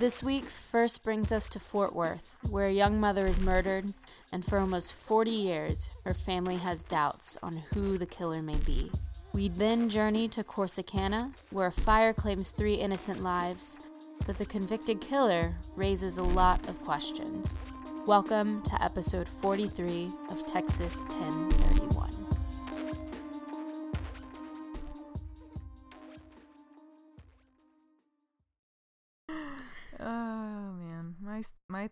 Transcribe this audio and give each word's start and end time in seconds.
This 0.00 0.22
week 0.22 0.44
first 0.44 1.02
brings 1.02 1.32
us 1.32 1.48
to 1.48 1.58
Fort 1.58 1.92
Worth, 1.92 2.38
where 2.48 2.68
a 2.68 2.72
young 2.72 3.00
mother 3.00 3.26
is 3.26 3.40
murdered, 3.40 3.94
and 4.30 4.44
for 4.44 4.60
almost 4.60 4.92
40 4.92 5.28
years, 5.28 5.90
her 6.04 6.14
family 6.14 6.54
has 6.58 6.84
doubts 6.84 7.36
on 7.42 7.64
who 7.74 7.98
the 7.98 8.06
killer 8.06 8.40
may 8.40 8.58
be. 8.64 8.92
We 9.32 9.48
then 9.48 9.88
journey 9.88 10.28
to 10.28 10.44
Corsicana, 10.44 11.34
where 11.50 11.66
a 11.66 11.72
fire 11.72 12.12
claims 12.12 12.52
three 12.52 12.74
innocent 12.74 13.24
lives, 13.24 13.76
but 14.24 14.38
the 14.38 14.46
convicted 14.46 15.00
killer 15.00 15.56
raises 15.74 16.16
a 16.16 16.22
lot 16.22 16.68
of 16.68 16.80
questions. 16.82 17.60
Welcome 18.06 18.62
to 18.62 18.80
episode 18.80 19.28
43 19.28 20.12
of 20.30 20.46
Texas 20.46 20.98
1031. 21.08 21.67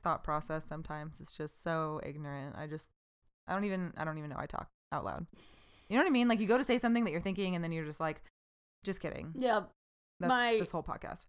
Thought 0.07 0.23
process 0.23 0.65
sometimes 0.69 1.21
It's 1.21 1.37
just 1.37 1.63
so 1.65 2.01
ignorant. 2.05 2.55
I 2.57 2.69
just 2.69 2.87
I 3.49 3.55
don't 3.55 3.65
even 3.65 3.93
I 3.97 4.05
don't 4.05 4.19
even 4.19 4.31
know 4.31 4.37
I 4.39 4.47
talk 4.47 4.69
out 4.93 5.05
loud. 5.05 5.27
You 5.89 5.97
know 5.97 6.03
what 6.03 6.09
I 6.09 6.11
mean? 6.13 6.29
Like 6.29 6.39
you 6.39 6.47
go 6.47 6.59
to 6.59 6.65
say 6.65 6.79
something 6.79 7.03
that 7.05 7.11
you're 7.11 7.21
thinking 7.21 7.55
and 7.57 7.65
then 7.65 7.73
you're 7.73 7.85
just 7.85 7.99
like 7.99 8.23
just 8.85 9.01
kidding. 9.01 9.33
Yeah, 9.37 9.63
That's 10.21 10.29
my- 10.29 10.59
this 10.61 10.71
whole 10.71 10.85
podcast. 10.85 11.27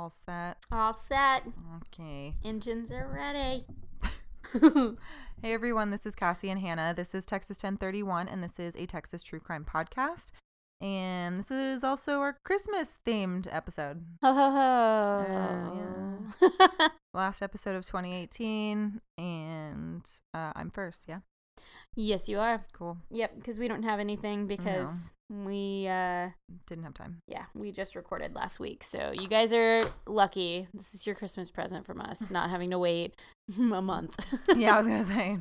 All 0.00 0.14
set. 0.24 0.56
all 0.72 0.94
set. 0.94 1.42
Okay. 1.76 2.34
Engines 2.42 2.90
are 2.90 3.06
ready. 3.06 3.64
Hey 5.42 5.54
everyone, 5.54 5.90
this 5.90 6.04
is 6.04 6.14
Cassie 6.14 6.50
and 6.50 6.60
Hannah. 6.60 6.92
This 6.94 7.14
is 7.14 7.24
Texas 7.24 7.56
1031 7.56 8.28
and 8.28 8.42
this 8.42 8.60
is 8.60 8.76
a 8.76 8.84
Texas 8.84 9.22
true 9.22 9.40
crime 9.40 9.64
podcast. 9.64 10.32
And 10.82 11.40
this 11.40 11.50
is 11.50 11.82
also 11.82 12.20
our 12.20 12.36
Christmas 12.44 12.98
themed 13.06 13.48
episode. 13.50 14.04
Ho 14.22 14.34
ho 14.34 14.50
ho. 14.50 16.18
Last 17.14 17.40
episode 17.42 17.74
of 17.74 17.86
2018 17.86 19.00
and 19.16 20.10
uh, 20.34 20.52
I'm 20.54 20.68
first, 20.70 21.06
yeah. 21.08 21.20
Yes, 21.96 22.28
you 22.28 22.38
are. 22.38 22.64
Cool. 22.72 22.96
Yep, 23.10 23.36
because 23.36 23.58
we 23.58 23.68
don't 23.68 23.82
have 23.84 24.00
anything 24.00 24.46
because 24.46 25.12
we, 25.28 25.86
uh, 25.88 26.28
Didn't 26.66 26.84
have 26.84 26.94
time. 26.94 27.18
yeah, 27.26 27.44
we 27.54 27.72
just 27.72 27.94
recorded 27.94 28.34
last 28.34 28.58
week. 28.60 28.82
So 28.84 29.12
you 29.12 29.28
guys 29.28 29.52
are 29.52 29.82
lucky. 30.06 30.66
This 30.74 30.94
is 30.94 31.06
your 31.06 31.14
Christmas 31.14 31.50
present 31.50 31.86
from 31.86 32.00
us, 32.00 32.30
not 32.30 32.50
having 32.50 32.70
to 32.70 32.78
wait 32.78 33.14
a 33.58 33.80
month. 33.82 34.16
yeah, 34.56 34.74
I 34.74 34.78
was 34.78 34.86
gonna 34.86 35.04
say. 35.06 35.38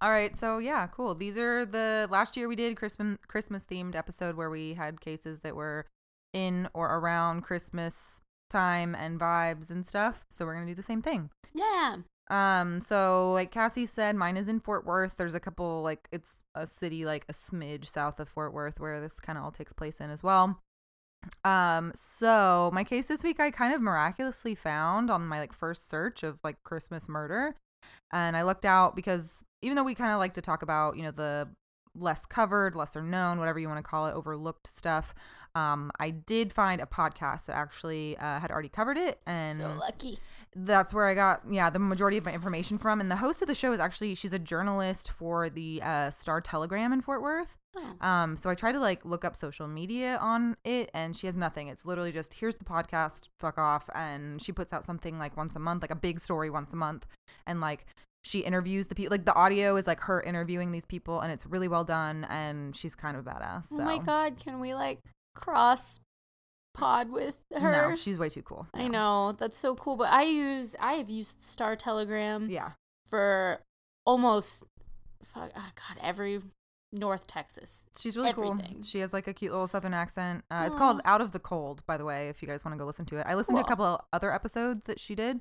All 0.00 0.10
right, 0.10 0.36
so 0.36 0.58
yeah, 0.58 0.86
cool. 0.88 1.14
These 1.14 1.38
are 1.38 1.64
the 1.64 2.08
last 2.10 2.36
year 2.36 2.46
we 2.48 2.56
did 2.56 2.76
Christmas 2.76 3.16
Christmas 3.26 3.64
themed 3.64 3.94
episode 3.94 4.36
where 4.36 4.50
we 4.50 4.74
had 4.74 5.00
cases 5.00 5.40
that 5.40 5.56
were 5.56 5.86
in 6.32 6.68
or 6.74 6.94
around 6.96 7.42
Christmas 7.42 8.20
time 8.50 8.94
and 8.94 9.18
vibes 9.18 9.70
and 9.70 9.86
stuff. 9.86 10.24
So 10.28 10.44
we're 10.44 10.54
gonna 10.54 10.66
do 10.66 10.74
the 10.74 10.82
same 10.82 11.00
thing. 11.00 11.30
yeah. 11.54 11.96
Um, 12.30 12.80
so 12.80 13.32
like 13.32 13.50
Cassie 13.50 13.86
said, 13.86 14.16
mine 14.16 14.36
is 14.36 14.48
in 14.48 14.60
Fort 14.60 14.86
Worth. 14.86 15.16
There's 15.16 15.34
a 15.34 15.40
couple 15.40 15.82
like 15.82 16.08
it's 16.10 16.36
a 16.54 16.66
city 16.66 17.04
like 17.04 17.24
a 17.28 17.32
smidge 17.32 17.86
south 17.86 18.18
of 18.18 18.28
Fort 18.28 18.54
Worth 18.54 18.80
where 18.80 19.00
this 19.00 19.20
kind 19.20 19.36
of 19.36 19.44
all 19.44 19.50
takes 19.50 19.72
place 19.72 20.00
in 20.00 20.10
as 20.10 20.22
well. 20.22 20.60
Um, 21.44 21.92
so 21.94 22.70
my 22.72 22.84
case 22.84 23.06
this 23.06 23.22
week 23.22 23.40
I 23.40 23.50
kind 23.50 23.74
of 23.74 23.80
miraculously 23.80 24.54
found 24.54 25.10
on 25.10 25.26
my 25.26 25.38
like 25.38 25.52
first 25.52 25.88
search 25.88 26.22
of 26.22 26.40
like 26.42 26.62
Christmas 26.64 27.08
murder. 27.08 27.56
And 28.12 28.36
I 28.36 28.42
looked 28.42 28.64
out 28.64 28.96
because 28.96 29.44
even 29.60 29.76
though 29.76 29.84
we 29.84 29.94
kind 29.94 30.12
of 30.12 30.18
like 30.18 30.34
to 30.34 30.42
talk 30.42 30.62
about, 30.62 30.96
you 30.96 31.02
know, 31.02 31.10
the 31.10 31.48
less 31.96 32.26
covered, 32.26 32.74
lesser 32.74 33.02
known, 33.02 33.38
whatever 33.38 33.58
you 33.58 33.68
want 33.68 33.78
to 33.78 33.88
call 33.88 34.06
it, 34.06 34.14
overlooked 34.14 34.66
stuff, 34.66 35.14
um, 35.56 35.92
I 36.00 36.10
did 36.10 36.52
find 36.52 36.80
a 36.80 36.86
podcast 36.86 37.46
that 37.46 37.56
actually 37.56 38.16
uh, 38.18 38.40
had 38.40 38.50
already 38.50 38.68
covered 38.68 38.96
it. 38.96 39.20
And 39.26 39.58
so 39.58 39.68
lucky. 39.78 40.18
that's 40.56 40.92
where 40.92 41.06
I 41.06 41.14
got 41.14 41.42
yeah 41.48 41.70
the 41.70 41.78
majority 41.78 42.16
of 42.16 42.24
my 42.24 42.32
information 42.32 42.76
from. 42.76 43.00
And 43.00 43.10
the 43.10 43.16
host 43.16 43.40
of 43.40 43.48
the 43.48 43.54
show 43.54 43.72
is 43.72 43.78
actually 43.78 44.16
she's 44.16 44.32
a 44.32 44.38
journalist 44.38 45.12
for 45.12 45.48
the 45.48 45.80
uh, 45.82 46.10
Star 46.10 46.40
Telegram 46.40 46.92
in 46.92 47.00
Fort 47.00 47.22
Worth. 47.22 47.56
Oh. 47.76 48.06
Um, 48.06 48.36
so 48.36 48.50
I 48.50 48.54
tried 48.54 48.72
to 48.72 48.80
like 48.80 49.04
look 49.04 49.24
up 49.24 49.36
social 49.36 49.68
media 49.68 50.18
on 50.20 50.56
it, 50.64 50.90
and 50.92 51.16
she 51.16 51.26
has 51.28 51.36
nothing. 51.36 51.68
It's 51.68 51.84
literally 51.84 52.12
just 52.12 52.34
here's 52.34 52.56
the 52.56 52.64
podcast, 52.64 53.28
fuck 53.38 53.56
off, 53.56 53.88
and 53.94 54.42
she 54.42 54.50
puts 54.50 54.72
out 54.72 54.84
something 54.84 55.18
like 55.18 55.36
once 55.36 55.54
a 55.54 55.60
month, 55.60 55.82
like 55.82 55.92
a 55.92 55.96
big 55.96 56.18
story 56.18 56.50
once 56.50 56.72
a 56.72 56.76
month, 56.76 57.06
and 57.46 57.60
like 57.60 57.86
she 58.24 58.40
interviews 58.40 58.86
the 58.88 58.94
people. 58.94 59.10
Like 59.12 59.24
the 59.26 59.34
audio 59.34 59.76
is 59.76 59.86
like 59.86 60.00
her 60.00 60.20
interviewing 60.22 60.72
these 60.72 60.84
people, 60.86 61.20
and 61.20 61.30
it's 61.30 61.44
really 61.46 61.68
well 61.68 61.84
done, 61.84 62.26
and 62.30 62.74
she's 62.74 62.94
kind 62.94 63.16
of 63.16 63.26
a 63.26 63.30
badass. 63.30 63.66
Oh 63.70 63.78
my 63.78 63.98
God, 63.98 64.36
can 64.42 64.60
we 64.60 64.74
like 64.74 65.00
cross 65.34 66.00
pod 66.74 67.10
with 67.10 67.42
her? 67.56 67.90
No, 67.90 67.96
she's 67.96 68.18
way 68.18 68.28
too 68.28 68.42
cool. 68.42 68.66
I 68.74 68.88
No. 68.88 69.28
know 69.28 69.32
that's 69.32 69.56
so 69.58 69.74
cool, 69.76 69.96
but 69.96 70.10
I 70.10 70.22
use 70.22 70.74
I 70.80 70.94
have 70.94 71.10
used 71.10 71.42
Star 71.42 71.76
Telegram 71.76 72.48
Yeah. 72.50 72.72
for 73.06 73.60
almost 74.06 74.64
fuck, 75.22 75.50
oh 75.56 75.70
God 75.76 75.98
every 76.02 76.40
North 76.92 77.26
Texas. 77.26 77.84
She's 77.98 78.16
really 78.16 78.30
everything. 78.30 78.74
cool. 78.74 78.82
She 78.84 79.00
has 79.00 79.12
like 79.12 79.26
a 79.26 79.32
cute 79.34 79.50
little 79.50 79.66
southern 79.66 79.92
accent. 79.94 80.44
Uh, 80.50 80.62
it's 80.66 80.76
called 80.76 81.00
Out 81.04 81.20
of 81.20 81.32
the 81.32 81.40
Cold, 81.40 81.82
by 81.86 81.96
the 81.96 82.04
way, 82.04 82.28
if 82.28 82.40
you 82.40 82.46
guys 82.46 82.64
want 82.64 82.72
to 82.74 82.78
go 82.78 82.86
listen 82.86 83.04
to 83.06 83.16
it. 83.18 83.26
I 83.26 83.34
listened 83.34 83.58
to 83.58 83.64
a 83.64 83.66
couple 83.68 84.00
other 84.12 84.32
episodes 84.32 84.84
that 84.86 85.00
she 85.00 85.16
did, 85.16 85.40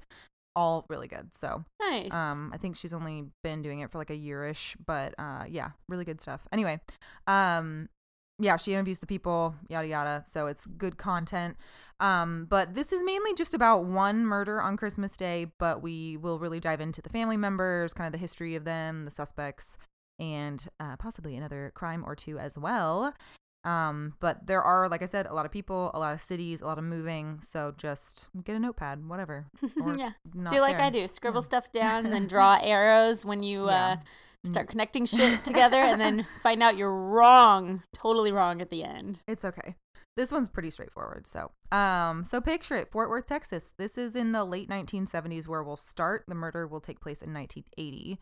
all 0.56 0.86
really 0.90 1.08
good. 1.08 1.34
So, 1.34 1.64
Nice. 1.82 2.14
um, 2.14 2.52
I 2.54 2.58
think 2.58 2.76
she's 2.76 2.94
only 2.94 3.26
been 3.44 3.62
doing 3.62 3.80
it 3.80 3.92
for 3.92 3.98
like 3.98 4.10
a 4.10 4.18
yearish, 4.18 4.76
but 4.86 5.14
uh, 5.18 5.46
yeah, 5.50 5.72
really 5.88 6.06
good 6.06 6.22
stuff. 6.22 6.48
Anyway, 6.52 6.80
um, 7.28 7.90
yeah, 8.40 8.58
she 8.58 8.74
interviews 8.74 9.00
the 9.00 9.08
people, 9.08 9.56
yada 9.70 9.88
yada. 9.88 10.24
So 10.28 10.48
it's 10.48 10.66
good 10.66 10.98
content. 10.98 11.56
Um, 12.00 12.48
but 12.50 12.74
this 12.74 12.92
is 12.92 13.04
mainly 13.04 13.34
just 13.36 13.54
about 13.54 13.86
one 13.86 14.26
murder 14.26 14.62
on 14.62 14.76
Christmas 14.76 15.16
Day, 15.16 15.48
but 15.60 15.82
we 15.82 16.18
will 16.18 16.40
really 16.40 16.60
dive 16.60 16.82
into 16.82 17.02
the 17.02 17.10
family 17.10 17.38
members, 17.38 17.94
kind 17.94 18.08
of 18.08 18.12
the 18.12 18.18
history 18.18 18.56
of 18.56 18.66
them, 18.66 19.06
the 19.06 19.12
suspects, 19.12 19.78
and 20.20 20.68
uh, 20.80 20.98
possibly 20.98 21.36
another 21.36 21.72
crime 21.76 22.04
or 22.06 22.16
two 22.16 22.40
as 22.40 22.58
well. 22.58 23.14
Um, 23.66 24.14
but 24.20 24.46
there 24.48 24.62
are, 24.62 24.90
like 24.90 25.02
I 25.02 25.06
said, 25.06 25.26
a 25.26 25.34
lot 25.34 25.46
of 25.46 25.52
people, 25.52 25.92
a 25.94 26.00
lot 26.00 26.14
of 26.14 26.20
cities, 26.22 26.62
a 26.62 26.66
lot 26.66 26.78
of 26.78 26.84
moving. 26.84 27.40
So 27.42 27.74
just 27.78 28.28
get 28.44 28.56
a 28.56 28.60
notepad, 28.60 29.08
whatever. 29.08 29.48
yeah. 29.98 30.12
Do 30.34 30.60
like 30.60 30.78
there. 30.78 30.86
I 30.86 30.90
do. 30.90 31.08
Scribble 31.08 31.42
Yeah. 31.42 31.46
stuff 31.46 31.72
down 31.72 32.06
and 32.06 32.14
then 32.14 32.28
draw 32.28 32.58
arrows 32.62 33.26
when 33.26 33.42
you 33.44 33.68
Yeah. 33.68 33.98
uh, 34.00 34.48
start 34.48 34.68
connecting 34.68 35.06
shit 35.06 35.46
together 35.46 35.78
and 35.78 36.02
then 36.02 36.26
find 36.42 36.62
out 36.62 36.76
you're 36.76 36.94
wrong, 36.94 37.84
totally 37.94 38.32
wrong 38.34 38.62
at 38.62 38.70
the 38.70 38.84
end. 38.84 39.22
It's 39.28 39.46
okay. 39.46 39.76
This 40.18 40.32
one's 40.32 40.50
pretty 40.50 40.70
straightforward. 40.70 41.26
So, 41.26 41.50
um, 41.72 42.24
so 42.26 42.40
picture 42.42 42.76
it, 42.76 42.92
Fort 42.92 43.10
Worth, 43.10 43.26
Texas. 43.26 43.72
This 43.80 43.98
is 43.98 44.16
in 44.16 44.32
the 44.32 44.44
late 44.44 44.70
1970s 44.70 45.48
where 45.48 45.64
we'll 45.64 45.78
start. 45.78 46.26
The 46.28 46.36
murder 46.36 46.68
will 46.68 46.82
take 46.82 47.00
place 47.00 47.22
in 47.24 47.34
1980. 47.34 48.20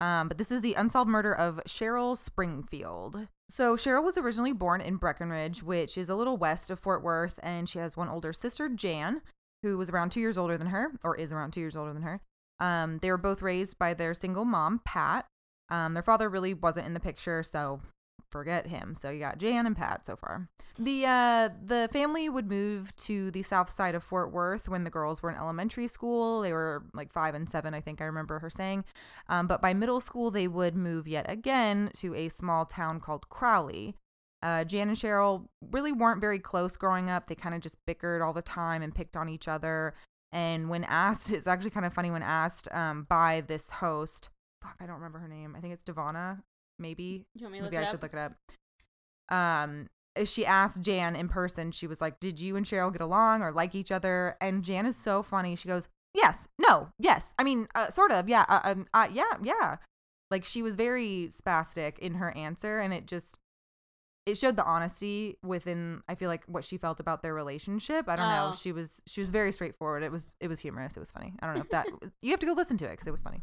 Um, 0.00 0.28
but 0.28 0.38
this 0.38 0.50
is 0.50 0.60
the 0.60 0.74
unsolved 0.74 1.10
murder 1.10 1.34
of 1.34 1.60
Cheryl 1.66 2.16
Springfield. 2.16 3.26
So 3.48 3.76
Cheryl 3.76 4.04
was 4.04 4.18
originally 4.18 4.52
born 4.52 4.80
in 4.80 4.96
Breckenridge, 4.96 5.62
which 5.62 5.98
is 5.98 6.08
a 6.08 6.14
little 6.14 6.36
west 6.36 6.70
of 6.70 6.78
Fort 6.78 7.02
Worth, 7.02 7.40
and 7.42 7.68
she 7.68 7.78
has 7.78 7.96
one 7.96 8.08
older 8.08 8.32
sister, 8.32 8.68
Jan, 8.68 9.22
who 9.62 9.76
was 9.76 9.90
around 9.90 10.10
two 10.10 10.20
years 10.20 10.38
older 10.38 10.56
than 10.56 10.68
her, 10.68 10.92
or 11.02 11.16
is 11.16 11.32
around 11.32 11.52
two 11.52 11.60
years 11.60 11.76
older 11.76 11.92
than 11.92 12.02
her. 12.02 12.20
Um, 12.60 12.98
they 12.98 13.10
were 13.10 13.16
both 13.16 13.42
raised 13.42 13.78
by 13.78 13.94
their 13.94 14.14
single 14.14 14.44
mom, 14.44 14.80
Pat. 14.84 15.26
Um, 15.70 15.94
their 15.94 16.02
father 16.02 16.28
really 16.28 16.54
wasn't 16.54 16.86
in 16.86 16.94
the 16.94 17.00
picture, 17.00 17.42
so 17.42 17.80
forget 18.30 18.66
him. 18.66 18.94
So 18.94 19.10
you 19.10 19.20
got 19.20 19.38
Jan 19.38 19.66
and 19.66 19.76
Pat 19.76 20.06
so 20.06 20.16
far. 20.16 20.48
The 20.78 21.06
uh 21.06 21.48
the 21.64 21.88
family 21.92 22.28
would 22.28 22.48
move 22.48 22.94
to 22.96 23.30
the 23.30 23.42
south 23.42 23.70
side 23.70 23.94
of 23.94 24.04
Fort 24.04 24.32
Worth 24.32 24.68
when 24.68 24.84
the 24.84 24.90
girls 24.90 25.22
were 25.22 25.30
in 25.30 25.36
elementary 25.36 25.88
school. 25.88 26.40
They 26.40 26.52
were 26.52 26.84
like 26.94 27.12
5 27.12 27.34
and 27.34 27.48
7, 27.48 27.74
I 27.74 27.80
think 27.80 28.00
I 28.00 28.04
remember 28.04 28.38
her 28.38 28.50
saying. 28.50 28.84
Um, 29.28 29.46
but 29.46 29.60
by 29.60 29.74
middle 29.74 30.00
school 30.00 30.30
they 30.30 30.46
would 30.48 30.76
move 30.76 31.08
yet 31.08 31.26
again 31.28 31.90
to 31.96 32.14
a 32.14 32.28
small 32.28 32.64
town 32.64 33.00
called 33.00 33.28
Crowley. 33.28 33.94
Uh, 34.40 34.62
Jan 34.62 34.88
and 34.88 34.96
Cheryl 34.96 35.48
really 35.72 35.90
weren't 35.90 36.20
very 36.20 36.38
close 36.38 36.76
growing 36.76 37.10
up. 37.10 37.26
They 37.26 37.34
kind 37.34 37.54
of 37.54 37.60
just 37.60 37.84
bickered 37.86 38.22
all 38.22 38.32
the 38.32 38.42
time 38.42 38.82
and 38.82 38.94
picked 38.94 39.16
on 39.16 39.28
each 39.28 39.48
other. 39.48 39.94
And 40.30 40.68
when 40.68 40.84
asked, 40.84 41.30
it's 41.32 41.46
actually 41.46 41.70
kind 41.70 41.86
of 41.86 41.92
funny 41.92 42.10
when 42.10 42.22
asked 42.22 42.68
um, 42.72 43.06
by 43.08 43.42
this 43.46 43.70
host, 43.70 44.30
fuck, 44.62 44.76
I 44.80 44.86
don't 44.86 44.96
remember 44.96 45.18
her 45.18 45.28
name. 45.28 45.54
I 45.56 45.60
think 45.60 45.72
it's 45.72 45.82
Devana, 45.82 46.42
maybe. 46.78 47.26
You 47.34 47.42
want 47.42 47.52
me 47.52 47.58
to 47.58 47.64
look 47.64 47.72
Maybe 47.72 47.82
I 47.82 47.86
up? 47.86 47.90
should 47.90 48.02
look 48.02 48.12
it 48.12 48.18
up. 48.18 48.34
Um, 49.30 49.88
she 50.24 50.44
asked 50.44 50.82
Jan 50.82 51.14
in 51.14 51.28
person, 51.28 51.70
she 51.70 51.86
was 51.86 52.00
like, 52.00 52.20
Did 52.20 52.40
you 52.40 52.56
and 52.56 52.66
Cheryl 52.66 52.92
get 52.92 53.00
along 53.00 53.42
or 53.42 53.52
like 53.52 53.74
each 53.74 53.92
other? 53.92 54.36
And 54.40 54.64
Jan 54.64 54.86
is 54.86 54.96
so 54.96 55.22
funny. 55.22 55.56
She 55.56 55.68
goes, 55.68 55.88
Yes, 56.14 56.48
no, 56.58 56.88
yes. 56.98 57.32
I 57.38 57.44
mean, 57.44 57.68
uh, 57.74 57.90
sort 57.90 58.10
of, 58.10 58.28
yeah, 58.28 58.44
uh, 58.48 58.60
um, 58.64 58.86
uh, 58.94 59.08
yeah, 59.12 59.34
yeah. 59.42 59.76
Like 60.30 60.44
she 60.44 60.62
was 60.62 60.74
very 60.74 61.30
spastic 61.30 61.98
in 61.98 62.14
her 62.14 62.36
answer, 62.36 62.78
and 62.78 62.92
it 62.92 63.06
just 63.06 63.38
it 64.26 64.36
showed 64.36 64.56
the 64.56 64.64
honesty 64.64 65.38
within 65.42 66.02
I 66.06 66.14
feel 66.14 66.28
like 66.28 66.44
what 66.46 66.64
she 66.64 66.76
felt 66.76 67.00
about 67.00 67.22
their 67.22 67.32
relationship. 67.32 68.08
I 68.08 68.16
don't 68.16 68.28
know. 68.28 68.50
Oh. 68.52 68.56
She 68.60 68.72
was 68.72 69.02
she 69.06 69.20
was 69.20 69.30
very 69.30 69.52
straightforward. 69.52 70.02
It 70.02 70.12
was 70.12 70.34
it 70.40 70.48
was 70.48 70.60
humorous. 70.60 70.96
It 70.96 71.00
was 71.00 71.10
funny. 71.10 71.32
I 71.40 71.46
don't 71.46 71.54
know 71.54 71.62
if 71.62 71.70
that 71.70 71.86
you 72.22 72.30
have 72.32 72.40
to 72.40 72.46
go 72.46 72.52
listen 72.52 72.76
to 72.78 72.84
it 72.84 72.90
because 72.90 73.06
it 73.06 73.10
was 73.10 73.22
funny. 73.22 73.40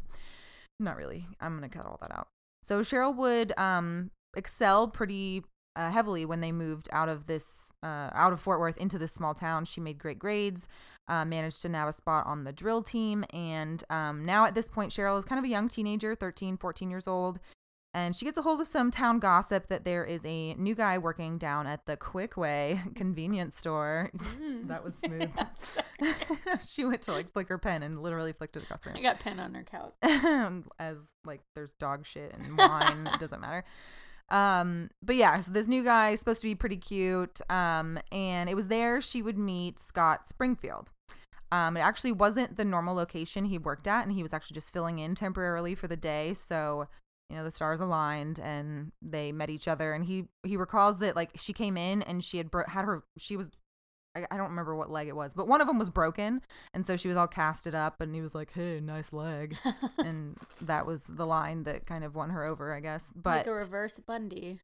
Not 0.78 0.96
really. 0.96 1.26
I'm 1.40 1.54
gonna 1.54 1.68
cut 1.68 1.86
all 1.86 1.98
that 2.02 2.16
out. 2.16 2.28
So 2.66 2.80
Cheryl 2.80 3.14
would 3.14 3.56
um 3.58 4.10
excel 4.36 4.88
pretty 4.88 5.44
uh, 5.76 5.90
heavily 5.90 6.24
when 6.24 6.40
they 6.40 6.50
moved 6.50 6.88
out 6.90 7.08
of 7.08 7.26
this 7.26 7.70
uh, 7.82 8.10
out 8.12 8.32
of 8.32 8.40
Fort 8.40 8.58
Worth 8.58 8.76
into 8.78 8.98
this 8.98 9.12
small 9.12 9.34
town. 9.34 9.66
She 9.66 9.80
made 9.80 9.98
great 9.98 10.18
grades, 10.18 10.66
uh, 11.06 11.24
managed 11.24 11.62
to 11.62 11.68
nab 11.68 11.86
a 11.86 11.92
spot 11.92 12.26
on 12.26 12.44
the 12.44 12.52
drill 12.52 12.82
team, 12.82 13.24
and 13.30 13.84
um, 13.88 14.24
now 14.24 14.46
at 14.46 14.54
this 14.54 14.68
point, 14.68 14.90
Cheryl 14.90 15.18
is 15.18 15.24
kind 15.24 15.38
of 15.38 15.44
a 15.44 15.48
young 15.48 15.68
teenager, 15.68 16.14
13, 16.14 16.56
14 16.56 16.90
years 16.90 17.06
old. 17.06 17.38
And 17.96 18.14
she 18.14 18.26
gets 18.26 18.36
a 18.36 18.42
hold 18.42 18.60
of 18.60 18.66
some 18.68 18.90
town 18.90 19.20
gossip 19.20 19.68
that 19.68 19.86
there 19.86 20.04
is 20.04 20.22
a 20.26 20.52
new 20.56 20.74
guy 20.74 20.98
working 20.98 21.38
down 21.38 21.66
at 21.66 21.86
the 21.86 21.96
Quick 21.96 22.36
Way 22.36 22.82
convenience 22.94 23.56
store. 23.56 24.10
that 24.64 24.84
was 24.84 24.94
smooth. 25.04 25.30
She 26.62 26.84
went 26.84 27.00
to 27.02 27.12
like 27.12 27.32
flick 27.32 27.48
her 27.48 27.56
pen 27.56 27.82
and 27.82 28.02
literally 28.02 28.34
flicked 28.34 28.54
it 28.56 28.64
across 28.64 28.82
the 28.82 28.90
room 28.90 28.98
I 28.98 29.02
got 29.02 29.18
pen 29.18 29.40
on 29.40 29.54
her 29.54 29.62
couch. 29.64 29.94
as 30.78 30.98
like 31.24 31.40
there's 31.54 31.72
dog 31.72 32.04
shit 32.06 32.34
and 32.38 32.58
wine 32.58 33.08
it 33.14 33.18
doesn't 33.18 33.40
matter 33.40 33.64
um 34.28 34.90
but 35.02 35.16
yeah 35.16 35.40
so 35.40 35.50
this 35.50 35.66
new 35.66 35.82
guy 35.82 36.10
is 36.10 36.18
supposed 36.20 36.42
to 36.42 36.46
be 36.48 36.54
pretty 36.54 36.76
cute 36.76 37.40
um 37.50 37.98
and 38.12 38.50
it 38.50 38.54
was 38.56 38.68
there 38.68 39.00
she 39.00 39.22
would 39.22 39.38
meet 39.38 39.78
scott 39.80 40.26
springfield 40.26 40.90
um 41.52 41.76
it 41.76 41.80
actually 41.80 42.12
wasn't 42.12 42.56
the 42.56 42.64
normal 42.64 42.94
location 42.94 43.46
he 43.46 43.56
worked 43.56 43.86
at 43.86 44.02
and 44.04 44.12
he 44.12 44.22
was 44.22 44.32
actually 44.34 44.54
just 44.54 44.72
filling 44.72 44.98
in 44.98 45.14
temporarily 45.14 45.74
for 45.74 45.86
the 45.88 45.96
day 45.96 46.34
so 46.34 46.88
you 47.30 47.36
know 47.36 47.44
the 47.44 47.50
stars 47.50 47.80
aligned 47.80 48.38
and 48.38 48.92
they 49.02 49.32
met 49.32 49.50
each 49.50 49.66
other. 49.68 49.92
And 49.92 50.04
he 50.04 50.26
he 50.44 50.56
recalls 50.56 50.98
that 50.98 51.16
like 51.16 51.30
she 51.34 51.52
came 51.52 51.76
in 51.76 52.02
and 52.02 52.22
she 52.22 52.38
had 52.38 52.50
bro- 52.50 52.64
had 52.68 52.84
her 52.84 53.02
she 53.18 53.36
was 53.36 53.50
I, 54.16 54.26
I 54.30 54.36
don't 54.38 54.48
remember 54.50 54.74
what 54.74 54.90
leg 54.90 55.08
it 55.08 55.16
was 55.16 55.34
but 55.34 55.46
one 55.48 55.60
of 55.60 55.66
them 55.66 55.78
was 55.78 55.90
broken. 55.90 56.40
And 56.72 56.86
so 56.86 56.96
she 56.96 57.08
was 57.08 57.16
all 57.16 57.26
casted 57.26 57.74
up 57.74 58.00
and 58.00 58.14
he 58.14 58.22
was 58.22 58.34
like 58.34 58.52
hey 58.52 58.80
nice 58.80 59.12
leg. 59.12 59.56
And 59.98 60.36
that 60.60 60.86
was 60.86 61.04
the 61.04 61.26
line 61.26 61.64
that 61.64 61.84
kind 61.86 62.04
of 62.04 62.14
won 62.14 62.30
her 62.30 62.44
over 62.44 62.72
i 62.72 62.80
guess. 62.80 63.06
But 63.14 63.38
like 63.38 63.46
a 63.48 63.52
reverse 63.52 63.98
Bundy. 64.06 64.60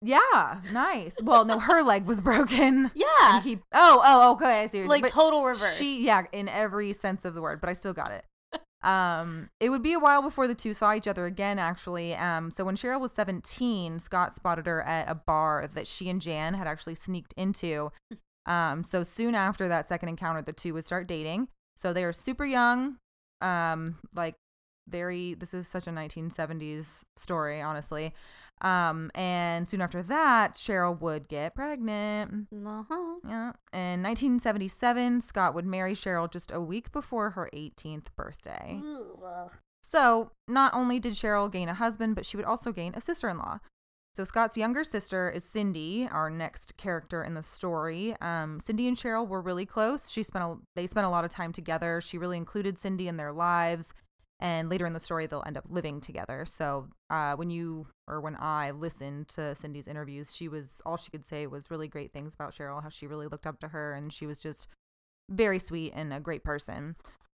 yeah 0.00 0.60
nice. 0.72 1.14
Well 1.22 1.44
no 1.44 1.58
her 1.58 1.82
leg 1.82 2.06
was 2.06 2.20
broken. 2.20 2.90
Yeah. 2.96 3.40
he 3.42 3.58
oh 3.72 4.00
oh 4.04 4.32
okay 4.32 4.62
i 4.62 4.66
see 4.66 4.84
Like 4.84 5.02
but 5.02 5.10
total 5.10 5.44
reverse. 5.44 5.76
she 5.76 6.04
yeah 6.04 6.24
in 6.32 6.48
every 6.48 6.92
sense 6.92 7.24
of 7.24 7.34
the 7.34 7.42
word 7.42 7.60
but 7.60 7.68
i 7.70 7.72
still 7.74 7.92
got 7.92 8.10
it 8.10 8.24
um 8.84 9.50
it 9.60 9.70
would 9.70 9.82
be 9.82 9.92
a 9.92 9.98
while 9.98 10.22
before 10.22 10.48
the 10.48 10.54
two 10.54 10.74
saw 10.74 10.94
each 10.94 11.06
other 11.08 11.26
again 11.26 11.58
actually. 11.58 12.14
Um 12.14 12.50
so 12.50 12.64
when 12.64 12.76
cheryl 12.76 13.00
was 13.00 13.12
17 13.12 13.98
scott 13.98 14.34
spotted 14.34 14.66
her 14.66 14.82
at 14.82 15.10
a 15.10 15.14
bar 15.14 15.68
that 15.74 15.86
she 15.86 16.08
and 16.08 16.20
jan 16.20 16.54
had 16.54 16.66
actually 16.66 16.94
sneaked 16.94 17.34
into. 17.36 17.92
Um 18.46 18.84
so 18.84 19.02
soon 19.02 19.34
after 19.34 19.68
that 19.68 19.88
second 19.88 20.08
encounter 20.08 20.42
the 20.42 20.52
two 20.52 20.74
would 20.74 20.84
start 20.84 21.06
dating. 21.06 21.48
So 21.76 21.92
they 21.92 22.04
are 22.04 22.12
super 22.12 22.44
young. 22.44 22.96
Um 23.40 23.98
like 24.14 24.34
very 24.88 25.34
this 25.34 25.54
is 25.54 25.68
such 25.68 25.86
a 25.86 25.90
1970s 25.90 27.04
story 27.16 27.60
honestly 27.62 28.12
um 28.62 29.10
and 29.14 29.68
soon 29.68 29.80
after 29.80 30.02
that 30.02 30.54
cheryl 30.54 30.98
would 31.00 31.28
get 31.28 31.54
pregnant 31.54 32.46
uh-huh. 32.52 33.18
yeah. 33.28 33.52
In 33.72 34.02
1977, 34.02 35.20
Scott 35.20 35.54
would 35.54 35.66
marry 35.66 35.94
Cheryl 35.94 36.30
just 36.30 36.50
a 36.50 36.60
week 36.60 36.92
before 36.92 37.30
her 37.30 37.50
18th 37.54 38.06
birthday. 38.16 38.78
Ugh. 39.24 39.52
So, 39.82 40.30
not 40.48 40.74
only 40.74 40.98
did 40.98 41.14
Cheryl 41.14 41.50
gain 41.50 41.68
a 41.68 41.74
husband, 41.74 42.14
but 42.14 42.24
she 42.24 42.36
would 42.36 42.46
also 42.46 42.72
gain 42.72 42.92
a 42.94 43.00
sister 43.00 43.28
in 43.28 43.38
law. 43.38 43.58
So, 44.14 44.24
Scott's 44.24 44.56
younger 44.56 44.84
sister 44.84 45.30
is 45.30 45.44
Cindy, 45.44 46.08
our 46.10 46.30
next 46.30 46.76
character 46.76 47.22
in 47.24 47.34
the 47.34 47.42
story. 47.42 48.14
Um, 48.20 48.60
Cindy 48.60 48.86
and 48.86 48.96
Cheryl 48.96 49.26
were 49.26 49.40
really 49.40 49.66
close. 49.66 50.10
She 50.10 50.22
spent 50.22 50.44
a, 50.44 50.56
they 50.76 50.86
spent 50.86 51.06
a 51.06 51.10
lot 51.10 51.24
of 51.24 51.30
time 51.30 51.52
together. 51.52 52.00
She 52.00 52.18
really 52.18 52.36
included 52.36 52.78
Cindy 52.78 53.08
in 53.08 53.16
their 53.16 53.32
lives. 53.32 53.94
And 54.42 54.68
later 54.68 54.86
in 54.86 54.92
the 54.92 54.98
story, 54.98 55.26
they'll 55.26 55.44
end 55.46 55.56
up 55.56 55.66
living 55.70 56.00
together. 56.00 56.44
So, 56.46 56.88
uh, 57.10 57.36
when 57.36 57.48
you 57.48 57.86
or 58.08 58.20
when 58.20 58.36
I 58.40 58.72
listened 58.72 59.28
to 59.28 59.54
Cindy's 59.54 59.86
interviews, 59.86 60.34
she 60.34 60.48
was 60.48 60.82
all 60.84 60.96
she 60.96 61.12
could 61.12 61.24
say 61.24 61.46
was 61.46 61.70
really 61.70 61.86
great 61.86 62.12
things 62.12 62.34
about 62.34 62.52
Cheryl, 62.52 62.82
how 62.82 62.88
she 62.88 63.06
really 63.06 63.28
looked 63.28 63.46
up 63.46 63.60
to 63.60 63.68
her, 63.68 63.94
and 63.94 64.12
she 64.12 64.26
was 64.26 64.40
just 64.40 64.66
very 65.30 65.60
sweet 65.60 65.92
and 65.94 66.12
a 66.12 66.18
great 66.18 66.42
person. 66.42 66.96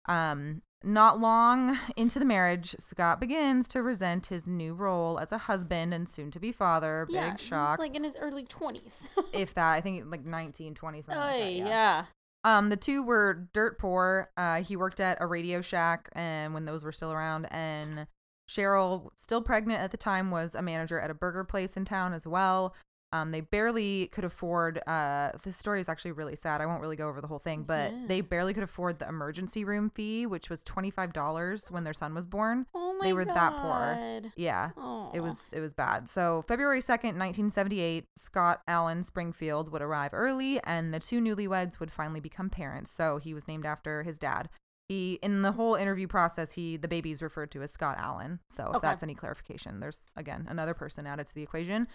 Um, 0.08 0.62
not 0.82 1.20
long 1.20 1.78
into 1.94 2.18
the 2.18 2.24
marriage, 2.24 2.74
Scott 2.78 3.20
begins 3.20 3.68
to 3.68 3.82
resent 3.82 4.26
his 4.26 4.48
new 4.48 4.72
role 4.72 5.18
as 5.18 5.30
a 5.30 5.38
husband 5.38 5.92
and 5.92 6.08
soon 6.08 6.30
to 6.30 6.40
be 6.40 6.52
father. 6.52 7.04
Big 7.06 7.16
yeah, 7.16 7.36
shock. 7.36 7.78
Like 7.78 7.94
in 7.94 8.04
his 8.04 8.16
early 8.18 8.44
20s. 8.44 9.10
if 9.34 9.52
that, 9.54 9.72
I 9.72 9.82
think 9.82 10.04
like 10.10 10.24
19, 10.24 10.74
20 10.74 11.02
something. 11.02 11.18
like 11.18 11.34
oh, 11.34 11.38
that, 11.38 11.52
yeah. 11.52 12.04
Um, 12.44 12.68
the 12.68 12.76
two 12.76 13.02
were 13.02 13.48
dirt 13.52 13.78
poor. 13.78 14.30
Uh, 14.36 14.62
he 14.62 14.76
worked 14.76 15.00
at 15.00 15.18
a 15.20 15.26
Radio 15.26 15.60
Shack, 15.62 16.08
and 16.12 16.54
when 16.54 16.66
those 16.66 16.84
were 16.84 16.92
still 16.92 17.12
around, 17.12 17.46
and 17.50 18.06
Cheryl, 18.48 19.10
still 19.16 19.42
pregnant 19.42 19.80
at 19.80 19.90
the 19.90 19.96
time, 19.96 20.30
was 20.30 20.54
a 20.54 20.62
manager 20.62 21.00
at 21.00 21.10
a 21.10 21.14
burger 21.14 21.44
place 21.44 21.76
in 21.76 21.84
town 21.84 22.12
as 22.12 22.26
well. 22.26 22.74
Um, 23.14 23.30
they 23.30 23.40
barely 23.42 24.08
could 24.08 24.24
afford. 24.24 24.80
Uh, 24.88 25.30
this 25.44 25.56
story 25.56 25.80
is 25.80 25.88
actually 25.88 26.10
really 26.12 26.34
sad. 26.34 26.60
I 26.60 26.66
won't 26.66 26.80
really 26.80 26.96
go 26.96 27.08
over 27.08 27.20
the 27.20 27.28
whole 27.28 27.38
thing, 27.38 27.62
but 27.62 27.92
Yeah. 27.92 28.06
they 28.08 28.20
barely 28.20 28.52
could 28.52 28.64
afford 28.64 28.98
the 28.98 29.08
emergency 29.08 29.64
room 29.64 29.88
fee, 29.88 30.26
which 30.26 30.50
was 30.50 30.64
twenty 30.64 30.90
five 30.90 31.12
dollars 31.12 31.70
when 31.70 31.84
their 31.84 31.94
son 31.94 32.12
was 32.14 32.26
born. 32.26 32.66
Oh 32.74 32.96
my 32.98 33.06
They 33.06 33.12
were 33.12 33.24
god. 33.24 33.36
that 33.36 33.52
poor. 33.62 34.32
Yeah, 34.36 34.70
it 35.14 35.20
was 35.20 35.48
it 35.52 35.60
was 35.60 35.72
bad. 35.72 36.08
So 36.08 36.42
February 36.48 36.80
second, 36.80 37.16
nineteen 37.16 37.50
seventy 37.50 37.80
eight, 37.80 38.06
Scott 38.16 38.62
Allen 38.66 39.02
Springfield 39.04 39.70
would 39.70 39.80
arrive 39.82 40.10
early, 40.12 40.60
and 40.64 40.92
the 40.92 40.98
two 40.98 41.20
newlyweds 41.20 41.78
would 41.78 41.92
finally 41.92 42.20
become 42.20 42.50
parents. 42.50 42.90
So 42.90 43.18
he 43.18 43.32
was 43.32 43.46
named 43.46 43.64
after 43.64 44.02
his 44.02 44.18
dad. 44.18 44.48
He 44.88 45.20
in 45.22 45.42
the 45.42 45.52
whole 45.52 45.76
interview 45.76 46.08
process, 46.08 46.52
he 46.54 46.76
the 46.76 46.88
baby 46.88 47.10
is 47.12 47.22
referred 47.22 47.50
to 47.52 47.62
as 47.62 47.70
Scott 47.70 47.96
Allen. 47.98 48.40
So 48.50 48.64
if 48.64 48.76
Okay. 48.76 48.88
that's 48.88 49.02
any 49.04 49.14
clarification, 49.14 49.78
there's 49.80 50.02
again 50.16 50.46
another 50.48 50.74
person 50.74 51.06
added 51.06 51.28
to 51.28 51.34
the 51.34 51.42
equation. 51.44 51.86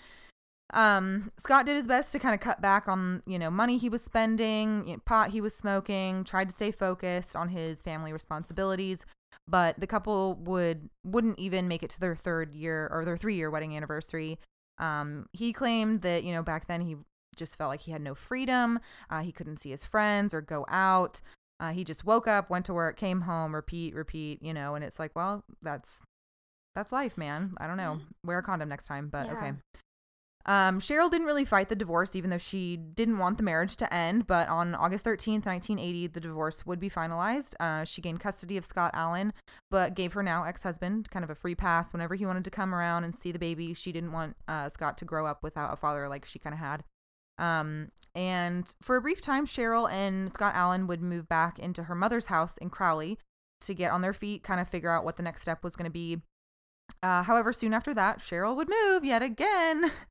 Um, 0.73 1.31
Scott 1.37 1.65
did 1.65 1.75
his 1.75 1.87
best 1.87 2.11
to 2.11 2.19
kind 2.19 2.35
of 2.35 2.41
cut 2.41 2.61
back 2.61 2.87
on 2.87 3.21
you 3.25 3.39
know 3.39 3.49
money 3.49 3.77
he 3.77 3.89
was 3.89 4.03
spending, 4.03 4.87
you 4.87 4.93
know, 4.93 5.01
pot 5.05 5.31
he 5.31 5.41
was 5.41 5.55
smoking, 5.55 6.23
tried 6.23 6.49
to 6.49 6.53
stay 6.53 6.71
focused 6.71 7.35
on 7.35 7.49
his 7.49 7.81
family 7.81 8.13
responsibilities. 8.13 9.05
But 9.47 9.79
the 9.79 9.87
couple 9.87 10.35
would 10.35 10.89
wouldn't 11.03 11.39
even 11.39 11.67
make 11.67 11.81
it 11.83 11.89
to 11.91 11.99
their 11.99 12.15
third 12.15 12.53
year 12.53 12.87
or 12.91 13.03
their 13.05 13.17
three 13.17 13.35
year 13.35 13.49
wedding 13.49 13.75
anniversary. 13.75 14.39
Um, 14.77 15.27
he 15.33 15.51
claimed 15.53 16.01
that 16.03 16.23
you 16.23 16.33
know 16.33 16.43
back 16.43 16.67
then 16.67 16.81
he 16.81 16.97
just 17.35 17.57
felt 17.57 17.69
like 17.69 17.81
he 17.81 17.91
had 17.91 18.01
no 18.01 18.13
freedom. 18.13 18.79
Uh, 19.09 19.21
he 19.21 19.31
couldn't 19.31 19.57
see 19.57 19.71
his 19.71 19.85
friends 19.85 20.33
or 20.33 20.41
go 20.41 20.65
out. 20.69 21.21
Uh, 21.59 21.71
he 21.71 21.83
just 21.83 22.05
woke 22.05 22.27
up, 22.27 22.49
went 22.49 22.65
to 22.65 22.73
work, 22.73 22.95
came 22.95 23.21
home, 23.21 23.53
repeat, 23.53 23.93
repeat, 23.93 24.41
you 24.41 24.53
know, 24.53 24.75
and 24.75 24.83
it's 24.83 24.99
like, 24.99 25.15
well, 25.15 25.43
that's 25.61 26.01
that's 26.75 26.91
life, 26.91 27.17
man. 27.17 27.53
I 27.57 27.67
don't 27.67 27.77
know. 27.77 27.99
Wear 28.23 28.37
a 28.37 28.43
condom 28.43 28.69
next 28.69 28.85
time, 28.85 29.09
but 29.09 29.25
Yeah. 29.25 29.33
okay. 29.33 29.53
Um, 30.49 30.79
Cheryl 30.79 31.11
didn't 31.11 31.27
really 31.27 31.45
fight 31.45 31.69
the 31.69 31.75
divorce, 31.75 32.15
even 32.15 32.31
though 32.31 32.39
she 32.39 32.75
didn't 32.75 33.19
want 33.19 33.37
the 33.37 33.43
marriage 33.43 33.75
to 33.75 33.93
end. 33.93 34.25
But 34.25 34.49
on 34.49 34.73
August 34.73 35.05
13th, 35.05 35.45
1980, 35.45 36.07
the 36.07 36.19
divorce 36.19 36.65
would 36.65 36.79
be 36.79 36.89
finalized. 36.89 37.53
Uh, 37.59 37.83
she 37.83 38.01
gained 38.01 38.19
custody 38.19 38.57
of 38.57 38.65
Scott 38.65 38.89
Allen, 38.95 39.31
but 39.69 39.93
gave 39.93 40.13
her 40.13 40.23
now 40.23 40.45
ex 40.45 40.63
husband 40.63 41.11
kind 41.11 41.23
of 41.23 41.29
a 41.29 41.35
free 41.35 41.53
pass 41.53 41.93
whenever 41.93 42.15
he 42.15 42.25
wanted 42.25 42.43
to 42.45 42.49
come 42.49 42.73
around 42.73 43.03
and 43.03 43.15
see 43.15 43.31
the 43.31 43.37
baby. 43.37 43.75
She 43.75 43.91
didn't 43.91 44.11
want 44.11 44.37
uh, 44.47 44.69
Scott 44.69 44.97
to 44.97 45.05
grow 45.05 45.27
up 45.27 45.43
without 45.43 45.71
a 45.71 45.75
father 45.75 46.09
like 46.09 46.25
she 46.25 46.39
kind 46.39 46.55
of 46.55 46.59
had. 46.59 46.83
Um, 47.37 47.91
and 48.15 48.73
for 48.81 48.95
a 48.95 49.01
brief 49.01 49.21
time, 49.21 49.45
Cheryl 49.45 49.89
and 49.89 50.31
Scott 50.31 50.55
Allen 50.55 50.87
would 50.87 51.01
move 51.01 51.29
back 51.29 51.59
into 51.59 51.83
her 51.83 51.95
mother's 51.95 52.25
house 52.25 52.57
in 52.57 52.71
Crowley 52.71 53.19
to 53.61 53.75
get 53.75 53.91
on 53.91 54.01
their 54.01 54.13
feet, 54.13 54.41
kind 54.41 54.59
of 54.59 54.67
figure 54.67 54.89
out 54.89 55.05
what 55.05 55.15
the 55.15 55.23
next 55.23 55.43
step 55.43 55.63
was 55.63 55.75
going 55.75 55.85
to 55.85 55.91
be. 55.91 56.23
Uh, 57.03 57.21
however, 57.21 57.53
soon 57.53 57.75
after 57.75 57.93
that, 57.93 58.17
Cheryl 58.17 58.55
would 58.55 58.67
move 58.67 59.05
yet 59.05 59.21
again. 59.21 59.91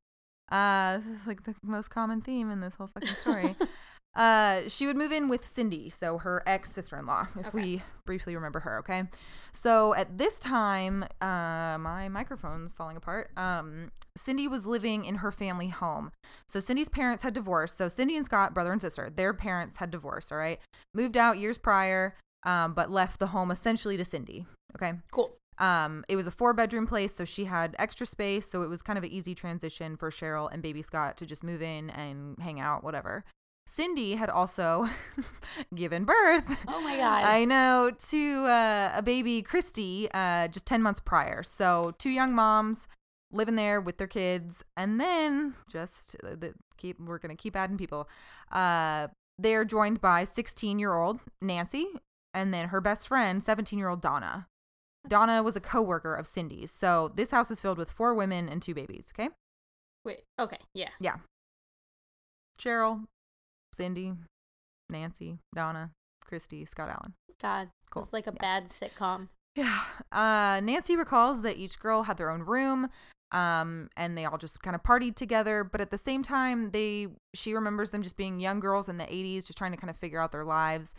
Uh, 0.50 0.98
this 0.98 1.06
is 1.06 1.26
like 1.26 1.44
the 1.44 1.54
most 1.62 1.88
common 1.90 2.20
theme 2.20 2.50
in 2.50 2.60
this 2.60 2.74
whole 2.76 2.86
fucking 2.88 3.08
story. 3.08 3.54
uh, 4.16 4.62
she 4.68 4.86
would 4.86 4.96
move 4.96 5.12
in 5.12 5.28
with 5.28 5.46
Cindy, 5.46 5.90
so 5.90 6.18
her 6.18 6.42
ex 6.46 6.72
sister 6.72 6.96
in 6.98 7.06
law, 7.06 7.26
if 7.38 7.48
Okay. 7.48 7.58
we 7.58 7.82
briefly 8.06 8.34
remember 8.34 8.60
her. 8.60 8.78
Okay, 8.78 9.04
so 9.52 9.94
at 9.94 10.16
this 10.18 10.38
time, 10.38 11.04
uh, 11.20 11.76
my 11.78 12.08
microphone's 12.10 12.72
falling 12.72 12.96
apart. 12.96 13.30
Um, 13.36 13.90
Cindy 14.16 14.48
was 14.48 14.66
living 14.66 15.04
in 15.04 15.16
her 15.16 15.30
family 15.30 15.68
home. 15.68 16.10
So 16.48 16.58
Cindy's 16.60 16.88
parents 16.88 17.22
had 17.22 17.34
divorced. 17.34 17.78
So 17.78 17.88
Cindy 17.88 18.16
and 18.16 18.24
Scott, 18.24 18.52
brother 18.54 18.72
and 18.72 18.80
sister, 18.80 19.08
their 19.14 19.32
parents 19.32 19.76
had 19.76 19.90
divorced. 19.90 20.32
All 20.32 20.38
right, 20.38 20.58
moved 20.94 21.16
out 21.16 21.38
years 21.38 21.58
prior, 21.58 22.16
um, 22.44 22.72
but 22.72 22.90
left 22.90 23.20
the 23.20 23.28
home 23.28 23.50
essentially 23.50 23.96
to 23.96 24.04
Cindy. 24.04 24.46
Okay. 24.76 24.94
Cool. 25.12 25.36
Um, 25.58 26.04
it 26.08 26.16
was 26.16 26.26
a 26.26 26.30
four 26.30 26.52
bedroom 26.52 26.86
place, 26.86 27.14
so 27.14 27.24
she 27.24 27.46
had 27.46 27.74
extra 27.78 28.06
space, 28.06 28.48
so 28.48 28.62
it 28.62 28.68
was 28.68 28.82
kind 28.82 28.96
of 28.96 29.04
an 29.04 29.10
easy 29.10 29.34
transition 29.34 29.96
for 29.96 30.10
Cheryl 30.10 30.48
and 30.52 30.62
baby 30.62 30.82
Scott 30.82 31.16
to 31.18 31.26
just 31.26 31.42
move 31.42 31.62
in 31.62 31.90
and 31.90 32.38
hang 32.40 32.60
out, 32.60 32.84
whatever. 32.84 33.24
Cindy 33.66 34.14
had 34.14 34.30
also 34.30 34.88
given 35.74 36.04
birth. 36.04 36.64
Oh 36.68 36.80
my 36.82 36.96
God. 36.96 37.24
I 37.24 37.44
know 37.44 37.92
to 38.08 38.46
uh, 38.46 38.92
a 38.94 39.02
baby 39.02 39.42
Christy 39.42 40.08
uh, 40.14 40.48
just 40.48 40.64
ten 40.64 40.80
months 40.80 41.00
prior. 41.00 41.42
So 41.42 41.94
two 41.98 42.08
young 42.08 42.34
moms 42.34 42.88
living 43.30 43.56
there 43.56 43.78
with 43.80 43.98
their 43.98 44.06
kids, 44.06 44.64
and 44.76 44.98
then 44.98 45.54
just 45.70 46.16
uh, 46.24 46.30
the, 46.30 46.54
keep 46.78 46.98
we're 46.98 47.18
gonna 47.18 47.36
keep 47.36 47.56
adding 47.56 47.76
people. 47.76 48.08
Uh, 48.50 49.08
they're 49.38 49.66
joined 49.66 50.00
by 50.00 50.24
sixteen 50.24 50.78
year 50.78 50.94
old 50.94 51.20
Nancy, 51.42 51.88
and 52.32 52.54
then 52.54 52.68
her 52.68 52.80
best 52.80 53.06
friend, 53.06 53.42
seventeen 53.42 53.78
year 53.78 53.90
old 53.90 54.00
Donna. 54.00 54.46
Donna 55.08 55.42
was 55.42 55.56
a 55.56 55.60
coworker 55.60 56.14
of 56.14 56.26
Cindy's. 56.26 56.70
So 56.70 57.08
this 57.14 57.30
house 57.30 57.50
is 57.50 57.60
filled 57.60 57.78
with 57.78 57.90
four 57.90 58.14
women 58.14 58.48
and 58.48 58.60
two 58.62 58.74
babies. 58.74 59.12
Okay. 59.14 59.30
Wait. 60.04 60.22
Okay. 60.38 60.58
Yeah. 60.74 60.90
Yeah. 61.00 61.16
Cheryl, 62.60 63.04
Cindy, 63.72 64.14
Nancy, 64.90 65.38
Donna, 65.54 65.90
Christy, 66.24 66.64
Scott 66.64 66.88
Allen. 66.88 67.14
God. 67.40 67.70
Cool. 67.90 68.02
It's 68.04 68.12
like 68.12 68.26
a 68.26 68.32
Yeah. 68.32 68.40
bad 68.40 68.64
sitcom. 68.64 69.28
Yeah. 69.54 69.84
Uh, 70.12 70.60
Nancy 70.60 70.96
recalls 70.96 71.42
that 71.42 71.56
each 71.56 71.78
girl 71.78 72.04
had 72.04 72.16
their 72.16 72.30
own 72.30 72.42
room, 72.42 72.90
um, 73.32 73.88
and 73.96 74.16
they 74.16 74.24
all 74.24 74.38
just 74.38 74.62
kind 74.62 74.74
of 74.74 74.82
partied 74.82 75.14
together. 75.16 75.64
But 75.64 75.80
at 75.80 75.90
the 75.90 75.98
same 75.98 76.22
time, 76.22 76.70
they 76.70 77.08
she 77.34 77.54
remembers 77.54 77.90
them 77.90 78.02
just 78.02 78.16
being 78.16 78.40
young 78.40 78.60
girls 78.60 78.88
in 78.88 78.98
the 78.98 79.06
'80s, 79.12 79.46
just 79.46 79.58
trying 79.58 79.72
to 79.72 79.76
kind 79.76 79.90
of 79.90 79.96
figure 79.96 80.20
out 80.20 80.32
their 80.32 80.44
lives. 80.44 80.94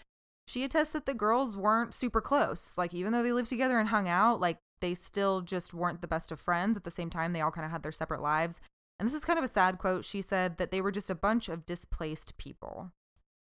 She 0.49 0.63
attests 0.63 0.89
that 0.89 1.05
the 1.05 1.13
girls 1.13 1.55
weren't 1.55 1.93
super 1.93 2.21
close. 2.21 2.73
Like 2.75 2.91
even 2.95 3.11
though 3.13 3.21
they 3.21 3.31
lived 3.31 3.49
together 3.49 3.77
and 3.77 3.89
hung 3.89 4.07
out, 4.07 4.41
like 4.41 4.57
they 4.81 4.95
still 4.95 5.41
just 5.41 5.75
weren't 5.75 6.01
the 6.01 6.07
best 6.07 6.31
of 6.31 6.39
friends. 6.39 6.75
At 6.75 6.83
the 6.85 6.89
same 6.89 7.11
time, 7.11 7.33
they 7.33 7.41
all 7.41 7.51
kind 7.51 7.65
of 7.65 7.71
had 7.71 7.83
their 7.83 7.91
separate 7.91 8.21
lives. 8.21 8.59
And 8.99 9.07
this 9.07 9.13
is 9.13 9.25
kind 9.25 9.37
of 9.37 9.45
a 9.45 9.49
sad 9.49 9.77
quote. 9.77 10.05
She 10.05 10.23
said 10.23 10.57
that 10.57 10.71
they 10.71 10.81
were 10.81 10.91
just 10.91 11.11
a 11.11 11.15
bunch 11.15 11.49
of 11.49 11.67
displaced 11.67 12.35
people. 12.39 12.91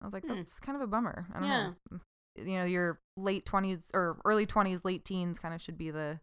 I 0.00 0.06
was 0.06 0.14
like, 0.14 0.24
Hmm. 0.24 0.36
that's 0.36 0.58
kind 0.58 0.74
of 0.74 0.80
a 0.80 0.86
bummer. 0.86 1.26
I 1.34 1.38
don't 1.40 1.48
Yeah. 1.48 1.72
know. 1.90 2.00
You 2.38 2.58
know, 2.60 2.64
your 2.64 3.00
late 3.18 3.44
20s 3.44 3.90
or 3.92 4.18
early 4.24 4.46
20s, 4.46 4.82
late 4.82 5.04
teens 5.04 5.38
kind 5.38 5.54
of 5.54 5.60
should 5.60 5.76
be 5.76 5.90
the 5.90 6.20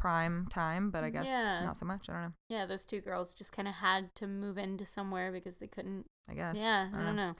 prime 0.00 0.46
time, 0.48 0.90
but 0.90 1.04
I 1.04 1.10
guess 1.10 1.24
Yeah. 1.26 1.64
not 1.64 1.76
so 1.76 1.86
much. 1.86 2.08
I 2.08 2.12
don't 2.14 2.22
know. 2.22 2.32
Yeah, 2.48 2.66
those 2.66 2.86
two 2.86 3.00
girls 3.00 3.34
just 3.34 3.52
kind 3.52 3.68
of 3.68 3.74
had 3.74 4.14
to 4.16 4.26
move 4.26 4.58
into 4.58 4.84
somewhere 4.84 5.30
because 5.30 5.58
they 5.58 5.68
couldn't. 5.68 6.06
I 6.28 6.34
guess. 6.34 6.56
Yeah, 6.56 6.90
I 6.92 7.02
don't 7.04 7.16
know. 7.16 7.36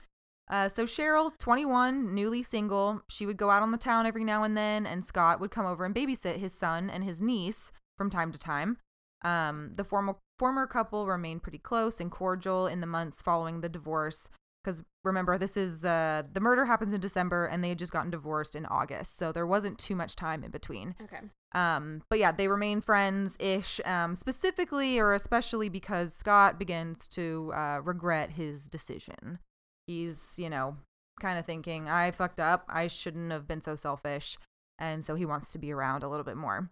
Uh, 0.49 0.69
so 0.69 0.85
Cheryl, 0.85 1.31
21, 1.37 2.13
newly 2.13 2.43
single, 2.43 3.01
she 3.07 3.25
would 3.25 3.37
go 3.37 3.49
out 3.49 3.63
on 3.63 3.71
the 3.71 3.77
town 3.77 4.05
every 4.05 4.23
now 4.23 4.43
and 4.43 4.57
then, 4.57 4.85
and 4.85 5.03
Scott 5.03 5.39
would 5.39 5.51
come 5.51 5.65
over 5.65 5.85
and 5.85 5.95
babysit 5.95 6.37
his 6.37 6.53
son 6.53 6.89
and 6.89 7.03
his 7.03 7.21
niece 7.21 7.71
from 7.97 8.09
time 8.09 8.31
to 8.31 8.39
time. 8.39 8.77
Um, 9.23 9.71
the 9.75 9.85
formal 9.85 10.19
former 10.37 10.67
couple 10.67 11.07
remained 11.07 11.43
pretty 11.43 11.57
close 11.57 12.01
and 12.01 12.11
cordial 12.11 12.67
in 12.67 12.81
the 12.81 12.87
months 12.87 13.21
following 13.21 13.61
the 13.61 13.69
divorce. 13.69 14.29
Because 14.63 14.81
remember, 15.03 15.37
this 15.37 15.57
is 15.57 15.83
uh, 15.83 16.23
the 16.31 16.39
murder 16.39 16.65
happens 16.65 16.93
in 16.93 17.01
December, 17.01 17.45
and 17.45 17.61
they 17.63 17.69
had 17.69 17.79
just 17.79 17.91
gotten 17.91 18.11
divorced 18.11 18.55
in 18.55 18.65
August, 18.65 19.17
so 19.17 19.33
there 19.33 19.45
wasn't 19.45 19.77
too 19.77 19.95
much 19.95 20.15
time 20.15 20.41
in 20.41 20.51
between. 20.51 20.95
Okay. 21.01 21.19
Um, 21.53 22.03
but 22.09 22.17
yeah, 22.19 22.31
they 22.31 22.47
remain 22.47 22.79
friends 22.79 23.35
ish, 23.39 23.81
um, 23.85 24.15
specifically 24.15 24.99
or 24.99 25.13
especially 25.13 25.67
because 25.67 26.13
Scott 26.13 26.57
begins 26.57 27.07
to 27.07 27.51
uh, 27.53 27.81
regret 27.83 28.31
his 28.31 28.65
decision. 28.65 29.39
He's, 29.87 30.35
you 30.37 30.49
know, 30.49 30.77
kind 31.19 31.37
of 31.37 31.45
thinking, 31.45 31.87
I 31.87 32.11
fucked 32.11 32.39
up. 32.39 32.65
I 32.67 32.87
shouldn't 32.87 33.31
have 33.31 33.47
been 33.47 33.61
so 33.61 33.75
selfish. 33.75 34.37
And 34.79 35.03
so 35.03 35.15
he 35.15 35.25
wants 35.25 35.51
to 35.51 35.59
be 35.59 35.71
around 35.71 36.03
a 36.03 36.09
little 36.09 36.23
bit 36.23 36.37
more. 36.37 36.69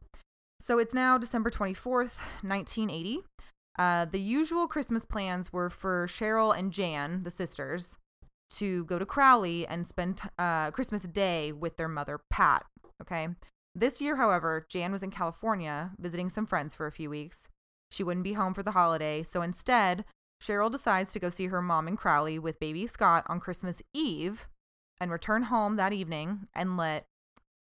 So 0.59 0.79
it's 0.79 0.93
now 0.93 1.17
December 1.17 1.49
24th, 1.49 2.19
1980. 2.43 3.19
Uh, 3.79 4.05
the 4.05 4.19
usual 4.19 4.67
Christmas 4.67 5.05
plans 5.05 5.51
were 5.51 5.69
for 5.69 6.07
Cheryl 6.07 6.55
and 6.55 6.71
Jan, 6.71 7.23
the 7.23 7.31
sisters, 7.31 7.97
to 8.51 8.85
go 8.85 8.99
to 8.99 9.05
Crowley 9.05 9.65
and 9.65 9.87
spend 9.87 10.21
uh, 10.37 10.71
Christmas 10.71 11.03
Day 11.03 11.51
with 11.51 11.77
their 11.77 11.87
mother, 11.87 12.19
Pat. 12.29 12.65
Okay. 13.01 13.29
This 13.73 14.01
year, 14.01 14.17
however, 14.17 14.65
Jan 14.69 14.91
was 14.91 15.01
in 15.01 15.11
California 15.11 15.91
visiting 15.97 16.29
some 16.29 16.45
friends 16.45 16.75
for 16.75 16.87
a 16.87 16.91
few 16.91 17.09
weeks. 17.09 17.47
She 17.89 18.03
wouldn't 18.03 18.25
be 18.25 18.33
home 18.33 18.53
for 18.53 18.63
the 18.63 18.71
holiday, 18.71 19.23
so 19.23 19.41
instead, 19.41 20.05
Cheryl 20.41 20.71
decides 20.71 21.13
to 21.13 21.19
go 21.19 21.29
see 21.29 21.47
her 21.47 21.61
mom 21.61 21.87
in 21.87 21.95
Crowley 21.95 22.39
with 22.39 22.59
baby 22.59 22.87
Scott 22.87 23.25
on 23.27 23.39
Christmas 23.39 23.81
Eve 23.93 24.47
and 24.99 25.11
return 25.11 25.43
home 25.43 25.75
that 25.75 25.93
evening 25.93 26.47
and 26.55 26.77
let 26.77 27.05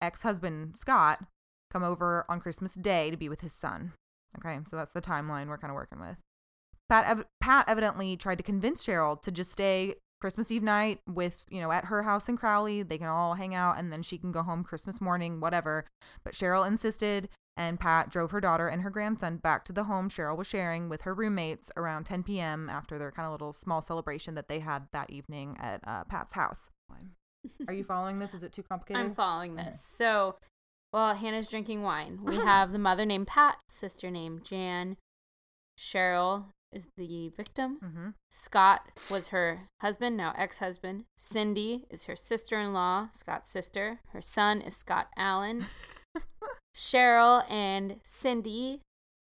ex 0.02 0.24
husband 0.24 0.76
Scott 0.76 1.24
come 1.72 1.84
over 1.84 2.26
on 2.28 2.40
Christmas 2.40 2.74
Day 2.74 3.12
to 3.12 3.18
be 3.18 3.30
with 3.30 3.42
his 3.42 3.54
son. 3.54 3.94
Okay, 4.38 4.60
so 4.66 4.76
that's 4.76 4.92
the 4.92 5.02
timeline 5.02 5.48
we're 5.48 5.58
kind 5.58 5.72
of 5.72 5.76
working 5.76 6.00
with. 6.00 6.18
Pat, 6.90 7.06
ev- 7.08 7.26
Pat 7.40 7.66
evidently 7.68 8.18
tried 8.18 8.38
to 8.38 8.44
convince 8.44 8.86
Cheryl 8.86 9.22
to 9.22 9.32
just 9.32 9.52
stay 9.52 9.96
Christmas 10.22 10.52
Eve 10.52 10.64
night 10.64 11.00
with, 11.08 11.46
you 11.50 11.62
know, 11.62 11.72
at 11.72 11.86
her 11.86 12.04
house 12.04 12.28
in 12.30 12.38
Crowley. 12.38 12.84
They 12.84 12.98
can 12.98 13.08
all 13.08 13.36
hang 13.36 13.54
out 13.54 13.78
and 13.78 13.92
then 13.92 14.02
she 14.02 14.18
can 14.18 14.32
go 14.32 14.44
home 14.44 14.64
Christmas 14.64 15.00
morning, 15.00 15.40
whatever. 15.40 15.86
But 16.24 16.34
Cheryl 16.34 16.68
insisted, 16.68 17.30
and 17.58 17.80
Pat 17.80 18.10
drove 18.10 18.32
her 18.32 18.42
daughter 18.42 18.68
and 18.68 18.82
her 18.82 18.90
grandson 18.90 19.38
back 19.38 19.64
to 19.66 19.74
the 19.74 19.86
home 19.86 20.10
Cheryl 20.10 20.38
was 20.38 20.48
sharing 20.48 20.90
with 20.90 21.04
her 21.04 21.14
roommates 21.14 21.72
around 21.78 22.06
10 22.06 22.24
p.m. 22.24 22.70
after 22.70 23.00
their 23.00 23.12
kind 23.12 23.26
of 23.26 23.32
little 23.32 23.54
small 23.54 23.82
celebration 23.82 24.36
that 24.36 24.50
they 24.50 24.60
had 24.60 24.88
that 24.92 25.10
evening 25.10 25.56
at 25.60 25.82
uh, 25.88 26.04
Pat's 26.04 26.34
house. 26.34 26.70
Are 27.68 27.74
you 27.74 27.84
following 27.84 28.20
this? 28.20 28.34
Is 28.34 28.44
it 28.44 28.52
too 28.52 28.64
complicated? 28.64 29.04
I'm 29.04 29.14
following 29.14 29.56
this. 29.56 29.82
So, 29.82 30.36
well, 30.94 31.16
Hannah's 31.16 31.50
drinking 31.50 31.84
wine. 31.84 32.20
We 32.24 32.36
have 32.44 32.72
the 32.72 32.80
mother 32.80 33.06
named 33.06 33.28
Pat, 33.28 33.58
sister 33.68 34.10
named 34.12 34.44
Jan. 34.44 34.98
Cheryl 35.78 36.48
is 36.72 36.88
the 36.98 37.30
victim. 37.30 37.80
Mm-hmm. 37.84 38.10
Scott 38.30 38.90
was 39.10 39.30
her 39.30 39.70
husband, 39.82 40.18
now 40.18 40.34
ex 40.38 40.60
husband. 40.60 41.06
Cindy 41.16 41.86
is 41.90 42.06
her 42.06 42.16
sister 42.16 42.60
in 42.60 42.74
law, 42.74 43.08
Scott's 43.12 43.50
sister. 43.50 44.00
Her 44.12 44.22
son 44.22 44.62
is 44.62 44.76
Scott 44.76 45.08
Allen. 45.18 45.66
Cheryl 46.76 47.50
and 47.50 47.98
Cindy, 48.04 48.82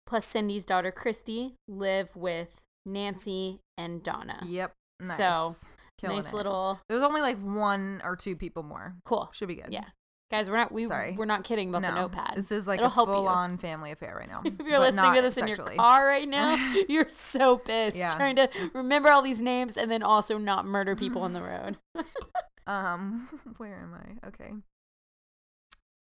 plus 0.07 0.25
Cindy's 0.27 0.67
daughter 0.67 0.93
Christy, 0.93 1.55
live 1.67 2.15
with 2.15 2.61
Nancy 2.85 3.61
and 3.79 4.03
Donna. 4.03 4.41
Yep. 4.47 4.73
Nice. 5.01 5.17
So, 5.17 5.57
Killing 5.99 6.19
nice 6.19 6.29
it. 6.33 6.35
little 6.37 6.79
There's 6.89 7.03
only 7.03 7.21
like 7.23 7.39
one 7.39 8.01
or 8.05 8.17
two 8.17 8.37
people 8.37 8.63
more. 8.63 8.95
cool. 9.05 9.31
Should 9.33 9.49
be 9.49 9.57
good. 9.57 9.69
Yeah. 9.73 9.85
Guys, 10.31 10.51
we're 10.51 10.57
not 10.57 10.71
we 10.73 10.85
Sorry. 10.85 11.15
we're 11.17 11.25
not 11.25 11.43
kidding 11.43 11.71
about 11.71 11.81
no, 11.81 11.89
the 11.89 11.95
notepad. 12.03 12.35
This 12.37 12.51
is 12.53 12.67
like 12.67 12.79
It'll 12.81 12.89
a 12.91 12.95
help 12.95 13.09
you. 13.09 13.15
full 13.15 13.29
on 13.29 13.57
family 13.57 13.93
affair 13.93 14.15
right 14.15 14.29
now. 14.29 14.43
if 14.45 14.59
you're 14.67 14.79
listening 14.79 15.15
to 15.15 15.23
this 15.23 15.39
in 15.39 15.47
sexually. 15.49 15.71
your 15.75 15.83
car 15.83 16.05
right 16.07 16.29
now, 16.29 16.55
you're 16.89 17.09
so 17.09 17.57
pissed 17.57 17.97
Yeah. 17.97 18.13
trying 18.15 18.37
to 18.37 18.49
remember 18.75 19.09
all 19.09 19.23
these 19.23 19.41
names 19.41 19.79
and 19.79 19.91
then 19.91 20.03
also 20.03 20.37
not 20.37 20.67
murder 20.67 20.95
people 20.95 21.23
on 21.23 21.33
the 21.33 21.41
road. 21.43 21.79
Um, 22.67 23.27
where 23.57 23.77
am 23.77 23.95
I? 23.95 24.29
Okay. 24.29 24.51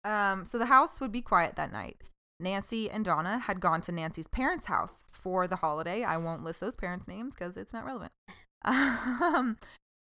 Um, 0.07 0.45
so 0.45 0.57
the 0.57 0.67
house 0.67 1.01
would 1.01 1.11
be 1.11 1.21
quiet 1.21 1.57
that 1.57 1.71
night. 1.71 2.01
Nancy 2.39 2.89
and 2.89 3.03
Donna 3.03 3.39
had 3.39 3.59
gone 3.59 3.81
to 3.81 3.91
Nancy's 3.91 4.27
parents' 4.27 4.67
house 4.67 5.03
for 5.11 5.47
the 5.47 5.57
holiday. 5.57 6.03
I 6.03 6.17
won't 6.17 6.43
list 6.43 6.61
those 6.61 6.75
parents' 6.75 7.07
names 7.07 7.35
because 7.35 7.57
it's 7.57 7.73
not 7.73 7.85
relevant. 7.85 8.11
Um, 8.65 9.57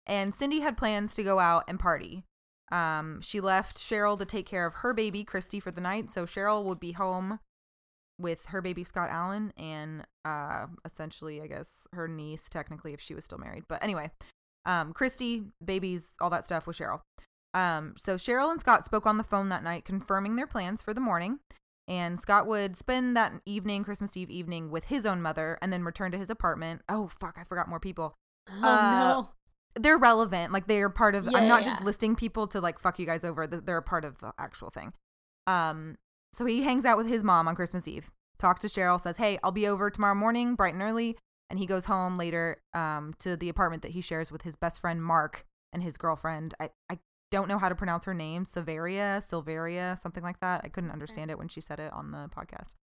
and 0.08 0.34
Cindy 0.34 0.60
had 0.62 0.78
plans 0.78 1.14
to 1.16 1.24
go 1.24 1.40
out 1.40 1.66
and 1.68 1.80
party. 1.80 2.24
Um, 2.72 3.22
she 3.22 3.40
left 3.40 3.78
Cheryl 3.78 4.18
to 4.18 4.26
take 4.26 4.46
care 4.46 4.66
of 4.66 4.76
her 4.76 4.94
baby, 4.94 5.24
Christy, 5.24 5.60
for 5.60 5.72
the 5.72 5.82
night. 5.82 6.10
So 6.10 6.26
Cheryl 6.26 6.64
would 6.64 6.80
be 6.80 6.94
home 6.94 7.40
with 8.20 8.46
her 8.48 8.62
baby, 8.62 8.84
Scott 8.84 9.10
Allen, 9.12 9.52
and 9.58 10.06
uh, 10.24 10.68
essentially, 10.84 11.42
I 11.42 11.48
guess, 11.48 11.88
her 11.94 12.08
niece, 12.08 12.48
technically, 12.50 12.94
if 12.94 13.02
she 13.02 13.14
was 13.14 13.26
still 13.26 13.38
married. 13.38 13.66
But 13.68 13.84
anyway, 13.84 14.12
um, 14.66 14.94
Christy, 14.94 15.44
babies, 15.64 16.16
all 16.22 16.30
that 16.30 16.46
stuff 16.46 16.66
with 16.66 16.78
Cheryl. 16.78 17.02
Um, 17.56 17.96
so 17.98 18.16
Cheryl 18.18 18.52
and 18.52 18.60
Scott 18.60 18.86
spoke 18.86 19.06
on 19.08 19.18
the 19.18 19.24
phone 19.24 19.50
that 19.50 19.64
night, 19.64 19.86
confirming 19.86 20.36
their 20.36 20.46
plans 20.46 20.82
for 20.82 20.94
the 20.94 21.02
morning. 21.02 21.40
And 21.88 22.20
Scott 22.20 22.48
would 22.48 22.76
spend 22.76 23.16
that 23.16 23.34
evening, 23.46 23.84
Christmas 23.84 24.18
Eve 24.18 24.30
evening, 24.30 24.72
with 24.72 24.86
his 24.86 25.06
own 25.06 25.22
mother, 25.22 25.58
and 25.62 25.72
then 25.72 25.84
return 25.84 26.12
to 26.12 26.18
his 26.18 26.30
apartment. 26.30 26.82
Oh 26.90 27.08
fuck, 27.08 27.38
I 27.40 27.44
forgot 27.44 27.70
more 27.70 27.80
people. 27.80 28.16
Oh 28.62 28.68
Uh, 28.68 28.92
no. 28.92 29.30
They're 29.78 29.98
relevant, 29.98 30.52
like 30.54 30.68
they 30.68 30.82
are 30.82 30.90
part 30.90 31.16
of. 31.16 31.26
Yeah, 31.26 31.38
I'm 31.40 31.48
not 31.48 31.62
yeah, 31.64 31.70
just 31.70 31.84
listing 31.84 32.16
people 32.16 32.48
to 32.48 32.62
like 32.62 32.80
fuck 32.80 32.98
you 32.98 33.06
guys 33.06 33.24
over. 33.24 33.46
They're 33.46 33.78
a 33.78 33.82
part 33.84 34.06
of 34.06 34.20
the 34.20 34.34
actual 34.40 34.70
thing. 34.70 34.94
Um, 35.48 35.98
so 36.34 36.46
he 36.46 36.64
hangs 36.64 36.86
out 36.86 36.98
with 36.98 37.08
his 37.08 37.24
mom 37.24 37.48
on 37.48 37.56
Christmas 37.56 37.88
Eve. 37.88 38.10
Talks 38.40 38.62
to 38.62 38.68
Cheryl, 38.68 39.00
says, 39.00 39.18
"Hey, 39.18 39.38
I'll 39.44 39.52
be 39.52 39.68
over 39.68 39.90
tomorrow 39.90 40.16
morning, 40.16 40.56
bright 40.56 40.74
and 40.74 40.82
early." 40.84 41.18
And 41.50 41.60
he 41.60 41.66
goes 41.66 41.86
home 41.86 42.18
later 42.18 42.62
um, 42.74 43.14
to 43.20 43.38
the 43.38 43.50
apartment 43.50 43.84
that 43.84 43.92
he 43.92 44.02
shares 44.02 44.32
with 44.32 44.42
his 44.42 44.56
best 44.56 44.80
friend 44.82 45.04
Mark 45.04 45.46
and 45.74 45.84
his 45.84 45.98
girlfriend. 45.98 46.56
I, 46.60 46.70
I 46.90 47.00
don't 47.32 47.48
know 47.48 47.58
how 47.58 47.70
to 47.70 47.76
pronounce 47.76 48.06
her 48.06 48.14
name, 48.14 48.46
Silveria, 48.46 49.20
Silveria, 49.20 49.98
something 49.98 50.24
like 50.24 50.40
that. 50.40 50.62
I 50.64 50.70
couldn't 50.70 50.92
understand 50.92 51.32
it 51.32 51.38
when 51.38 51.48
she 51.48 51.62
said 51.62 51.80
it 51.80 51.92
on 51.94 52.12
the 52.12 52.30
podcast. 52.30 52.76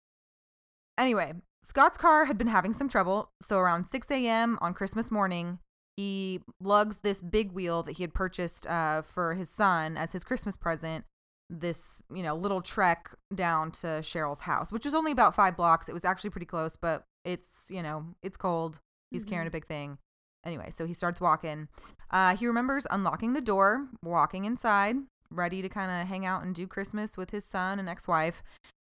Anyway, 0.99 1.32
Scott's 1.62 1.96
car 1.96 2.26
had 2.26 2.37
been 2.37 2.49
having 2.49 2.72
some 2.72 2.88
trouble, 2.88 3.30
so 3.40 3.58
around 3.58 3.87
6 3.87 4.11
a.m. 4.11 4.58
on 4.61 4.75
Christmas 4.75 5.11
morning, 5.11 5.58
he 5.96 6.40
lugs 6.61 6.99
this 6.99 7.20
big 7.20 7.52
wheel 7.52 7.82
that 7.82 7.92
he 7.92 8.02
had 8.02 8.14
purchased 8.14 8.66
uh, 8.66 9.02
for 9.02 9.34
his 9.34 9.49
son 9.49 9.96
as 9.96 10.12
his 10.12 10.25
Christmas 10.25 10.56
present 10.56 11.04
this, 11.50 12.00
you 12.12 12.22
know, 12.22 12.34
little 12.34 12.62
trek 12.62 13.11
down 13.34 13.70
to 13.72 13.87
Cheryl's 14.00 14.40
house, 14.40 14.72
which 14.72 14.84
was 14.84 14.94
only 14.94 15.12
about 15.12 15.34
five 15.34 15.56
blocks. 15.56 15.88
It 15.88 15.92
was 15.92 16.04
actually 16.04 16.30
pretty 16.30 16.46
close, 16.46 16.76
but 16.76 17.04
it's, 17.25 17.66
you 17.68 17.82
know, 17.82 18.06
it's 18.22 18.37
cold. 18.37 18.80
He's 19.11 19.25
carrying 19.25 19.46
a 19.46 19.50
big 19.50 19.66
thing. 19.66 19.99
Anyway, 20.44 20.70
so 20.70 20.87
he 20.87 20.94
starts 20.94 21.20
walking. 21.20 21.68
Uh, 22.12 22.37
he 22.37 22.47
remembers 22.47 22.87
unlocking 22.90 23.33
the 23.33 23.40
door, 23.40 23.88
walking 24.04 24.45
inside, 24.45 24.97
ready 25.31 25.62
to 25.62 25.69
kind 25.69 25.90
of 25.90 26.09
hang 26.09 26.26
out 26.26 26.42
and 26.42 26.54
do 26.54 26.66
Christmas 26.66 27.16
with 27.16 27.31
his 27.31 27.45
son 27.45 27.78
and 27.78 27.88
ex 27.88 28.07
wife. 28.07 28.42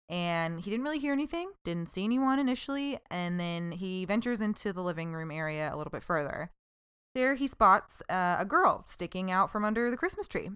And 0.10 0.62
he 0.62 0.72
didn't 0.72 0.86
really 0.86 1.00
hear 1.00 1.12
anything, 1.12 1.52
didn't 1.66 1.90
see 1.90 2.06
anyone 2.06 2.40
initially. 2.40 2.98
And 3.12 3.40
then 3.40 3.74
he 3.74 4.06
ventures 4.06 4.40
into 4.40 4.72
the 4.72 4.82
living 4.82 5.14
room 5.14 5.32
area 5.32 5.70
a 5.74 5.76
little 5.76 5.92
bit 5.92 6.04
further. 6.04 6.52
There 7.14 7.36
he 7.36 7.48
spots 7.48 8.02
uh, 8.10 8.38
a 8.40 8.46
girl 8.46 8.84
sticking 8.86 9.30
out 9.32 9.52
from 9.52 9.66
under 9.66 9.92
the 9.92 9.98
Christmas 9.98 10.28
tree. 10.28 10.52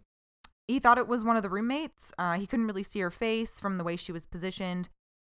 He 0.68 0.80
thought 0.80 0.98
it 0.98 1.08
was 1.08 1.24
one 1.24 1.36
of 1.36 1.44
the 1.44 1.50
roommates. 1.50 2.13
Uh, 2.18 2.38
he 2.38 2.48
couldn't 2.48 2.68
really 2.68 2.84
see 2.84 3.00
her 3.00 3.12
face 3.12 3.60
from 3.60 3.75
the 3.75 3.84
way 3.84 3.98
she 3.98 4.13
was 4.13 4.25
positioned. 4.25 4.88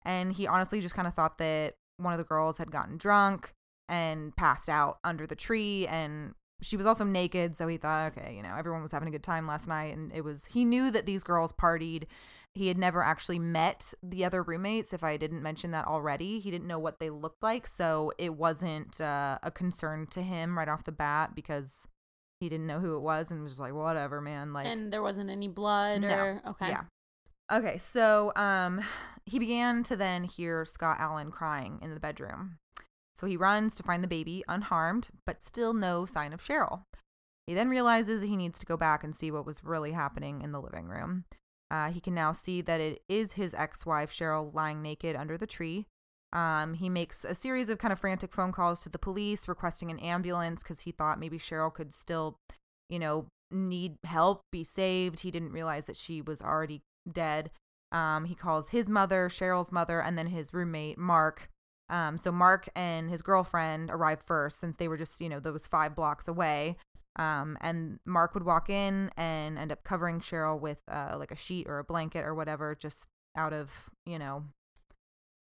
And 0.02 0.32
he 0.32 0.46
honestly 0.46 0.80
just 0.80 0.94
kind 0.94 1.08
of 1.08 1.14
thought 1.14 1.36
that 1.38 1.74
one 1.98 2.14
of 2.14 2.18
the 2.18 2.24
girls 2.24 2.58
had 2.58 2.70
gotten 2.70 2.96
drunk 2.96 3.52
and 3.88 4.34
passed 4.36 4.68
out 4.70 4.98
under 5.04 5.26
the 5.26 5.36
tree 5.36 5.86
and 5.86 6.34
she 6.62 6.76
was 6.76 6.86
also 6.86 7.04
naked 7.04 7.56
so 7.56 7.66
he 7.66 7.76
thought 7.76 8.12
okay 8.16 8.34
you 8.34 8.42
know 8.42 8.54
everyone 8.56 8.82
was 8.82 8.92
having 8.92 9.08
a 9.08 9.10
good 9.10 9.22
time 9.22 9.46
last 9.46 9.66
night 9.68 9.94
and 9.94 10.10
it 10.14 10.24
was 10.24 10.46
he 10.46 10.64
knew 10.64 10.90
that 10.90 11.04
these 11.06 11.22
girls 11.22 11.52
partied 11.52 12.04
he 12.54 12.68
had 12.68 12.78
never 12.78 13.02
actually 13.02 13.38
met 13.38 13.92
the 14.02 14.24
other 14.24 14.42
roommates 14.42 14.92
if 14.92 15.04
i 15.04 15.16
didn't 15.16 15.42
mention 15.42 15.70
that 15.70 15.86
already 15.86 16.38
he 16.40 16.50
didn't 16.50 16.66
know 16.66 16.78
what 16.78 16.98
they 16.98 17.10
looked 17.10 17.42
like 17.42 17.66
so 17.66 18.10
it 18.18 18.34
wasn't 18.34 19.00
uh, 19.00 19.38
a 19.42 19.50
concern 19.50 20.06
to 20.06 20.22
him 20.22 20.56
right 20.56 20.68
off 20.68 20.84
the 20.84 20.92
bat 20.92 21.34
because 21.34 21.86
he 22.40 22.48
didn't 22.48 22.66
know 22.66 22.80
who 22.80 22.96
it 22.96 23.00
was 23.00 23.30
and 23.30 23.42
was 23.42 23.52
just 23.52 23.60
like 23.60 23.74
whatever 23.74 24.20
man 24.20 24.52
like 24.52 24.66
and 24.66 24.92
there 24.92 25.02
wasn't 25.02 25.28
any 25.28 25.48
blood 25.48 26.00
No. 26.02 26.08
or 26.08 26.42
okay. 26.48 26.68
yeah. 26.68 26.82
Okay, 27.52 27.78
so 27.78 28.32
um 28.34 28.80
he 29.24 29.38
began 29.38 29.82
to 29.84 29.94
then 29.96 30.24
hear 30.24 30.64
Scott 30.64 30.96
Allen 30.98 31.30
crying 31.30 31.78
in 31.82 31.94
the 31.94 32.00
bedroom. 32.00 32.58
So 33.16 33.26
he 33.26 33.36
runs 33.36 33.74
to 33.76 33.82
find 33.82 34.04
the 34.04 34.08
baby 34.08 34.44
unharmed, 34.46 35.08
but 35.24 35.42
still 35.42 35.72
no 35.72 36.04
sign 36.04 36.34
of 36.34 36.42
Cheryl. 36.42 36.82
He 37.46 37.54
then 37.54 37.70
realizes 37.70 38.22
he 38.22 38.36
needs 38.36 38.58
to 38.58 38.66
go 38.66 38.76
back 38.76 39.02
and 39.02 39.14
see 39.14 39.30
what 39.30 39.46
was 39.46 39.64
really 39.64 39.92
happening 39.92 40.42
in 40.42 40.52
the 40.52 40.60
living 40.60 40.86
room. 40.86 41.24
Uh, 41.70 41.90
he 41.90 42.00
can 42.00 42.14
now 42.14 42.32
see 42.32 42.60
that 42.60 42.80
it 42.80 43.02
is 43.08 43.32
his 43.32 43.54
ex 43.54 43.86
wife, 43.86 44.10
Cheryl, 44.10 44.54
lying 44.54 44.82
naked 44.82 45.16
under 45.16 45.38
the 45.38 45.46
tree. 45.46 45.86
Um, 46.32 46.74
he 46.74 46.90
makes 46.90 47.24
a 47.24 47.34
series 47.34 47.68
of 47.68 47.78
kind 47.78 47.92
of 47.92 47.98
frantic 47.98 48.32
phone 48.32 48.52
calls 48.52 48.82
to 48.82 48.88
the 48.88 48.98
police 48.98 49.48
requesting 49.48 49.90
an 49.90 49.98
ambulance 50.00 50.62
because 50.62 50.82
he 50.82 50.92
thought 50.92 51.18
maybe 51.18 51.38
Cheryl 51.38 51.72
could 51.72 51.94
still, 51.94 52.38
you 52.90 52.98
know, 52.98 53.26
need 53.50 53.96
help, 54.04 54.42
be 54.52 54.62
saved. 54.62 55.20
He 55.20 55.30
didn't 55.30 55.52
realize 55.52 55.86
that 55.86 55.96
she 55.96 56.20
was 56.20 56.42
already 56.42 56.82
dead. 57.10 57.50
Um, 57.92 58.26
he 58.26 58.34
calls 58.34 58.70
his 58.70 58.88
mother, 58.88 59.28
Cheryl's 59.28 59.72
mother, 59.72 60.02
and 60.02 60.18
then 60.18 60.26
his 60.26 60.52
roommate, 60.52 60.98
Mark. 60.98 61.48
Um, 61.88 62.18
so 62.18 62.32
Mark 62.32 62.68
and 62.74 63.10
his 63.10 63.22
girlfriend 63.22 63.90
arrived 63.90 64.24
first 64.24 64.60
since 64.60 64.76
they 64.76 64.88
were 64.88 64.96
just, 64.96 65.20
you 65.20 65.28
know, 65.28 65.40
those 65.40 65.66
five 65.66 65.94
blocks 65.94 66.28
away. 66.28 66.76
Um, 67.16 67.56
and 67.60 67.98
Mark 68.04 68.34
would 68.34 68.44
walk 68.44 68.68
in 68.68 69.10
and 69.16 69.58
end 69.58 69.72
up 69.72 69.84
covering 69.84 70.20
Cheryl 70.20 70.60
with 70.60 70.82
uh, 70.90 71.16
like 71.18 71.30
a 71.30 71.36
sheet 71.36 71.66
or 71.68 71.78
a 71.78 71.84
blanket 71.84 72.24
or 72.24 72.34
whatever, 72.34 72.74
just 72.74 73.06
out 73.36 73.52
of, 73.52 73.70
you 74.04 74.18
know, 74.18 74.44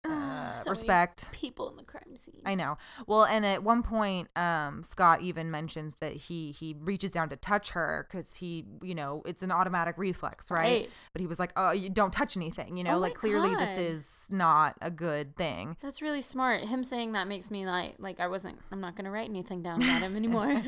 uh, 0.05 0.51
So 0.53 0.71
respect. 0.71 1.31
people 1.31 1.69
in 1.69 1.77
the 1.77 1.83
crime 1.83 2.15
scene. 2.15 2.41
I 2.45 2.55
know. 2.55 2.77
Well, 3.07 3.23
and 3.25 3.45
at 3.45 3.63
one 3.63 3.83
point, 3.83 4.29
um, 4.37 4.83
Scott 4.83 5.21
even 5.21 5.49
mentions 5.49 5.95
that 6.01 6.13
he 6.13 6.51
he 6.51 6.75
reaches 6.79 7.09
down 7.11 7.29
to 7.29 7.35
touch 7.35 7.71
her 7.71 8.07
because 8.09 8.35
he, 8.35 8.65
you 8.81 8.93
know, 8.95 9.21
it's 9.25 9.41
an 9.41 9.51
automatic 9.51 9.95
reflex, 9.97 10.51
right? 10.51 10.63
Right. 10.63 10.89
But 11.13 11.21
he 11.21 11.27
was 11.27 11.39
like, 11.39 11.51
"Oh, 11.55 11.71
you 11.71 11.89
don't 11.89 12.13
touch 12.13 12.37
anything," 12.37 12.77
you 12.77 12.83
know, 12.83 12.95
Oh 12.95 12.99
like 12.99 13.15
clearly 13.15 13.55
this 13.55 13.77
is 13.79 14.27
not 14.29 14.75
a 14.81 14.91
good 14.91 15.35
thing. 15.37 15.77
That's 15.81 16.01
really 16.01 16.21
smart. 16.21 16.61
Him 16.61 16.83
saying 16.83 17.13
that 17.13 17.27
makes 17.27 17.49
me 17.49 17.65
like 17.65 17.95
like 17.97 18.19
I 18.19 18.27
wasn't 18.27 18.59
I'm 18.71 18.79
not 18.81 18.95
gonna 18.95 19.11
write 19.11 19.29
anything 19.29 19.63
down 19.63 19.81
about 19.81 20.01
him 20.01 20.15
anymore. 20.21 20.61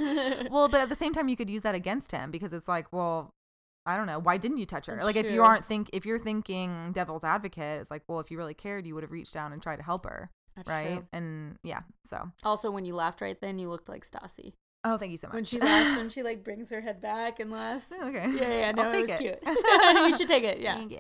well, 0.50 0.68
but 0.70 0.82
at 0.82 0.90
the 0.90 0.96
same 0.96 1.14
time, 1.14 1.28
you 1.30 1.36
could 1.36 1.50
use 1.50 1.62
that 1.62 1.76
against 1.76 2.12
him 2.12 2.32
because 2.32 2.54
it's 2.54 2.68
like, 2.68 2.92
well, 2.92 3.34
I 3.86 3.98
don't 3.98 4.08
know, 4.08 4.20
why 4.20 4.38
didn't 4.38 4.58
you 4.58 4.66
touch 4.66 4.88
her? 4.88 4.94
That's 4.94 5.06
like, 5.06 5.16
if 5.16 5.30
you 5.30 5.44
aren't 5.44 5.64
think 5.66 5.90
if 5.94 6.06
you're 6.06 6.18
thinking 6.20 6.92
devil's 6.94 7.24
advocate, 7.24 7.82
it's 7.82 7.92
like, 7.92 8.04
well, 8.08 8.20
if 8.20 8.32
you 8.32 8.38
really 8.38 8.54
cared, 8.56 8.86
you 8.88 8.96
would 8.96 9.04
have 9.04 9.12
reached 9.12 9.34
down 9.34 9.54
and 9.54 9.62
tried 9.62 9.76
to 9.78 9.84
help 9.84 10.06
her, 10.06 10.32
That's 10.56 10.68
right? 10.70 10.88
true. 10.98 11.08
And 11.14 11.58
yeah, 11.64 11.82
so 12.06 12.32
Also, 12.44 12.72
when 12.72 12.86
you 12.86 12.96
laughed 12.96 13.22
right 13.22 13.40
then, 13.40 13.60
you 13.60 13.70
looked 13.70 13.88
like 13.88 14.04
Stassi. 14.04 14.54
oh, 14.84 14.98
thank 14.98 15.12
you 15.12 15.18
so 15.18 15.28
much. 15.28 15.36
When 15.36 15.44
she 15.44 15.60
laughs, 15.60 15.98
when 15.98 16.10
she 16.16 16.24
like 16.24 16.44
brings 16.44 16.70
her 16.72 16.82
head 16.82 17.00
back 17.00 17.40
and 17.40 17.52
laughs. 17.52 17.92
okay, 18.02 18.26
Yeah, 18.32 18.60
yeah, 18.60 18.72
no, 18.72 18.92
it 18.92 19.02
was 19.02 19.10
take 19.10 19.20
cute. 19.20 19.40
you 19.46 20.18
should 20.18 20.28
take 20.28 20.44
it. 20.44 20.60
Yeah. 20.60 20.76
Thank 20.78 20.92
you. 20.92 21.00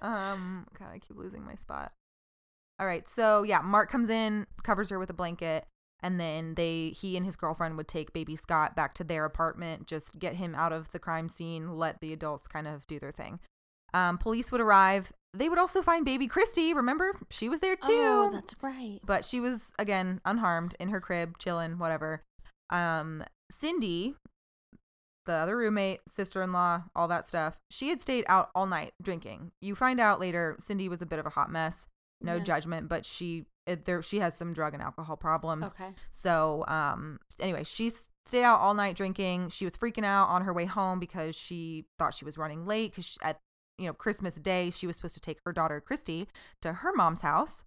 Um, 0.00 0.66
God, 0.78 0.88
I 0.92 0.98
keep 0.98 1.16
losing 1.16 1.44
my 1.44 1.54
spot. 1.56 1.92
All 2.80 2.86
right, 2.86 3.08
so 3.08 3.42
yeah, 3.42 3.60
Mark 3.62 3.90
comes 3.90 4.08
in, 4.10 4.46
covers 4.62 4.90
her 4.90 4.98
with 4.98 5.10
a 5.10 5.14
blanket, 5.14 5.64
and 6.02 6.18
then 6.20 6.54
they 6.54 6.90
he 6.90 7.16
and 7.16 7.24
his 7.24 7.36
girlfriend 7.36 7.76
would 7.76 7.88
take 7.88 8.12
baby 8.12 8.36
Scott 8.36 8.74
back 8.76 8.94
to 8.94 9.04
their 9.04 9.24
apartment, 9.24 9.86
just 9.86 10.18
get 10.18 10.34
him 10.36 10.54
out 10.54 10.72
of 10.72 10.90
the 10.92 10.98
crime 10.98 11.28
scene, 11.28 11.76
let 11.76 12.00
the 12.00 12.12
adults 12.12 12.46
kind 12.48 12.66
of 12.68 12.86
do 12.86 12.98
their 12.98 13.12
thing. 13.12 13.40
Um, 13.94 14.16
police 14.18 14.50
would 14.50 14.60
arrive. 14.60 15.12
They 15.34 15.48
would 15.48 15.58
also 15.58 15.82
find 15.82 16.04
baby 16.04 16.26
Christy. 16.26 16.72
Remember, 16.74 17.12
she 17.30 17.48
was 17.48 17.60
there 17.60 17.76
too, 17.76 17.86
Oh, 17.90 18.30
that's 18.32 18.54
right. 18.62 19.00
but 19.04 19.24
she 19.24 19.38
was 19.40 19.72
again 19.78 20.20
unharmed 20.24 20.74
in 20.80 20.88
her 20.88 21.00
crib, 21.00 21.38
chilling, 21.38 21.78
whatever. 21.78 22.22
Um, 22.70 23.22
Cindy, 23.50 24.14
the 25.26 25.32
other 25.34 25.56
roommate, 25.56 26.00
sister 26.08 26.42
in 26.42 26.52
law, 26.52 26.84
all 26.96 27.06
that 27.08 27.26
stuff, 27.26 27.58
she 27.70 27.90
had 27.90 28.00
stayed 28.00 28.24
out 28.28 28.50
all 28.54 28.66
night 28.66 28.92
drinking. 29.02 29.52
You 29.60 29.74
find 29.74 30.00
out 30.00 30.18
later 30.20 30.56
Cindy 30.58 30.88
was 30.88 31.00
a 31.02 31.06
bit 31.06 31.18
of 31.18 31.26
a 31.26 31.30
hot 31.30 31.50
mess. 31.50 31.86
No 32.20 32.36
Yeah. 32.36 32.44
judgment, 32.44 32.88
but 32.88 33.04
she 33.06 33.46
it, 33.66 33.84
there 33.84 34.02
she 34.02 34.18
has 34.18 34.36
some 34.36 34.52
drug 34.52 34.74
and 34.74 34.82
alcohol 34.82 35.16
problems. 35.16 35.64
Okay. 35.64 35.90
So, 36.10 36.64
um, 36.68 37.20
anyway, 37.38 37.64
she 37.64 37.90
stayed 38.26 38.42
out 38.42 38.60
all 38.60 38.74
night 38.74 38.96
drinking. 38.96 39.50
She 39.50 39.64
was 39.64 39.76
freaking 39.76 40.04
out 40.04 40.28
on 40.28 40.42
her 40.42 40.52
way 40.52 40.64
home 40.64 40.98
because 40.98 41.36
she 41.36 41.86
thought 41.98 42.14
she 42.14 42.24
was 42.24 42.38
running 42.38 42.66
late. 42.66 42.92
Because 42.92 43.18
at 43.22 43.38
you 43.78 43.86
know 43.86 43.92
Christmas 43.92 44.34
Day, 44.36 44.70
she 44.70 44.86
was 44.86 44.96
supposed 44.96 45.14
to 45.14 45.20
take 45.20 45.38
her 45.44 45.52
daughter 45.52 45.80
Christy 45.80 46.28
to 46.60 46.72
her 46.72 46.92
mom's 46.94 47.20
house 47.20 47.64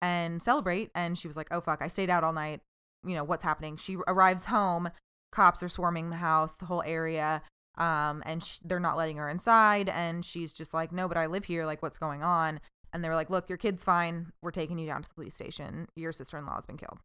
and 0.00 0.42
celebrate, 0.42 0.90
and 0.94 1.18
she 1.18 1.28
was 1.28 1.36
like, 1.36 1.48
"Oh 1.50 1.60
fuck, 1.60 1.82
I 1.82 1.88
stayed 1.88 2.10
out 2.10 2.24
all 2.24 2.32
night. 2.32 2.60
You 3.04 3.14
know 3.14 3.24
what's 3.24 3.44
happening?" 3.44 3.76
She 3.76 3.96
arrives 4.06 4.46
home. 4.46 4.90
Cops 5.32 5.62
are 5.62 5.68
swarming 5.68 6.10
the 6.10 6.16
house, 6.16 6.54
the 6.54 6.66
whole 6.66 6.82
area. 6.86 7.42
Um, 7.76 8.22
and 8.24 8.42
sh- 8.42 8.58
they're 8.64 8.80
not 8.80 8.96
letting 8.96 9.18
her 9.18 9.28
inside, 9.28 9.90
and 9.90 10.24
she's 10.24 10.54
just 10.54 10.72
like, 10.72 10.92
"No, 10.92 11.08
but 11.08 11.18
I 11.18 11.26
live 11.26 11.44
here. 11.44 11.66
Like, 11.66 11.82
what's 11.82 11.98
going 11.98 12.22
on?" 12.22 12.60
And 12.92 13.04
they 13.04 13.08
were 13.08 13.14
like, 13.14 13.30
"Look, 13.30 13.48
your 13.48 13.58
kid's 13.58 13.84
fine. 13.84 14.32
We're 14.42 14.50
taking 14.50 14.78
you 14.78 14.86
down 14.86 15.02
to 15.02 15.08
the 15.08 15.14
police 15.14 15.34
station. 15.34 15.88
Your 15.96 16.12
sister-in-law 16.12 16.54
has 16.54 16.66
been 16.66 16.76
killed." 16.78 16.98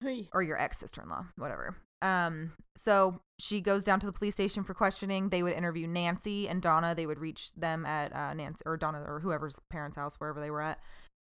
Hey. 0.00 0.28
or 0.32 0.42
your 0.42 0.60
ex 0.60 0.78
sister 0.78 1.02
in 1.02 1.08
law, 1.08 1.26
whatever. 1.36 1.76
Um, 2.02 2.52
so 2.76 3.20
she 3.40 3.60
goes 3.60 3.82
down 3.82 3.98
to 4.00 4.06
the 4.06 4.12
police 4.12 4.34
station 4.34 4.62
for 4.62 4.72
questioning. 4.72 5.30
They 5.30 5.42
would 5.42 5.54
interview 5.54 5.88
Nancy 5.88 6.48
and 6.48 6.62
Donna. 6.62 6.94
They 6.94 7.06
would 7.06 7.18
reach 7.18 7.52
them 7.54 7.84
at 7.84 8.14
uh, 8.14 8.34
Nancy 8.34 8.62
or 8.64 8.76
Donna 8.76 9.02
or 9.04 9.20
whoever's 9.20 9.56
parents' 9.70 9.96
house, 9.96 10.14
wherever 10.20 10.40
they 10.40 10.50
were 10.50 10.62
at. 10.62 10.78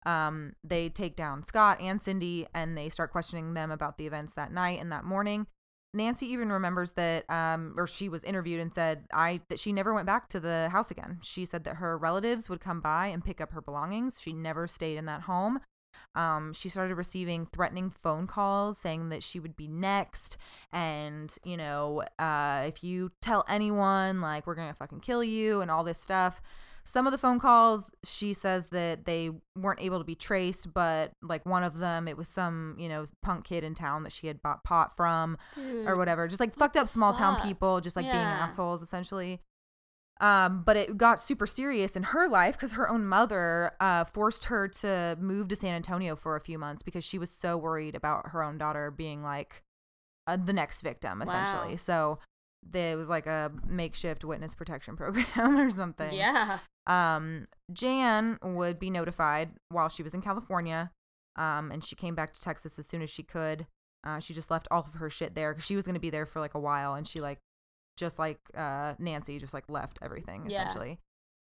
Um, 0.06 0.54
they 0.64 0.88
take 0.88 1.16
down 1.16 1.44
Scott 1.44 1.80
and 1.80 2.02
Cindy 2.02 2.46
and 2.52 2.76
they 2.76 2.88
start 2.88 3.12
questioning 3.12 3.54
them 3.54 3.70
about 3.70 3.96
the 3.96 4.06
events 4.06 4.34
that 4.34 4.52
night 4.52 4.80
and 4.80 4.92
that 4.92 5.04
morning. 5.04 5.46
Nancy 5.94 6.26
even 6.26 6.50
remembers 6.50 6.92
that, 6.92 7.28
um, 7.30 7.74
or 7.76 7.86
she 7.86 8.08
was 8.08 8.24
interviewed 8.24 8.60
and 8.60 8.74
said, 8.74 9.04
I 9.12 9.40
that 9.48 9.58
she 9.60 9.72
never 9.72 9.94
went 9.94 10.06
back 10.06 10.28
to 10.30 10.40
the 10.40 10.68
house 10.70 10.90
again. 10.90 11.20
She 11.22 11.44
said 11.44 11.64
that 11.64 11.76
her 11.76 11.96
relatives 11.96 12.50
would 12.50 12.60
come 12.60 12.80
by 12.80 13.06
and 13.06 13.24
pick 13.24 13.40
up 13.40 13.52
her 13.52 13.60
belongings. 13.60 14.20
She 14.20 14.32
never 14.32 14.66
stayed 14.66 14.96
in 14.96 15.06
that 15.06 15.22
home. 15.22 15.60
Um, 16.14 16.52
she 16.52 16.68
started 16.68 16.96
receiving 16.96 17.46
threatening 17.46 17.90
phone 17.90 18.26
calls 18.26 18.78
saying 18.78 19.08
that 19.10 19.22
she 19.22 19.38
would 19.40 19.56
be 19.56 19.68
next, 19.68 20.36
and 20.72 21.34
you 21.44 21.56
know, 21.56 22.02
uh, 22.18 22.64
if 22.66 22.82
you 22.82 23.12
tell 23.20 23.44
anyone, 23.48 24.20
like 24.20 24.46
we're 24.46 24.54
gonna 24.54 24.74
fucking 24.74 25.00
kill 25.00 25.22
you, 25.22 25.60
and 25.60 25.70
all 25.70 25.84
this 25.84 26.00
stuff. 26.00 26.42
Some 26.86 27.06
of 27.06 27.12
the 27.12 27.18
phone 27.18 27.40
calls, 27.40 27.86
she 28.04 28.34
says 28.34 28.66
that 28.70 29.06
they 29.06 29.30
weren't 29.56 29.80
able 29.80 29.98
to 29.98 30.04
be 30.04 30.14
traced, 30.14 30.72
but 30.74 31.12
like 31.22 31.46
one 31.46 31.64
of 31.64 31.78
them, 31.78 32.06
it 32.06 32.16
was 32.16 32.28
some 32.28 32.76
you 32.78 32.88
know 32.88 33.06
punk 33.22 33.46
kid 33.46 33.64
in 33.64 33.74
town 33.74 34.02
that 34.02 34.12
she 34.12 34.26
had 34.26 34.42
bought 34.42 34.64
pot 34.64 34.94
from 34.96 35.38
Dude. 35.54 35.86
or 35.86 35.96
whatever. 35.96 36.28
Just 36.28 36.40
like 36.40 36.54
fucked 36.54 36.76
up 36.76 36.86
small 36.88 37.14
town 37.14 37.40
people, 37.40 37.80
just 37.80 37.96
like 37.96 38.04
being 38.04 38.16
assholes 38.16 38.82
essentially. 38.82 39.40
Um, 40.20 40.62
but 40.64 40.76
it 40.76 40.96
got 40.96 41.20
super 41.20 41.46
serious 41.46 41.96
in 41.96 42.04
her 42.04 42.28
life 42.28 42.54
because 42.54 42.72
her 42.72 42.88
own 42.88 43.04
mother 43.04 43.72
uh, 43.80 44.04
forced 44.04 44.44
her 44.46 44.68
to 44.68 45.16
move 45.20 45.48
to 45.48 45.56
San 45.56 45.74
Antonio 45.74 46.14
for 46.14 46.36
a 46.36 46.40
few 46.40 46.58
months 46.58 46.82
because 46.82 47.02
she 47.02 47.18
was 47.18 47.30
so 47.30 47.56
worried 47.56 47.96
about 47.96 48.28
her 48.30 48.42
own 48.42 48.56
daughter 48.56 48.90
being 48.90 49.22
like 49.22 49.62
uh, 50.26 50.36
the 50.36 50.52
next 50.52 50.82
victim, 50.82 51.20
essentially. 51.20 51.72
Wow. 51.72 51.76
So 51.76 52.18
there 52.62 52.96
was 52.96 53.08
like 53.08 53.26
a 53.26 53.52
makeshift 53.66 54.24
witness 54.24 54.54
protection 54.54 54.96
program 54.98 55.58
or 55.58 55.70
something. 55.70 56.12
Yeah. 56.12 56.60
Um, 56.86 57.46
Jan 57.72 58.38
would 58.42 58.78
be 58.78 58.90
notified 58.90 59.50
while 59.70 59.88
she 59.88 60.02
was 60.02 60.14
in 60.14 60.22
California, 60.22 60.90
um, 61.36 61.70
and 61.70 61.82
she 61.84 61.96
came 61.96 62.14
back 62.14 62.32
to 62.34 62.40
Texas 62.40 62.78
as 62.78 62.86
soon 62.86 63.02
as 63.02 63.10
she 63.10 63.22
could. 63.22 63.66
Uh, 64.04 64.18
she 64.18 64.34
just 64.34 64.50
left 64.50 64.68
all 64.70 64.80
of 64.80 64.94
her 64.94 65.08
shit 65.08 65.34
there 65.34 65.52
because 65.54 65.64
she 65.66 65.76
was 65.76 65.86
going 65.86 65.94
to 65.94 66.00
be 66.00 66.10
there 66.10 66.26
for 66.26 66.40
like 66.40 66.54
a 66.54 66.60
while, 66.60 66.94
and 66.94 67.06
she 67.06 67.20
like, 67.20 67.38
just 67.96 68.18
like 68.18 68.38
uh, 68.54 68.94
Nancy, 68.98 69.38
just 69.38 69.54
like 69.54 69.64
left 69.68 69.98
everything 70.02 70.44
Yeah. 70.48 70.62
essentially. 70.62 70.98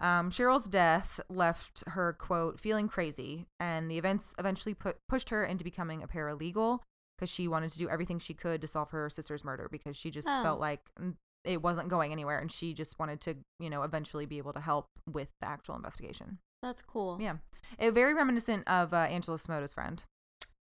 Um, 0.01 0.31
Cheryl's 0.31 0.67
death 0.69 1.21
left 1.29 1.85
her, 1.89 2.15
quote, 2.15 2.59
feeling 2.59 2.89
crazy, 2.89 3.47
and 3.61 3.91
the 3.91 3.99
events 3.99 4.35
eventually 4.39 4.73
put, 4.75 4.97
pushed 5.09 5.29
her 5.29 5.45
into 5.45 5.63
becoming 5.63 6.03
a 6.03 6.09
paralegal 6.09 6.79
because 7.19 7.31
she 7.31 7.47
wanted 7.47 7.71
to 7.73 7.79
do 7.79 7.89
everything 7.91 8.19
she 8.19 8.33
could 8.33 8.63
to 8.63 8.67
solve 8.67 8.91
her 8.91 9.11
sister's 9.11 9.45
murder 9.45 9.69
because 9.71 9.97
she 9.97 10.11
just 10.11 10.27
Oh. 10.27 10.43
felt 10.43 10.59
like 10.59 10.81
mm, 10.99 11.15
it 11.45 11.63
wasn't 11.63 11.89
going 11.89 12.13
anywhere 12.13 12.39
and 12.39 12.51
she 12.53 12.75
just 12.75 12.99
wanted 12.99 13.21
to, 13.23 13.37
you 13.59 13.71
know, 13.71 13.83
eventually 13.83 14.27
be 14.27 14.39
able 14.39 14.53
to 14.53 14.61
help 14.61 14.87
with 15.11 15.29
the 15.41 15.49
actual 15.49 15.75
investigation. 15.77 16.39
That's 16.63 16.83
cool. 16.83 17.19
Yeah. 17.21 17.37
It, 17.79 17.93
very 17.93 18.13
reminiscent 18.15 18.69
of 18.69 18.93
uh, 18.93 18.97
Angela 18.97 19.39
Samota's 19.39 19.73
friend, 19.75 20.05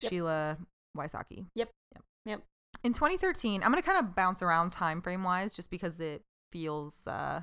Yep. 0.03 0.11
Sheila 0.11 0.59
Wysocki. 0.97 1.47
Yep. 1.55 1.71
Yep. 1.95 2.03
yep 2.25 2.41
In 2.83 2.93
2013, 2.93 3.63
I'm 3.63 3.71
going 3.71 3.83
to 3.83 3.89
kind 3.89 4.05
of 4.05 4.15
bounce 4.17 4.43
around 4.43 4.71
time 4.71 5.01
frame 5.01 5.23
wise 5.23 5.55
just 5.55 5.71
because 5.71 6.01
it 6.01 6.23
feels 6.53 7.07
uh, 7.07 7.43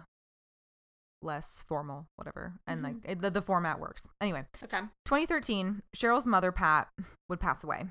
less 1.22 1.64
formal, 1.68 2.08
whatever. 2.18 2.54
And 2.68 2.84
like 2.84 2.96
it, 3.06 3.22
the, 3.22 3.30
the 3.32 3.42
format 3.42 3.80
works. 3.80 4.08
Anyway, 4.20 4.44
Okay. 4.64 4.80
2013, 5.06 5.82
Cheryl's 5.96 6.28
mother, 6.28 6.52
Pat, 6.52 6.90
would 7.30 7.40
pass 7.40 7.64
away. 7.64 7.84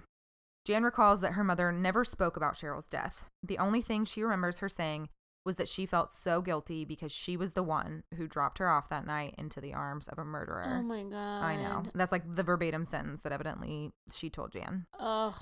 Jan 0.65 0.85
recalls 0.85 1.21
that 1.23 1.33
her 1.33 1.43
mother 1.43 1.73
never 1.73 2.05
spoke 2.05 2.37
about 2.37 2.55
Cheryl's 2.55 2.87
death. 2.87 3.25
The 3.43 3.59
only 3.59 3.83
thing 3.83 4.05
she 4.05 4.23
remembers 4.23 4.59
her 4.59 4.69
saying 4.69 5.09
was 5.45 5.57
that 5.57 5.69
she 5.69 5.87
felt 5.87 6.13
so 6.13 6.41
guilty 6.41 6.85
because 6.85 7.11
she 7.13 7.37
was 7.37 7.53
the 7.53 7.63
one 7.63 8.05
who 8.17 8.27
dropped 8.29 8.59
her 8.59 8.69
off 8.69 8.89
that 8.89 9.07
night 9.07 9.35
into 9.39 9.61
the 9.61 9.75
arms 9.75 10.09
of 10.09 10.19
a 10.19 10.25
murderer. 10.25 10.63
Oh 10.67 10.83
my 10.83 11.03
god. 11.03 11.43
I 11.45 11.57
know. 11.57 11.83
That's 11.95 12.13
like 12.13 12.23
the 12.35 12.43
verbatim 12.43 12.85
sentence 12.85 13.23
that 13.23 13.33
evidently 13.33 13.93
she 14.13 14.31
told 14.31 14.53
Jan. 14.53 14.87
Ugh. 15.01 15.35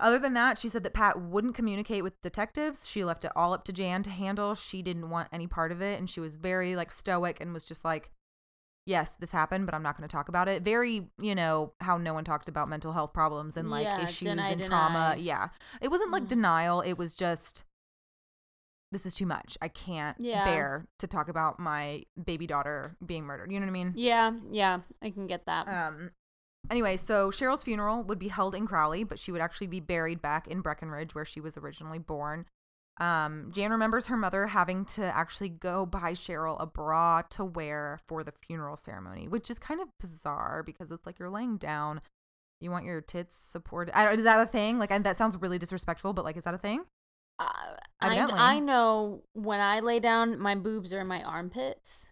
Other 0.00 0.20
than 0.20 0.34
that, 0.34 0.58
she 0.58 0.68
said 0.68 0.84
that 0.84 0.94
Pat 0.94 1.20
wouldn't 1.20 1.56
communicate 1.56 2.04
with 2.04 2.20
detectives. 2.22 2.88
She 2.88 3.02
left 3.04 3.24
it 3.24 3.32
all 3.34 3.52
up 3.52 3.64
to 3.64 3.72
Jan 3.72 4.04
to 4.04 4.10
handle. 4.10 4.54
She 4.54 4.80
didn't 4.80 5.10
want 5.10 5.28
any 5.32 5.48
part 5.48 5.72
of 5.72 5.82
it 5.82 5.98
and 5.98 6.08
she 6.08 6.20
was 6.20 6.36
very 6.36 6.76
like 6.76 6.92
stoic 6.92 7.40
and 7.40 7.52
was 7.52 7.64
just 7.64 7.84
like 7.84 8.12
yes, 8.86 9.12
this 9.20 9.32
happened, 9.32 9.66
but 9.66 9.74
I'm 9.74 9.82
not 9.82 9.98
going 9.98 10.08
to 10.08 10.10
talk 10.16 10.30
about 10.30 10.48
it. 10.48 10.62
Very, 10.62 11.10
you 11.20 11.34
know, 11.34 11.74
how 11.82 11.98
no 11.98 12.14
one 12.14 12.24
talked 12.24 12.48
about 12.48 12.68
mental 12.70 12.94
health 12.94 13.12
problems 13.12 13.58
and 13.58 13.68
like 13.68 13.84
Yeah, 13.84 14.02
issues 14.02 14.28
deny, 14.30 14.48
and 14.48 14.56
deny. 14.56 14.68
trauma. 14.68 15.14
Yeah. 15.18 15.48
It 15.82 15.88
wasn't 15.88 16.10
like 16.10 16.26
denial, 16.26 16.80
it 16.80 16.94
was 16.94 17.12
just 17.12 17.64
this 18.92 19.04
is 19.06 19.14
too 19.14 19.26
much. 19.26 19.56
I 19.60 19.68
can't 19.68 20.16
Yeah. 20.18 20.44
bear 20.44 20.86
to 20.98 21.06
talk 21.06 21.28
about 21.28 21.58
my 21.58 22.04
baby 22.22 22.46
daughter 22.46 22.96
being 23.04 23.24
murdered. 23.24 23.52
You 23.52 23.60
know 23.60 23.66
what 23.66 23.70
I 23.70 23.72
mean? 23.72 23.92
Yeah, 23.96 24.32
yeah, 24.50 24.80
I 25.02 25.10
can 25.10 25.26
get 25.26 25.46
that. 25.46 25.68
Um. 25.68 26.10
Anyway, 26.70 26.96
so 26.96 27.30
Cheryl's 27.30 27.62
funeral 27.64 28.02
would 28.02 28.18
be 28.18 28.28
held 28.28 28.54
in 28.54 28.66
Crowley, 28.66 29.04
but 29.04 29.18
she 29.18 29.32
would 29.32 29.40
actually 29.40 29.68
be 29.68 29.80
buried 29.80 30.20
back 30.20 30.46
in 30.48 30.60
Breckenridge, 30.60 31.14
where 31.14 31.24
she 31.24 31.40
was 31.40 31.56
originally 31.56 31.98
born. 31.98 32.46
Um, 33.00 33.52
Jan 33.52 33.70
remembers 33.70 34.08
her 34.08 34.16
mother 34.16 34.48
having 34.48 34.84
to 34.86 35.04
actually 35.04 35.50
go 35.50 35.86
buy 35.86 36.12
Cheryl 36.12 36.60
a 36.60 36.66
bra 36.66 37.22
to 37.30 37.44
wear 37.44 38.00
for 38.08 38.24
the 38.24 38.32
funeral 38.32 38.76
ceremony, 38.76 39.28
which 39.28 39.50
is 39.50 39.58
kind 39.60 39.80
of 39.80 39.88
bizarre 40.00 40.62
because 40.64 40.90
it's 40.90 41.06
like 41.06 41.18
you're 41.20 41.30
laying 41.30 41.58
down, 41.58 42.00
you 42.60 42.72
want 42.72 42.84
your 42.84 43.00
tits 43.00 43.36
supported. 43.36 43.96
I 43.96 44.04
don't, 44.04 44.18
is 44.18 44.24
that 44.24 44.40
a 44.40 44.46
thing? 44.46 44.80
Like, 44.80 44.90
and 44.90 45.04
that 45.04 45.16
sounds 45.16 45.36
really 45.36 45.58
disrespectful, 45.58 46.12
but 46.12 46.24
like, 46.24 46.36
is 46.36 46.42
that 46.44 46.54
a 46.54 46.58
thing? 46.58 46.84
Uh, 47.38 47.44
I, 48.00 48.26
I 48.32 48.60
know 48.60 49.22
when 49.32 49.60
I 49.60 49.80
lay 49.80 50.00
down, 50.00 50.38
my 50.40 50.54
boobs 50.54 50.92
are 50.92 51.00
in 51.00 51.06
my 51.06 51.22
armpits. 51.22 52.08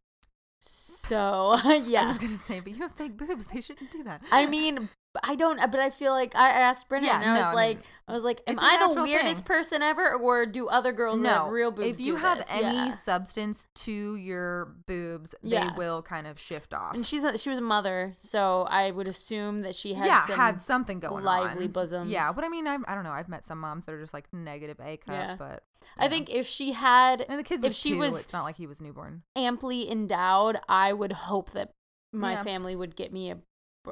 So 0.60 1.56
yeah, 1.84 2.02
I 2.02 2.06
was 2.08 2.18
gonna 2.18 2.36
say, 2.36 2.60
but 2.60 2.72
you 2.72 2.78
have 2.78 2.92
fake 2.92 3.16
boobs. 3.16 3.46
They 3.46 3.60
shouldn't 3.60 3.90
do 3.90 4.02
that. 4.04 4.22
I 4.32 4.46
mean, 4.46 4.88
I 5.24 5.36
don't, 5.36 5.58
but 5.70 5.80
I 5.80 5.90
feel 5.90 6.12
like 6.12 6.34
I 6.36 6.48
asked 6.50 6.88
Brennan, 6.88 7.06
Yeah, 7.08 7.20
and 7.20 7.30
I 7.30 7.32
was 7.34 7.42
no, 7.42 7.48
I 7.48 7.54
like, 7.54 7.76
mean, 7.78 7.86
I 8.08 8.12
was 8.12 8.24
like, 8.24 8.40
am 8.46 8.58
I 8.58 8.92
the 8.94 9.02
weirdest 9.02 9.34
thing. 9.36 9.44
person 9.44 9.82
ever, 9.82 10.14
or 10.14 10.46
do 10.46 10.68
other 10.68 10.92
girls 10.92 11.20
that 11.22 11.28
have 11.42 11.48
real 11.52 11.70
boobs 11.70 11.98
if 11.98 12.06
you 12.06 12.12
do 12.12 12.16
have 12.16 12.38
this? 12.38 12.46
any 12.50 12.62
Yeah. 12.76 12.90
substance 12.92 13.66
to 13.76 14.16
your 14.16 14.74
boobs, 14.86 15.34
Yeah. 15.42 15.70
they 15.70 15.76
will 15.76 16.02
kind 16.02 16.26
of 16.26 16.38
shift 16.38 16.72
off. 16.74 16.94
And 16.94 17.04
she's 17.04 17.24
a, 17.24 17.36
she 17.38 17.50
was 17.50 17.58
a 17.58 17.62
mother, 17.62 18.12
so 18.16 18.66
I 18.70 18.90
would 18.90 19.08
assume 19.08 19.62
that 19.62 19.74
she 19.74 19.94
had 19.94 20.06
yeah, 20.06 20.26
some 20.26 20.36
had 20.36 20.62
something 20.62 21.00
going 21.00 21.18
on 21.18 21.24
lively 21.24 21.66
on. 21.66 21.72
bosoms. 21.72 22.10
Yeah, 22.10 22.32
but 22.34 22.44
I 22.44 22.48
mean, 22.48 22.66
I'm, 22.66 22.84
I 22.88 22.94
don't 22.94 23.04
know. 23.04 23.12
I've 23.12 23.28
met 23.28 23.46
some 23.46 23.58
moms 23.60 23.84
that 23.86 23.92
are 23.94 24.00
just 24.00 24.14
like 24.14 24.26
negative 24.32 24.78
A 24.84 24.96
cup, 24.96 25.38
but 25.38 25.62
I 25.98 26.08
think 26.08 26.30
if 26.32 26.46
she 26.46 26.72
had 26.72 27.24
and 27.28 27.38
the 27.38 27.44
kid 27.44 27.64
if 27.64 27.72
she 27.72 27.90
two, 27.90 27.98
was 27.98 28.18
it's 28.20 28.32
not 28.32 28.44
like 28.44 28.56
he 28.56 28.66
was 28.66 28.80
newborn. 28.80 29.22
amply 29.36 29.90
endowed, 29.90 30.58
I 30.68 30.92
would 30.92 31.12
hope 31.12 31.50
that 31.52 31.70
my 32.12 32.32
Yeah. 32.32 32.42
family 32.44 32.76
would 32.76 32.94
get 32.96 33.12
me 33.12 33.30
a. 33.30 33.38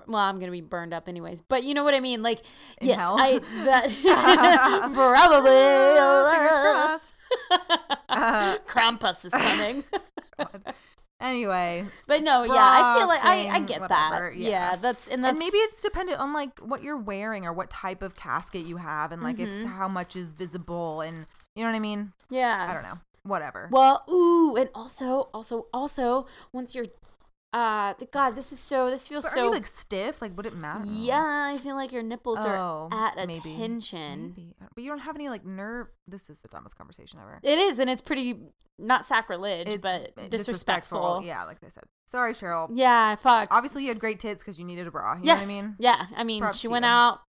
Well, 0.06 0.18
I'm 0.20 0.38
gonna 0.38 0.52
be 0.52 0.60
burned 0.60 0.94
up 0.94 1.08
anyways, 1.08 1.42
but 1.42 1.64
you 1.64 1.74
know 1.74 1.84
what 1.84 1.94
I 1.94 2.00
mean. 2.00 2.22
Like, 2.22 2.40
In 2.80 2.88
yes, 2.88 2.98
hell? 2.98 3.16
I 3.18 3.38
that 3.64 4.90
probably. 4.94 5.50
Uh, 8.08 8.58
Krampus 8.66 9.24
is 9.24 9.32
coming. 9.32 9.82
anyway, 11.20 11.84
but 12.06 12.22
no, 12.22 12.42
yeah, 12.44 12.52
I 12.56 12.96
feel 12.98 13.08
like 13.08 13.24
I, 13.24 13.56
I 13.56 13.60
get 13.60 13.80
whatever, 13.80 14.30
that. 14.30 14.36
yeah. 14.36 14.48
Yeah. 14.50 14.76
that's 14.76 15.08
and 15.08 15.22
that's 15.24 15.30
and 15.32 15.38
maybe 15.38 15.56
it's 15.58 15.82
dependent 15.82 16.20
on 16.20 16.32
like 16.32 16.58
what 16.60 16.82
you're 16.82 16.98
wearing 16.98 17.46
or 17.46 17.52
what 17.52 17.70
type 17.70 18.02
of 18.02 18.16
casket 18.16 18.64
you 18.66 18.76
have, 18.76 19.12
and 19.12 19.22
like 19.22 19.38
if 19.38 19.48
Mhm. 19.48 19.66
how 19.66 19.88
much 19.88 20.16
is 20.16 20.32
visible, 20.32 21.00
and 21.00 21.26
you 21.54 21.64
know 21.64 21.70
what 21.70 21.76
I 21.76 21.80
mean. 21.80 22.12
yeah. 22.30 22.66
I 22.70 22.74
don't 22.74 22.82
know. 22.82 22.98
Whatever. 23.26 23.68
Well, 23.72 24.04
ooh, 24.10 24.54
and 24.56 24.68
also, 24.74 25.30
also, 25.32 25.66
also, 25.72 26.26
once 26.52 26.74
you're, 26.74 26.84
uh, 27.54 27.94
God, 28.12 28.30
this 28.34 28.50
is 28.50 28.58
so. 28.58 28.90
This 28.90 29.06
feels 29.06 29.22
But 29.22 29.32
so. 29.32 29.40
are 29.40 29.44
you 29.44 29.50
like 29.52 29.66
stiff? 29.66 30.20
Like, 30.20 30.36
would 30.36 30.44
it 30.44 30.56
matter? 30.56 30.82
yeah, 30.90 31.52
I 31.52 31.56
feel 31.56 31.76
like 31.76 31.92
your 31.92 32.02
nipples 32.02 32.40
Oh, 32.40 32.88
are 32.90 33.08
at 33.08 33.16
maybe. 33.28 33.38
attention. 33.54 34.34
Maybe. 34.36 34.54
But 34.74 34.82
you 34.82 34.90
don't 34.90 34.98
have 34.98 35.14
any 35.14 35.28
like 35.28 35.44
nerve. 35.46 35.86
This 36.08 36.28
is 36.28 36.40
the 36.40 36.48
dumbest 36.48 36.76
conversation 36.76 37.20
ever. 37.22 37.38
It 37.44 37.58
is, 37.58 37.78
and 37.78 37.88
it's 37.88 38.02
pretty 38.02 38.40
not 38.78 39.04
sacrilege, 39.04 39.68
It's 39.68 39.78
but 39.78 40.30
disrespectful. 40.30 41.22
Yeah, 41.24 41.44
like 41.44 41.60
they 41.60 41.68
said. 41.68 41.84
Sorry, 42.08 42.32
Cheryl. 42.34 42.68
Yeah, 42.72 43.14
fuck. 43.14 43.48
Obviously, 43.52 43.82
you 43.82 43.88
had 43.88 44.00
great 44.00 44.18
tits 44.18 44.42
because 44.42 44.58
you 44.58 44.64
needed 44.64 44.86
a 44.88 44.90
bra. 44.90 45.14
You 45.14 45.20
yes. 45.22 45.46
know 45.46 45.52
what 45.54 45.58
I 45.58 45.62
mean? 45.62 45.76
Yeah, 45.78 46.06
I 46.16 46.24
mean, 46.24 46.40
Props 46.42 46.58
she 46.58 46.66
went 46.68 46.84
you. 46.84 46.90
out. 46.90 47.20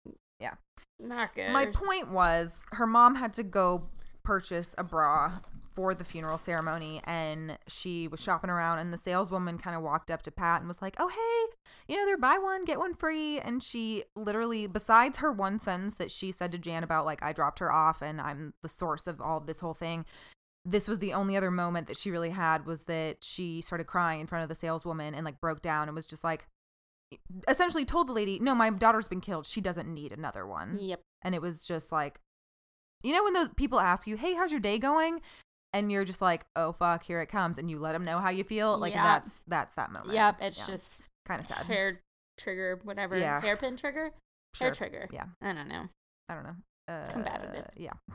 Yeah. 0.40 0.54
Not 0.98 1.34
good. 1.34 1.52
My 1.52 1.66
point 1.66 2.10
was, 2.10 2.58
her 2.72 2.86
mom 2.86 3.14
had 3.16 3.34
to 3.34 3.42
go 3.42 3.82
purchase 4.24 4.74
a 4.78 4.84
bra 4.84 5.32
for 5.74 5.94
the 5.94 6.04
funeral 6.04 6.38
ceremony, 6.38 7.00
and 7.04 7.58
she 7.66 8.08
was 8.08 8.22
shopping 8.22 8.50
around, 8.50 8.78
and 8.78 8.92
the 8.92 8.98
saleswoman 8.98 9.58
kind 9.58 9.76
of 9.76 9.82
walked 9.82 10.10
up 10.10 10.22
to 10.22 10.30
Pat 10.30 10.60
and 10.60 10.68
was 10.68 10.80
like, 10.80 10.96
"Oh, 10.98 11.08
hey, 11.08 11.72
you 11.92 11.96
know, 11.98 12.06
they're 12.06 12.16
buy 12.18 12.38
one 12.38 12.64
get 12.64 12.78
one 12.78 12.94
free." 12.94 13.40
And 13.40 13.62
she 13.62 14.04
literally, 14.16 14.66
besides 14.66 15.18
her 15.18 15.32
one 15.32 15.58
sentence 15.58 15.94
that 15.96 16.10
she 16.10 16.32
said 16.32 16.52
to 16.52 16.58
Jan 16.58 16.84
about 16.84 17.04
like 17.04 17.22
I 17.22 17.32
dropped 17.32 17.58
her 17.58 17.72
off 17.72 18.02
and 18.02 18.20
I'm 18.20 18.54
the 18.62 18.68
source 18.68 19.06
of 19.06 19.20
all 19.20 19.40
this 19.40 19.60
whole 19.60 19.74
thing. 19.74 20.06
This 20.64 20.88
was 20.88 20.98
the 20.98 21.12
only 21.12 21.36
other 21.36 21.50
moment 21.50 21.88
that 21.88 21.96
she 21.98 22.10
really 22.10 22.30
had 22.30 22.64
was 22.64 22.82
that 22.84 23.22
she 23.22 23.60
started 23.60 23.86
crying 23.86 24.20
in 24.20 24.26
front 24.26 24.42
of 24.44 24.48
the 24.48 24.54
saleswoman 24.54 25.14
and 25.14 25.24
like 25.24 25.40
broke 25.40 25.60
down 25.60 25.88
and 25.88 25.94
was 25.94 26.06
just 26.06 26.24
like 26.24 26.46
essentially 27.46 27.84
told 27.84 28.08
the 28.08 28.12
lady, 28.12 28.38
"No, 28.40 28.54
my 28.54 28.70
daughter's 28.70 29.08
been 29.08 29.20
killed. 29.20 29.46
She 29.46 29.60
doesn't 29.60 29.92
need 29.92 30.12
another 30.12 30.46
one." 30.46 30.76
Yep. 30.80 31.00
and 31.22 31.34
it 31.34 31.42
was 31.42 31.64
just 31.64 31.92
like 31.92 32.20
you 33.02 33.12
know 33.12 33.22
when 33.22 33.34
those 33.34 33.50
people 33.56 33.78
ask 33.80 34.06
you 34.06 34.16
hey 34.16 34.34
how's 34.34 34.50
your 34.50 34.60
day 34.60 34.78
going 34.78 35.20
and 35.74 35.92
you're 35.92 36.04
just 36.06 36.22
like 36.22 36.46
oh 36.56 36.72
fuck 36.72 37.02
here 37.02 37.20
it 37.20 37.26
comes 37.26 37.58
and 37.58 37.70
you 37.70 37.78
let 37.78 37.92
them 37.92 38.02
know 38.04 38.18
how 38.18 38.30
you 38.30 38.44
feel 38.44 38.78
like 38.78 38.94
Yeah. 38.94 39.02
that's 39.02 39.42
that's 39.46 39.74
that 39.74 39.92
moment 39.92 40.14
Yep. 40.14 40.38
It's 40.40 40.66
just 40.66 41.04
kind 41.26 41.40
of 41.40 41.46
sad 41.46 41.66
hair 41.66 42.00
trigger, 42.38 42.80
whatever. 42.82 43.18
Yeah. 43.18 43.40
Hairpin 43.42 43.76
trigger. 43.76 44.10
Sure. 44.54 44.66
Hair 44.66 44.74
trigger. 44.74 45.08
yeah 45.12 45.24
I 45.42 45.52
don't 45.52 45.68
know. 45.68 45.82
i 46.30 46.34
don't 46.34 46.44
know 46.44 46.56
uh, 46.88 47.04
combative. 47.10 47.66
yeah 47.76 47.92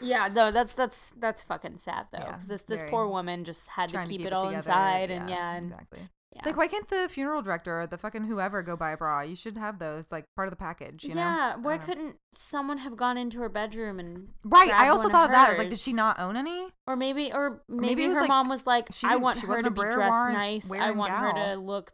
Yeah, 0.00 0.28
no, 0.32 0.52
that's 0.52 0.74
that's 0.76 1.10
that's 1.18 1.42
fucking 1.42 1.76
sad 1.78 2.06
though, 2.12 2.18
Yeah, 2.18 2.38
this 2.46 2.62
this 2.64 2.82
poor 2.88 3.08
woman 3.08 3.42
just 3.42 3.68
had 3.68 3.88
to 3.88 4.04
keep, 4.04 4.20
to 4.20 4.26
it 4.28 4.32
all 4.32 4.44
together, 4.44 4.58
inside, 4.58 5.10
and 5.10 5.28
yeah, 5.28 5.54
and 5.56 5.72
exactly 5.72 6.00
yeah. 6.34 6.42
like 6.44 6.56
why 6.56 6.66
can't 6.66 6.88
the 6.88 7.08
funeral 7.10 7.42
director 7.42 7.80
or 7.80 7.86
the 7.86 7.98
fucking 7.98 8.24
whoever 8.24 8.62
go 8.62 8.76
buy 8.76 8.90
a 8.90 8.96
bra 8.96 9.20
you 9.22 9.34
should 9.36 9.56
have 9.56 9.78
those 9.78 10.12
like 10.12 10.24
part 10.36 10.46
of 10.46 10.50
the 10.50 10.56
package 10.56 11.04
you 11.04 11.14
know 11.14 11.20
yeah, 11.20 11.54
I 11.56 11.58
why 11.58 11.76
know. 11.76 11.84
couldn't 11.84 12.16
someone 12.32 12.78
have 12.78 12.96
gone 12.96 13.16
into 13.16 13.38
her 13.38 13.48
bedroom 13.48 13.98
and 13.98 14.28
right 14.44 14.70
i 14.70 14.88
also 14.88 15.04
one 15.04 15.06
of 15.06 15.12
thought 15.12 15.30
that 15.30 15.46
I 15.46 15.50
was 15.50 15.58
like 15.58 15.70
did 15.70 15.78
she 15.78 15.92
not 15.92 16.18
own 16.20 16.36
any 16.36 16.68
or 16.86 16.96
maybe 16.96 17.32
or 17.32 17.62
maybe, 17.68 17.94
maybe 17.94 18.14
her 18.14 18.20
like, 18.20 18.28
mom 18.28 18.48
was 18.48 18.66
like, 18.66 18.88
I 19.04 19.16
want 19.16 19.40
her 19.40 19.62
to 19.62 19.70
be 19.70 19.80
dressed 19.80 20.32
nice. 20.32 20.70
I 20.72 20.90
want 20.90 21.12
her 21.12 21.32
to 21.32 21.56
look 21.56 21.92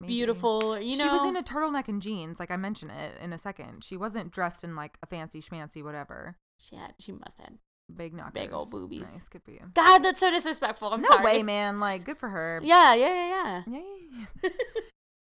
Maybe. 0.00 0.12
beautiful. 0.12 0.78
You 0.78 0.96
know, 0.96 1.04
she 1.04 1.10
was 1.10 1.28
in 1.28 1.36
a 1.36 1.42
turtleneck 1.42 1.88
and 1.88 2.00
jeans, 2.00 2.38
like 2.38 2.50
I 2.50 2.56
mentioned 2.56 2.92
it 2.92 3.20
in 3.20 3.32
a 3.32 3.38
second. 3.38 3.82
She 3.82 3.96
wasn't 3.96 4.30
dressed 4.30 4.62
in 4.62 4.76
like 4.76 4.96
a 5.02 5.06
fancy 5.06 5.40
schmancy 5.40 5.82
whatever. 5.82 6.36
she 6.60 6.76
had 6.76 6.94
she 7.00 7.12
must 7.12 7.40
have. 7.40 7.54
Big 7.94 8.14
knockers. 8.14 8.42
Big 8.42 8.52
ol' 8.52 8.66
boobies. 8.66 9.10
Nice, 9.12 9.28
good 9.28 9.42
for 9.42 9.50
you. 9.50 9.70
God, 9.74 10.00
that's 10.00 10.18
so 10.20 10.30
disrespectful. 10.30 10.92
I'm 10.92 11.00
no 11.00 11.08
sorry. 11.08 11.24
way, 11.24 11.42
man. 11.42 11.80
Like, 11.80 12.04
good 12.04 12.18
for 12.18 12.28
her. 12.28 12.60
Yeah, 12.62 12.94
yeah, 12.94 13.08
yeah, 13.08 13.28
yeah. 13.28 13.62
Yeah, 13.66 13.80
yeah, 14.12 14.26
yeah. 14.44 14.50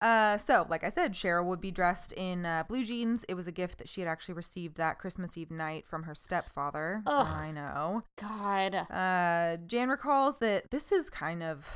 uh, 0.00 0.38
so, 0.38 0.66
like 0.68 0.84
I 0.84 0.88
said, 0.88 1.12
Cheryl 1.12 1.44
would 1.46 1.60
be 1.60 1.72
dressed 1.72 2.12
in 2.12 2.46
uh, 2.46 2.64
blue 2.68 2.84
jeans. 2.84 3.24
It 3.28 3.34
was 3.34 3.46
a 3.46 3.52
gift 3.52 3.78
that 3.78 3.88
she 3.88 4.00
had 4.00 4.08
actually 4.08 4.34
received 4.34 4.76
that 4.76 4.98
Christmas 4.98 5.36
Eve 5.36 5.50
night 5.50 5.86
from 5.86 6.04
her 6.04 6.14
stepfather. 6.14 7.02
Ugh. 7.06 7.26
I 7.30 7.50
know. 7.50 8.04
God. 8.16 8.74
Uh, 8.74 9.56
Jan 9.66 9.88
recalls 9.88 10.36
that 10.38 10.70
this 10.70 10.92
is 10.92 11.10
kind 11.10 11.42
of 11.42 11.66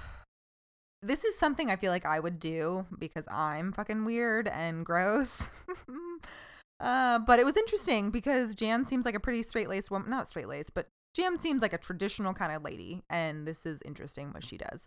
this 1.02 1.24
is 1.24 1.38
something 1.38 1.70
I 1.70 1.76
feel 1.76 1.92
like 1.92 2.06
I 2.06 2.20
would 2.20 2.40
do 2.40 2.86
because 2.98 3.26
I'm 3.28 3.72
fucking 3.72 4.04
weird 4.04 4.48
and 4.48 4.84
gross. 4.84 5.50
uh, 6.80 7.18
but 7.20 7.38
it 7.38 7.44
was 7.44 7.56
interesting 7.56 8.10
because 8.10 8.54
Jan 8.54 8.86
seems 8.86 9.04
like 9.04 9.14
a 9.14 9.20
pretty 9.20 9.42
straight 9.42 9.68
laced 9.68 9.90
woman. 9.90 10.10
Not 10.10 10.28
straight 10.28 10.48
laced, 10.48 10.74
but 10.74 10.88
Jan 11.14 11.38
seems 11.38 11.62
like 11.62 11.72
a 11.72 11.78
traditional 11.78 12.34
kind 12.34 12.52
of 12.52 12.62
lady, 12.62 13.02
and 13.08 13.46
this 13.46 13.64
is 13.64 13.80
interesting 13.82 14.32
what 14.32 14.44
she 14.44 14.58
does. 14.58 14.86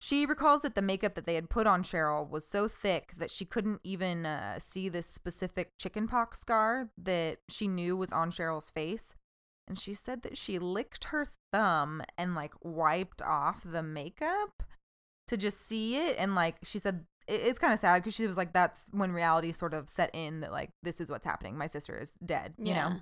She 0.00 0.26
recalls 0.26 0.62
that 0.62 0.74
the 0.74 0.82
makeup 0.82 1.14
that 1.14 1.24
they 1.24 1.36
had 1.36 1.48
put 1.48 1.66
on 1.66 1.82
Cheryl 1.82 2.28
was 2.28 2.46
so 2.46 2.68
thick 2.68 3.14
that 3.16 3.30
she 3.30 3.46
couldn't 3.46 3.80
even 3.84 4.26
uh, 4.26 4.58
see 4.58 4.88
this 4.90 5.06
specific 5.06 5.78
chickenpox 5.78 6.40
scar 6.40 6.90
that 6.98 7.38
she 7.48 7.68
knew 7.68 7.96
was 7.96 8.12
on 8.12 8.30
Cheryl's 8.30 8.70
face. 8.70 9.14
And 9.66 9.78
she 9.78 9.94
said 9.94 10.20
that 10.22 10.36
she 10.36 10.58
licked 10.58 11.04
her 11.04 11.26
thumb 11.52 12.02
and 12.18 12.34
like 12.34 12.52
wiped 12.62 13.22
off 13.22 13.62
the 13.64 13.82
makeup 13.82 14.62
to 15.28 15.38
just 15.38 15.66
see 15.66 15.96
it. 15.96 16.16
And 16.18 16.34
like 16.34 16.56
she 16.62 16.78
said, 16.78 17.06
it's 17.26 17.58
kind 17.58 17.72
of 17.72 17.78
sad 17.78 18.02
because 18.02 18.14
she 18.14 18.26
was 18.26 18.36
like, 18.36 18.52
that's 18.52 18.86
when 18.92 19.12
reality 19.12 19.52
sort 19.52 19.74
of 19.74 19.88
set 19.88 20.10
in 20.12 20.40
that 20.40 20.52
like, 20.52 20.70
this 20.82 21.00
is 21.00 21.10
what's 21.10 21.24
happening. 21.24 21.56
My 21.56 21.66
sister 21.66 21.98
is 21.98 22.12
dead, 22.24 22.54
you 22.58 22.74
know? 22.74 22.92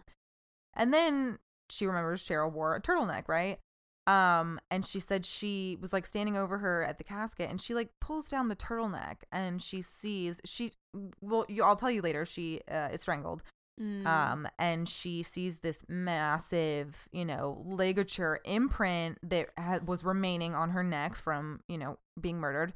And 0.74 0.92
then 0.92 1.38
she 1.70 1.86
remembers 1.86 2.22
Cheryl 2.22 2.52
wore 2.52 2.74
a 2.74 2.80
turtleneck, 2.80 3.28
right? 3.28 3.58
Um, 4.06 4.58
and 4.70 4.84
she 4.84 4.98
said 5.00 5.24
she 5.24 5.78
was 5.80 5.92
like 5.92 6.06
standing 6.06 6.36
over 6.36 6.58
her 6.58 6.82
at 6.82 6.98
the 6.98 7.04
casket, 7.04 7.50
and 7.50 7.60
she 7.60 7.74
like 7.74 7.90
pulls 8.00 8.28
down 8.28 8.48
the 8.48 8.56
turtleneck, 8.56 9.18
and 9.30 9.62
she 9.62 9.80
sees 9.80 10.40
she. 10.44 10.72
Well, 11.20 11.46
you, 11.48 11.62
I'll 11.62 11.76
tell 11.76 11.90
you 11.90 12.02
later. 12.02 12.24
She 12.24 12.60
uh, 12.70 12.88
is 12.92 13.00
strangled. 13.00 13.42
Mm. 13.80 14.06
Um, 14.06 14.48
and 14.58 14.88
she 14.88 15.22
sees 15.22 15.58
this 15.58 15.82
massive, 15.88 17.08
you 17.10 17.24
know, 17.24 17.62
ligature 17.64 18.40
imprint 18.44 19.18
that 19.22 19.48
ha- 19.58 19.80
was 19.86 20.04
remaining 20.04 20.54
on 20.54 20.70
her 20.70 20.84
neck 20.84 21.14
from, 21.14 21.60
you 21.68 21.78
know, 21.78 21.98
being 22.20 22.38
murdered. 22.38 22.74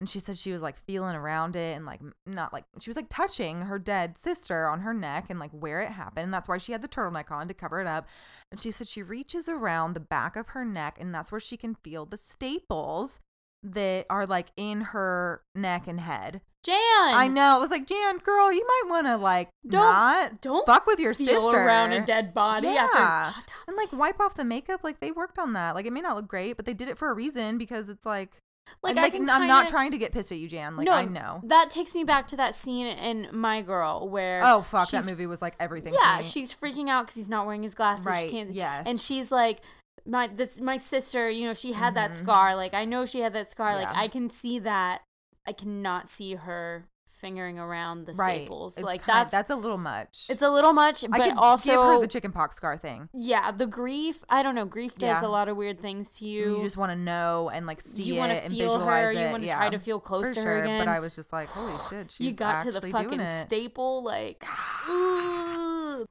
And 0.00 0.08
she 0.08 0.20
said 0.20 0.36
she 0.38 0.52
was 0.52 0.62
like 0.62 0.78
feeling 0.78 1.16
around 1.16 1.56
it 1.56 1.76
and 1.76 1.84
like 1.84 2.00
not 2.24 2.52
like 2.52 2.64
she 2.80 2.88
was 2.88 2.96
like 2.96 3.08
touching 3.08 3.62
her 3.62 3.80
dead 3.80 4.16
sister 4.16 4.68
on 4.68 4.80
her 4.80 4.94
neck 4.94 5.26
and 5.28 5.40
like 5.40 5.50
where 5.50 5.80
it 5.80 5.90
happened. 5.90 6.24
And 6.24 6.32
that's 6.34 6.48
why 6.48 6.58
she 6.58 6.70
had 6.70 6.82
the 6.82 6.88
turtleneck 6.88 7.32
on 7.32 7.48
to 7.48 7.54
cover 7.54 7.80
it 7.80 7.86
up. 7.88 8.06
And 8.52 8.60
she 8.60 8.70
said 8.70 8.86
she 8.86 9.02
reaches 9.02 9.48
around 9.48 9.94
the 9.94 10.00
back 10.00 10.36
of 10.36 10.48
her 10.50 10.64
neck 10.64 10.98
and 11.00 11.12
that's 11.12 11.32
where 11.32 11.40
she 11.40 11.56
can 11.56 11.74
feel 11.74 12.06
the 12.06 12.16
staples 12.16 13.18
that 13.64 14.06
are 14.08 14.24
like 14.24 14.48
in 14.56 14.82
her 14.82 15.42
neck 15.56 15.88
and 15.88 15.98
head. 16.00 16.42
Jan. 16.64 16.76
I 16.78 17.28
know. 17.28 17.56
It 17.56 17.60
was 17.60 17.70
like, 17.70 17.86
Jan, 17.86 18.18
girl, 18.18 18.52
you 18.52 18.64
might 18.66 18.90
want 18.90 19.06
to 19.08 19.16
like 19.16 19.48
Don't 19.66 19.80
not 19.80 20.40
don't 20.40 20.64
fuck 20.66 20.86
with 20.86 21.00
your 21.00 21.14
feel 21.14 21.26
sister 21.26 21.56
around 21.56 21.92
a 21.92 22.04
dead 22.04 22.32
body 22.34 22.68
after 22.68 22.98
Yeah. 22.98 23.32
autopsy. 23.36 23.52
and 23.66 23.76
like 23.76 23.92
wipe 23.92 24.20
off 24.20 24.36
the 24.36 24.44
makeup. 24.44 24.84
Like 24.84 25.00
they 25.00 25.10
worked 25.10 25.40
on 25.40 25.54
that. 25.54 25.74
Like 25.74 25.86
it 25.86 25.92
may 25.92 26.02
not 26.02 26.14
look 26.14 26.28
great, 26.28 26.56
but 26.56 26.66
they 26.66 26.74
did 26.74 26.88
it 26.88 26.98
for 26.98 27.10
a 27.10 27.14
reason 27.14 27.58
because 27.58 27.88
it's 27.88 28.06
like, 28.06 28.38
Like, 28.82 28.96
and, 28.96 29.04
I 29.04 29.10
can 29.10 29.28
I'm 29.28 29.46
not 29.46 29.64
kinda- 29.64 29.70
trying 29.70 29.90
to 29.92 29.98
get 29.98 30.12
pissed 30.12 30.30
at 30.32 30.38
you, 30.38 30.48
Jan. 30.48 30.76
Like 30.76 30.86
no, 30.86 30.92
I 30.92 31.04
know. 31.06 31.40
That 31.44 31.70
takes 31.70 31.94
me 31.94 32.04
back 32.04 32.26
to 32.28 32.36
that 32.36 32.54
scene 32.54 32.86
in 32.86 33.28
My 33.32 33.62
Girl 33.62 34.08
where 34.08 34.42
Oh 34.44 34.62
fuck, 34.62 34.90
that 34.90 35.04
movie 35.04 35.26
was 35.26 35.42
like 35.42 35.54
everything. 35.58 35.94
Yeah, 36.00 36.18
to 36.18 36.22
me. 36.24 36.28
she's 36.30 36.54
freaking 36.54 36.88
out 36.88 37.06
because 37.06 37.16
he's 37.16 37.28
not 37.28 37.44
wearing 37.46 37.62
his 37.62 37.74
glasses. 37.74 38.04
She 38.04 38.08
Right, 38.10 38.30
can't- 38.30 38.52
yes. 38.52 38.86
And 38.86 39.00
she's 39.00 39.30
like, 39.32 39.60
my 40.06 40.26
this 40.28 40.60
my 40.60 40.76
sister. 40.76 41.28
You 41.28 41.48
know, 41.48 41.54
she 41.54 41.72
had 41.72 41.94
that 41.96 42.10
Mhm. 42.10 42.18
scar. 42.18 42.54
Like 42.56 42.72
I 42.74 42.84
know 42.84 43.04
she 43.04 43.20
had 43.20 43.32
that 43.34 43.50
scar. 43.50 43.74
Like 43.74 43.88
I 43.94 44.08
can 44.08 44.28
see 44.28 44.58
that. 44.60 45.02
I 45.46 45.52
cannot 45.52 46.06
see 46.06 46.34
her 46.34 46.84
fingering 47.18 47.58
around 47.58 48.06
the 48.06 48.12
right. 48.14 48.36
staples. 48.42 48.76
It's 48.76 48.84
like 48.84 49.02
kind- 49.02 49.20
that's 49.20 49.30
that's 49.32 49.50
a 49.50 49.56
little 49.56 49.78
much. 49.78 50.26
it's 50.30 50.42
a 50.42 50.50
little 50.50 50.72
much, 50.72 51.04
I 51.04 51.08
but 51.08 51.36
also 51.36 51.70
give 51.70 51.80
her 51.80 52.00
the 52.00 52.06
chickenpox 52.06 52.56
scar 52.56 52.76
thing. 52.76 53.08
yeah, 53.12 53.50
the 53.52 53.66
grief. 53.66 54.24
I 54.28 54.42
don't 54.42 54.54
know. 54.54 54.64
Grief 54.64 54.94
does 54.96 55.22
Yeah. 55.22 55.26
a 55.26 55.30
lot 55.30 55.48
of 55.48 55.56
weird 55.56 55.80
things 55.80 56.14
to 56.18 56.24
you. 56.26 56.56
You, 56.58 56.62
just 56.62 56.76
want 56.76 56.92
to 56.92 56.96
know 56.98 57.50
and 57.52 57.66
like 57.66 57.80
see 57.80 58.04
you 58.04 58.14
it 58.14 58.18
wanna 58.18 58.34
and 58.34 58.52
feel 58.52 58.78
her. 58.78 59.10
it. 59.10 59.18
You 59.18 59.30
want 59.30 59.42
to 59.42 59.46
yeah, 59.48 59.56
try 59.56 59.68
to 59.70 59.78
feel 59.78 60.00
close 60.00 60.28
for 60.28 60.34
to 60.34 60.40
sure. 60.40 60.50
her 60.56 60.62
again. 60.62 60.84
But 60.86 60.90
I 60.90 61.00
was 61.00 61.14
just 61.16 61.32
like, 61.32 61.48
holy 61.48 61.74
shit, 61.90 62.10
she's 62.16 62.26
you 62.26 62.34
got 62.34 62.60
to 62.62 62.72
the 62.72 62.80
fucking 62.80 63.20
staple 63.42 64.04
like 64.04 64.44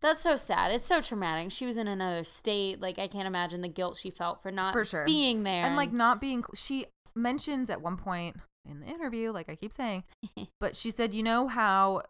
that's 0.02 0.20
so 0.20 0.36
sad 0.36 0.72
it's 0.72 0.86
so 0.86 1.02
traumatic 1.02 1.52
she 1.52 1.66
was 1.66 1.78
in 1.78 1.88
another 1.88 2.24
state 2.24 2.82
like 2.82 3.00
i 3.00 3.08
can't 3.08 3.28
imagine 3.28 3.62
the 3.62 3.68
guilt 3.68 3.98
she 4.02 4.10
felt 4.10 4.42
for 4.42 4.52
not 4.52 4.74
For 4.74 4.86
sure. 4.86 5.06
being 5.06 5.44
there 5.44 5.64
and 5.64 5.76
like 5.76 5.92
not 5.92 6.20
being 6.22 6.44
she 6.54 6.86
mentions 7.16 7.70
at 7.70 7.82
one 7.82 7.98
point 7.98 8.36
in 8.70 8.80
the 8.82 8.86
interview 8.88 9.32
like 9.32 9.50
i 9.50 9.56
keep 9.56 9.72
saying 9.74 10.04
but 10.60 10.76
she 10.76 10.92
said 10.92 11.14
you 11.14 11.24
know 11.24 11.48
how 11.48 12.02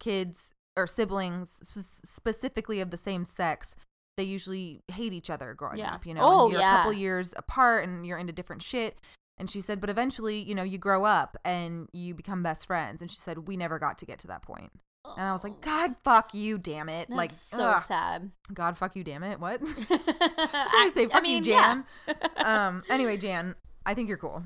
kids 0.00 0.50
or 0.76 0.86
siblings 0.86 1.58
sp- 1.62 2.02
specifically 2.04 2.80
of 2.80 2.90
the 2.90 2.96
same 2.98 3.24
sex 3.24 3.76
they 4.16 4.24
usually 4.24 4.80
hate 4.92 5.12
each 5.12 5.30
other 5.30 5.54
growing 5.54 5.78
Yeah. 5.78 5.94
up 5.94 6.06
you 6.06 6.14
know 6.14 6.20
Oh, 6.24 6.50
you're 6.50 6.60
yeah. 6.60 6.74
a 6.74 6.76
couple 6.78 6.92
years 6.92 7.34
apart 7.36 7.84
and 7.88 8.06
you're 8.06 8.18
into 8.18 8.32
different 8.32 8.62
shit 8.62 8.98
and 9.38 9.50
she 9.50 9.60
said 9.60 9.80
but 9.80 9.90
eventually 9.90 10.38
you 10.38 10.54
know 10.54 10.62
you 10.62 10.78
grow 10.78 11.04
up 11.04 11.36
and 11.44 11.88
you 11.92 12.14
become 12.14 12.42
best 12.42 12.66
friends 12.66 13.00
and 13.00 13.10
she 13.10 13.16
said 13.18 13.48
we 13.48 13.56
never 13.56 13.78
got 13.78 13.98
to 13.98 14.06
get 14.06 14.18
to 14.20 14.26
that 14.28 14.42
point. 14.42 14.70
and 15.16 15.26
i 15.26 15.32
was 15.32 15.42
like 15.44 15.60
god 15.60 15.94
fuck 16.04 16.32
you 16.34 16.56
damn 16.58 16.88
it 16.88 17.08
that's 17.08 17.16
like 17.16 17.30
so 17.30 17.62
ugh. 17.70 17.82
sad 17.82 18.30
god 18.52 18.76
fuck 18.76 18.94
you 18.96 19.02
damn 19.04 19.22
it 19.24 19.38
what 19.40 19.60
I, 19.90 20.84
I 20.86 20.90
say 20.94 21.04
I 21.04 21.08
fuck 21.08 21.22
mean, 21.22 21.44
you, 21.44 21.52
yeah. 21.52 21.82
Jan. 22.06 22.16
um. 22.46 22.82
Anyway, 22.90 23.16
Jan, 23.16 23.54
I 23.86 23.94
think 23.94 24.08
you're 24.08 24.18
cool. 24.18 24.42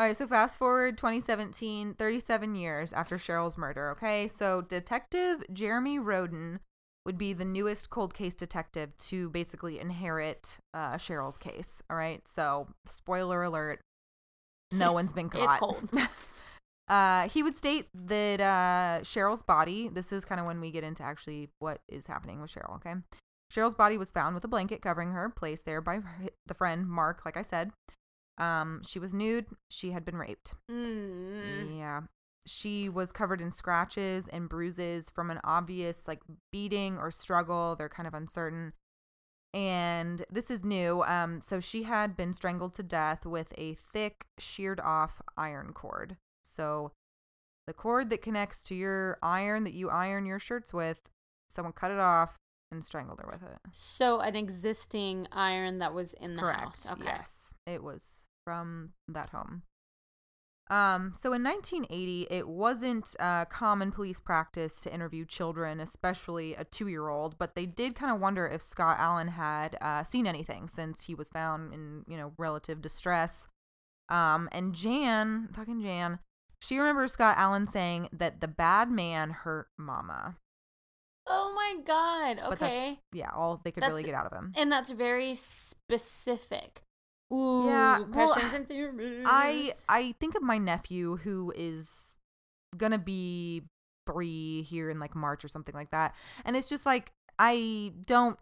All 0.00 0.06
right. 0.06 0.16
So 0.16 0.26
fast 0.26 0.58
forward 0.58 0.96
2017, 0.96 1.92
37 1.92 2.54
years 2.54 2.94
after 2.94 3.18
Cheryl's 3.18 3.58
murder. 3.58 3.90
Okay. 3.90 4.28
So 4.28 4.62
Detective 4.62 5.44
Jeremy 5.52 5.98
Roden 5.98 6.60
would 7.04 7.18
be 7.18 7.34
the 7.34 7.44
newest 7.44 7.90
cold 7.90 8.14
case 8.14 8.34
detective 8.34 8.96
to 8.96 9.28
basically 9.28 9.78
inherit 9.78 10.56
uh, 10.72 10.94
Cheryl's 10.94 11.36
case. 11.36 11.82
All 11.90 11.98
right. 11.98 12.26
So 12.26 12.68
spoiler 12.88 13.42
alert. 13.42 13.80
No 14.72 14.94
one's 14.94 15.12
been 15.12 15.28
caught. 15.28 15.42
It's 15.42 15.54
cold. 15.60 15.90
Uh, 16.88 17.28
he 17.28 17.40
would 17.40 17.56
state 17.56 17.86
that 17.94 18.40
uh, 18.40 19.00
Cheryl's 19.04 19.44
body, 19.44 19.88
this 19.88 20.10
is 20.10 20.24
kind 20.24 20.40
of 20.40 20.46
when 20.48 20.60
we 20.60 20.72
get 20.72 20.82
into 20.82 21.04
actually 21.04 21.48
what 21.60 21.78
is 21.88 22.08
happening 22.08 22.40
with 22.40 22.52
Cheryl, 22.52 22.74
okay? 22.74 22.94
Cheryl's 23.54 23.76
body 23.76 23.96
was 23.96 24.10
found 24.10 24.34
with 24.34 24.42
a 24.42 24.48
blanket 24.48 24.82
covering 24.82 25.12
her, 25.12 25.28
placed 25.28 25.66
there 25.66 25.80
by 25.80 26.00
her, 26.00 26.30
the 26.46 26.54
friend 26.54 26.88
Mark, 26.88 27.24
like 27.24 27.36
I 27.36 27.42
said. 27.42 27.70
Um, 28.40 28.80
she 28.86 28.98
was 28.98 29.12
nude. 29.14 29.46
She 29.68 29.90
had 29.90 30.04
been 30.04 30.16
raped. 30.16 30.54
Mm. 30.70 31.76
Yeah. 31.78 32.00
She 32.46 32.88
was 32.88 33.12
covered 33.12 33.40
in 33.40 33.50
scratches 33.50 34.26
and 34.28 34.48
bruises 34.48 35.10
from 35.10 35.30
an 35.30 35.40
obvious 35.44 36.08
like 36.08 36.20
beating 36.50 36.98
or 36.98 37.10
struggle. 37.10 37.76
They're 37.76 37.88
kind 37.88 38.06
of 38.08 38.14
uncertain. 38.14 38.72
And 39.52 40.24
this 40.30 40.50
is 40.50 40.64
new. 40.64 41.02
Um, 41.02 41.40
so 41.40 41.60
she 41.60 41.82
had 41.82 42.16
been 42.16 42.32
strangled 42.32 42.72
to 42.74 42.82
death 42.82 43.26
with 43.26 43.52
a 43.58 43.74
thick, 43.74 44.26
sheared 44.38 44.80
off 44.80 45.20
iron 45.36 45.72
cord. 45.74 46.16
So 46.44 46.92
the 47.66 47.74
cord 47.74 48.10
that 48.10 48.22
connects 48.22 48.62
to 48.64 48.74
your 48.74 49.18
iron 49.22 49.64
that 49.64 49.74
you 49.74 49.90
iron 49.90 50.24
your 50.24 50.38
shirts 50.38 50.72
with, 50.72 51.00
someone 51.48 51.72
cut 51.72 51.90
it 51.90 51.98
off 51.98 52.36
and 52.72 52.84
strangled 52.84 53.18
her 53.18 53.26
with 53.26 53.42
it. 53.42 53.58
so 53.72 54.20
an 54.20 54.36
existing 54.36 55.26
iron 55.32 55.78
that 55.78 55.92
was 55.92 56.14
in 56.14 56.36
the 56.36 56.42
Correct. 56.42 56.60
house 56.60 56.88
okay 56.92 57.02
Yes. 57.06 57.50
It 57.66 57.82
was 57.82 58.26
from 58.44 58.92
that 59.08 59.30
home. 59.30 59.62
Um, 60.70 61.12
so 61.16 61.32
in 61.32 61.42
1980, 61.42 62.28
it 62.30 62.46
wasn't 62.46 63.16
uh, 63.18 63.44
common 63.46 63.90
police 63.90 64.20
practice 64.20 64.76
to 64.82 64.94
interview 64.94 65.24
children, 65.24 65.80
especially 65.80 66.54
a 66.54 66.62
two 66.62 66.86
year 66.86 67.08
old, 67.08 67.38
but 67.38 67.56
they 67.56 67.66
did 67.66 67.96
kind 67.96 68.12
of 68.12 68.20
wonder 68.20 68.46
if 68.46 68.62
Scott 68.62 68.96
Allen 69.00 69.28
had 69.28 69.76
uh, 69.80 70.04
seen 70.04 70.28
anything 70.28 70.68
since 70.68 71.06
he 71.06 71.14
was 71.14 71.28
found 71.28 71.74
in, 71.74 72.04
you 72.06 72.16
know, 72.16 72.32
relative 72.38 72.80
distress. 72.80 73.48
Um, 74.08 74.48
and 74.52 74.72
Jan, 74.72 75.48
fucking 75.52 75.82
Jan, 75.82 76.20
she 76.60 76.78
remembers 76.78 77.12
Scott 77.12 77.36
Allen 77.36 77.66
saying 77.66 78.08
that 78.12 78.40
the 78.40 78.48
bad 78.48 78.90
man 78.90 79.30
hurt 79.30 79.68
Mama. 79.76 80.36
oh 81.26 81.52
my 81.54 81.82
god 81.84 82.52
okay 82.52 82.98
yeah, 83.12 83.30
all 83.34 83.60
they 83.62 83.70
could 83.70 83.86
really 83.86 84.02
get 84.02 84.14
out 84.14 84.26
of 84.26 84.32
him. 84.32 84.50
and 84.56 84.70
that's 84.70 84.90
very 84.90 85.34
specific 85.34 86.82
Ooh, 87.32 87.64
Yeah, 87.66 87.98
well, 87.98 88.08
questions 88.08 88.52
and 88.52 88.66
theories. 88.66 89.24
I 89.26 89.72
I 89.88 90.12
think 90.20 90.34
of 90.34 90.42
my 90.42 90.58
nephew 90.58 91.16
who 91.16 91.52
is 91.56 92.16
gonna 92.76 92.98
be 92.98 93.62
three 94.06 94.62
here 94.62 94.90
in 94.90 94.98
like 94.98 95.14
March 95.14 95.44
or 95.44 95.48
something 95.48 95.74
like 95.74 95.90
that, 95.90 96.14
and 96.44 96.56
it's 96.56 96.68
just 96.68 96.84
like 96.86 97.12
I 97.38 97.92
don't 98.06 98.38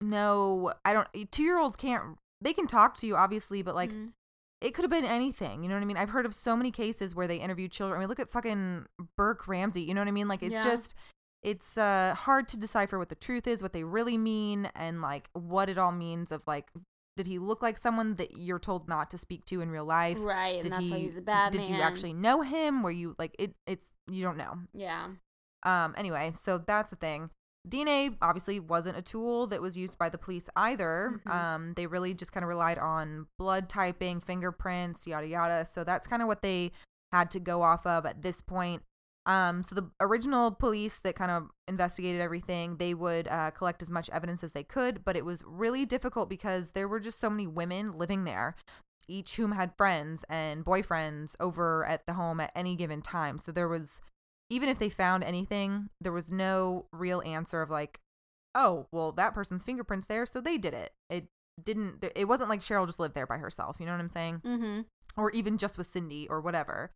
know. 0.00 0.72
I 0.84 0.92
don't. 0.92 1.08
Two 1.30 1.42
year 1.42 1.58
olds 1.58 1.76
can't. 1.76 2.16
They 2.40 2.52
can 2.52 2.66
talk 2.66 2.96
to 2.98 3.06
you 3.06 3.16
obviously, 3.16 3.62
but 3.62 3.74
like 3.74 3.90
Mhm. 3.90 4.12
it 4.60 4.74
could 4.74 4.82
have 4.84 4.90
been 4.90 5.04
anything. 5.04 5.62
You 5.62 5.68
know 5.68 5.74
what 5.74 5.82
I 5.82 5.86
mean? 5.86 5.96
I've 5.96 6.10
heard 6.10 6.24
of 6.26 6.34
so 6.34 6.56
many 6.56 6.70
cases 6.70 7.14
where 7.14 7.26
they 7.26 7.36
interview 7.38 7.68
children. 7.68 7.98
I 7.98 8.00
mean, 8.00 8.08
look 8.08 8.20
at 8.20 8.30
fucking 8.30 8.86
Burke 9.16 9.46
Ramsey. 9.48 9.82
You 9.82 9.94
know 9.94 10.00
what 10.00 10.08
I 10.08 10.12
mean? 10.12 10.28
Like 10.28 10.42
it's 10.42 10.54
Yeah. 10.54 10.64
just. 10.64 10.94
It's 11.42 11.78
uh 11.78 12.14
hard 12.14 12.48
to 12.48 12.58
decipher 12.58 12.98
what 12.98 13.08
the 13.08 13.14
truth 13.14 13.46
is, 13.46 13.62
what 13.62 13.72
they 13.72 13.82
really 13.82 14.18
mean, 14.18 14.66
and 14.74 15.00
like 15.00 15.30
what 15.32 15.70
it 15.70 15.78
all 15.78 15.90
means. 15.92 16.30
Of 16.32 16.42
like, 16.46 16.70
did 17.20 17.26
he 17.26 17.38
look 17.38 17.60
like 17.60 17.76
someone 17.76 18.14
that 18.14 18.38
you're 18.38 18.58
told 18.58 18.88
not 18.88 19.10
to 19.10 19.18
speak 19.18 19.44
to 19.44 19.60
in 19.60 19.70
real 19.70 19.84
life? 19.84 20.16
right, 20.20 20.54
and 20.54 20.62
did 20.62 20.72
that's 20.72 20.86
he, 20.86 20.90
why 20.90 20.98
he's 20.98 21.18
a 21.18 21.22
bad 21.22 21.52
did 21.52 21.60
man. 21.60 21.74
you 21.74 21.82
actually 21.82 22.14
know 22.14 22.40
him 22.40 22.82
were 22.82 22.90
you 22.90 23.14
like 23.18 23.36
it 23.38 23.54
it's 23.66 23.86
you 24.10 24.22
don't 24.22 24.38
know 24.38 24.54
Yeah. 24.72 25.08
um 25.64 25.94
anyway 25.98 26.32
so 26.34 26.56
that's 26.56 26.88
the 26.90 26.96
thing 26.96 27.28
dna 27.68 28.16
obviously 28.22 28.58
wasn't 28.58 28.96
a 28.96 29.02
tool 29.02 29.46
that 29.48 29.60
was 29.60 29.76
used 29.76 29.98
by 29.98 30.08
the 30.08 30.16
police 30.16 30.48
either 30.56 31.20
Mhm. 31.26 31.30
um 31.30 31.72
they 31.76 31.86
really 31.86 32.14
just 32.14 32.32
kind 32.32 32.42
of 32.42 32.48
relied 32.48 32.78
on 32.78 33.26
blood 33.38 33.68
typing 33.68 34.20
fingerprints 34.22 35.06
yada 35.06 35.26
yada 35.28 35.64
so 35.66 35.84
that's 35.84 36.06
kind 36.06 36.22
of 36.22 36.28
what 36.28 36.40
they 36.40 36.72
had 37.12 37.30
to 37.32 37.38
go 37.40 37.60
off 37.60 37.84
of 37.86 38.06
at 38.06 38.22
this 38.22 38.40
point 38.40 38.82
um 39.26 39.62
so 39.62 39.74
the 39.74 39.90
original 40.00 40.50
police 40.50 40.98
that 40.98 41.14
kind 41.14 41.30
of 41.30 41.48
investigated 41.68 42.20
everything 42.20 42.76
they 42.76 42.94
would 42.94 43.28
uh, 43.28 43.50
collect 43.50 43.82
as 43.82 43.90
much 43.90 44.08
evidence 44.10 44.42
as 44.42 44.52
they 44.52 44.64
could 44.64 45.04
but 45.04 45.16
it 45.16 45.24
was 45.24 45.44
really 45.46 45.84
difficult 45.84 46.28
because 46.28 46.70
there 46.70 46.88
were 46.88 47.00
just 47.00 47.20
so 47.20 47.28
many 47.28 47.46
women 47.46 47.92
living 47.98 48.24
there 48.24 48.56
each 49.10 49.36
whom 49.36 49.52
had 49.52 49.76
friends 49.76 50.24
and 50.28 50.64
boyfriends 50.64 51.34
over 51.40 51.84
at 51.84 52.06
the 52.06 52.14
home 52.14 52.40
at 52.40 52.52
any 52.54 52.76
given 52.76 53.02
time. 53.02 53.38
So 53.38 53.52
there 53.52 53.68
was, 53.68 54.00
even 54.48 54.68
if 54.68 54.78
they 54.78 54.88
found 54.88 55.24
anything, 55.24 55.90
there 56.00 56.12
was 56.12 56.32
no 56.32 56.86
real 56.92 57.20
answer 57.26 57.60
of 57.60 57.70
like, 57.70 58.00
oh, 58.54 58.86
well, 58.92 59.12
that 59.12 59.34
person's 59.34 59.64
fingerprints 59.64 60.06
there, 60.06 60.26
so 60.26 60.40
they 60.40 60.56
did 60.56 60.74
it. 60.74 60.92
It 61.10 61.26
didn't, 61.62 62.04
it 62.14 62.26
wasn't 62.26 62.48
like 62.48 62.60
Cheryl 62.60 62.86
just 62.86 63.00
lived 63.00 63.14
there 63.14 63.26
by 63.26 63.38
herself. 63.38 63.76
You 63.78 63.86
know 63.86 63.92
what 63.92 64.00
I'm 64.00 64.08
saying? 64.08 64.40
Mm-hmm. 64.44 64.80
Or 65.16 65.30
even 65.32 65.58
just 65.58 65.76
with 65.76 65.88
Cindy 65.88 66.28
or 66.28 66.40
whatever. 66.40 66.92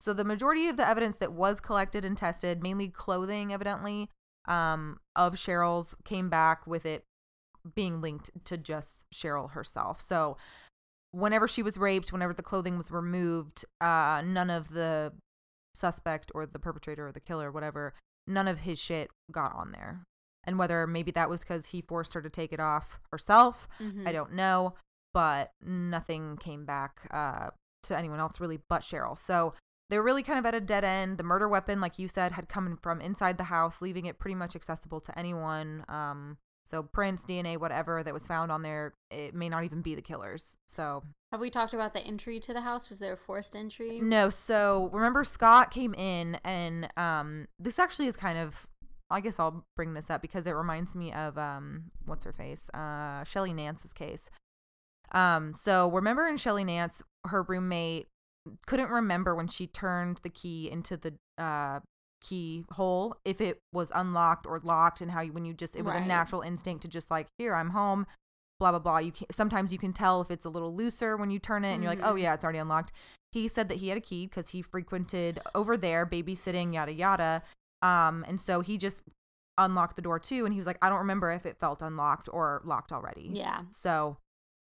So 0.00 0.12
the 0.12 0.24
majority 0.24 0.68
of 0.68 0.76
the 0.76 0.88
evidence 0.88 1.16
that 1.16 1.32
was 1.32 1.60
collected 1.60 2.04
and 2.04 2.16
tested, 2.16 2.62
mainly 2.62 2.88
clothing, 2.88 3.52
evidently, 3.52 4.08
um, 4.46 5.00
of 5.16 5.34
Cheryl's, 5.34 5.94
came 6.04 6.28
back 6.28 6.66
with 6.66 6.86
it 6.86 7.04
being 7.74 8.00
linked 8.00 8.30
to 8.44 8.56
just 8.56 9.06
Cheryl 9.12 9.50
herself. 9.50 10.00
So 10.00 10.36
whenever 11.10 11.48
she 11.48 11.62
was 11.62 11.76
raped, 11.76 12.12
whenever 12.12 12.32
the 12.32 12.42
clothing 12.42 12.76
was 12.76 12.90
removed, 12.90 13.64
uh, 13.80 14.22
none 14.24 14.50
of 14.50 14.68
the 14.70 15.12
suspect 15.74 16.30
or 16.34 16.46
the 16.46 16.58
perpetrator 16.58 17.08
or 17.08 17.12
the 17.12 17.20
killer, 17.20 17.48
or 17.48 17.52
whatever, 17.52 17.94
none 18.26 18.48
of 18.48 18.60
his 18.60 18.78
shit 18.78 19.10
got 19.32 19.54
on 19.54 19.72
there. 19.72 20.04
And 20.44 20.58
whether 20.58 20.86
maybe 20.86 21.10
that 21.12 21.28
was 21.28 21.42
because 21.42 21.66
he 21.66 21.82
forced 21.82 22.14
her 22.14 22.22
to 22.22 22.30
take 22.30 22.52
it 22.52 22.60
off 22.60 23.00
herself, 23.12 23.68
Mhm. 23.80 24.06
I 24.06 24.12
don't 24.12 24.32
know. 24.32 24.74
But 25.12 25.50
nothing 25.62 26.36
came 26.36 26.64
back 26.64 27.00
uh, 27.10 27.50
to 27.84 27.96
anyone 27.96 28.20
else 28.20 28.40
really 28.40 28.60
but 28.68 28.82
Cheryl. 28.82 29.16
So 29.18 29.54
they 29.90 29.96
were 29.98 30.04
really 30.04 30.22
kind 30.22 30.38
of 30.38 30.46
at 30.46 30.54
a 30.54 30.60
dead 30.60 30.84
end. 30.84 31.18
The 31.18 31.22
murder 31.24 31.48
weapon, 31.48 31.80
like 31.80 31.98
you 31.98 32.08
said, 32.08 32.32
had 32.32 32.48
come 32.48 32.78
from 32.82 33.00
inside 33.00 33.38
the 33.38 33.44
house, 33.44 33.80
leaving 33.80 34.06
it 34.06 34.18
pretty 34.18 34.34
much 34.34 34.54
accessible 34.54 35.00
to 35.00 35.18
anyone. 35.18 35.84
Um, 35.88 36.36
so 36.64 36.82
prints, 36.82 37.24
DNA, 37.24 37.56
whatever 37.56 38.02
that 38.02 38.12
was 38.12 38.26
found 38.26 38.52
on 38.52 38.60
there, 38.60 38.92
it 39.10 39.34
may 39.34 39.48
not 39.48 39.64
even 39.64 39.80
be 39.80 39.94
the 39.94 40.02
killer's. 40.02 40.58
So 40.66 41.02
Have 41.32 41.40
we 41.40 41.48
talked 41.48 41.72
about 41.72 41.94
the 41.94 42.00
entry 42.00 42.38
to 42.40 42.52
the 42.52 42.60
house? 42.60 42.90
Was 42.90 42.98
there 42.98 43.14
a 43.14 43.16
forced 43.16 43.56
entry? 43.56 44.00
no. 44.02 44.28
So 44.28 44.90
remember, 44.92 45.24
Scott 45.24 45.70
came 45.70 45.94
in, 45.94 46.38
and 46.44 46.88
um, 46.98 47.46
this 47.58 47.78
actually 47.78 48.06
is 48.06 48.16
kind 48.16 48.38
of. 48.38 48.66
I 49.10 49.20
guess 49.20 49.40
I'll 49.40 49.64
bring 49.74 49.94
this 49.94 50.10
up 50.10 50.20
because 50.20 50.46
it 50.46 50.50
reminds 50.50 50.94
me 50.94 51.14
of 51.14 51.38
um, 51.38 51.84
what's 52.04 52.26
her 52.26 52.32
face, 52.34 52.68
uh, 52.74 53.24
Shelly 53.24 53.54
Nance's 53.54 53.94
case. 53.94 54.28
Um, 55.12 55.54
so 55.54 55.90
remember 55.90 56.26
in 56.28 56.36
Shelly 56.36 56.64
Nance, 56.64 57.02
her 57.24 57.42
roommate 57.42 58.08
couldn't 58.66 58.90
remember 58.90 59.34
when 59.34 59.48
she 59.48 59.66
turned 59.66 60.18
the 60.22 60.30
key 60.30 60.70
into 60.70 60.96
the 60.96 61.14
uh 61.38 61.80
key 62.20 62.64
hole 62.72 63.14
if 63.24 63.40
it 63.40 63.60
was 63.72 63.92
unlocked 63.94 64.44
or 64.46 64.60
locked 64.64 65.00
and 65.00 65.10
how 65.12 65.20
you 65.20 65.32
when 65.32 65.44
you 65.44 65.54
just 65.54 65.76
it 65.76 65.82
was 65.82 65.94
a 65.94 66.00
natural 66.00 66.40
instinct 66.42 66.82
to 66.82 66.88
just 66.88 67.10
like 67.10 67.28
here 67.38 67.54
I'm 67.54 67.70
home 67.70 68.06
blah 68.58 68.70
blah 68.72 68.80
blah 68.80 68.98
you 68.98 69.12
can 69.12 69.26
sometimes 69.30 69.72
you 69.72 69.78
can 69.78 69.92
tell 69.92 70.20
if 70.20 70.30
it's 70.32 70.44
a 70.44 70.50
little 70.50 70.74
looser 70.74 71.16
when 71.16 71.30
you 71.30 71.38
turn 71.38 71.64
it 71.64 71.74
and 71.74 71.82
you're 71.82 71.92
like 71.94 72.02
oh 72.04 72.14
Mhm. 72.14 72.22
yeah 72.22 72.34
it's 72.34 72.42
already 72.42 72.58
unlocked 72.58 72.90
he 73.30 73.46
said 73.46 73.68
that 73.68 73.76
he 73.76 73.88
had 73.88 73.98
a 73.98 74.00
key 74.00 74.26
because 74.26 74.48
he 74.48 74.62
frequented 74.62 75.38
over 75.54 75.76
there 75.76 76.04
babysitting 76.04 76.74
yada 76.74 76.92
yada 76.92 77.42
um 77.82 78.24
and 78.26 78.40
so 78.40 78.60
he 78.62 78.76
just 78.78 79.02
unlocked 79.58 79.94
the 79.94 80.02
door 80.02 80.18
too 80.18 80.44
and 80.44 80.52
he 80.52 80.58
was 80.58 80.66
like 80.66 80.78
I 80.82 80.88
don't 80.88 80.98
remember 80.98 81.30
if 81.30 81.46
it 81.46 81.56
felt 81.60 81.82
unlocked 81.82 82.28
or 82.32 82.62
locked 82.64 82.90
already 82.90 83.30
Yeah. 83.32 83.60
so 83.70 84.16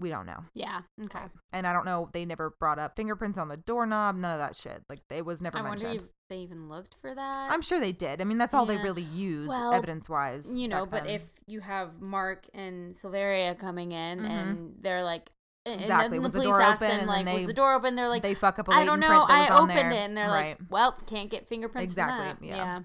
we 0.00 0.08
don't 0.08 0.26
know 0.26 0.38
Yeah. 0.54 0.80
Okay. 1.04 1.24
and 1.52 1.66
I 1.66 1.72
don't 1.72 1.84
know. 1.84 2.08
They 2.12 2.24
never 2.24 2.54
brought 2.58 2.78
up 2.78 2.96
fingerprints 2.96 3.38
on 3.38 3.48
the 3.48 3.56
doorknob. 3.58 4.16
None 4.16 4.32
of 4.32 4.38
that 4.38 4.56
shit. 4.56 4.82
Like 4.88 5.00
it 5.10 5.24
was 5.24 5.40
never 5.40 5.58
I 5.58 5.62
wonder 5.62 5.84
mentioned. 5.84 6.06
if 6.06 6.10
they 6.30 6.38
even 6.38 6.68
looked 6.68 6.96
for 7.00 7.14
that. 7.14 7.48
I'm 7.52 7.62
sure 7.62 7.78
they 7.80 7.92
did. 7.92 8.20
I 8.20 8.24
mean, 8.24 8.38
that's 8.38 8.54
all 8.54 8.64
they 8.66 8.76
really 8.78 9.02
use 9.02 9.48
Well, 9.48 9.72
evidence 9.72 10.08
wise. 10.08 10.50
you 10.52 10.68
know, 10.68 10.86
but 10.86 11.06
if 11.06 11.38
you 11.46 11.60
have 11.60 12.00
Mark 12.00 12.46
and 12.54 12.92
Silveria 12.92 13.58
coming 13.58 13.92
in 13.92 14.20
Mhm. 14.20 14.26
and 14.30 14.74
they're 14.80 15.02
like, 15.04 15.30
and 15.66 15.80
Exactly. 15.80 16.16
then 16.16 16.22
Was 16.22 16.32
the 16.32 16.38
the 16.38 16.44
police 16.44 16.50
door 16.56 16.60
ask 16.62 16.76
open 16.80 16.88
them 16.88 16.98
and 17.00 17.08
like, 17.08 17.24
then 17.26 17.34
was 17.34 17.46
the 17.46 17.52
door 17.52 17.74
open? 17.74 17.94
They're 17.94 18.08
like, 18.08 18.22
they 18.22 18.34
fuck 18.34 18.58
up 18.58 18.68
a 18.68 18.72
I 18.72 18.84
don't 18.86 18.98
know. 19.00 19.26
I 19.28 19.48
opened 19.52 19.70
there. 19.78 19.90
it, 19.90 19.94
and 20.08 20.16
they're 20.16 20.26
right. 20.28 20.58
like, 20.58 20.70
well, 20.70 20.92
can't 21.06 21.28
get 21.30 21.46
fingerprints. 21.46 21.92
Exactly, 21.92 22.48
that. 22.48 22.56
yeah. 22.56 22.80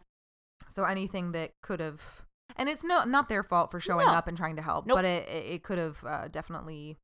so 0.70 0.84
anything 0.84 1.32
that 1.32 1.52
could 1.64 1.80
have, 1.80 2.24
and 2.58 2.68
it's 2.68 2.84
no 2.84 3.06
not 3.06 3.30
their 3.30 3.44
fault 3.44 3.72
for 3.72 3.80
showing 3.80 4.06
No. 4.06 4.12
up 4.14 4.28
and 4.28 4.36
trying 4.36 4.58
to 4.58 4.62
help, 4.62 4.86
Nope. 4.88 4.98
but 4.98 5.06
it 5.06 5.28
it, 5.30 5.52
it 5.54 5.64
could 5.64 5.78
have 5.78 6.04
uh, 6.04 6.28
definitely 6.28 6.98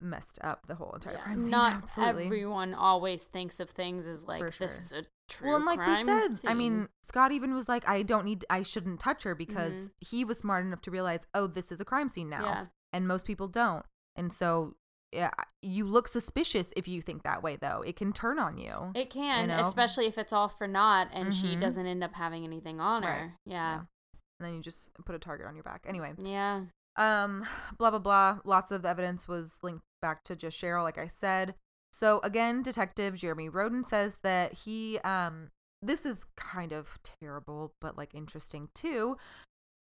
messed 0.00 0.38
up 0.42 0.66
the 0.66 0.74
whole 0.74 0.92
entire 0.92 1.14
Yeah, 1.14 1.20
crime 1.24 1.42
scene. 1.42 1.50
Not 1.50 1.74
Absolutely. 1.82 2.24
everyone 2.26 2.74
always 2.74 3.24
thinks 3.24 3.60
of 3.60 3.70
things 3.70 4.06
as 4.06 4.24
like 4.24 4.40
For 4.40 4.50
this 4.64 4.78
is 4.80 4.92
a 4.92 5.04
true 5.28 5.48
well, 5.48 5.56
and 5.56 5.64
like 5.66 5.78
crime. 5.78 6.06
we 6.06 6.32
said, 6.34 6.50
I 6.50 6.54
mean, 6.54 6.88
Scott 7.02 7.32
even 7.32 7.52
was 7.54 7.68
like, 7.68 7.88
I 7.88 8.02
don't 8.02 8.24
need, 8.24 8.44
I 8.48 8.62
shouldn't 8.62 9.00
touch 9.00 9.24
her 9.24 9.34
because 9.34 9.74
Mhm. 9.74 9.90
he 10.00 10.24
was 10.24 10.38
smart 10.38 10.64
enough 10.64 10.80
to 10.82 10.90
realize, 10.90 11.20
oh, 11.34 11.46
this 11.46 11.72
is 11.72 11.80
a 11.80 11.84
crime 11.84 12.08
scene 12.08 12.28
now. 12.30 12.44
Yeah. 12.44 12.66
and 12.94 13.06
most 13.06 13.26
people 13.26 13.48
don't. 13.48 13.84
And 14.16 14.32
so, 14.32 14.74
yeah, 15.12 15.30
you 15.60 15.86
look 15.86 16.08
suspicious 16.08 16.72
if 16.76 16.88
you 16.88 17.02
think 17.02 17.22
that 17.22 17.42
way, 17.42 17.56
though. 17.56 17.82
It 17.82 17.96
can 17.96 18.12
turn 18.14 18.38
on 18.38 18.56
you. 18.56 18.92
it 18.94 19.10
can, 19.10 19.48
know? 19.48 19.58
especially 19.58 20.06
if 20.06 20.16
it's 20.16 20.32
all 20.32 20.48
for 20.48 20.66
naught 20.66 21.08
and 21.12 21.34
she 21.34 21.48
Mhm. 21.56 21.60
doesn't 21.60 21.86
end 21.86 22.02
up 22.02 22.14
having 22.14 22.44
anything 22.44 22.80
on 22.80 23.02
Right. 23.02 23.10
her. 23.20 23.32
Yeah. 23.44 23.80
and 24.40 24.46
then 24.46 24.54
you 24.54 24.62
just 24.62 24.92
put 25.04 25.16
a 25.16 25.18
target 25.18 25.48
on 25.48 25.56
your 25.56 25.64
back. 25.64 25.84
Anyway, 25.84 26.14
Yeah. 26.16 26.66
Um, 26.98 27.46
blah 27.78 27.90
blah 27.90 27.98
blah. 27.98 28.38
Lots 28.44 28.70
of 28.70 28.84
evidence 28.84 29.26
was 29.26 29.58
linked 29.62 29.84
back 30.02 30.24
to 30.24 30.36
just 30.36 30.60
Cheryl, 30.60 30.82
like 30.82 30.98
I 30.98 31.06
said. 31.06 31.54
So 31.90 32.20
again, 32.22 32.62
Detective 32.62 33.16
Jeremy 33.16 33.48
Roden 33.48 33.82
says 33.82 34.18
that 34.22 34.52
he, 34.52 34.98
um, 34.98 35.48
this 35.80 36.04
is 36.04 36.26
kind 36.36 36.72
of 36.72 36.98
terrible, 37.20 37.72
but 37.80 37.96
like 37.96 38.14
interesting 38.14 38.68
too. 38.74 39.16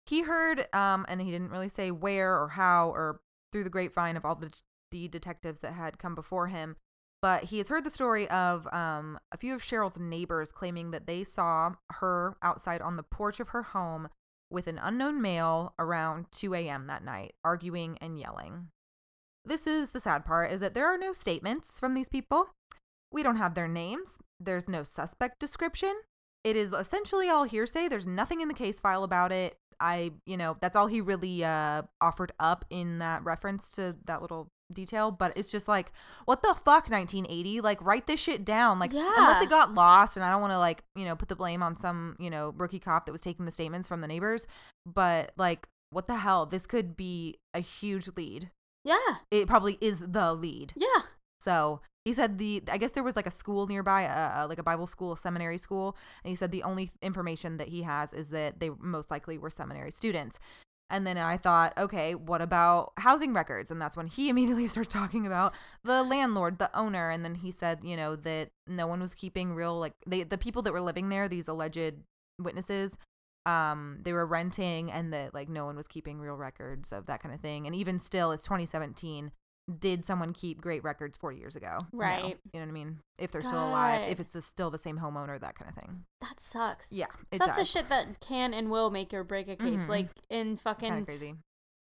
He 0.05 0.23
heard, 0.23 0.67
um, 0.75 1.05
and 1.07 1.21
he 1.21 1.31
didn't 1.31 1.51
really 1.51 1.69
say 1.69 1.91
where 1.91 2.37
or 2.39 2.49
how 2.49 2.89
or 2.89 3.21
through 3.51 3.63
the 3.63 3.69
grapevine 3.69 4.17
of 4.17 4.25
all 4.25 4.35
the 4.35 4.51
the 4.91 5.07
detectives 5.07 5.59
that 5.59 5.73
had 5.73 5.97
come 5.97 6.15
before 6.15 6.47
him. 6.47 6.75
But 7.21 7.45
he 7.45 7.57
has 7.57 7.69
heard 7.69 7.83
the 7.83 7.89
story 7.89 8.29
of 8.29 8.71
um, 8.71 9.17
a 9.31 9.37
few 9.37 9.55
of 9.55 9.61
Cheryl's 9.61 9.97
neighbors 9.97 10.51
claiming 10.51 10.91
that 10.91 11.07
they 11.07 11.23
saw 11.23 11.73
her 11.89 12.35
outside 12.43 12.81
on 12.81 12.97
the 12.97 13.03
porch 13.03 13.39
of 13.39 13.49
her 13.49 13.63
home 13.63 14.09
with 14.49 14.67
an 14.67 14.79
unknown 14.81 15.21
male 15.21 15.73
around 15.79 16.27
2 16.31 16.53
a.m. 16.53 16.87
that 16.87 17.03
night, 17.03 17.33
arguing 17.43 17.97
and 17.99 18.19
yelling. 18.19 18.67
This 19.43 19.67
is 19.67 19.91
the 19.91 19.99
sad 19.99 20.25
part 20.25 20.51
is 20.51 20.59
that 20.59 20.73
there 20.73 20.87
are 20.87 20.97
no 20.97 21.13
statements 21.13 21.79
from 21.79 21.93
these 21.93 22.09
people. 22.09 22.49
We 23.11 23.23
don't 23.23 23.35
have 23.35 23.53
their 23.53 23.67
names. 23.67 24.17
There's 24.39 24.67
no 24.67 24.83
suspect 24.83 25.39
description. 25.39 25.93
It 26.43 26.55
is 26.55 26.73
essentially 26.73 27.29
all 27.29 27.43
hearsay. 27.43 27.87
There's 27.87 28.07
nothing 28.07 28.41
in 28.41 28.47
the 28.47 28.53
case 28.53 28.79
file 28.79 29.03
about 29.03 29.31
it. 29.31 29.55
I, 29.79 30.13
you 30.25 30.37
know, 30.37 30.57
that's 30.61 30.75
all 30.75 30.87
he 30.87 31.01
really 31.01 31.43
uh 31.43 31.83
offered 32.01 32.31
up 32.39 32.65
in 32.69 32.99
that 32.99 33.23
reference 33.23 33.69
to 33.71 33.95
that 34.05 34.21
little 34.21 34.49
detail, 34.73 35.11
but 35.11 35.35
it's 35.37 35.51
just 35.51 35.67
like 35.67 35.91
what 36.25 36.41
the 36.41 36.53
fuck 36.53 36.89
1980? 36.89 37.61
Like 37.61 37.81
write 37.81 38.07
this 38.07 38.19
shit 38.19 38.45
down. 38.45 38.79
Like 38.79 38.91
unless 38.93 39.43
it 39.43 39.49
got 39.49 39.73
lost 39.73 40.17
and 40.17 40.25
I 40.25 40.31
don't 40.31 40.41
want 40.41 40.53
to 40.53 40.59
like, 40.59 40.83
you 40.95 41.05
know, 41.05 41.15
put 41.15 41.29
the 41.29 41.35
blame 41.35 41.63
on 41.63 41.75
some, 41.75 42.15
you 42.19 42.29
know, 42.29 42.53
rookie 42.57 42.79
cop 42.79 43.05
that 43.05 43.11
was 43.11 43.21
taking 43.21 43.45
the 43.45 43.51
statements 43.51 43.87
from 43.87 44.01
the 44.01 44.07
neighbors, 44.07 44.47
but 44.85 45.31
like 45.37 45.67
what 45.91 46.07
the 46.07 46.17
hell? 46.17 46.45
This 46.45 46.67
could 46.67 46.97
be 46.97 47.37
a 47.53 47.59
huge 47.59 48.09
lead. 48.17 48.51
Yeah. 48.83 48.95
It 49.31 49.47
probably 49.47 49.77
is 49.81 49.99
the 49.99 50.33
lead. 50.33 50.73
Yeah. 50.75 51.01
So 51.39 51.81
he 52.05 52.13
said 52.13 52.37
the 52.37 52.63
I 52.71 52.77
guess 52.77 52.91
there 52.91 53.03
was 53.03 53.15
like 53.15 53.27
a 53.27 53.31
school 53.31 53.67
nearby, 53.67 54.05
uh, 54.05 54.43
uh, 54.43 54.47
like 54.47 54.59
a 54.59 54.63
Bible 54.63 54.87
school, 54.87 55.13
a 55.13 55.17
seminary 55.17 55.57
school, 55.57 55.97
and 56.23 56.29
he 56.29 56.35
said 56.35 56.51
the 56.51 56.63
only 56.63 56.91
information 57.01 57.57
that 57.57 57.67
he 57.67 57.81
has 57.81 58.13
is 58.13 58.29
that 58.29 58.59
they 58.59 58.69
most 58.79 59.09
likely 59.09 59.37
were 59.37 59.49
seminary 59.49 59.91
students. 59.91 60.39
And 60.89 61.05
then 61.05 61.17
I 61.17 61.37
thought, 61.37 61.73
okay, 61.77 62.13
what 62.13 62.41
about 62.41 62.93
housing 62.97 63.33
records? 63.33 63.71
And 63.71 63.81
that's 63.81 63.97
when 63.97 64.07
he 64.07 64.29
immediately 64.29 64.67
starts 64.67 64.89
talking 64.89 65.25
about 65.25 65.53
the 65.83 66.03
landlord, 66.03 66.59
the 66.59 66.75
owner, 66.77 67.09
and 67.09 67.23
then 67.25 67.35
he 67.35 67.51
said, 67.51 67.83
you 67.83 67.97
know, 67.97 68.15
that 68.17 68.49
no 68.67 68.87
one 68.87 68.99
was 68.99 69.15
keeping 69.15 69.55
real 69.55 69.79
like 69.79 69.93
they 70.05 70.23
the 70.23 70.37
people 70.37 70.61
that 70.63 70.73
were 70.73 70.81
living 70.81 71.09
there, 71.09 71.27
these 71.27 71.47
alleged 71.47 71.95
witnesses, 72.39 72.97
um, 73.45 73.99
they 74.01 74.13
were 74.13 74.25
renting 74.25 74.91
and 74.91 75.13
that 75.13 75.33
like 75.33 75.49
no 75.49 75.65
one 75.65 75.75
was 75.75 75.87
keeping 75.87 76.19
real 76.19 76.35
records 76.35 76.91
of 76.91 77.05
that 77.05 77.21
kind 77.21 77.33
of 77.33 77.41
thing. 77.41 77.65
And 77.65 77.75
even 77.75 77.99
still, 77.99 78.31
it's 78.31 78.45
2017 78.45 79.31
did 79.79 80.05
someone 80.05 80.31
keep 80.31 80.61
great 80.61 80.83
records 80.83 81.17
40 81.17 81.37
years 81.37 81.55
ago? 81.55 81.79
No. 81.91 81.99
Right. 81.99 82.37
You 82.53 82.59
know 82.59 82.65
what 82.65 82.69
I 82.69 82.71
mean? 82.71 82.99
If 83.17 83.31
they're 83.31 83.41
still 83.41 83.69
alive, 83.69 84.09
if 84.09 84.19
it's 84.19 84.31
the, 84.31 84.41
still 84.41 84.69
the 84.69 84.77
same 84.77 84.99
homeowner, 84.99 85.39
that 85.39 85.55
kind 85.55 85.69
of 85.69 85.81
thing. 85.81 86.03
That 86.21 86.39
sucks. 86.39 86.91
Yeah, 86.91 87.07
it 87.31 87.39
That's 87.39 87.57
the 87.57 87.65
shit 87.65 87.89
that 87.89 88.19
can 88.19 88.53
and 88.53 88.69
will 88.69 88.89
make 88.91 89.13
or 89.13 89.23
break 89.23 89.47
a 89.47 89.55
case. 89.55 89.79
Mhm. 89.79 89.87
Like 89.87 90.07
in 90.29 90.55
fucking 90.57 91.05
crazy. 91.05 91.35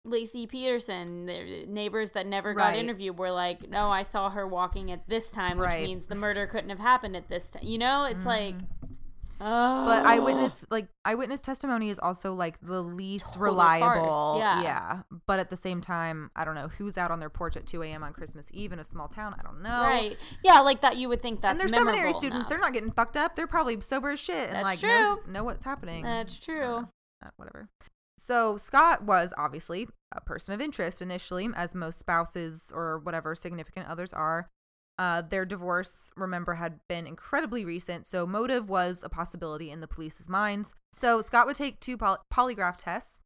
Laci 0.07 0.49
Peterson, 0.49 1.27
the 1.27 1.65
neighbors 1.69 2.11
that 2.11 2.27
never 2.27 2.55
got 2.55 2.75
interviewed 2.75 3.19
were 3.19 3.31
like, 3.31 3.69
"No, 3.71 3.89
I 3.89 4.03
saw 4.03 4.31
her 4.31 4.49
walking 4.49 4.91
at 4.91 5.07
this 5.07 5.31
time, 5.31 5.59
which 5.59 5.67
Right. 5.69 5.85
means 5.85 6.07
the 6.07 6.17
murder 6.17 6.47
couldn't 6.47 6.71
have 6.71 6.81
happened 6.81 7.15
at 7.17 7.29
this 7.29 7.51
time." 7.51 7.63
You 7.65 7.79
know, 7.79 8.05
it's 8.05 8.27
like, 8.27 8.57
oh, 9.43 9.85
But 9.87 10.07
eyewitness, 10.07 10.65
like 10.71 10.89
eyewitness 11.05 11.41
testimony, 11.41 11.91
is 11.91 11.99
also 11.99 12.33
like 12.35 12.59
the 12.63 12.81
least 12.83 13.35
Total 13.35 13.43
reliable. 13.43 14.05
farce, 14.41 14.63
yeah. 14.65 15.03
But 15.27 15.41
at 15.41 15.51
the 15.51 15.57
same 15.57 15.81
time, 15.81 16.31
I 16.37 16.45
don't 16.45 16.55
know 16.55 16.69
who's 16.69 16.97
out 16.97 17.11
on 17.11 17.21
their 17.21 17.29
porch 17.31 17.57
at 17.57 17.67
2 17.67 17.83
a.m. 17.83 18.03
on 18.03 18.13
Christmas 18.13 18.47
Eve 18.55 18.73
in 18.73 18.79
a 18.79 18.85
small 18.85 19.09
town. 19.09 19.35
I 19.39 19.43
don't 19.43 19.61
know. 19.63 19.83
right? 19.83 20.17
Yeah, 20.45 20.61
like 20.61 20.81
that. 20.83 20.97
You 20.97 21.09
would 21.09 21.21
think 21.21 21.41
that's 21.41 21.51
and 21.53 21.61
they're 21.61 21.69
seminary 21.69 22.13
students. 22.13 22.37
enough. 22.37 22.49
They're 22.49 22.59
not 22.59 22.73
getting 22.73 22.93
fucked 22.93 23.17
up. 23.17 23.37
They're 23.37 23.47
probably 23.47 23.81
sober 23.81 24.11
as 24.11 24.21
shit 24.21 24.47
and 24.49 24.53
That's 24.55 24.65
like 24.65 24.79
true. 24.81 24.89
knows, 24.89 25.27
know 25.27 25.45
what's 25.45 25.65
happening. 25.65 26.05
That's 26.05 26.39
true. 26.39 26.85
Uh, 27.25 27.31
whatever. 27.37 27.69
So 28.19 28.57
Scott 28.57 29.03
was 29.03 29.35
obviously 29.37 29.89
a 30.15 30.21
person 30.21 30.55
of 30.55 30.61
interest 30.61 31.03
initially, 31.03 31.49
as 31.57 31.75
most 31.75 31.99
spouses 31.99 32.71
or 32.75 32.99
whatever 33.01 33.35
significant 33.35 33.89
others 33.89 34.13
are. 34.13 34.49
Uh, 34.99 35.23
their 35.23 35.45
divorce, 35.45 36.11
remember, 36.17 36.55
had 36.55 36.79
been 36.89 37.07
incredibly 37.07 37.65
recent, 37.65 38.07
so 38.07 38.27
motive 38.27 38.69
was 38.69 39.03
a 39.03 39.09
possibility 39.09 39.71
in 39.71 39.81
the 39.81 39.89
police's 39.89 40.29
minds. 40.29 40.75
So 40.93 41.21
Scott 41.21 41.47
would 41.47 41.57
take 41.57 41.81
two 41.81 41.97
poly- 41.97 42.19
polygraph 42.33 42.77
tests, 42.77 43.19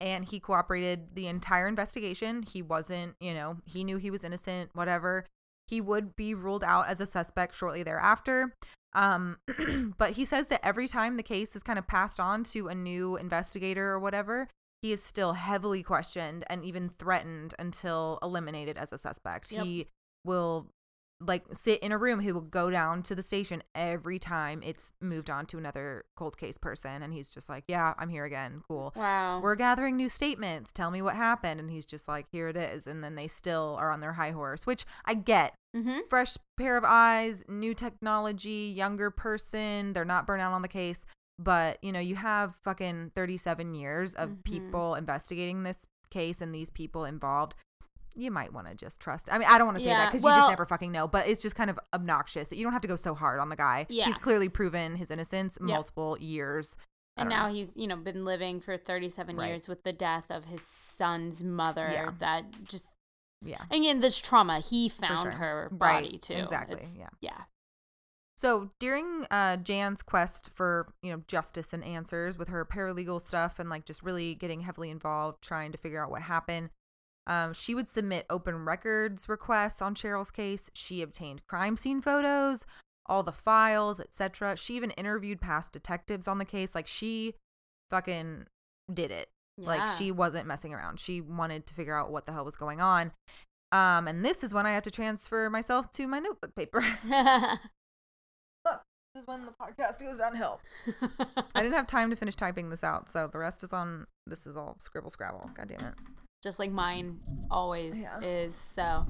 and 0.00 0.24
he 0.24 0.40
cooperated 0.40 1.14
the 1.14 1.28
entire 1.28 1.68
investigation. 1.68 2.42
He 2.42 2.62
wasn't, 2.62 3.14
you 3.20 3.32
know, 3.32 3.58
he 3.64 3.84
knew 3.84 3.96
he 3.96 4.10
was 4.10 4.24
innocent, 4.24 4.70
whatever. 4.74 5.24
He 5.68 5.80
would 5.80 6.16
be 6.16 6.34
ruled 6.34 6.64
out 6.64 6.88
as 6.88 7.00
a 7.00 7.06
suspect 7.06 7.54
shortly 7.54 7.82
thereafter. 7.82 8.54
Um, 8.94 9.38
but 9.98 10.12
he 10.12 10.24
says 10.24 10.46
that 10.46 10.60
every 10.62 10.88
time 10.88 11.16
the 11.16 11.22
case 11.22 11.56
is 11.56 11.62
kind 11.62 11.78
of 11.78 11.86
passed 11.86 12.20
on 12.20 12.44
to 12.44 12.68
a 12.68 12.74
new 12.74 13.16
investigator 13.16 13.90
or 13.90 13.98
whatever, 13.98 14.48
he 14.82 14.92
is 14.92 15.02
still 15.02 15.32
heavily 15.32 15.82
questioned 15.82 16.44
and 16.48 16.64
even 16.64 16.90
threatened 16.90 17.54
until 17.58 18.18
eliminated 18.22 18.76
as 18.76 18.92
a 18.92 18.98
suspect. 18.98 19.50
Yep. 19.50 19.64
He 19.64 19.86
will 20.24 20.68
like 21.26 21.44
sit 21.52 21.80
in 21.80 21.92
a 21.92 21.98
room 21.98 22.20
he 22.20 22.32
will 22.32 22.40
go 22.40 22.70
down 22.70 23.02
to 23.02 23.14
the 23.14 23.22
station 23.22 23.62
every 23.74 24.18
time 24.18 24.60
it's 24.64 24.92
moved 25.00 25.30
on 25.30 25.46
to 25.46 25.58
another 25.58 26.04
cold 26.16 26.36
case 26.36 26.58
person 26.58 27.02
and 27.02 27.12
he's 27.14 27.30
just 27.30 27.48
like 27.48 27.64
yeah 27.68 27.94
i'm 27.98 28.08
here 28.08 28.24
again 28.24 28.62
cool. 28.68 28.92
Wow. 28.96 29.40
we're 29.42 29.54
gathering 29.56 29.96
new 29.96 30.08
statements. 30.08 30.72
Tell 30.72 30.90
me 30.90 31.00
what 31.02 31.16
happened. 31.16 31.60
And 31.60 31.70
he's 31.70 31.86
just 31.86 32.06
like 32.08 32.26
here 32.30 32.48
it 32.48 32.56
is. 32.56 32.86
And 32.86 33.02
then 33.02 33.14
they 33.14 33.28
still 33.28 33.76
are 33.80 33.90
on 33.90 34.00
their 34.00 34.12
high 34.14 34.30
horse 34.32 34.66
which 34.66 34.84
i 35.04 35.14
get. 35.14 35.54
Mm-hmm. 35.76 36.00
fresh 36.08 36.36
pair 36.56 36.76
of 36.76 36.84
eyes 36.86 37.44
new 37.48 37.74
technology 37.74 38.72
younger 38.76 39.10
person. 39.10 39.92
They're 39.92 40.04
not 40.04 40.26
burnt 40.26 40.42
out 40.42 40.52
on 40.52 40.62
the 40.62 40.68
case. 40.68 41.04
But 41.38 41.78
you 41.82 41.90
know 41.90 42.00
you 42.00 42.14
have 42.16 42.54
fucking 42.62 43.10
37 43.16 43.74
years 43.74 44.14
of 44.14 44.30
Mhm. 44.30 44.44
people 44.44 44.94
investigating 44.94 45.62
this 45.64 45.78
case 46.10 46.40
and 46.40 46.54
these 46.54 46.70
people 46.70 47.04
involved 47.04 47.56
you 48.16 48.30
might 48.30 48.52
want 48.52 48.66
to 48.66 48.74
just 48.74 49.00
trust 49.00 49.28
i 49.32 49.38
mean 49.38 49.48
i 49.50 49.58
don't 49.58 49.66
want 49.66 49.78
to 49.78 49.84
say 49.84 49.90
that 49.90 49.98
Yeah, 49.98 50.06
because 50.10 50.22
you 50.22 50.28
just 50.30 50.48
never 50.48 50.66
fucking 50.66 50.92
know 50.92 51.06
but 51.08 51.26
it's 51.28 51.42
just 51.42 51.56
kind 51.56 51.70
of 51.70 51.78
obnoxious 51.94 52.48
that 52.48 52.56
you 52.56 52.62
don't 52.64 52.72
have 52.72 52.82
to 52.82 52.88
go 52.88 52.96
so 52.96 53.14
hard 53.14 53.40
on 53.40 53.48
the 53.48 53.56
guy 53.56 53.86
Yeah. 53.88 54.04
he's 54.06 54.16
clearly 54.18 54.48
proven 54.48 54.96
his 54.96 55.10
innocence 55.10 55.58
Yeah. 55.60 55.74
multiple 55.74 56.16
years 56.20 56.76
And 57.16 57.28
don't 57.30 57.38
know. 57.38 57.46
now 57.46 57.52
he's, 57.52 57.76
you 57.76 57.86
know, 57.86 57.96
been 57.96 58.24
living 58.24 58.60
for 58.60 58.76
37 58.76 59.36
Right. 59.36 59.46
years 59.48 59.68
with 59.68 59.84
the 59.84 59.92
death 59.92 60.30
of 60.32 60.46
his 60.46 60.62
son's 60.62 61.44
mother. 61.44 61.88
Yeah. 61.92 62.10
That 62.18 62.64
just, 62.64 62.88
yeah 63.40 63.62
And 63.70 63.82
again, 63.82 64.00
this 64.00 64.18
trauma, 64.18 64.58
he 64.58 64.88
found 64.88 65.30
sure. 65.32 65.38
her 65.38 65.68
Right, 65.70 66.04
body 66.04 66.18
too. 66.18 66.34
exactly, 66.34 66.74
It's- 66.76 66.96
yeah. 66.98 67.10
Yeah. 67.20 67.42
So 68.36 68.70
during 68.80 69.26
uh, 69.30 69.56
Jan's 69.58 70.02
quest 70.02 70.50
for 70.52 70.88
you 71.02 71.12
know 71.12 71.22
justice 71.28 71.72
and 71.72 71.84
answers 71.84 72.36
with 72.36 72.48
her 72.48 72.64
paralegal 72.64 73.20
stuff 73.20 73.58
and 73.60 73.70
like 73.70 73.84
just 73.84 74.02
really 74.02 74.34
getting 74.34 74.60
heavily 74.62 74.90
involved 74.90 75.40
trying 75.40 75.70
to 75.72 75.78
figure 75.78 76.02
out 76.04 76.10
what 76.10 76.22
happened, 76.22 76.70
um, 77.26 77.52
she 77.52 77.74
would 77.74 77.88
submit 77.88 78.26
open 78.28 78.64
records 78.64 79.28
requests 79.28 79.80
on 79.80 79.94
Cheryl's 79.94 80.30
case. 80.30 80.70
She 80.74 81.02
obtained 81.02 81.46
crime 81.46 81.76
scene 81.76 82.00
photos, 82.00 82.66
all 83.06 83.22
the 83.22 83.32
files, 83.32 84.00
etc. 84.00 84.56
She 84.56 84.76
even 84.76 84.90
interviewed 84.90 85.40
past 85.40 85.72
detectives 85.72 86.28
on 86.28 86.38
the 86.38 86.44
case. 86.44 86.74
Like 86.74 86.86
she 86.86 87.34
fucking 87.90 88.46
did 88.92 89.10
it. 89.10 89.28
Like 89.56 89.96
she 89.96 90.10
wasn't 90.10 90.46
messing 90.46 90.74
around. 90.74 90.98
She 90.98 91.20
wanted 91.20 91.66
to 91.66 91.74
figure 91.74 91.96
out 91.96 92.10
what 92.10 92.26
the 92.26 92.32
hell 92.32 92.44
was 92.44 92.56
going 92.56 92.80
on. 92.80 93.12
Um, 93.72 94.06
and 94.08 94.24
this 94.24 94.44
is 94.44 94.52
when 94.52 94.66
I 94.66 94.72
had 94.72 94.84
to 94.84 94.90
transfer 94.90 95.48
myself 95.48 95.90
to 95.92 96.06
my 96.06 96.18
notebook 96.18 96.54
paper. 96.54 96.80
Look, 98.64 98.82
this 99.14 99.22
is 99.22 99.26
when 99.26 99.46
the 99.46 99.52
podcast 99.52 100.00
goes 100.00 100.18
downhill. 100.18 100.60
I 101.54 101.62
didn't 101.62 101.74
have 101.74 101.86
time 101.86 102.10
to 102.10 102.16
finish 102.16 102.34
typing 102.34 102.70
this 102.70 102.84
out, 102.84 103.08
so 103.08 103.28
the 103.28 103.38
rest 103.38 103.62
is 103.64 103.72
on. 103.72 104.06
This 104.26 104.46
is 104.46 104.56
all 104.56 104.76
scribble 104.78 105.10
scrabble. 105.10 105.50
God 105.54 105.68
damn 105.68 105.88
it! 105.88 105.94
Just 106.44 106.58
like 106.58 106.70
mine 106.70 107.20
always 107.50 107.98
Yeah. 107.98 108.20
is. 108.20 108.54
So, 108.54 109.06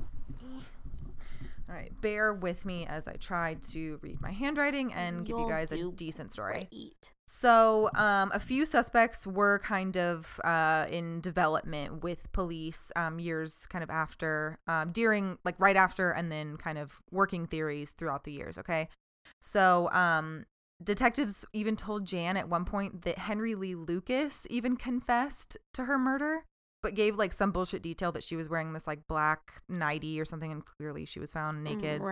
All 1.66 1.74
right, 1.74 1.90
bear 2.00 2.32
with 2.32 2.64
me 2.64 2.86
as 2.86 3.08
I 3.08 3.14
try 3.14 3.54
to 3.72 3.98
read 4.02 4.20
my 4.20 4.30
handwriting 4.30 4.92
and 4.92 5.24
give 5.26 5.36
you 5.38 5.48
guys 5.48 5.72
a 5.72 5.90
decent 5.90 6.30
story. 6.30 6.68
eat. 6.70 7.12
So, 7.26 7.90
um, 7.94 8.30
a 8.34 8.38
few 8.38 8.64
suspects 8.66 9.26
were 9.26 9.58
kind 9.60 9.96
of 9.96 10.38
uh, 10.44 10.86
in 10.90 11.20
development 11.22 12.04
with 12.04 12.30
police 12.32 12.92
um, 12.96 13.18
years 13.18 13.66
kind 13.66 13.82
of 13.82 13.90
after, 13.90 14.58
um, 14.68 14.92
during, 14.92 15.38
like 15.44 15.56
right 15.58 15.74
after, 15.76 16.10
and 16.12 16.30
then 16.30 16.56
kind 16.56 16.78
of 16.78 17.00
working 17.10 17.46
theories 17.46 17.92
throughout 17.92 18.22
the 18.24 18.32
years. 18.32 18.58
Okay. 18.58 18.88
So, 19.40 19.90
um, 19.90 20.44
detectives 20.82 21.44
even 21.52 21.76
told 21.76 22.04
Jan 22.06 22.36
at 22.36 22.48
one 22.48 22.64
point 22.66 23.02
that 23.02 23.18
Henry 23.18 23.54
Lee 23.54 23.74
Lucas 23.74 24.46
even 24.50 24.76
confessed 24.76 25.56
to 25.72 25.86
her 25.86 25.98
murder, 25.98 26.44
but 26.84 26.94
gave 26.94 27.16
like 27.16 27.32
some 27.32 27.50
bullshit 27.50 27.82
detail 27.82 28.12
that 28.12 28.22
she 28.22 28.36
was 28.36 28.48
wearing 28.48 28.72
this 28.74 28.86
like 28.86 29.00
black 29.08 29.60
nightie 29.68 30.20
or 30.20 30.24
something, 30.24 30.52
and 30.52 30.64
clearly 30.64 31.04
she 31.04 31.18
was 31.18 31.32
found 31.32 31.64
naked. 31.64 32.00
So, 32.00 32.06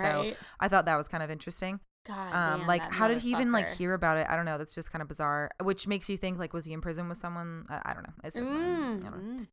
I 0.58 0.66
thought 0.66 0.86
that 0.86 0.96
was 0.96 1.06
kind 1.06 1.22
of 1.22 1.30
interesting 1.30 1.78
God 2.04 2.34
um 2.34 2.58
damn, 2.60 2.66
like 2.66 2.82
how 2.90 3.06
did 3.06 3.18
he 3.18 3.30
even 3.30 3.52
like 3.52 3.68
hear 3.78 3.94
about 3.94 4.16
it 4.18 4.26
i 4.28 4.34
don't 4.34 4.44
know 4.44 4.58
that's 4.58 4.74
just 4.74 4.90
kind 4.90 5.02
of 5.02 5.06
bizarre 5.06 5.52
which 5.62 5.86
makes 5.86 6.08
you 6.08 6.16
think 6.16 6.36
like 6.36 6.52
was 6.52 6.64
he 6.64 6.72
in 6.72 6.80
prison 6.80 7.08
with 7.08 7.16
someone 7.16 7.64
i, 7.68 7.80
I 7.90 7.94
don't 7.94 8.02
know 8.02 8.14
it's 8.24 8.34
just, 8.34 8.48
Mm, 8.50 9.06
I 9.06 9.08
don't 9.08 9.22
know. 9.22 9.46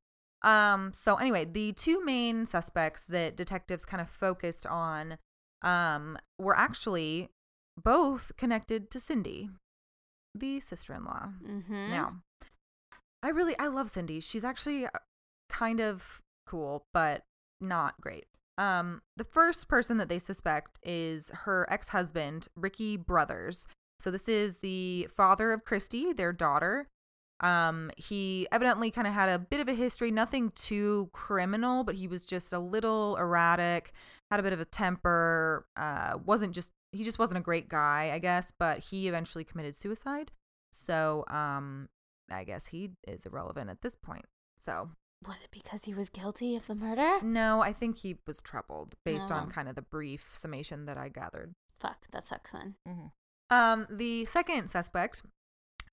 mm. 0.44 0.50
um 0.50 0.92
so 0.92 1.14
anyway 1.18 1.46
the 1.46 1.74
two 1.74 2.04
main 2.04 2.48
suspects 2.48 3.04
that 3.04 3.38
detectives 3.38 3.86
kind 3.86 4.02
of 4.02 4.10
focused 4.10 4.66
on 4.66 5.20
um 5.62 6.18
were 6.40 6.58
actually 6.58 7.30
both 7.78 8.32
connected 8.36 8.90
to 8.90 9.00
cindy 9.00 9.52
the 10.34 10.60
sister-in-law 10.60 11.34
Mhm. 11.46 11.90
now 11.92 12.24
i 13.22 13.30
really 13.30 13.56
i 13.60 13.68
love 13.68 13.92
cindy 13.92 14.20
she's 14.22 14.44
actually 14.44 14.88
uh, 14.88 14.90
kind 15.50 15.80
of 15.80 16.22
cool 16.48 16.86
but 16.94 17.24
not 17.62 18.00
great. 18.02 18.26
Um 18.58 19.02
the 19.18 19.24
first 19.24 19.68
person 19.68 19.98
that 19.98 20.10
they 20.10 20.20
suspect 20.20 20.80
is 20.84 21.32
her 21.44 21.68
ex-husband 21.70 22.48
ricky 22.56 22.98
brothers. 22.98 23.68
So 24.00 24.10
this 24.12 24.30
is 24.30 24.58
the 24.58 25.08
father 25.14 25.52
of 25.52 25.66
christy 25.66 26.14
their 26.14 26.34
daughter. 26.34 26.88
Um 27.42 27.92
he 27.98 28.48
evidently 28.52 28.92
kind 28.92 29.08
of 29.08 29.14
had 29.14 29.30
a 29.30 29.40
bit 29.40 29.60
of 29.60 29.68
a 29.68 29.74
history 29.74 30.12
nothing 30.12 30.52
too 30.56 31.10
criminal 31.14 31.84
but 31.84 31.96
he 31.96 32.08
was 32.08 32.26
just 32.26 32.52
a 32.52 32.60
little 32.60 33.16
erratic 33.18 33.92
had 34.32 34.40
a 34.40 34.44
bit 34.44 34.54
of 34.54 34.60
a 34.60 34.66
temper 34.66 35.66
uh 35.78 36.18
wasn't 36.26 36.54
just 36.54 36.70
he 36.92 37.04
just 37.04 37.20
wasn't 37.20 37.38
a 37.38 37.42
great 37.42 37.70
guy 37.70 38.12
i 38.14 38.20
guess 38.20 38.52
but 38.58 38.80
he 38.80 39.08
eventually 39.08 39.44
committed 39.44 39.76
suicide. 39.76 40.32
So 40.72 41.24
um 41.30 41.90
i 42.32 42.44
guess 42.44 42.68
he 42.68 42.92
is 43.08 43.26
irrelevant 43.26 43.70
at 43.70 43.82
this 43.82 43.96
point. 43.96 44.26
So 44.66 44.90
Was 45.28 45.42
it 45.42 45.50
because 45.52 45.86
he 45.86 45.94
was 45.94 46.10
guilty 46.10 46.56
of 46.56 46.68
the 46.68 46.76
murder? 46.76 47.18
no 47.24 47.62
i 47.62 47.74
think 47.74 47.98
he 48.00 48.18
was 48.26 48.42
troubled 48.42 48.96
based 49.06 49.32
on 49.32 49.48
Oh. 49.48 49.52
kind 49.52 49.68
of 49.68 49.76
the 49.76 49.82
brief 49.82 50.30
summation 50.34 50.86
that 50.86 50.98
i 50.98 51.10
gathered 51.10 51.54
Fuck, 51.80 52.08
that 52.12 52.26
sucks 52.26 52.52
then. 52.52 52.76
Um, 53.50 53.88
the 53.90 54.26
second 54.26 54.70
suspect, 54.70 55.24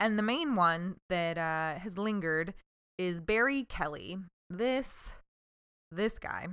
and 0.00 0.18
the 0.18 0.22
main 0.22 0.56
one 0.56 0.96
that 1.08 1.38
uh, 1.38 1.78
has 1.78 1.96
lingered, 1.96 2.54
is 2.98 3.20
Barry 3.20 3.62
Kelly. 3.62 4.18
This, 4.50 5.12
this 5.92 6.18
guy. 6.18 6.48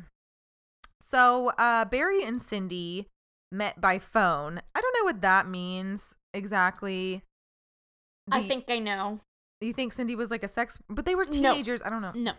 So, 1.02 1.50
uh, 1.58 1.86
Barry 1.86 2.24
and 2.24 2.40
Cindy 2.40 3.08
met 3.52 3.82
by 3.82 3.98
phone. 3.98 4.60
I 4.76 4.82
don't 4.82 4.96
know 5.00 5.06
what 5.06 5.22
that 5.22 5.48
means 5.48 6.16
exactly. 6.34 7.24
I 8.32 8.44
think 8.44 8.66
I 8.70 8.78
know. 8.78 9.20
you 9.62 9.74
think 9.74 9.94
Cindy 9.94 10.16
was 10.16 10.30
like 10.30 10.44
a 10.44 10.48
sex, 10.48 10.78
but 10.90 11.06
they 11.06 11.16
were 11.16 11.26
No. 11.26 11.32
teenagers. 11.32 11.82
I 11.82 11.90
don't 11.90 12.04
know. 12.04 12.12
No. 12.14 12.34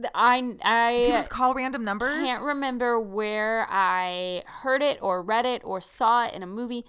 The- 0.00 0.10
I 0.14 0.36
You 0.38 0.56
I 0.64 1.08
just 1.10 1.30
call 1.30 1.54
random 1.54 1.84
numbers. 1.84 2.22
can't 2.22 2.42
remember 2.42 3.00
where 3.00 3.66
I 3.68 4.42
heard 4.62 4.82
it 4.82 4.98
or 5.02 5.22
read 5.22 5.46
it 5.46 5.62
or 5.64 5.80
saw 5.80 6.26
it 6.26 6.34
in 6.34 6.42
a 6.42 6.46
movie 6.46 6.84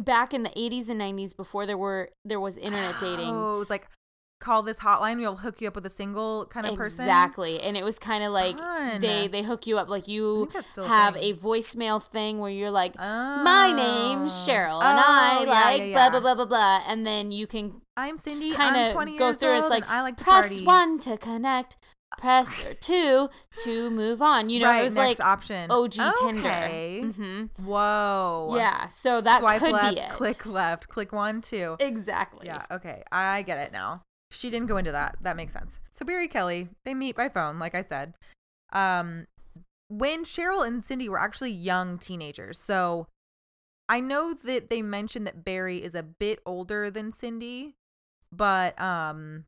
back 0.00 0.32
in 0.32 0.42
the 0.44 0.50
80s 0.50 0.88
and 0.88 1.00
90s 1.00 1.36
before 1.36 1.66
there 1.66 1.78
were 1.78 2.10
there 2.24 2.40
was 2.40 2.56
internet 2.56 2.94
oh, 2.98 3.00
dating. 3.00 3.34
Oh, 3.34 3.56
it 3.56 3.58
was 3.58 3.70
like 3.70 3.88
call 4.40 4.62
this 4.62 4.76
hotline. 4.78 5.18
We'll 5.18 5.34
hook 5.36 5.60
you 5.60 5.66
up 5.66 5.74
with 5.74 5.84
a 5.86 5.90
single 5.90 6.46
kind 6.46 6.64
of 6.66 6.76
person. 6.76 7.00
Exactly. 7.00 7.60
And 7.60 7.76
it 7.76 7.82
was 7.84 7.98
kind 7.98 8.22
of 8.22 8.30
like 8.32 8.56
Fun. 8.58 9.00
they 9.00 9.26
they 9.26 9.42
hook 9.42 9.66
you 9.66 9.78
up 9.78 9.88
like 9.88 10.06
you 10.06 10.42
think 10.46 10.52
that's 10.52 10.70
still 10.72 10.84
a 10.84 10.88
have 10.88 11.14
thing. 11.14 11.32
a 11.32 11.36
voicemail 11.36 12.00
thing 12.00 12.38
where 12.38 12.50
you're 12.50 12.70
like 12.70 12.94
Oh. 12.98 13.42
my 13.42 13.72
name's 13.74 14.30
Cheryl 14.46 14.80
and 14.80 14.98
I 15.00 15.38
Oh, 15.40 15.44
yeah, 15.44 15.50
like 15.50 15.80
yeah, 15.80 15.92
blah 15.92 16.04
yeah. 16.04 16.10
blah 16.10 16.20
blah 16.20 16.34
blah 16.36 16.46
blah 16.46 16.80
and 16.88 17.04
then 17.04 17.32
you 17.32 17.48
can 17.48 17.80
I'm 17.96 18.16
Cindy. 18.18 18.52
kind 18.52 18.76
of 18.76 18.92
20 18.92 19.18
go 19.18 19.32
through 19.32 19.48
old. 19.54 19.62
it's 19.62 19.70
like 19.70 19.90
I 19.90 20.02
like 20.02 20.16
press 20.16 20.60
party. 20.60 20.64
1 20.64 21.00
to 21.00 21.16
connect 21.18 21.76
press 22.16 22.64
two 22.80 23.28
to 23.64 23.90
move 23.90 24.22
on 24.22 24.48
you 24.48 24.58
know 24.60 24.66
right, 24.66 24.80
it 24.80 24.84
was 24.84 24.94
like 24.96 25.20
option. 25.20 25.70
OG 25.70 25.92
Tinder 25.92 26.48
Okay. 26.48 27.00
mhm 27.04 27.50
Whoa. 27.62 28.54
yeah 28.56 28.86
so 28.86 29.20
that 29.20 29.40
Swipe 29.40 29.60
could 29.60 29.72
left, 29.72 29.94
be 29.94 30.00
it 30.00 30.10
click 30.10 30.46
left, 30.46 30.88
click 30.88 31.12
one, 31.12 31.40
two. 31.42 31.76
exactly 31.78 32.46
Yeah. 32.46 32.64
Okay, 32.70 33.02
I 33.12 33.42
get 33.42 33.58
it 33.58 33.72
now. 33.72 34.02
She 34.30 34.50
didn't 34.50 34.68
go 34.68 34.76
into 34.76 34.92
that. 34.92 35.16
That 35.22 35.36
makes 35.36 35.52
sense. 35.52 35.78
So 35.92 36.04
Barry 36.04 36.28
Kelly, 36.28 36.68
they 36.84 36.94
meet 36.94 37.16
by 37.16 37.28
phone, 37.28 37.58
like 37.58 37.74
I 37.74 37.82
said. 37.82 38.14
Um, 38.72 39.26
when 39.88 40.24
Cheryl 40.24 40.66
and 40.66 40.84
Cindy 40.84 41.08
were 41.08 41.18
actually 41.18 41.50
young 41.50 41.98
teenagers, 41.98 42.58
so 42.58 43.06
I 43.88 44.00
know 44.00 44.34
that 44.34 44.68
they 44.68 44.82
mentioned 44.82 45.26
that 45.26 45.44
Barry 45.44 45.82
is 45.82 45.94
a 45.94 46.02
bit 46.02 46.40
older 46.44 46.90
than 46.90 47.10
Cindy, 47.10 47.74
but 48.30 48.78
um, 48.80 49.46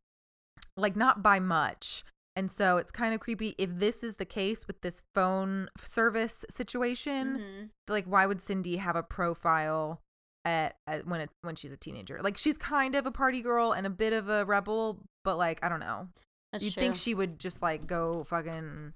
like 0.76 0.96
not 0.96 1.22
by 1.22 1.40
much. 1.40 2.04
And 2.37 2.51
so 2.51 2.76
it's 2.76 2.93
kind 2.93 3.12
of 3.14 3.20
creepy 3.20 3.55
if 3.59 3.70
this 3.78 4.03
is 4.03 4.16
the 4.16 4.24
case 4.24 4.66
with 4.66 4.81
this 4.83 5.03
phone 5.14 5.68
service 5.83 6.45
situation. 6.49 7.39
Mhm. 7.39 7.70
Like, 7.89 8.05
why 8.07 8.26
would 8.26 8.41
Cindy 8.41 8.76
have 8.76 8.97
a 8.97 9.03
profile 9.03 10.01
at, 10.45 10.76
at 10.87 11.07
when 11.07 11.20
it, 11.20 11.31
when 11.43 11.57
she's 11.57 11.72
a 11.72 11.76
teenager? 11.76 12.20
Like, 12.22 12.37
she's 12.39 12.57
kind 12.57 12.95
of 12.95 13.05
a 13.05 13.11
party 13.11 13.43
girl 13.43 13.72
and 13.72 13.87
a 13.87 13.91
bit 13.91 14.12
of 14.12 14.28
a 14.28 14.45
rebel, 14.45 15.01
but 15.24 15.37
like, 15.37 15.62
I 15.64 15.68
don't 15.68 15.81
know. 15.81 16.09
That's 16.53 16.64
You'd 16.64 16.74
true. 16.74 16.81
think 16.83 16.97
she 16.97 17.14
would 17.14 17.39
just 17.39 17.62
like 17.62 17.87
go 17.87 18.24
fucking 18.24 18.95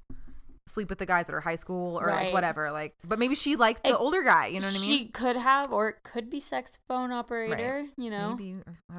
sleep 0.68 0.89
with 0.89 0.99
the 0.99 1.07
guys 1.07 1.28
at 1.28 1.32
her 1.35 1.41
high 1.41 1.57
school 1.57 1.99
or 2.01 2.07
Right. 2.07 2.24
like 2.26 2.32
whatever. 2.35 2.70
Like, 2.72 2.95
but 3.07 3.18
maybe 3.18 3.35
she 3.35 3.57
liked 3.57 3.82
the 3.82 3.91
It- 3.91 4.01
older 4.01 4.22
guy. 4.22 4.47
You 4.47 4.61
know 4.61 4.66
what 4.66 4.76
I 4.76 4.80
mean? 4.80 4.99
She 4.99 5.09
could 5.09 5.37
have, 5.37 5.70
or 5.72 5.89
it 5.91 6.03
could 6.05 6.30
be 6.30 6.41
sex 6.41 6.78
phone 6.89 7.12
operator. 7.12 7.85
You 7.97 8.11
know, 8.11 8.37
Maybe 8.37 8.57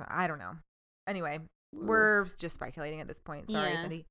I 0.08 0.28
don't 0.28 0.40
know. 0.40 0.58
Anyway, 1.08 1.40
we're 1.74 2.26
just 2.38 2.56
speculating 2.56 3.02
at 3.02 3.08
this 3.08 3.20
point. 3.20 3.50
Sorry, 3.50 3.72
Yeah. 3.72 3.82
Cindy. 3.82 4.06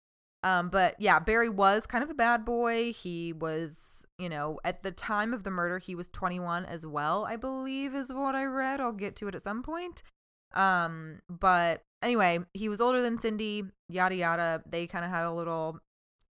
Um, 0.45 0.69
but 0.69 0.95
yeah, 0.99 1.19
Barry 1.21 1.49
was 1.49 1.87
kind 1.87 2.05
of 2.05 2.11
a 2.11 2.15
bad 2.15 2.45
boy. 2.45 2.93
He 2.93 3.33
was, 3.33 4.07
you 4.19 4.29
know, 4.29 4.61
at 4.63 4.83
the 4.83 4.93
time 4.93 5.33
of 5.33 5.43
the 5.43 5.51
murder, 5.51 5.79
he 5.79 5.95
was 5.95 6.07
21 6.09 6.67
as 6.67 6.87
well, 6.87 7.25
I 7.25 7.37
believe 7.37 7.95
is 7.95 8.13
what 8.13 8.35
I 8.35 8.45
read. 8.45 8.79
I'll 8.79 8.93
get 8.93 9.17
to 9.17 9.29
it 9.29 9.35
at 9.35 9.43
some 9.43 9.63
point. 9.63 10.03
Um, 10.55 11.21
but 11.31 11.83
anyway, 12.03 12.41
he 12.53 12.69
was 12.69 12.83
older 12.83 13.01
than 13.01 13.19
Cindy, 13.19 13.65
yada 13.89 14.15
yada. 14.15 14.63
They 14.69 14.87
kind 14.87 15.05
of 15.05 15.11
had 15.11 15.25
a 15.25 15.33
little 15.33 15.81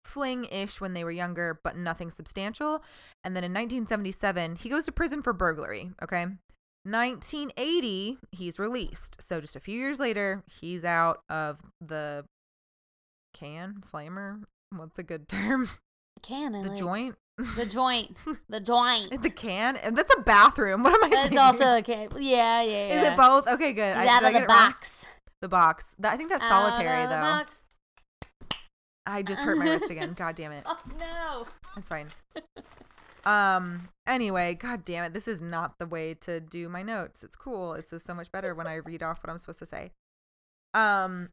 fling 0.04 0.46
ish 0.46 0.82
when 0.82 0.94
they 0.94 1.04
were 1.04 1.12
younger, 1.12 1.60
but 1.64 1.78
nothing 1.78 2.10
substantial. 2.10 2.84
And 3.24 3.36
then 3.36 3.44
in 3.44 3.52
1977, 3.52 4.56
he 4.56 4.70
goes 4.70 4.86
to 4.86 4.92
prison 4.92 5.22
for 5.22 5.34
burglary. 5.34 5.92
Okay. 6.02 6.26
1980, 6.84 8.18
he's 8.32 8.58
released. 8.58 9.22
So 9.22 9.40
just 9.40 9.56
a 9.56 9.60
few 9.60 9.78
years 9.78 10.00
later, 10.00 10.44
he's 10.60 10.84
out 10.84 11.22
of 11.30 11.62
the 11.80 12.26
can 13.34 13.82
slammer. 13.84 14.40
What's 14.76 15.00
a 15.00 15.04
good 15.04 15.28
term? 15.28 15.70
Cannon. 16.22 16.64
The 16.64 16.70
like- 16.72 16.80
joint. 16.80 17.16
The 17.56 17.66
joint. 17.70 18.18
The 18.50 18.60
joint. 18.60 19.22
the 19.22 19.30
can, 19.30 19.78
and 19.78 19.98
that's 19.98 20.14
a 20.16 20.22
bathroom. 20.22 20.84
What 20.84 20.94
am 20.94 21.04
I? 21.06 21.10
That's 21.10 21.30
thinking? 21.30 21.38
also 21.40 21.78
a 21.78 21.82
can. 21.82 22.10
Yeah, 22.18 22.62
yeah, 22.62 22.88
yeah. 22.88 23.02
Is 23.02 23.08
it 23.14 23.18
both? 23.18 23.48
Okay, 23.48 23.72
good. 23.74 23.96
I- 23.96 24.08
out 24.08 24.24
of 24.26 24.34
the 24.34 24.46
box. 24.46 25.06
The 25.42 25.48
box. 25.48 25.96
That, 26.00 26.14
I 26.14 26.18
think 26.18 26.30
that's 26.30 26.44
Out 26.44 26.68
solitary 26.70 27.04
the 27.04 27.10
though. 27.16 27.22
box. 27.22 27.62
I 29.06 29.22
just 29.24 29.42
hurt 29.42 29.58
my 29.58 29.66
wrist 29.72 29.90
again. 29.90 30.12
God 30.14 30.36
damn 30.36 30.52
it. 30.52 30.64
Oh 30.66 30.78
no. 31.00 31.48
That's 31.76 31.88
fine. 31.88 32.08
Um. 33.26 33.88
Anyway, 34.06 34.56
god 34.56 34.84
damn 34.86 35.04
it. 35.06 35.14
This 35.14 35.28
is 35.28 35.40
not 35.40 35.78
the 35.80 35.86
way 35.86 36.14
to 36.16 36.40
do 36.42 36.68
my 36.68 36.84
notes. 36.84 37.24
It's 37.24 37.36
cool. 37.36 37.74
This 37.76 37.94
is 37.94 38.04
so 38.04 38.14
much 38.14 38.32
better 38.32 38.54
when 38.54 38.68
I 38.68 38.76
read 38.76 39.02
off 39.02 39.24
what 39.24 39.30
I'm 39.32 39.38
supposed 39.38 39.60
to 39.60 39.66
say. 39.66 39.92
Um. 40.74 41.30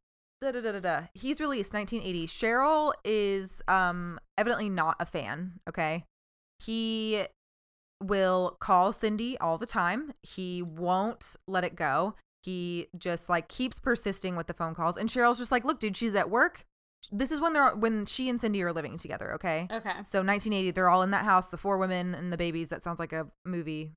Da, 0.47 0.53
da, 0.53 0.61
da, 0.61 0.73
da, 0.73 0.79
da. 0.79 1.03
He's 1.13 1.41
released 1.41 1.75
1980. 1.75 2.29
Cheryl 2.29 2.93
is 3.05 3.63
um 3.67 4.21
evidently 4.39 4.71
not 4.71 4.95
a 5.01 5.05
fan. 5.05 5.55
Okay. 5.69 6.05
He 6.61 7.25
will 8.01 8.57
call 8.61 8.93
Cindy 8.93 9.37
all 9.39 9.59
the 9.59 9.67
time. 9.67 10.13
He 10.23 10.63
won't 10.63 11.35
let 11.49 11.65
it 11.65 11.75
go. 11.75 12.15
He 12.45 12.87
just 12.97 13.29
like 13.29 13.49
keeps 13.49 13.81
persisting 13.81 14.37
with 14.37 14.47
the 14.47 14.55
phone 14.55 14.77
calls. 14.77 14.97
And 14.97 15.09
Cheryl's 15.09 15.39
just 15.39 15.51
like, 15.51 15.65
look, 15.65 15.81
dude, 15.81 15.97
she's 15.97 16.15
at 16.15 16.31
work. 16.31 16.65
This 17.11 17.33
is 17.33 17.41
when 17.41 17.53
they're 17.53 17.75
when 17.75 18.07
she 18.07 18.29
and 18.29 18.41
Cindy 18.41 18.63
are 18.63 18.73
living 18.73 18.99
together. 18.99 19.35
Okay. 19.35 19.67
Okay. 19.69 19.95
So 20.05 20.21
1980, 20.21 20.71
they're 20.71 20.89
all 20.89 21.03
in 21.03 21.11
that 21.11 21.25
house. 21.25 21.49
The 21.49 21.59
four 21.59 21.77
women 21.77 22.15
and 22.15 22.33
the 22.33 22.37
babies. 22.37 22.69
That 22.69 22.85
sounds 22.85 23.01
like 23.01 23.13
a 23.13 23.27
movie. 23.45 23.95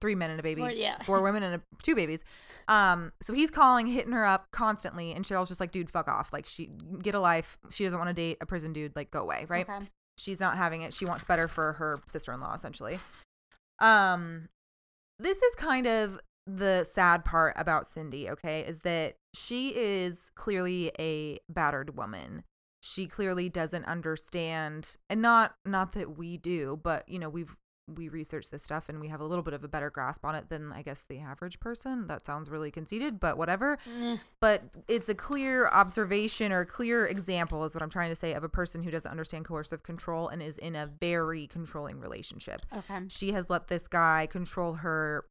Three 0.00 0.14
men 0.14 0.30
and 0.30 0.38
a 0.38 0.42
baby. 0.42 0.60
Four- 0.60 0.70
yeah. 0.70 0.98
Four 1.02 1.22
women 1.22 1.42
and 1.42 1.54
a, 1.56 1.60
two 1.82 1.94
babies. 1.94 2.24
Um. 2.68 3.12
So 3.22 3.32
he's 3.32 3.50
calling, 3.50 3.86
hitting 3.86 4.12
her 4.12 4.24
up 4.24 4.50
constantly, 4.52 5.12
and 5.12 5.24
Cheryl's 5.24 5.48
just 5.48 5.60
like, 5.60 5.72
"Dude, 5.72 5.90
fuck 5.90 6.08
off. 6.08 6.32
Like, 6.32 6.46
she 6.46 6.70
get 7.02 7.14
a 7.14 7.20
life. 7.20 7.58
She 7.70 7.84
doesn't 7.84 7.98
want 7.98 8.08
to 8.08 8.14
date 8.14 8.38
a 8.40 8.46
prison 8.46 8.72
dude. 8.72 8.94
Like, 8.96 9.10
go 9.10 9.22
away. 9.22 9.46
Right? 9.48 9.68
Okay. 9.68 9.86
She's 10.16 10.40
not 10.40 10.56
having 10.56 10.82
it. 10.82 10.92
She 10.92 11.04
wants 11.04 11.24
better 11.24 11.48
for 11.48 11.74
her 11.74 12.00
sister-in-law, 12.06 12.54
essentially. 12.54 12.98
Um. 13.78 14.48
This 15.20 15.42
is 15.42 15.54
kind 15.56 15.86
of 15.86 16.20
the 16.46 16.84
sad 16.84 17.24
part 17.24 17.54
about 17.56 17.86
Cindy. 17.86 18.30
Okay, 18.30 18.60
is 18.60 18.80
that 18.80 19.16
she 19.34 19.70
is 19.74 20.30
clearly 20.36 20.92
a 20.98 21.38
battered 21.48 21.96
woman 21.96 22.44
she 22.80 23.06
clearly 23.06 23.48
doesn't 23.48 23.84
understand 23.86 24.96
and 25.10 25.20
not 25.20 25.56
not 25.64 25.92
that 25.92 26.16
we 26.16 26.36
do 26.36 26.78
but 26.82 27.08
you 27.08 27.18
know 27.18 27.28
we've 27.28 27.56
we 27.96 28.08
research 28.08 28.50
this 28.50 28.62
stuff 28.62 28.88
and 28.88 29.00
we 29.00 29.08
have 29.08 29.20
a 29.20 29.24
little 29.24 29.42
bit 29.42 29.54
of 29.54 29.64
a 29.64 29.68
better 29.68 29.90
grasp 29.90 30.24
on 30.24 30.34
it 30.34 30.48
than 30.48 30.72
i 30.72 30.82
guess 30.82 31.02
the 31.08 31.18
average 31.18 31.58
person. 31.60 32.06
That 32.06 32.26
sounds 32.26 32.50
really 32.50 32.70
conceited 32.70 33.18
but 33.18 33.38
whatever. 33.38 33.78
Eh, 34.00 34.16
but 34.40 34.62
it's 34.88 35.08
a 35.08 35.14
clear 35.14 35.68
observation 35.68 36.52
or 36.52 36.64
clear 36.64 37.06
example 37.06 37.64
is 37.64 37.74
what 37.74 37.82
i'm 37.82 37.90
trying 37.90 38.10
to 38.10 38.16
say 38.16 38.34
of 38.34 38.44
a 38.44 38.48
person 38.48 38.82
who 38.82 38.90
doesn't 38.90 39.10
understand 39.10 39.44
coercive 39.44 39.82
control 39.82 40.28
and 40.28 40.42
is 40.42 40.58
in 40.58 40.76
a 40.76 40.86
very 40.86 41.46
controlling 41.46 42.00
relationship. 42.00 42.62
Okay. 42.76 43.00
she 43.08 43.32
has 43.32 43.48
let 43.48 43.68
this 43.68 43.86
guy 43.86 44.26
control 44.30 44.74
her 44.74 45.24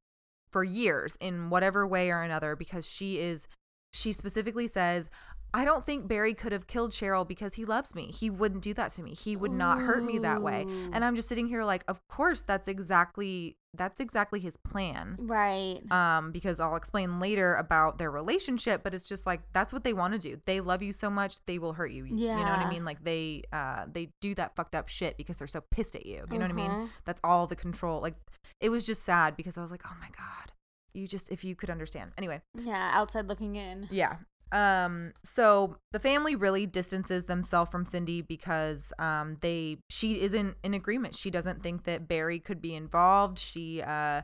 for 0.51 0.63
years 0.63 1.15
in 1.19 1.49
whatever 1.49 1.85
way 1.85 2.09
or 2.09 2.21
another 2.21 2.55
because 2.55 2.87
she 2.87 3.19
is 3.19 3.47
she 3.91 4.11
specifically 4.11 4.67
says 4.67 5.09
I 5.53 5.65
don't 5.65 5.85
think 5.85 6.07
Barry 6.07 6.33
could 6.33 6.51
have 6.51 6.67
killed 6.67 6.91
Cheryl 6.91 7.27
because 7.27 7.55
he 7.55 7.65
loves 7.65 7.95
me. 7.95 8.11
He 8.11 8.29
wouldn't 8.29 8.61
do 8.61 8.73
that 8.75 8.91
to 8.93 9.01
me. 9.03 9.13
He 9.13 9.35
would 9.35 9.51
not 9.51 9.79
hurt 9.79 10.03
me 10.03 10.19
that 10.19 10.41
way. 10.41 10.65
And 10.93 11.03
I'm 11.05 11.15
just 11.15 11.29
sitting 11.29 11.47
here 11.47 11.63
like, 11.63 11.83
of 11.87 12.05
course 12.07 12.41
that's 12.41 12.67
exactly 12.67 13.57
that's 13.73 13.99
exactly 13.99 14.39
his 14.39 14.57
plan. 14.57 15.15
Right. 15.19 15.79
Um 15.91 16.31
because 16.31 16.59
I'll 16.59 16.75
explain 16.75 17.19
later 17.19 17.55
about 17.55 17.97
their 17.97 18.11
relationship, 18.11 18.83
but 18.83 18.93
it's 18.93 19.07
just 19.07 19.25
like 19.25 19.41
that's 19.53 19.71
what 19.71 19.83
they 19.83 19.93
want 19.93 20.13
to 20.13 20.19
do. 20.19 20.41
They 20.45 20.59
love 20.59 20.81
you 20.83 20.91
so 20.93 21.09
much, 21.09 21.43
they 21.45 21.59
will 21.59 21.73
hurt 21.73 21.91
you. 21.91 22.05
Yeah. 22.05 22.37
You 22.37 22.45
know 22.45 22.51
what 22.51 22.65
I 22.65 22.69
mean? 22.69 22.85
Like 22.85 23.03
they 23.03 23.43
uh 23.53 23.85
they 23.91 24.09
do 24.21 24.35
that 24.35 24.55
fucked 24.55 24.75
up 24.75 24.89
shit 24.89 25.15
because 25.17 25.37
they're 25.37 25.47
so 25.47 25.61
pissed 25.71 25.95
at 25.95 26.05
you. 26.05 26.25
You 26.31 26.37
know 26.39 26.45
what 26.45 26.51
I 26.51 26.55
mean? 26.55 26.71
Uh-huh. 26.71 26.87
That's 27.05 27.21
all 27.23 27.47
the 27.47 27.55
control. 27.55 28.01
Like 28.01 28.15
it 28.59 28.69
was 28.69 28.85
just 28.85 29.03
sad 29.03 29.35
because 29.37 29.57
I 29.57 29.61
was 29.61 29.71
like, 29.71 29.83
"Oh 29.85 29.95
my 29.99 30.09
god. 30.17 30.51
You 30.93 31.07
just 31.07 31.31
if 31.31 31.43
you 31.43 31.55
could 31.55 31.69
understand." 31.69 32.11
Anyway, 32.17 32.41
Yeah. 32.55 32.91
Outside 32.93 33.27
looking 33.27 33.55
in. 33.55 33.87
yeah. 33.91 34.17
Um 34.51 35.13
so 35.23 35.77
the 35.91 35.99
family 35.99 36.35
really 36.35 36.65
distances 36.65 37.25
themselves 37.25 37.71
from 37.71 37.85
Cindy 37.85 38.21
because 38.21 38.93
um 38.99 39.37
they 39.41 39.77
she 39.89 40.21
isn't 40.21 40.57
in 40.63 40.73
agreement. 40.73 41.15
She 41.15 41.29
doesn't 41.29 41.63
think 41.63 41.83
that 41.83 42.07
Barry 42.07 42.39
could 42.39 42.61
be 42.61 42.75
involved. 42.75 43.39
She 43.39 43.81
uh 43.81 44.23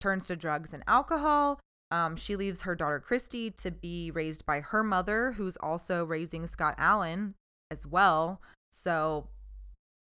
turns 0.00 0.26
to 0.26 0.36
drugs 0.36 0.72
and 0.72 0.82
alcohol. 0.86 1.60
Um 1.90 2.16
she 2.16 2.36
leaves 2.36 2.62
her 2.62 2.74
daughter 2.74 3.00
Christy 3.00 3.50
to 3.52 3.70
be 3.70 4.10
raised 4.10 4.44
by 4.46 4.60
her 4.60 4.82
mother 4.82 5.32
who's 5.32 5.56
also 5.58 6.04
raising 6.04 6.46
Scott 6.46 6.74
Allen 6.78 7.34
as 7.70 7.86
well. 7.86 8.40
So 8.72 9.28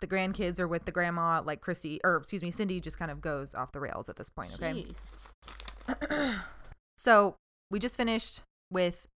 the 0.00 0.06
grandkids 0.06 0.58
are 0.58 0.68
with 0.68 0.84
the 0.84 0.92
grandma 0.92 1.42
like 1.44 1.60
Christy 1.60 2.00
or 2.04 2.16
excuse 2.16 2.42
me 2.42 2.50
Cindy 2.50 2.80
just 2.80 2.98
kind 2.98 3.10
of 3.10 3.20
goes 3.20 3.54
off 3.54 3.72
the 3.72 3.80
rails 3.80 4.08
at 4.08 4.16
this 4.16 4.30
point, 4.30 4.54
okay? 4.54 4.84
So 6.96 7.36
we 7.70 7.78
just 7.78 7.96
finished 7.96 8.40
with 8.70 9.06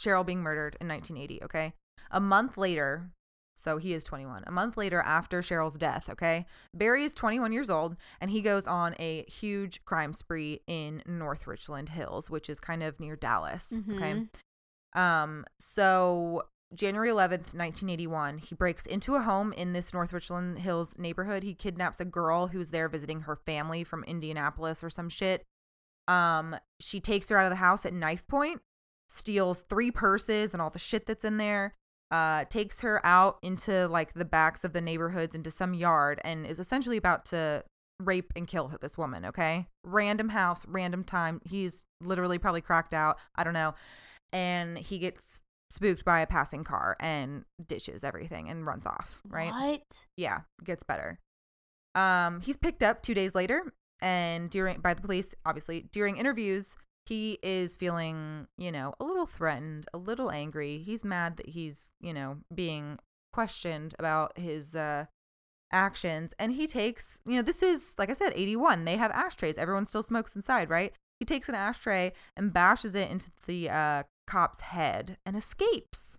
Cheryl 0.00 0.24
being 0.24 0.42
murdered 0.42 0.76
in 0.80 0.88
1980, 0.88 1.42
okay? 1.44 1.74
A 2.10 2.20
month 2.20 2.56
later, 2.56 3.10
so 3.56 3.76
he 3.76 3.92
is 3.92 4.02
21. 4.04 4.44
A 4.46 4.50
month 4.50 4.76
later, 4.76 5.00
after 5.00 5.42
Cheryl's 5.42 5.74
death, 5.74 6.08
okay? 6.08 6.46
Barry 6.74 7.04
is 7.04 7.12
21 7.12 7.52
years 7.52 7.68
old 7.68 7.96
and 8.20 8.30
he 8.30 8.40
goes 8.40 8.66
on 8.66 8.94
a 8.98 9.24
huge 9.24 9.84
crime 9.84 10.14
spree 10.14 10.60
in 10.66 11.02
North 11.06 11.46
Richland 11.46 11.90
Hills, 11.90 12.30
which 12.30 12.48
is 12.48 12.58
kind 12.60 12.82
of 12.82 12.98
near 12.98 13.16
Dallas, 13.16 13.68
okay? 13.72 14.26
Mhm. 14.94 14.98
Um, 14.98 15.44
so 15.58 16.44
January 16.74 17.10
11th, 17.10 17.52
1981, 17.52 18.38
he 18.38 18.54
breaks 18.54 18.86
into 18.86 19.16
a 19.16 19.20
home 19.22 19.52
in 19.52 19.72
this 19.72 19.92
North 19.92 20.12
Richland 20.12 20.60
Hills 20.60 20.94
neighborhood. 20.96 21.42
He 21.42 21.54
kidnaps 21.54 22.00
a 22.00 22.04
girl 22.04 22.46
who's 22.48 22.70
there 22.70 22.88
visiting 22.88 23.22
her 23.22 23.36
family 23.36 23.84
from 23.84 24.04
Indianapolis 24.04 24.82
or 24.82 24.88
some 24.88 25.08
shit. 25.08 25.44
Um, 26.08 26.56
she 26.80 26.98
takes 27.00 27.28
her 27.28 27.36
out 27.36 27.44
of 27.44 27.50
the 27.50 27.56
house 27.56 27.84
at 27.84 27.92
knife 27.92 28.26
point, 28.26 28.62
steals 29.10 29.64
three 29.68 29.90
purses 29.90 30.52
and 30.52 30.62
all 30.62 30.70
the 30.70 30.78
shit 30.78 31.06
that's 31.06 31.24
in 31.24 31.36
there. 31.36 31.74
Uh, 32.10 32.44
takes 32.46 32.80
her 32.80 33.04
out 33.06 33.38
into 33.40 33.86
like 33.86 34.14
the 34.14 34.24
backs 34.24 34.64
of 34.64 34.72
the 34.72 34.80
neighborhoods 34.80 35.32
into 35.32 35.50
some 35.50 35.74
yard 35.74 36.20
and 36.24 36.44
is 36.44 36.58
essentially 36.58 36.96
about 36.96 37.24
to 37.24 37.62
rape 38.00 38.32
and 38.34 38.48
kill 38.48 38.68
her, 38.68 38.78
this 38.78 38.98
woman. 38.98 39.24
Okay, 39.24 39.66
random 39.84 40.30
house, 40.30 40.66
random 40.66 41.04
time. 41.04 41.40
He's 41.48 41.84
literally 42.00 42.38
probably 42.38 42.62
cracked 42.62 42.94
out. 42.94 43.16
I 43.36 43.44
don't 43.44 43.54
know, 43.54 43.74
and 44.32 44.76
he 44.78 44.98
gets 44.98 45.40
spooked 45.70 46.04
by 46.04 46.20
a 46.20 46.26
passing 46.26 46.64
car 46.64 46.96
and 46.98 47.44
ditches 47.64 48.02
everything 48.02 48.48
and 48.48 48.66
runs 48.66 48.86
off. 48.86 49.20
Right? 49.28 49.52
What? 49.52 50.06
yeah, 50.16 50.40
gets 50.64 50.82
better. 50.82 51.20
Um, 51.94 52.40
he's 52.40 52.56
picked 52.56 52.82
up 52.82 53.02
two 53.02 53.14
days 53.14 53.36
later, 53.36 53.72
and 54.02 54.50
during 54.50 54.80
by 54.80 54.94
the 54.94 55.02
police, 55.02 55.32
obviously 55.46 55.86
during 55.92 56.16
interviews, 56.16 56.74
he 57.06 57.38
is 57.42 57.76
feeling, 57.76 58.46
you 58.56 58.70
know, 58.70 58.94
a 59.00 59.04
little 59.04 59.26
threatened, 59.26 59.86
a 59.92 59.98
little 59.98 60.30
angry. 60.30 60.78
He's 60.78 61.04
mad 61.04 61.36
that 61.38 61.50
he's, 61.50 61.90
you 62.00 62.12
know, 62.12 62.38
being 62.54 62.98
questioned 63.32 63.94
about 63.98 64.36
his 64.38 64.74
uh 64.74 65.06
actions, 65.72 66.34
and 66.38 66.52
he 66.52 66.66
takes, 66.66 67.18
you 67.24 67.36
know, 67.36 67.42
this 67.42 67.62
is 67.62 67.94
like 67.98 68.10
I 68.10 68.14
said, 68.14 68.32
eighty 68.34 68.56
one. 68.56 68.84
They 68.84 68.96
have 68.96 69.10
ashtrays. 69.12 69.58
Everyone 69.58 69.86
still 69.86 70.02
smokes 70.02 70.36
inside, 70.36 70.70
right? 70.70 70.92
He 71.18 71.26
takes 71.26 71.48
an 71.48 71.54
ashtray 71.54 72.12
and 72.36 72.52
bashes 72.52 72.94
it 72.94 73.10
into 73.10 73.30
the 73.46 73.70
uh 73.70 74.02
cop's 74.26 74.60
head 74.60 75.16
and 75.26 75.36
escapes. 75.36 76.18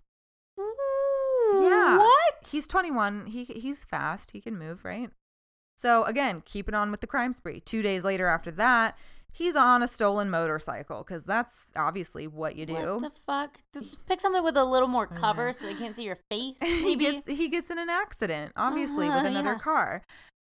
Yeah. 0.58 1.98
What? 1.98 2.50
He's 2.50 2.68
21. 2.68 3.28
He 3.28 3.44
he's 3.46 3.86
fast. 3.86 4.32
He 4.32 4.42
can 4.42 4.58
move, 4.58 4.86
right? 4.86 5.10
So 5.76 6.04
again, 6.04 6.44
keeping 6.46 6.76
on 6.76 6.92
with 6.92 7.02
the 7.02 7.08
crime 7.08 7.34
spree. 7.34 7.60
Two 7.60 7.82
days 7.82 8.04
later, 8.04 8.28
after 8.28 8.52
that, 8.52 8.98
he's 9.34 9.56
on 9.56 9.82
a 9.84 9.88
stolen 9.88 10.30
motorcycle 10.30 11.04
because 11.04 11.24
that's 11.24 11.72
obviously 11.76 12.28
what 12.28 12.56
you 12.56 12.66
do. 12.66 12.74
What 13.00 13.02
the 13.02 13.20
fuck? 13.26 13.58
Pick 14.08 14.20
something 14.22 14.44
with 14.44 14.58
a 14.58 14.64
little 14.66 14.88
more 14.88 15.08
I 15.10 15.14
know. 15.16 15.20
cover 15.22 15.54
so 15.54 15.66
they 15.66 15.74
can't 15.74 15.96
see 15.96 16.04
your 16.04 16.18
face. 16.30 16.56
he 16.62 16.96
Maybe. 16.96 17.06
gets 17.24 17.32
he 17.32 17.48
gets 17.48 17.70
in 17.72 17.78
an 17.80 17.90
accident, 17.90 18.52
obviously, 18.56 19.08
Uh-huh, 19.08 19.22
with 19.24 19.32
another 19.32 19.54
yeah. 19.54 19.60
car. 19.60 20.04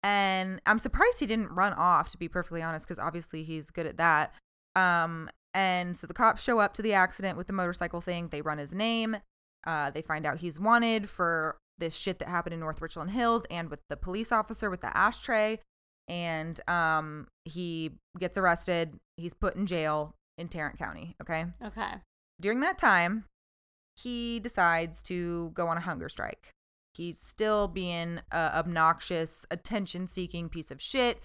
And 0.03 0.61
I'm 0.66 0.79
surprised 0.79 1.20
he 1.20 1.27
didn't 1.27 1.49
run 1.55 1.72
off, 1.72 2.11
to 2.11 2.18
be 2.18 2.29
perfectly 2.29 2.62
honest, 2.62 2.87
because 2.87 2.99
obviously 2.99 3.43
he's 3.43 3.70
good 3.70 3.87
at 3.87 3.97
that. 3.97 4.35
Um, 4.77 5.31
and 5.55 5.97
so 5.97 6.07
the 6.07 6.12
cops 6.14 6.43
show 6.43 6.59
up 6.59 6.75
to 6.75 6.83
the 6.83 6.93
accident 6.93 7.39
with 7.39 7.47
the 7.47 7.53
motorcycle 7.55 8.01
thing. 8.03 8.29
They 8.29 8.43
run 8.43 8.59
his 8.59 8.75
name. 8.75 9.16
Uh, 9.66 9.91
they 9.91 10.03
find 10.03 10.27
out 10.27 10.39
he's 10.41 10.61
wanted 10.61 11.09
for 11.09 11.57
this 11.79 11.95
shit 11.95 12.18
that 12.18 12.29
happened 12.29 12.53
in 12.53 12.61
North 12.61 12.83
Richland 12.83 13.12
Hills 13.12 13.45
and 13.51 13.70
with 13.70 13.81
the 13.89 13.97
police 13.97 14.31
officer 14.31 14.68
with 14.68 14.83
the 14.83 14.95
ashtray. 14.95 15.59
And 16.09 16.61
um, 16.68 17.28
he 17.44 17.92
gets 18.18 18.36
arrested. 18.36 18.98
He's 19.16 19.34
put 19.34 19.57
in 19.57 19.66
jail 19.66 20.14
in 20.36 20.48
Tarrant 20.48 20.78
County. 20.78 21.16
Okay. 21.20 21.46
okay. 21.64 21.94
During 22.40 22.61
that 22.61 22.78
time, 22.78 23.24
he 23.96 24.40
decides 24.40 25.02
to 25.05 25.50
go 25.55 25.68
on 25.68 25.76
a 25.76 25.80
hunger 25.80 26.09
strike. 26.09 26.50
He's 26.94 27.18
still 27.18 27.68
being 27.68 28.20
a 28.30 28.59
obnoxious, 28.59 29.46
attention 29.50 30.07
seeking 30.07 30.48
piece 30.48 30.70
of 30.70 30.80
shit. 30.80 31.20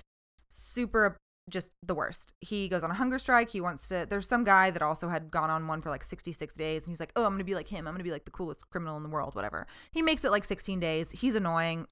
Super, 0.49 1.17
just 1.49 1.69
the 1.83 1.93
worst. 1.93 2.33
He 2.41 2.67
goes 2.67 2.83
on 2.83 2.91
a 2.91 2.95
hunger 2.95 3.19
strike. 3.19 3.49
He 3.49 3.61
wants 3.61 3.87
to. 3.89 4.07
There's 4.09 4.27
some 4.27 4.43
guy 4.43 4.71
that 4.71 4.81
also 4.81 5.09
had 5.09 5.29
gone 5.29 5.49
on 5.49 5.67
one 5.67 5.81
for 5.81 5.89
like 5.89 6.03
66 6.03 6.53
days. 6.55 6.83
And 6.83 6.91
he's 6.91 6.99
like, 6.99 7.11
oh, 7.15 7.23
I'm 7.23 7.31
going 7.31 7.39
to 7.39 7.43
be 7.43 7.55
like 7.55 7.67
him. 7.67 7.87
I'm 7.87 7.93
going 7.93 7.99
to 7.99 8.03
be 8.03 8.11
like 8.11 8.25
the 8.25 8.31
coolest 8.31 8.69
criminal 8.71 8.97
in 8.97 9.03
the 9.03 9.09
world, 9.09 9.35
whatever. 9.35 9.67
He 9.91 10.01
makes 10.01 10.23
it 10.23 10.31
like 10.31 10.43
16 10.43 10.79
days. 10.79 11.11
He's 11.11 11.35
annoying. 11.35 11.85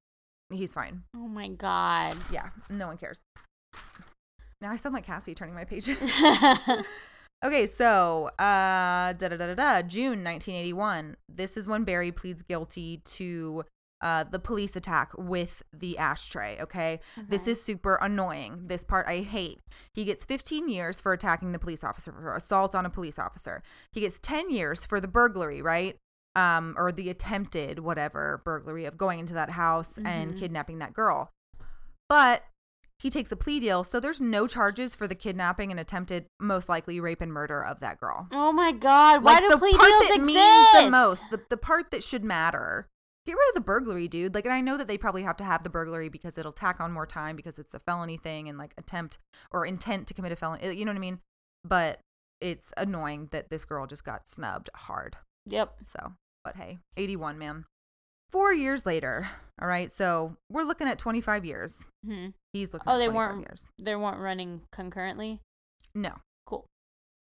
He's 0.50 0.74
fine. 0.74 1.04
Oh 1.16 1.28
my 1.28 1.50
god. 1.50 2.16
Yeah, 2.32 2.50
no 2.70 2.88
one 2.88 2.98
cares. 2.98 3.22
Now 4.62 4.72
I 4.72 4.76
sound 4.76 4.95
like 4.95 5.06
Cassie 5.06 5.36
turning 5.36 5.56
my 5.56 5.66
pages. 5.66 5.98
Okay, 7.45 7.68
so 7.68 8.32
uh, 8.39 9.14
da 9.14 9.28
da 9.28 9.38
da 9.38 9.54
da 9.54 9.82
June 9.84 10.24
1981. 10.24 11.18
This 11.30 11.56
is 11.56 11.68
when 11.68 11.84
Barry 11.84 12.12
pleads 12.12 12.41
guilty 12.41 13.02
to 13.06 13.64
uh, 14.02 14.24
the 14.24 14.39
police 14.39 14.76
attack 14.76 15.12
with 15.16 15.62
the 15.72 16.00
ashtray. 16.00 16.58
Okay? 16.60 17.00
this 17.30 17.48
is 17.48 17.64
super 17.64 18.00
annoying. 18.02 18.64
This 18.66 18.84
part 18.84 19.08
I 19.08 19.20
hate. 19.20 19.60
He 19.93 20.04
gets 20.04 20.26
15 20.26 20.68
years 20.68 21.00
for 21.00 21.14
attacking 21.14 21.52
the 21.52 21.60
police 21.60 21.84
officer 21.84 22.12
for 22.12 22.36
assault 22.36 22.74
on 22.74 22.88
a 22.88 22.89
police 22.89 23.20
officer. 23.20 23.62
He 23.91 24.02
gets 24.02 24.18
10 24.20 24.50
years 24.50 24.84
for 24.84 25.00
the 25.00 25.08
burglary, 25.08 25.62
right? 25.62 25.95
Um, 26.38 26.75
or 26.77 26.91
the 26.91 27.09
attempted 27.09 27.79
whatever 27.79 28.41
burglary 28.45 28.85
of 28.85 28.95
going 28.95 29.17
into 29.19 29.33
that 29.33 29.49
house 29.49 29.97
and 29.97 30.35
Mhm. 30.35 30.39
kidnapping 30.39 30.77
that 30.79 30.93
girl. 30.93 31.31
But 32.09 32.43
he 32.99 33.09
takes 33.09 33.31
a 33.31 33.35
plea 33.35 33.59
deal, 33.59 33.83
so 33.83 33.99
there's 33.99 34.21
no 34.21 34.45
charges 34.47 34.95
for 34.95 35.07
the 35.07 35.15
kidnapping 35.15 35.71
and 35.71 35.79
attempted, 35.79 36.27
most 36.39 36.69
likely, 36.69 36.99
rape 36.99 37.21
and 37.21 37.33
murder 37.33 37.63
of 37.63 37.79
that 37.79 37.99
girl. 37.99 38.27
Oh 38.31 38.51
my 38.51 38.71
god. 38.71 39.23
Why 39.23 39.33
Like, 39.33 39.43
do 39.43 39.49
the 39.49 39.57
plea 39.57 39.73
part 39.77 39.88
deals 39.89 40.07
that 40.09 40.15
exist? 40.15 40.25
means 40.25 40.71
the 40.85 40.89
most, 40.91 41.23
the, 41.31 41.41
the 41.49 41.57
part 41.57 41.89
that 41.91 42.03
should 42.03 42.23
matter. 42.23 42.88
Get 43.25 43.33
rid 43.33 43.49
of 43.49 43.55
the 43.55 43.61
burglary, 43.61 44.07
dude. 44.07 44.33
Like, 44.33 44.45
and 44.45 44.53
I 44.53 44.61
know 44.61 44.77
that 44.77 44.88
they 44.88 44.97
probably 44.97 45.23
have 45.23 45.38
to 45.38 45.43
have 45.43 45.61
the 45.63 45.69
burglary 45.69 46.07
because 46.07 46.38
it'll 46.38 46.53
tack 46.53 46.79
on 46.79 46.91
more 46.93 47.05
time 47.07 47.35
because 47.35 47.59
it's 47.59 47.73
a 47.73 47.79
felony 47.79 48.17
thing 48.17 48.47
and 48.47 48.57
like 48.57 48.73
attempt 48.77 49.17
or 49.51 49.65
intent 49.65 50.07
to 50.07 50.13
commit 50.13 50.31
a 50.31 50.35
felony. 50.35 50.73
You 50.75 50.85
know 50.85 50.91
what 50.91 50.97
I 50.97 51.01
mean? 51.01 51.19
But 51.65 51.99
it's 52.39 52.71
annoying 52.77 53.27
that 53.31 53.49
this 53.49 53.65
girl 53.65 53.85
just 53.88 54.05
got 54.05 54.29
snubbed 54.29 54.69
hard. 54.75 55.17
Yep. 55.45 55.75
So, 55.88 56.13
but 56.48 56.56
hey, 56.64 56.78
81, 56.95 57.38
man. 57.38 57.66
Four 58.32 58.54
years 58.54 58.86
later, 58.86 59.30
all 59.62 59.68
right, 59.68 59.91
so 59.91 60.36
we're 60.50 60.64
looking 60.64 60.88
at 60.88 60.98
25 61.00 61.45
years. 61.45 61.86
Hmm. 62.06 62.28
He's 62.54 62.74
looking 62.74 62.89
Oh, 62.89 62.95
at 62.95 62.98
they 63.00 63.06
25 63.08 63.16
weren't- 63.30 63.39
years. 63.48 63.68
They 63.80 63.95
weren't 63.95 64.20
running 64.20 64.64
concurrently. 64.72 65.41
No. 65.95 66.16
Cool. 66.45 66.66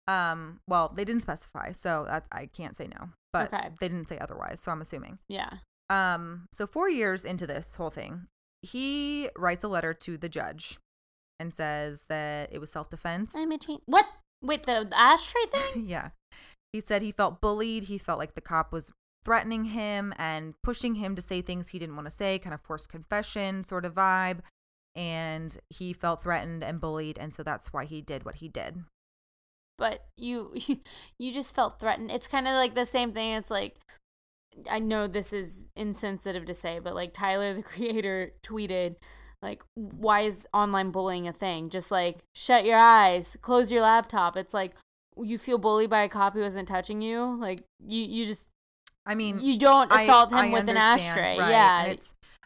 Um, 0.08 0.60
well, 0.68 0.90
they 0.90 1.06
didn't 1.06 1.22
specify, 1.22 1.72
so 1.72 2.06
that's 2.08 2.28
I 2.32 2.46
can't 2.48 2.76
say 2.76 2.88
no. 2.88 3.10
But 3.34 3.54
Okay. 3.54 3.70
they 3.80 3.90
didn't 3.90 4.08
say 4.10 4.18
otherwise, 4.20 4.60
so 4.62 4.72
I'm 4.72 4.82
assuming. 4.82 5.20
Yeah. 5.30 5.50
Um, 5.90 6.46
so 6.52 6.66
four 6.68 6.90
years 6.90 7.24
into 7.26 7.46
this 7.48 7.76
whole 7.76 7.90
thing, 7.90 8.28
he 8.62 9.30
writes 9.38 9.64
a 9.64 9.68
letter 9.68 9.94
to 9.94 10.18
the 10.18 10.30
judge 10.30 10.78
and 11.40 11.54
says 11.54 12.04
that 12.10 12.50
it 12.52 12.60
was 12.60 12.72
self 12.72 12.90
defense. 12.90 13.34
I'm 13.36 13.52
a 13.52 13.58
teen- 13.58 13.82
What? 13.86 14.06
Wait, 14.42 14.66
the, 14.66 14.86
the 14.90 15.00
ashtray 15.00 15.42
thing? 15.50 15.86
yeah. 15.88 16.10
He 16.74 16.80
said 16.82 17.02
he 17.02 17.12
felt 17.12 17.40
bullied. 17.42 17.84
He 17.84 17.98
felt 17.98 18.20
like 18.20 18.34
the 18.36 18.42
cop 18.42 18.72
was 18.72 18.92
threatening 19.28 19.66
him 19.66 20.14
and 20.18 20.54
pushing 20.64 20.96
him 20.96 21.14
to 21.14 21.22
say 21.22 21.42
things 21.42 21.68
he 21.68 21.80
didn't 21.80 21.98
want 21.98 22.08
to 22.08 22.12
say, 22.12 22.40
kind 22.40 22.54
of 22.54 22.62
forced 22.62 22.88
confession 22.90 23.66
sort 23.66 23.84
of 23.84 23.94
vibe. 23.94 24.40
And 24.96 25.58
he 25.70 25.92
felt 25.92 26.24
threatened 26.24 26.64
and 26.64 26.80
bullied. 26.80 27.18
And 27.20 27.34
so 27.34 27.44
that's 27.44 27.74
why 27.74 27.84
he 27.84 28.02
did 28.02 28.24
what 28.24 28.36
he 28.36 28.48
did. 28.48 28.86
but 29.78 30.06
you 30.16 30.54
you 31.20 31.34
just 31.34 31.54
felt 31.54 31.78
threatened. 31.78 32.10
It's 32.10 32.30
kind 32.30 32.48
of 32.48 32.54
like 32.54 32.74
the 32.74 32.86
same 32.86 33.12
thing. 33.12 33.34
It's 33.34 33.52
like 33.52 33.76
I 34.72 34.80
know 34.80 35.08
this 35.08 35.34
is 35.34 35.68
insensitive 35.76 36.46
to 36.46 36.54
say, 36.54 36.80
but 36.80 36.96
like 36.96 37.12
Tyler 37.14 37.54
the 37.54 37.64
creator 37.74 38.32
tweeted 38.42 38.96
like 39.42 39.62
why 39.76 40.22
is 40.22 40.48
online 40.54 40.92
bullying 40.92 41.28
a 41.28 41.34
thing? 41.34 41.68
Just 41.68 41.92
like 41.92 42.20
shut 42.34 42.64
your 42.64 42.78
eyes, 42.78 43.36
close 43.42 43.74
your 43.74 43.82
laptop. 43.82 44.38
It's 44.38 44.54
like 44.54 44.74
you 45.18 45.38
feel 45.38 45.58
bullied 45.58 45.90
by 45.90 46.04
a 46.04 46.10
cop 46.10 46.34
who 46.34 46.44
isn't 46.44 46.68
touching 46.68 47.02
you. 47.02 47.36
Like 47.38 47.66
you 47.86 48.04
you 48.04 48.24
just 48.24 48.50
I 49.08 49.16
mean, 49.16 49.40
you 49.42 49.58
don't 49.58 49.92
I- 49.92 50.04
assault 50.04 50.32
him 50.32 50.38
I 50.38 50.50
with 50.52 50.68
an 50.70 50.78
ashtray. 50.78 51.40
right, 51.40 51.50
Yeah. 51.50 51.96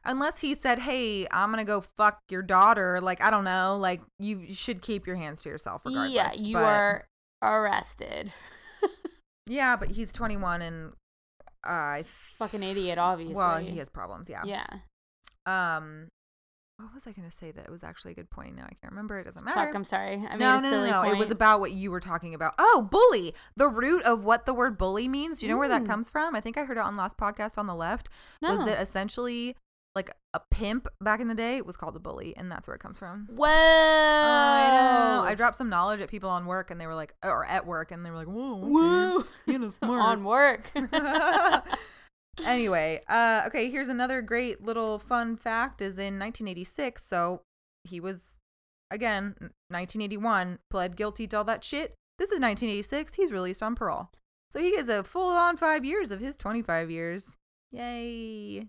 unless 0.05 0.39
he 0.41 0.53
said, 0.53 0.80
"Hey, 0.80 1.28
I'm 1.32 1.49
gonna 1.49 1.66
go 1.66 1.82
fuck 1.82 2.20
your 2.30 2.43
daughter," 2.43 3.01
like 3.01 3.22
I 3.22 3.30
don't 3.32 3.43
know, 3.43 3.78
like 3.82 4.01
you 4.20 4.53
should 4.53 4.82
keep 4.82 5.07
your 5.07 5.16
hands 5.16 5.41
to 5.41 5.49
yourself. 5.49 5.82
Regardless. 5.86 6.14
yeah, 6.14 6.32
you 6.34 6.53
but- 6.57 6.64
are 6.64 7.05
arrested. 7.41 8.32
Yeah, 9.47 9.76
but 9.76 9.89
he's 9.91 10.14
21 10.14 10.62
and 10.62 10.93
uh, 11.68 11.70
I 11.99 12.03
Fucking 12.38 12.64
idiot, 12.64 12.97
obviously. 12.97 13.36
well, 13.36 13.57
he 13.57 13.78
has 13.80 13.89
problems. 13.89 14.30
Yeah. 14.30 14.43
Yeah. 14.45 14.66
Um, 15.45 16.07
what 16.84 16.94
was 16.94 17.08
I 17.08 17.12
gonna 17.12 17.32
say? 17.32 17.52
That 17.52 17.70
was 17.72 17.84
actually 17.84 18.12
a 18.12 18.16
good 18.16 18.30
point. 18.30 18.56
Now 18.56 18.64
I 18.64 18.74
can't 18.74 18.92
remember. 18.92 19.20
It 19.20 19.24
doesn't 19.26 19.44
matter. 19.46 19.60
Fuck, 19.66 19.76
I'm 19.76 19.84
sorry. 19.84 20.16
I 20.16 20.36
made 20.36 20.40
no, 20.40 20.60
no, 20.60 20.70
silly 20.70 20.90
no, 20.92 21.04
no. 21.04 21.12
It 21.12 21.18
was 21.18 21.32
about 21.32 21.60
what 21.60 21.72
you 21.72 21.92
were 21.92 22.00
talking 22.00 22.34
about. 22.34 22.54
Oh, 22.60 22.88
bully. 22.90 23.34
The 23.56 23.68
root 23.68 24.04
of 24.04 24.24
what 24.24 24.46
the 24.46 24.54
word 24.54 24.78
bully 24.78 25.08
means. 25.08 25.40
Do 25.40 25.46
you 25.46 25.52
know 25.52 25.58
where 25.58 25.68
that 25.70 25.84
Mm. 25.84 25.88
comes 25.88 26.10
from? 26.10 26.36
I 26.36 26.42
think 26.42 26.58
I 26.58 26.64
heard 26.66 26.78
it 26.78 26.82
on 26.84 26.96
last 26.98 27.18
podcast 27.18 27.58
on 27.58 27.68
the 27.68 27.76
left. 27.76 28.10
no. 28.42 28.52
Was 28.56 28.66
that 28.66 28.82
essentially 28.82 29.56
like 29.94 30.10
a 30.34 30.40
pimp 30.52 30.88
back 31.02 31.20
in 31.20 31.28
the 31.28 31.36
day 31.36 31.62
was 31.62 31.76
called 31.76 31.98
a 31.98 32.00
bully, 32.00 32.34
and 32.38 32.50
that's 32.50 32.66
where 32.66 32.76
it 32.76 32.80
comes 32.80 32.98
from. 32.98 33.28
Whoa! 33.30 33.46
I 33.46 34.70
know. 34.72 35.24
I 35.28 35.36
dropped 35.36 35.58
some 35.58 35.68
knowledge 35.70 36.00
at 36.00 36.10
people 36.10 36.30
on 36.30 36.46
work, 36.46 36.72
and 36.72 36.80
they 36.80 36.88
were 36.88 36.96
like, 36.96 37.14
or 37.24 37.46
at 37.46 37.66
work, 37.68 37.92
and 37.92 38.06
they 38.06 38.10
were 38.10 38.16
like, 38.16 38.28
"Whoa, 38.28 38.60
okay. 38.62 38.68
Woo! 38.70 39.24
You 39.48 39.60
know, 39.60 39.70
smart." 39.70 40.02
On 40.02 40.24
work. 40.24 40.72
anyway, 42.46 43.02
uh, 43.08 43.44
okay, 43.48 43.70
here's 43.70 43.90
another 43.90 44.22
great 44.22 44.64
little 44.64 45.00
fun 45.00 45.38
fact 45.38 45.82
is 45.82 45.98
in 45.98 46.20
1986, 46.20 47.04
so 47.04 47.42
he 47.84 48.00
was, 48.00 48.38
again, 48.90 49.36
1981, 49.70 50.60
pled 50.70 50.96
guilty 50.96 51.28
to 51.28 51.38
all 51.38 51.44
that 51.46 51.64
shit. 51.64 51.96
This 52.18 52.32
is 52.32 52.40
1986, 52.40 53.16
he's 53.16 53.32
released 53.32 53.64
on 53.64 53.76
parole. 53.76 54.10
So 54.52 54.60
he 54.60 54.72
gets 54.72 54.90
a 54.90 55.04
full 55.04 55.32
on 55.32 55.58
five 55.58 55.86
years 55.86 56.12
of 56.12 56.20
his 56.20 56.36
25 56.36 56.92
years. 56.92 57.28
Yay. 57.72 58.68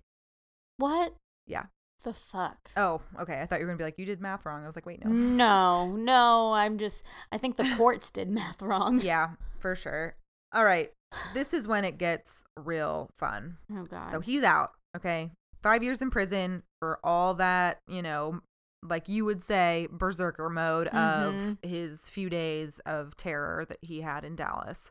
what? 0.79 1.13
Yeah. 1.47 1.65
The 2.05 2.13
fuck? 2.13 2.71
Oh, 2.77 3.01
okay. 3.21 3.41
I 3.41 3.47
thought 3.47 3.61
you 3.61 3.67
were 3.67 3.71
going 3.71 3.79
to 3.79 3.83
be 3.83 3.85
like, 3.85 3.99
you 3.99 4.05
did 4.07 4.21
math 4.21 4.45
wrong. 4.45 4.65
I 4.65 4.67
was 4.67 4.75
like, 4.77 4.87
wait, 4.87 5.05
no. 5.05 5.11
No, 5.11 5.97
no. 5.97 6.53
I'm 6.53 6.79
just. 6.79 7.05
I 7.31 7.39
think 7.39 7.55
the 7.57 7.75
courts 7.77 8.11
did 8.11 8.29
math 8.29 8.61
wrong. 8.61 9.01
yeah, 9.01 9.31
for 9.61 9.77
sure. 9.77 10.17
All 10.53 10.65
right. 10.65 10.91
This 11.35 11.53
is 11.53 11.67
when 11.69 11.85
it 11.85 11.99
gets 11.99 12.45
real 12.59 13.11
fun. 13.19 13.59
Oh 13.73 13.85
god. 13.85 14.11
So 14.11 14.21
he's 14.21 14.43
out. 14.43 14.73
Okay. 14.97 15.31
Five 15.63 15.83
years 15.83 16.03
in 16.03 16.11
prison 16.11 16.63
for 16.81 16.99
all 17.05 17.35
that, 17.35 17.79
you 17.87 18.03
know, 18.03 18.41
like 18.83 19.09
you 19.09 19.25
would 19.25 19.43
say, 19.45 19.87
berserker 19.91 20.49
mode 20.51 20.89
of 20.89 21.35
Mhm. 21.35 21.65
his 21.65 22.09
few 22.11 22.29
days 22.29 22.81
of 22.81 23.17
terror 23.17 23.65
that 23.67 23.79
he 23.83 24.01
had 24.01 24.25
in 24.25 24.35
Dallas. 24.35 24.91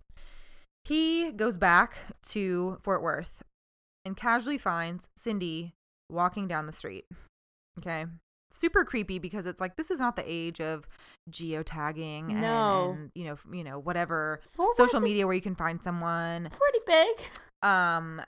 He 0.85 1.31
goes 1.33 1.57
back 1.57 1.97
to 2.29 2.77
Fort 2.83 3.01
Worth 3.01 3.43
and 4.05 4.15
casually 4.15 4.57
finds 4.57 5.09
Cindy 5.15 5.73
walking 6.09 6.47
down 6.47 6.65
the 6.67 6.73
street. 6.73 7.05
Okay. 7.79 8.05
Super 8.51 8.83
creepy 8.83 9.17
because 9.19 9.45
it's 9.45 9.61
like 9.61 9.75
this 9.77 9.89
is 9.89 9.99
not 9.99 10.15
the 10.15 10.23
age 10.25 10.59
of 10.59 10.87
geotagging 11.29 12.29
and, 12.31 12.41
No. 12.41 12.95
and, 12.97 13.11
you 13.15 13.25
know, 13.25 13.37
you 13.51 13.63
know, 13.63 13.79
whatever 13.79 14.41
Fort 14.47 14.75
social 14.75 14.99
Worth 14.99 15.03
media 15.09 15.25
where 15.25 15.35
you 15.35 15.41
can 15.41 15.55
find 15.55 15.81
someone. 15.81 16.49
Pretty 16.49 16.79
big. 16.85 17.15
Um, 17.63 18.21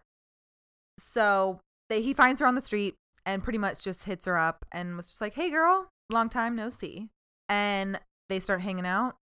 so 0.97 1.59
they 1.89 2.01
he 2.01 2.13
finds 2.13 2.39
her 2.41 2.47
on 2.47 2.55
the 2.55 2.61
street 2.61 2.95
and 3.25 3.43
pretty 3.43 3.59
much 3.59 3.81
just 3.81 4.05
hits 4.05 4.25
her 4.25 4.37
up 4.37 4.65
and 4.71 4.95
was 4.97 5.07
just 5.07 5.21
like, 5.21 5.33
"Hey, 5.33 5.49
girl, 5.49 5.89
long 6.09 6.29
time 6.29 6.55
no 6.55 6.69
see." 6.69 7.09
And 7.49 7.99
they 8.29 8.39
start 8.39 8.61
hanging 8.61 8.85
out. 8.85 9.15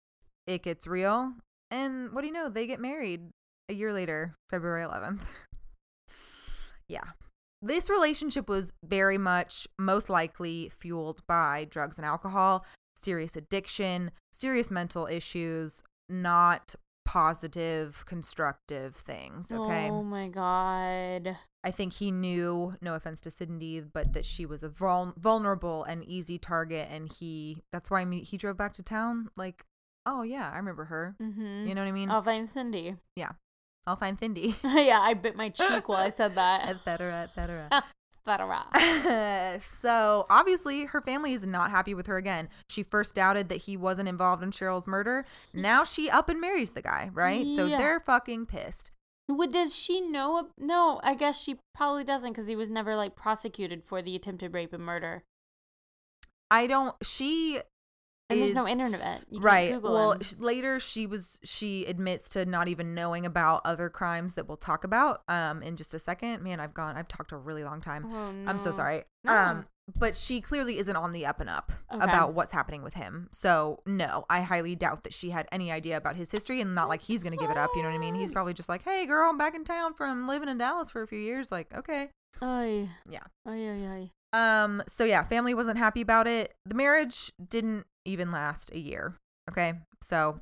It 0.47 0.63
gets 0.63 0.85
real, 0.87 1.33
and 1.69 2.11
what 2.13 2.21
do 2.21 2.27
you 2.27 2.33
know? 2.33 2.49
They 2.49 2.67
get 2.67 2.79
married 2.79 3.29
a 3.69 3.73
year 3.73 3.93
later, 3.93 4.35
February 4.49 4.83
11th. 4.83 5.21
Yeah. 6.87 7.11
This 7.61 7.89
relationship 7.89 8.49
was 8.49 8.73
very 8.83 9.17
much 9.17 9.67
most 9.77 10.09
likely 10.09 10.69
fueled 10.69 11.21
by 11.27 11.67
drugs 11.69 11.97
and 11.97 12.05
alcohol, 12.05 12.65
serious 12.95 13.35
addiction, 13.35 14.11
serious 14.31 14.71
mental 14.71 15.05
issues, 15.07 15.83
not 16.09 16.75
positive, 17.05 18.03
constructive 18.05 18.95
things. 18.95 19.51
Okay. 19.51 19.89
Oh 19.89 20.01
my 20.03 20.27
god. 20.27 21.35
I 21.63 21.71
think 21.71 21.93
he 21.93 22.09
knew, 22.11 22.73
no 22.81 22.95
offense 22.95 23.19
to 23.21 23.31
Cindy, 23.31 23.79
but 23.81 24.13
that 24.13 24.25
she 24.25 24.45
was 24.45 24.63
a 24.63 24.69
vul- 24.69 25.13
vulnerable 25.17 25.83
and 25.83 26.03
easy 26.03 26.37
target. 26.39 26.87
And 26.89 27.11
he, 27.11 27.63
that's 27.71 27.91
why 27.91 28.05
he 28.23 28.37
drove 28.37 28.57
back 28.57 28.73
to 28.75 28.83
town. 28.83 29.29
Like, 29.35 29.65
oh, 30.05 30.23
yeah, 30.23 30.49
I 30.51 30.57
remember 30.57 30.85
her. 30.85 31.15
Mm-hmm. 31.21 31.67
You 31.67 31.75
know 31.75 31.81
what 31.81 31.89
I 31.89 31.91
mean? 31.91 32.09
I'll 32.09 32.21
find 32.21 32.47
Cindy. 32.47 32.95
I'll 33.87 33.95
find 33.95 34.17
Cindy. 34.17 34.55
yeah, 34.63 34.99
I 35.01 35.13
bit 35.13 35.35
my 35.35 35.49
cheek 35.49 35.89
while 35.89 35.99
I 35.99 36.09
said 36.09 36.35
that. 36.35 36.69
etc. 36.69 37.23
etc. 37.23 37.67
Ta-da. 38.23 39.57
so 39.59 40.25
obviously 40.29 40.85
her 40.85 41.01
family 41.01 41.33
is 41.33 41.45
not 41.45 41.71
happy 41.71 41.93
with 41.93 42.07
her 42.07 42.17
again. 42.17 42.49
She 42.69 42.83
first 42.83 43.15
doubted 43.15 43.49
that 43.49 43.63
he 43.63 43.75
wasn't 43.75 44.09
involved 44.09 44.43
in 44.43 44.51
Cheryl's 44.51 44.87
murder. 44.87 45.25
Now 45.53 45.83
she 45.83 46.09
up 46.09 46.29
and 46.29 46.39
marries 46.39 46.71
the 46.71 46.83
guy, 46.83 47.09
right? 47.13 47.45
So 47.55 47.67
they're 47.67 47.99
fucking 47.99 48.45
pissed. 48.45 48.91
Would 49.27 49.51
does 49.51 49.75
she 49.75 50.01
know? 50.01 50.49
No, 50.57 50.99
I 51.03 51.15
guess 51.15 51.41
she 51.41 51.59
probably 51.73 52.03
doesn't 52.03 52.31
because 52.31 52.47
he 52.47 52.55
was 52.55 52.69
never 52.69 52.95
like 52.95 53.15
prosecuted 53.15 53.83
for 53.83 54.01
the 54.01 54.15
attempted 54.15 54.53
rape 54.53 54.73
and 54.73 54.83
murder. 54.83 55.23
I 56.49 56.67
don't. 56.67 56.95
She 57.01 57.59
And 58.31 58.41
there's 58.41 58.53
no 58.53 58.67
internet. 58.67 59.23
Right. 59.33 59.71
Google 59.71 59.93
well, 59.93 60.11
him. 60.13 60.21
sh- 60.21 60.33
later 60.39 60.79
she 60.79 61.05
was 61.07 61.39
she 61.43 61.85
admits 61.85 62.29
to 62.29 62.45
not 62.45 62.67
even 62.67 62.93
knowing 62.95 63.25
about 63.25 63.61
other 63.65 63.89
crimes 63.89 64.33
that 64.35 64.47
we'll 64.47 64.57
talk 64.57 64.83
about 64.83 65.21
um 65.27 65.61
in 65.61 65.75
just 65.75 65.93
a 65.93 65.99
second. 65.99 66.41
Man, 66.43 66.59
I've 66.59 66.73
gone. 66.73 66.95
I've 66.97 67.07
talked 67.07 67.31
a 67.31 67.37
really 67.37 67.63
long 67.63 67.81
time. 67.81 68.03
Oh, 68.05 68.33
I'm 68.49 68.59
so 68.59 68.71
sorry. 68.71 69.03
No. 69.23 69.35
Um, 69.35 69.65
but 69.99 70.15
she 70.15 70.39
clearly 70.39 70.77
isn't 70.77 70.95
on 70.95 71.11
the 71.11 71.25
up 71.25 71.41
and 71.41 71.49
up 71.49 71.71
Okay. 71.93 72.03
about 72.03 72.33
what's 72.33 72.53
happening 72.53 72.81
with 72.81 72.93
him. 72.93 73.27
So 73.31 73.81
no, 73.85 74.25
I 74.29 74.41
highly 74.41 74.75
doubt 74.75 75.03
that 75.03 75.13
she 75.13 75.31
had 75.31 75.47
any 75.51 75.71
idea 75.71 75.97
about 75.97 76.15
his 76.15 76.31
history, 76.31 76.61
and 76.61 76.73
not 76.73 76.87
like 76.87 77.01
he's 77.01 77.23
gonna 77.23 77.35
give 77.35 77.49
it 77.49 77.57
up. 77.57 77.69
You 77.75 77.81
know 77.83 77.89
what 77.89 77.95
I 77.95 77.99
mean? 77.99 78.15
He's 78.15 78.31
probably 78.31 78.53
just 78.53 78.69
like, 78.69 78.83
"Hey, 78.83 79.05
girl, 79.05 79.29
I'm 79.29 79.37
back 79.37 79.53
in 79.55 79.65
town 79.65 79.93
from 79.93 80.27
living 80.27 80.47
in 80.47 80.57
Dallas 80.57 80.89
for 80.89 81.01
a 81.01 81.07
few 81.07 81.19
years." 81.19 81.51
Like, 81.51 81.75
okay. 81.75 82.09
Oy. 82.41 82.87
Yeah. 83.09 83.23
Oy, 83.47 83.67
oy, 83.67 83.87
oy. 83.87 84.37
Um. 84.37 84.81
So 84.87 85.03
yeah, 85.03 85.23
family 85.23 85.53
wasn't 85.53 85.77
happy 85.77 85.99
about 85.99 86.25
it. 86.25 86.53
The 86.65 86.75
marriage 86.75 87.33
didn't 87.45 87.85
even 88.05 88.31
last 88.31 88.71
a 88.73 88.79
year. 88.79 89.15
Okay. 89.49 89.73
So, 90.03 90.39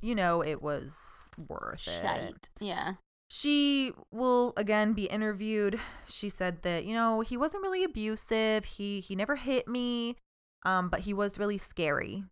you 0.00 0.14
know, 0.14 0.42
it 0.42 0.62
was 0.62 1.28
worth 1.48 1.86
it. 1.88 2.48
Yeah. 2.60 2.94
She 3.30 3.92
will 4.12 4.52
again 4.56 4.92
be 4.92 5.06
interviewed. 5.06 5.80
She 6.06 6.28
said 6.28 6.62
that, 6.62 6.84
you 6.84 6.94
know, 6.94 7.20
he 7.22 7.36
wasn't 7.36 7.62
really 7.62 7.82
abusive. 7.84 8.64
He 8.64 9.00
he 9.00 9.16
never 9.16 9.36
hit 9.36 9.66
me. 9.68 10.16
Um, 10.64 10.88
but 10.90 11.00
he 11.00 11.14
was 11.14 11.38
really 11.38 11.58
scary. 11.58 12.24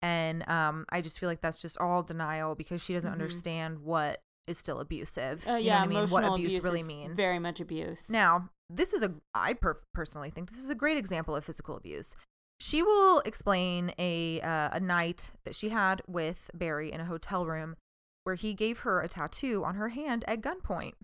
And 0.00 0.48
um 0.48 0.86
I 0.90 1.00
just 1.00 1.18
feel 1.18 1.28
like 1.28 1.40
that's 1.42 1.60
just 1.60 1.76
all 1.78 2.02
denial 2.02 2.54
because 2.54 2.80
she 2.82 2.94
doesn't 2.94 3.10
Mhm. 3.10 3.12
understand 3.12 3.80
what 3.80 4.20
is 4.46 4.56
still 4.58 4.78
abusive. 4.80 5.44
Uh, 5.46 5.52
You 5.52 5.56
know 5.56 5.58
yeah. 5.58 5.80
what 5.80 5.84
I 5.84 5.86
mean? 5.88 6.10
What 6.10 6.24
abuse, 6.24 6.46
abuse 6.48 6.64
really 6.64 6.82
means. 6.82 7.14
very 7.16 7.38
much 7.38 7.60
abuse. 7.60 8.08
Now, 8.08 8.48
this 8.70 8.92
is 8.94 9.02
a 9.02 9.14
I 9.34 9.52
per- 9.52 9.80
personally 9.92 10.30
think 10.30 10.50
this 10.50 10.60
is 10.62 10.70
a 10.70 10.74
great 10.74 10.96
example 10.96 11.36
of 11.36 11.44
physical 11.44 11.76
abuse. 11.76 12.14
She 12.60 12.82
will 12.82 13.20
explain 13.20 13.92
a 13.98 14.40
uh, 14.40 14.70
a 14.72 14.80
night 14.80 15.30
that 15.44 15.54
she 15.54 15.68
had 15.68 16.02
with 16.06 16.50
Barry 16.54 16.90
in 16.92 17.00
a 17.00 17.04
hotel 17.04 17.46
room 17.46 17.76
where 18.24 18.34
he 18.34 18.52
gave 18.52 18.80
her 18.80 19.00
a 19.00 19.08
tattoo 19.08 19.64
on 19.64 19.76
her 19.76 19.90
hand 19.90 20.24
at 20.26 20.40
gunpoint. 20.40 20.94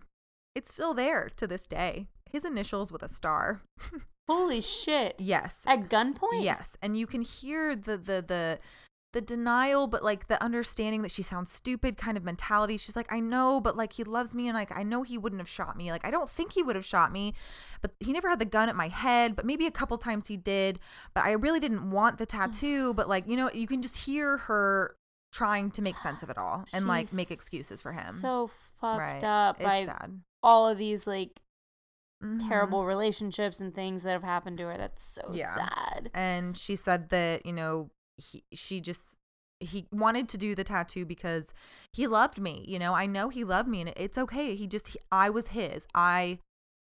It's 0.53 0.73
still 0.73 0.93
there 0.93 1.29
to 1.37 1.47
this 1.47 1.65
day. 1.65 2.07
His 2.29 2.45
initials 2.45 2.91
with 2.91 3.03
a 3.03 3.09
star. 3.09 3.61
Holy 4.27 4.59
shit. 4.59 5.15
yes. 5.19 5.61
At 5.67 5.87
gunpoint. 5.89 6.43
Yes, 6.43 6.75
and 6.81 6.97
you 6.97 7.07
can 7.07 7.21
hear 7.21 7.75
the 7.75 7.97
the 7.97 8.23
the 8.27 8.57
the 9.15 9.21
denial, 9.21 9.87
but 9.87 10.03
like 10.03 10.27
the 10.27 10.41
understanding 10.43 11.01
that 11.01 11.09
she 11.09 11.23
sounds 11.23 11.49
stupid 11.49 11.97
kind 11.97 12.17
of 12.17 12.23
mentality. 12.23 12.77
She's 12.77 12.95
like, 12.95 13.11
I 13.11 13.19
know, 13.19 13.59
but 13.59 13.75
like 13.75 13.93
he 13.93 14.03
loves 14.03 14.35
me, 14.35 14.47
and 14.47 14.55
like 14.55 14.77
I 14.77 14.83
know 14.83 15.01
he 15.01 15.17
wouldn't 15.17 15.39
have 15.41 15.49
shot 15.49 15.75
me. 15.75 15.89
Like 15.89 16.05
I 16.05 16.11
don't 16.11 16.29
think 16.29 16.51
he 16.51 16.61
would 16.61 16.75
have 16.75 16.85
shot 16.85 17.11
me, 17.11 17.33
but 17.81 17.91
he 17.99 18.13
never 18.13 18.29
had 18.29 18.39
the 18.39 18.45
gun 18.45 18.69
at 18.69 18.75
my 18.75 18.89
head. 18.89 19.35
But 19.35 19.45
maybe 19.45 19.65
a 19.65 19.71
couple 19.71 19.97
times 19.97 20.27
he 20.27 20.37
did. 20.37 20.79
But 21.15 21.23
I 21.23 21.31
really 21.31 21.59
didn't 21.59 21.89
want 21.89 22.17
the 22.19 22.25
tattoo. 22.27 22.93
But 22.93 23.09
like 23.09 23.27
you 23.27 23.35
know, 23.37 23.49
you 23.53 23.65
can 23.67 23.81
just 23.81 23.97
hear 24.05 24.37
her 24.37 24.95
trying 25.31 25.71
to 25.71 25.81
make 25.81 25.97
sense 25.97 26.21
of 26.21 26.29
it 26.29 26.37
all 26.37 26.63
and 26.73 26.85
like 26.85 27.11
make 27.13 27.31
excuses 27.31 27.81
for 27.81 27.91
him. 27.91 28.13
So 28.13 28.47
fucked 28.47 28.99
right. 28.99 29.23
up 29.23 29.55
it's 29.57 29.65
by 29.65 29.85
sad. 29.85 30.21
all 30.43 30.67
of 30.69 30.77
these 30.77 31.07
like 31.07 31.41
Mhm. 32.23 32.47
terrible 32.47 32.85
relationships 32.85 33.59
and 33.59 33.75
things 33.75 34.03
that 34.03 34.11
have 34.13 34.23
happened 34.23 34.57
to 34.59 34.63
her. 34.67 34.77
That's 34.77 35.03
so 35.03 35.29
Yeah. 35.33 35.55
sad. 35.55 36.09
and 36.13 36.57
she 36.57 36.75
said 36.77 37.09
that 37.09 37.45
you 37.45 37.51
know 37.53 37.89
he, 38.17 38.43
she 38.53 38.79
just 38.79 39.03
he 39.59 39.87
wanted 39.91 40.27
to 40.29 40.37
do 40.37 40.53
the 40.53 40.63
tattoo 40.63 41.05
because 41.05 41.53
he 41.93 42.07
loved 42.07 42.39
me 42.39 42.63
you 42.67 42.77
know? 42.79 42.93
I 42.93 43.05
know 43.05 43.29
he 43.29 43.43
loved 43.43 43.69
me 43.69 43.81
and 43.81 43.93
it's 43.95 44.17
okay. 44.17 44.55
He 44.55 44.67
just 44.67 44.89
he, 44.89 44.99
i 45.11 45.29
was 45.29 45.49
his. 45.49 45.87
I 45.93 46.39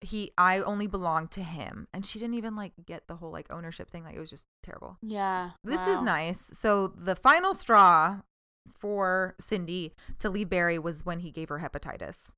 he 0.01 0.31
i 0.37 0.59
only 0.59 0.87
belonged 0.87 1.31
to 1.31 1.43
him. 1.43 1.87
And 1.93 2.05
she 2.05 2.19
didn't 2.19 2.35
even 2.35 2.55
like 2.55 2.73
get 2.85 3.07
the 3.07 3.17
whole 3.17 3.31
like 3.31 3.47
ownership 3.49 3.89
thing. 3.89 4.03
Like 4.03 4.15
it 4.15 4.19
was 4.19 4.29
just 4.29 4.45
terrible. 4.63 4.97
Yeah. 5.01 5.51
this 5.63 5.85
is 5.87 6.01
nice. 6.01 6.49
So 6.53 6.87
the 6.87 7.15
final 7.15 7.53
straw 7.53 8.21
for 8.69 9.35
cindy 9.39 9.93
to 10.19 10.29
leave 10.29 10.49
barry 10.49 10.77
was 10.77 11.05
when 11.05 11.19
he 11.19 11.31
gave 11.31 11.49
her 11.49 11.59
hepatitis. 11.59 12.29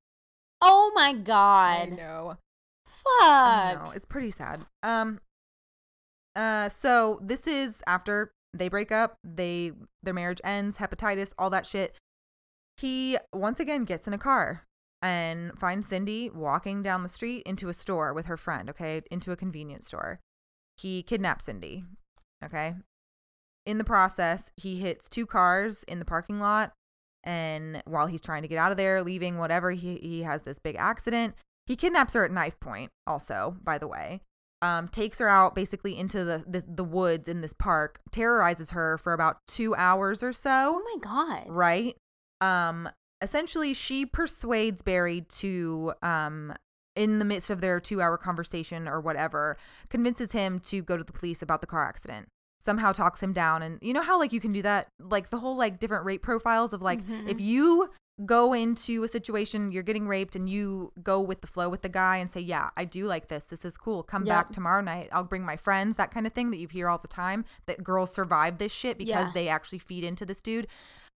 Oh 0.61 0.91
my 0.95 1.13
god. 1.13 1.91
know. 1.91 2.38
Fuck. 2.86 3.21
I 3.21 3.75
know, 3.84 3.91
it's 3.95 4.05
pretty 4.05 4.32
sad. 4.32 4.65
Um 4.84 5.19
uh 6.36 6.69
so 6.69 7.19
this 7.21 7.47
is 7.47 7.82
after 7.86 8.32
they 8.54 8.70
break 8.70 8.91
up, 8.91 9.18
they 9.24 9.72
their 10.04 10.14
marriage 10.14 10.41
ends, 10.43 10.78
hepatitis, 10.78 11.34
all 11.38 11.49
that 11.49 11.66
shit. 11.66 11.95
He 12.78 13.18
once 13.34 13.60
again 13.60 13.86
gets 13.86 14.08
in 14.08 14.14
a 14.14 14.18
car 14.18 14.64
and 15.02 15.58
finds 15.60 15.88
Cindy 15.88 16.30
walking 16.30 16.82
down 16.82 17.04
the 17.04 17.10
street 17.10 17.43
into 17.45 17.70
a 17.70 17.74
store 17.74 18.14
with 18.14 18.26
her 18.28 18.38
friend, 18.38 18.70
okay? 18.70 19.02
Into 19.10 19.32
a 19.32 19.38
convenience 19.38 19.88
store. 19.88 20.20
He 20.78 21.04
kidnaps 21.04 21.45
Cindy, 21.45 21.84
okay? 22.43 22.76
In 23.66 23.78
the 23.78 23.84
process, 23.84 24.52
he 24.58 24.80
hits 24.80 25.08
two 25.08 25.26
cars 25.26 25.84
in 25.84 25.99
the 25.99 26.06
parking 26.06 26.39
lot 26.39 26.74
and 27.24 27.82
while 27.86 28.08
he's 28.08 28.22
trying 28.22 28.41
to 28.41 28.47
get 28.47 28.58
out 28.58 28.72
of 28.72 28.78
there, 28.78 29.04
leaving 29.04 29.38
whatever, 29.38 29.72
he 29.72 29.97
he 29.97 30.24
has 30.24 30.41
this 30.41 30.60
big 30.60 30.76
accident. 30.78 31.36
He 31.68 31.76
kidnaps 31.76 32.14
her 32.14 32.26
at 32.26 32.32
knife 32.32 32.60
point, 32.60 32.91
also, 33.06 33.58
by 33.64 33.78
the 33.78 33.88
way. 33.88 34.22
Um, 34.64 34.88
takes 34.88 35.18
her 35.18 35.28
out 35.28 35.55
basically 35.55 35.97
into 35.97 36.24
the, 36.24 36.43
the 36.47 36.64
the 36.68 36.84
woods 36.84 37.28
in 37.28 37.41
this 37.41 37.53
park, 37.53 37.99
terrorizes 38.12 38.72
her 38.72 38.97
for 38.99 39.14
about 39.14 39.38
two 39.47 39.74
hours 39.76 40.22
or 40.22 40.32
so. 40.34 40.80
Oh 40.80 40.84
my 40.84 40.99
god. 41.01 41.55
Right. 41.55 41.95
Um, 42.41 42.88
essentially, 43.22 43.74
she 43.74 44.05
persuades 44.05 44.82
Barry 44.84 45.22
to 45.39 45.93
um 46.03 46.53
in 46.95 47.20
the 47.20 47.26
midst 47.26 47.49
of 47.49 47.62
their 47.62 47.80
two 47.80 48.01
hour 48.01 48.18
conversation 48.18 48.88
or 48.88 48.99
whatever, 49.01 49.57
convinces 49.89 50.34
him 50.34 50.59
to 50.59 50.84
go 50.84 50.95
to 50.97 51.03
the 51.03 51.14
police 51.14 51.41
about 51.41 51.62
the 51.62 51.68
car 51.68 51.84
accident. 51.88 52.28
Somehow 52.59 52.91
talks 52.91 53.24
him 53.24 53.34
down, 53.34 53.64
and 53.64 53.80
you 53.82 53.93
know 53.93 54.03
how 54.03 54.20
like 54.20 54.32
you 54.32 54.39
can 54.39 54.51
do 54.51 54.62
that, 54.62 54.89
like 54.99 55.32
the 55.32 55.39
whole 55.39 55.55
like 55.55 55.80
different 55.80 56.05
rape 56.05 56.22
profiles 56.22 56.74
of 56.74 56.82
like 56.84 57.01
Mhm. 57.01 57.28
if 57.28 57.41
you 57.41 57.89
go 58.26 58.53
into 58.53 59.03
a 59.03 59.07
situation 59.07 59.72
you're 59.72 59.82
getting 59.82 60.07
raped 60.07 60.36
and 60.36 60.47
you 60.49 60.91
go 61.01 61.20
with 61.20 61.41
the 61.41 61.47
flow 61.47 61.70
with 61.70 61.82
the 61.82 61.89
guy 61.89 62.18
and 62.18 62.30
say 62.30 62.39
yeah 62.39 62.70
i 62.78 62.86
do 62.86 63.05
like 63.05 63.30
this 63.30 63.45
this 63.45 63.66
is 63.66 63.78
cool 63.78 64.03
come 64.03 64.24
Yep. 64.26 64.36
back 64.36 64.51
tomorrow 64.51 64.82
night 64.82 65.09
i'll 65.12 65.24
bring 65.24 65.43
my 65.43 65.55
friends 65.57 65.95
that 65.95 66.12
kind 66.12 66.28
of 66.28 66.34
thing 66.34 66.51
that 66.51 66.57
you 66.57 66.68
hear 66.68 66.88
all 66.88 66.99
the 66.99 67.07
time 67.07 67.45
that 67.66 67.84
girls 67.84 68.14
survive 68.14 68.57
this 68.59 68.72
shit 68.72 68.97
because 68.97 69.28
Yeah. 69.28 69.32
they 69.34 69.47
actually 69.47 69.80
feed 69.80 70.03
into 70.03 70.24
this 70.26 70.39
dude 70.39 70.68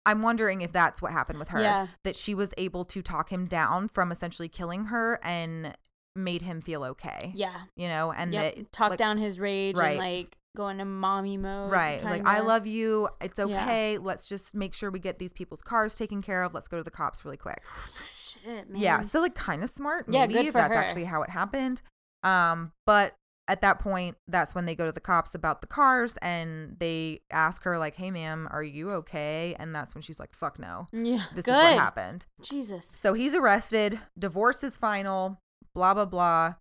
i'm 0.06 0.22
wondering 0.22 0.62
if 0.62 0.72
that's 0.72 1.02
what 1.02 1.12
happened 1.12 1.40
with 1.40 1.50
her 1.50 1.62
Yeah. 1.62 1.88
that 2.04 2.16
she 2.16 2.36
was 2.36 2.54
able 2.58 2.86
to 2.86 3.02
talk 3.02 3.32
him 3.32 3.46
down 3.48 3.88
from 3.88 4.12
essentially 4.12 4.50
killing 4.50 4.86
her 4.86 5.20
and 5.24 5.74
made 6.16 6.42
him 6.44 6.62
feel 6.62 6.84
okay 6.84 7.32
Yeah. 7.34 7.56
you 7.76 7.88
know 7.88 8.12
and 8.12 8.34
yep. 8.34 8.56
that 8.56 8.72
Talk 8.72 8.90
like, 8.92 9.00
down 9.00 9.18
his 9.18 9.40
rage 9.40 9.78
Right. 9.78 9.92
and 9.92 9.98
like 10.00 10.38
go 10.56 10.68
into 10.68 10.86
mommy 10.86 11.38
mode. 11.38 11.72
Right. 11.72 12.04
Like, 12.04 12.16
kinda. 12.24 12.30
I 12.30 12.40
love 12.40 12.66
you. 12.68 13.08
It's 13.22 13.40
Yeah. 13.40 13.46
okay. 13.46 13.98
Let's 13.98 14.28
just 14.28 14.54
make 14.54 14.74
sure 14.74 14.92
we 14.92 15.00
get 15.00 15.18
these 15.20 15.34
people's 15.34 15.62
cars 15.62 15.96
taken 15.96 16.22
care 16.22 16.44
of. 16.44 16.54
Let's 16.54 16.68
go 16.68 16.78
to 16.78 16.84
the 16.84 16.92
cops 16.92 17.24
really 17.24 17.38
quick. 17.38 17.64
Shit, 18.06 18.70
man. 18.70 18.82
Yeah, 18.82 19.02
so 19.02 19.22
like 19.22 19.36
kind 19.36 19.64
of 19.64 19.70
smart. 19.70 20.06
Yeah, 20.10 20.22
Maybe 20.22 20.34
good 20.36 20.48
if 20.48 20.54
that's 20.54 20.74
her. 20.74 20.80
actually 20.80 21.06
how 21.06 21.22
it 21.24 21.30
happened. 21.30 21.82
Um, 22.24 22.72
but 22.86 23.16
at 23.48 23.62
that 23.62 23.80
point, 23.80 24.16
that's 24.28 24.54
when 24.56 24.66
they 24.66 24.76
go 24.76 24.86
to 24.86 24.92
the 24.92 25.00
cops 25.02 25.34
about 25.36 25.62
the 25.62 25.68
cars 25.68 26.16
and 26.22 26.78
they 26.80 27.22
ask 27.32 27.64
her 27.64 27.78
like, 27.78 27.96
"Hey, 27.96 28.12
ma'am, 28.12 28.48
are 28.52 28.64
you 28.64 28.92
okay?" 28.92 29.56
And 29.60 29.76
that's 29.76 29.94
when 29.96 30.02
she's 30.02 30.20
like, 30.20 30.34
"Fuck 30.34 30.60
no, 30.60 30.88
Yeah. 30.94 31.18
this 31.34 31.46
good. 31.46 31.52
is 31.56 31.64
what 31.64 31.74
happened." 31.80 32.26
Jesus. 32.42 32.86
So 32.86 33.14
he's 33.14 33.34
arrested. 33.36 34.00
Divorce 34.18 34.64
is 34.64 34.78
final. 34.78 35.40
Blah 35.74 35.94
blah 35.96 36.06
blah. 36.06 36.56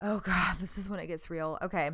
Oh 0.00 0.20
god, 0.20 0.58
this 0.60 0.78
is 0.78 0.88
when 0.88 1.00
it 1.00 1.06
gets 1.08 1.28
real. 1.28 1.58
Okay, 1.60 1.90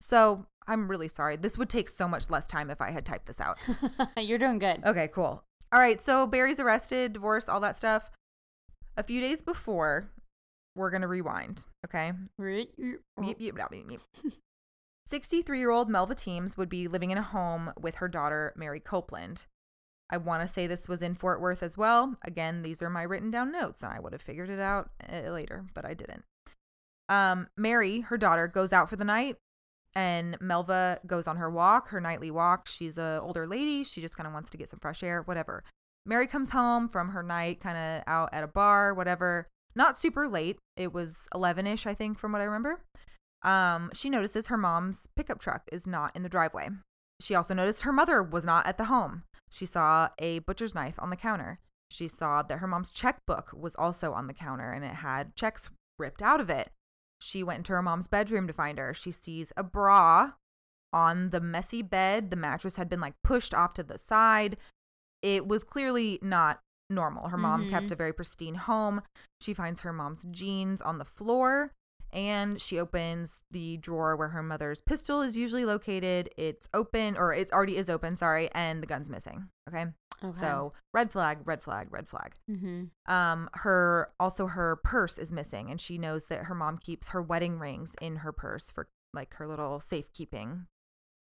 so 0.00 0.46
I'm 0.66 0.88
really 0.88 1.08
sorry. 1.08 1.36
This 1.36 1.58
would 1.58 1.68
take 1.68 1.88
so 1.88 2.08
much 2.08 2.30
less 2.30 2.46
time 2.46 2.70
if 2.70 2.80
I 2.80 2.90
had 2.90 3.06
typed 3.06 3.26
this 3.26 3.40
out. 3.40 3.58
You're 4.18 4.38
doing 4.38 4.58
good. 4.58 4.82
Okay, 4.84 5.08
cool. 5.08 5.44
All 5.72 5.80
right, 5.80 6.02
so 6.02 6.26
Barry's 6.26 6.60
arrested, 6.60 7.14
divorced, 7.14 7.48
all 7.48 7.60
that 7.60 7.76
stuff. 7.76 8.10
A 8.96 9.02
few 9.02 9.20
days 9.20 9.42
before, 9.42 10.10
we're 10.74 10.90
gonna 10.90 11.08
rewind. 11.08 11.66
Okay. 11.84 12.12
Right? 12.38 12.68
Meep, 12.78 12.96
meep, 13.18 13.38
meep, 13.40 13.52
meep, 13.54 13.86
meep. 13.86 14.40
63 15.06 15.58
year 15.58 15.70
old 15.70 15.88
Melva 15.88 16.16
Teams 16.16 16.56
would 16.56 16.68
be 16.68 16.88
living 16.88 17.10
in 17.10 17.18
a 17.18 17.22
home 17.22 17.72
with 17.78 17.96
her 17.96 18.08
daughter, 18.08 18.52
Mary 18.56 18.80
Copeland. 18.80 19.46
I 20.10 20.18
want 20.18 20.42
to 20.42 20.48
say 20.48 20.66
this 20.66 20.88
was 20.88 21.02
in 21.02 21.14
Fort 21.14 21.40
Worth 21.40 21.62
as 21.62 21.76
well. 21.76 22.16
Again, 22.24 22.62
these 22.62 22.80
are 22.82 22.90
my 22.90 23.02
written 23.02 23.30
down 23.30 23.50
notes, 23.50 23.82
and 23.82 23.92
I 23.92 23.98
would 23.98 24.12
have 24.12 24.22
figured 24.22 24.50
it 24.50 24.60
out 24.60 24.90
uh, 25.12 25.30
later, 25.30 25.66
but 25.74 25.84
I 25.84 25.94
didn't. 25.94 26.24
Um, 27.08 27.48
Mary, 27.56 28.00
her 28.00 28.16
daughter, 28.16 28.46
goes 28.46 28.72
out 28.72 28.88
for 28.88 28.96
the 28.96 29.04
night, 29.04 29.36
and 29.96 30.38
Melva 30.40 30.98
goes 31.06 31.26
on 31.26 31.38
her 31.38 31.50
walk, 31.50 31.88
her 31.88 32.02
nightly 32.02 32.30
walk. 32.30 32.68
She's 32.68 32.98
an 32.98 33.18
older 33.20 33.46
lady. 33.46 33.82
She 33.82 34.02
just 34.02 34.14
kind 34.14 34.26
of 34.26 34.34
wants 34.34 34.50
to 34.50 34.58
get 34.58 34.68
some 34.68 34.78
fresh 34.78 35.02
air, 35.02 35.22
whatever. 35.22 35.64
Mary 36.04 36.26
comes 36.26 36.50
home 36.50 36.86
from 36.86 37.08
her 37.08 37.22
night, 37.22 37.60
kind 37.60 37.78
of 37.78 38.02
out 38.06 38.28
at 38.30 38.44
a 38.44 38.48
bar, 38.48 38.92
whatever. 38.92 39.48
Not 39.74 39.98
super 39.98 40.28
late. 40.28 40.58
It 40.76 40.92
was 40.92 41.16
11 41.34 41.66
ish, 41.66 41.86
I 41.86 41.94
think, 41.94 42.18
from 42.18 42.32
what 42.32 42.42
I 42.42 42.44
remember. 42.44 42.82
Um, 43.42 43.90
she 43.94 44.10
notices 44.10 44.48
her 44.48 44.58
mom's 44.58 45.08
pickup 45.16 45.40
truck 45.40 45.62
is 45.72 45.86
not 45.86 46.14
in 46.14 46.22
the 46.22 46.28
driveway. 46.28 46.68
She 47.18 47.34
also 47.34 47.54
noticed 47.54 47.82
her 47.82 47.92
mother 47.92 48.22
was 48.22 48.44
not 48.44 48.66
at 48.66 48.76
the 48.76 48.84
home. 48.84 49.22
She 49.50 49.64
saw 49.64 50.10
a 50.18 50.40
butcher's 50.40 50.74
knife 50.74 50.96
on 50.98 51.08
the 51.08 51.16
counter. 51.16 51.58
She 51.90 52.06
saw 52.06 52.42
that 52.42 52.58
her 52.58 52.66
mom's 52.66 52.90
checkbook 52.90 53.50
was 53.54 53.74
also 53.76 54.12
on 54.12 54.26
the 54.26 54.34
counter 54.34 54.70
and 54.70 54.84
it 54.84 54.96
had 54.96 55.34
checks 55.34 55.70
ripped 55.98 56.20
out 56.20 56.40
of 56.40 56.50
it. 56.50 56.68
She 57.20 57.42
went 57.42 57.58
into 57.58 57.72
her 57.72 57.82
mom's 57.82 58.08
bedroom 58.08 58.46
to 58.46 58.52
find 58.52 58.78
her. 58.78 58.92
She 58.94 59.10
sees 59.10 59.52
a 59.56 59.62
bra 59.62 60.32
on 60.92 61.30
the 61.30 61.40
messy 61.40 61.82
bed. 61.82 62.30
The 62.30 62.36
mattress 62.36 62.76
had 62.76 62.88
been 62.88 63.00
like 63.00 63.14
pushed 63.24 63.52
off 63.54 63.74
to 63.74 63.82
the 63.82 63.98
side. 63.98 64.58
It 65.22 65.46
was 65.46 65.64
clearly 65.64 66.18
not 66.22 66.60
normal. 66.88 67.28
Her 67.28 67.38
mom 67.38 67.64
Mhm. 67.64 67.70
kept 67.70 67.90
a 67.90 67.96
very 67.96 68.12
pristine 68.12 68.54
home. 68.54 69.02
She 69.40 69.52
finds 69.54 69.80
her 69.80 69.92
mom's 69.92 70.24
jeans 70.30 70.80
on 70.80 70.98
the 70.98 71.04
floor 71.04 71.72
and 72.12 72.62
she 72.62 72.78
opens 72.78 73.40
the 73.50 73.76
drawer 73.78 74.14
where 74.16 74.28
her 74.28 74.42
mother's 74.42 74.80
pistol 74.80 75.20
is 75.22 75.36
usually 75.36 75.64
located. 75.64 76.30
It's 76.36 76.68
open 76.72 77.16
or 77.16 77.32
it 77.34 77.52
already 77.52 77.76
is 77.76 77.90
open, 77.90 78.14
sorry, 78.14 78.48
and 78.52 78.82
the 78.82 78.86
gun's 78.86 79.10
missing. 79.10 79.50
Okay. 79.68 79.86
Okay. 80.24 80.38
So, 80.38 80.72
red 80.94 81.12
flag, 81.12 81.38
red 81.44 81.62
flag, 81.62 81.88
red 81.90 82.08
flag. 82.08 82.34
Hmm 82.48 82.84
um 83.06 83.48
her 83.54 84.10
also 84.18 84.46
her 84.48 84.76
purse 84.76 85.16
is 85.18 85.30
missing 85.30 85.70
and 85.70 85.80
she 85.80 85.96
knows 85.98 86.26
that 86.26 86.44
her 86.44 86.54
mom 86.54 86.78
keeps 86.78 87.10
her 87.10 87.22
wedding 87.22 87.58
rings 87.58 87.94
in 88.00 88.16
her 88.16 88.32
purse 88.32 88.70
for 88.70 88.88
like 89.14 89.34
her 89.34 89.46
little 89.46 89.78
safekeeping. 89.80 90.66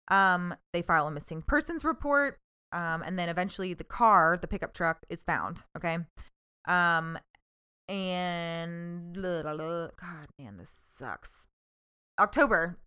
Um 0.09 0.55
they 0.71 0.81
file 0.81 1.07
a 1.07 1.11
missing 1.11 1.41
persons 1.41 1.83
report 1.83 2.39
um 2.71 3.01
and 3.03 3.17
then 3.19 3.27
eventually 3.29 3.73
the 3.73 3.83
car 3.83 4.37
the 4.39 4.47
pickup 4.47 4.73
truck 4.73 4.99
is 5.09 5.23
found 5.23 5.65
okay? 5.75 5.97
Um 6.67 7.17
and 7.87 9.13
blah, 9.13 9.41
blah, 9.43 9.55
blah. 9.55 9.87
god 9.99 10.27
man 10.39 10.57
this 10.57 10.73
sucks. 10.97 11.45
October 12.19 12.77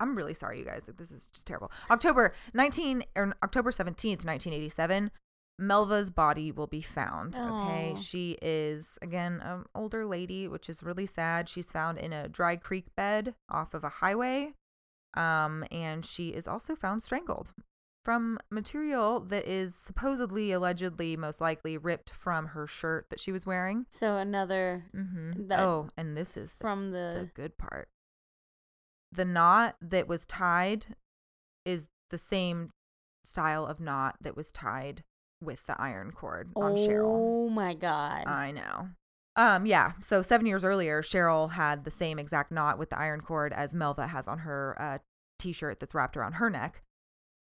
i'm 0.00 0.16
really 0.16 0.32
sorry 0.34 0.58
you 0.58 0.64
guys 0.64 0.82
this 0.96 1.10
is 1.10 1.26
just 1.32 1.46
terrible. 1.46 1.70
October 1.90 2.32
19 2.54 3.02
or 3.14 3.34
october 3.42 3.70
17th 3.70 4.24
1987 4.24 5.10
Melva's 5.62 6.10
body 6.10 6.50
will 6.50 6.66
be 6.66 6.82
found. 6.82 7.36
Okay. 7.36 7.92
Aw. 7.92 7.96
She 7.96 8.36
is, 8.42 8.98
again, 9.00 9.40
an 9.44 9.64
older 9.74 10.04
lady, 10.04 10.48
which 10.48 10.68
is 10.68 10.82
really 10.82 11.06
sad. 11.06 11.48
She's 11.48 11.70
found 11.70 11.98
in 11.98 12.12
a 12.12 12.28
dry 12.28 12.56
creek 12.56 12.86
bed 12.96 13.34
off 13.48 13.72
of 13.72 13.84
a 13.84 13.88
highway. 13.88 14.54
Um, 15.14 15.64
and 15.70 16.04
she 16.04 16.30
is 16.30 16.48
also 16.48 16.74
found 16.74 17.02
strangled 17.02 17.52
from 18.04 18.38
material 18.50 19.20
that 19.20 19.46
is 19.46 19.74
supposedly, 19.76 20.50
allegedly, 20.50 21.16
most 21.16 21.40
likely 21.40 21.78
ripped 21.78 22.10
from 22.10 22.48
her 22.48 22.66
shirt 22.66 23.06
that 23.10 23.20
she 23.20 23.30
was 23.30 23.46
wearing. 23.46 23.86
So 23.90 24.16
another 24.16 24.86
Mm-hmm. 24.94 25.52
Oh, 25.52 25.90
and 25.96 26.16
this 26.16 26.36
is 26.36 26.54
from 26.58 26.88
the 26.88 27.26
the 27.26 27.30
good 27.34 27.56
part. 27.58 27.88
The 29.12 29.24
knot 29.26 29.76
that 29.80 30.08
was 30.08 30.26
tied 30.26 30.96
is 31.64 31.86
the 32.10 32.18
same 32.18 32.70
style 33.24 33.66
of 33.66 33.78
knot 33.78 34.16
that 34.20 34.36
was 34.36 34.50
tied 34.50 35.04
with 35.42 35.66
the 35.66 35.80
iron 35.80 36.12
cord 36.12 36.50
on 36.56 36.76
Cheryl. 36.76 37.04
Oh 37.06 37.48
my 37.48 37.74
god. 37.74 38.24
I 38.26 38.52
know. 38.52 38.88
Um, 39.34 39.66
yeah. 39.66 39.92
So 40.00 40.22
seven 40.22 40.46
years 40.46 40.64
earlier, 40.64 41.02
Cheryl 41.02 41.52
had 41.52 41.84
the 41.84 41.90
same 41.90 42.18
exact 42.18 42.52
knot 42.52 42.78
with 42.78 42.90
the 42.90 42.98
iron 42.98 43.20
cord 43.20 43.52
as 43.52 43.74
Melva 43.74 44.08
has 44.08 44.28
on 44.28 44.40
her 44.40 44.76
uh, 44.78 44.98
t-shirt 45.38 45.80
that's 45.80 45.94
wrapped 45.94 46.16
around 46.16 46.34
her 46.34 46.50
neck. 46.50 46.82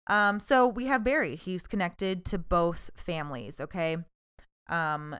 Um, 0.06 0.40
so 0.40 0.66
we 0.66 0.86
have 0.86 1.04
Barry. 1.04 1.36
He's 1.36 1.66
connected 1.66 2.24
to 2.26 2.38
both 2.38 2.90
families. 2.94 3.60
Okay. 3.60 3.96
Um, 4.68 5.16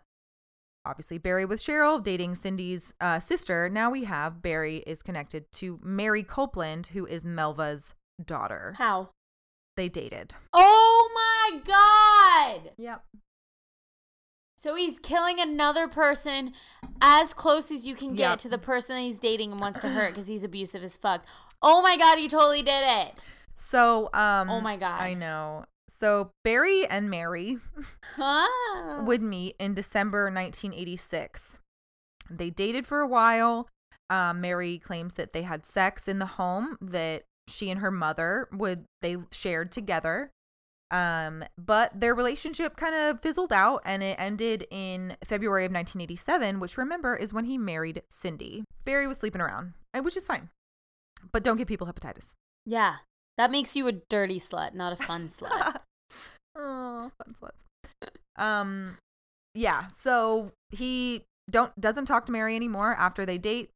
obviously 0.85 1.19
Barry 1.19 1.45
with 1.45 1.61
Cheryl 1.61 2.03
dating 2.03 2.37
Cindy's 2.37 2.95
uh, 3.01 3.19
sister. 3.19 3.69
Now 3.69 3.91
we 3.91 4.05
have 4.05 4.43
Barry 4.43 4.79
is 4.87 5.03
connected 5.03 5.51
to 5.53 5.79
Mary 5.83 6.23
Copeland, 6.23 6.89
who 6.89 7.07
is 7.07 7.25
Melva's 7.25 7.95
daughter. 8.25 8.75
How? 8.79 9.11
They 9.81 9.89
dated. 9.89 10.35
Oh 10.53 11.11
my 11.15 11.61
god. 11.65 12.73
Yep. 12.77 13.03
So 14.59 14.75
he's 14.75 14.99
killing 14.99 15.37
another 15.41 15.89
person 15.89 16.53
as 17.01 17.33
close 17.33 17.71
as 17.73 17.87
you 17.89 17.95
can 17.95 18.15
get 18.15 18.29
Yep. 18.33 18.39
to 18.41 18.49
the 18.51 18.59
person 18.59 18.97
that 18.97 19.01
he's 19.01 19.19
dating 19.19 19.53
and 19.53 19.59
wants 19.59 19.81
to 19.81 19.89
hurt 19.89 20.11
because 20.13 20.29
he's 20.29 20.45
abusive 20.45 20.83
as 20.83 20.99
fuck. 20.99 21.25
Oh 21.63 21.81
my 21.81 21.97
god, 21.97 22.19
he 22.19 22.29
totally 22.29 22.61
did 22.63 22.83
it. 23.07 23.15
So, 23.57 24.11
um, 24.13 24.51
Oh 24.51 24.61
my 24.61 24.77
God. 24.77 25.01
I 25.01 25.15
know. 25.15 25.65
So 25.89 26.33
Barry 26.45 26.87
and 26.87 27.09
Mary 27.09 27.57
Huh? 28.17 29.05
would 29.07 29.23
meet 29.23 29.57
in 29.59 29.73
December 29.73 30.25
1986. 30.25 31.59
They 32.29 32.51
dated 32.51 32.87
for 32.87 33.01
a 33.01 33.09
while. 33.09 33.67
Um, 34.11 34.43
Mary 34.43 34.79
claims 34.79 35.15
that 35.15 35.33
they 35.33 35.41
had 35.41 35.65
sex 35.65 36.07
in 36.07 36.19
the 36.19 36.27
home 36.27 36.77
that 36.83 37.23
she 37.51 37.71
and 37.71 37.81
her 37.81 37.91
mother 37.91 38.49
would 38.53 38.85
they 39.03 39.17
shared 39.33 39.73
together. 39.73 40.31
Um, 40.93 41.45
but 41.57 41.99
their 41.99 42.15
relationship 42.17 42.75
kind 42.77 42.95
of 42.97 43.21
fizzled 43.21 43.53
out 43.53 43.83
and 43.85 44.03
it 44.03 44.17
ended 44.19 44.67
in 44.73 45.17
February 45.25 45.65
of 45.65 45.71
1987, 45.73 46.59
which 46.59 46.77
remember 46.77 47.15
is 47.15 47.33
when 47.33 47.45
he 47.45 47.59
married 47.59 48.03
Cindy. 48.11 48.65
Barry 48.85 49.07
was 49.07 49.19
sleeping 49.19 49.41
around, 49.41 49.75
which 49.95 50.17
is 50.17 50.27
fine. 50.27 50.49
But 51.33 51.45
don't 51.45 51.57
give 51.59 51.69
people 51.69 51.87
hepatitis. 51.87 52.31
yeah. 52.67 52.97
That 53.39 53.51
makes 53.53 53.75
you 53.75 53.87
a 53.87 53.93
dirty 53.93 54.39
slut, 54.39 54.75
not 54.75 54.93
a 54.93 54.97
fun 54.97 55.29
slut. 55.29 55.77
oh, 56.57 57.11
fun 57.25 57.35
sluts. 57.41 58.43
Um, 58.43 58.99
yeah. 59.55 59.87
So 59.97 60.53
he 60.71 61.23
don't 61.51 61.79
doesn't 61.81 62.05
talk 62.05 62.27
to 62.27 62.33
Mary 62.33 62.55
anymore 62.55 62.95
after 62.99 63.25
they 63.25 63.39
date 63.39 63.71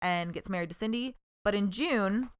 and 0.00 0.32
gets 0.32 0.48
married 0.48 0.68
to 0.68 0.74
Cindy. 0.74 1.16
But 1.44 1.56
in 1.56 1.70
June, 1.72 2.30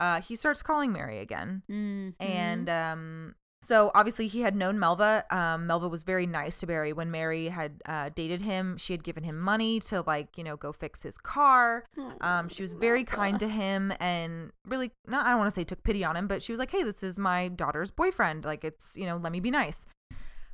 uh, 0.00 0.20
he 0.20 0.34
starts 0.36 0.62
calling 0.62 0.92
Mary 0.92 1.18
again, 1.20 1.62
Mhm. 1.70 2.14
and 2.20 2.68
um, 2.68 3.34
so 3.62 3.90
obviously 3.94 4.28
he 4.28 4.42
had 4.42 4.54
known 4.54 4.76
Melva. 4.78 5.24
Um, 5.32 5.66
Melva 5.66 5.90
was 5.90 6.02
very 6.04 6.26
nice 6.26 6.60
to 6.60 6.66
Barry 6.66 6.92
when 6.92 7.10
Mary 7.10 7.48
had 7.48 7.80
uh, 7.86 8.10
dated 8.14 8.42
him. 8.42 8.76
She 8.76 8.92
had 8.92 9.02
given 9.02 9.24
him 9.24 9.38
money 9.40 9.80
to 9.80 10.02
like 10.06 10.36
you 10.38 10.44
know 10.44 10.56
go 10.56 10.72
fix 10.72 11.02
his 11.02 11.18
car. 11.18 11.84
Um, 12.20 12.48
she 12.48 12.62
was 12.62 12.72
very 12.74 13.02
kind 13.04 13.40
to 13.40 13.48
him 13.48 13.92
and 13.98 14.52
really 14.66 14.92
not 15.06 15.26
I 15.26 15.30
don't 15.30 15.38
want 15.38 15.48
to 15.52 15.54
say 15.58 15.64
took 15.64 15.82
pity 15.82 16.04
on 16.04 16.14
him, 16.16 16.26
but 16.28 16.42
she 16.42 16.52
was 16.52 16.58
like, 16.58 16.70
"Hey, 16.70 16.82
this 16.84 17.02
is 17.02 17.18
my 17.18 17.48
daughter's 17.48 17.90
boyfriend. 17.90 18.44
Like 18.44 18.62
it's, 18.64 18.96
you 18.96 19.06
know, 19.06 19.16
let 19.16 19.32
me 19.32 19.40
be 19.40 19.50
nice." 19.50 19.84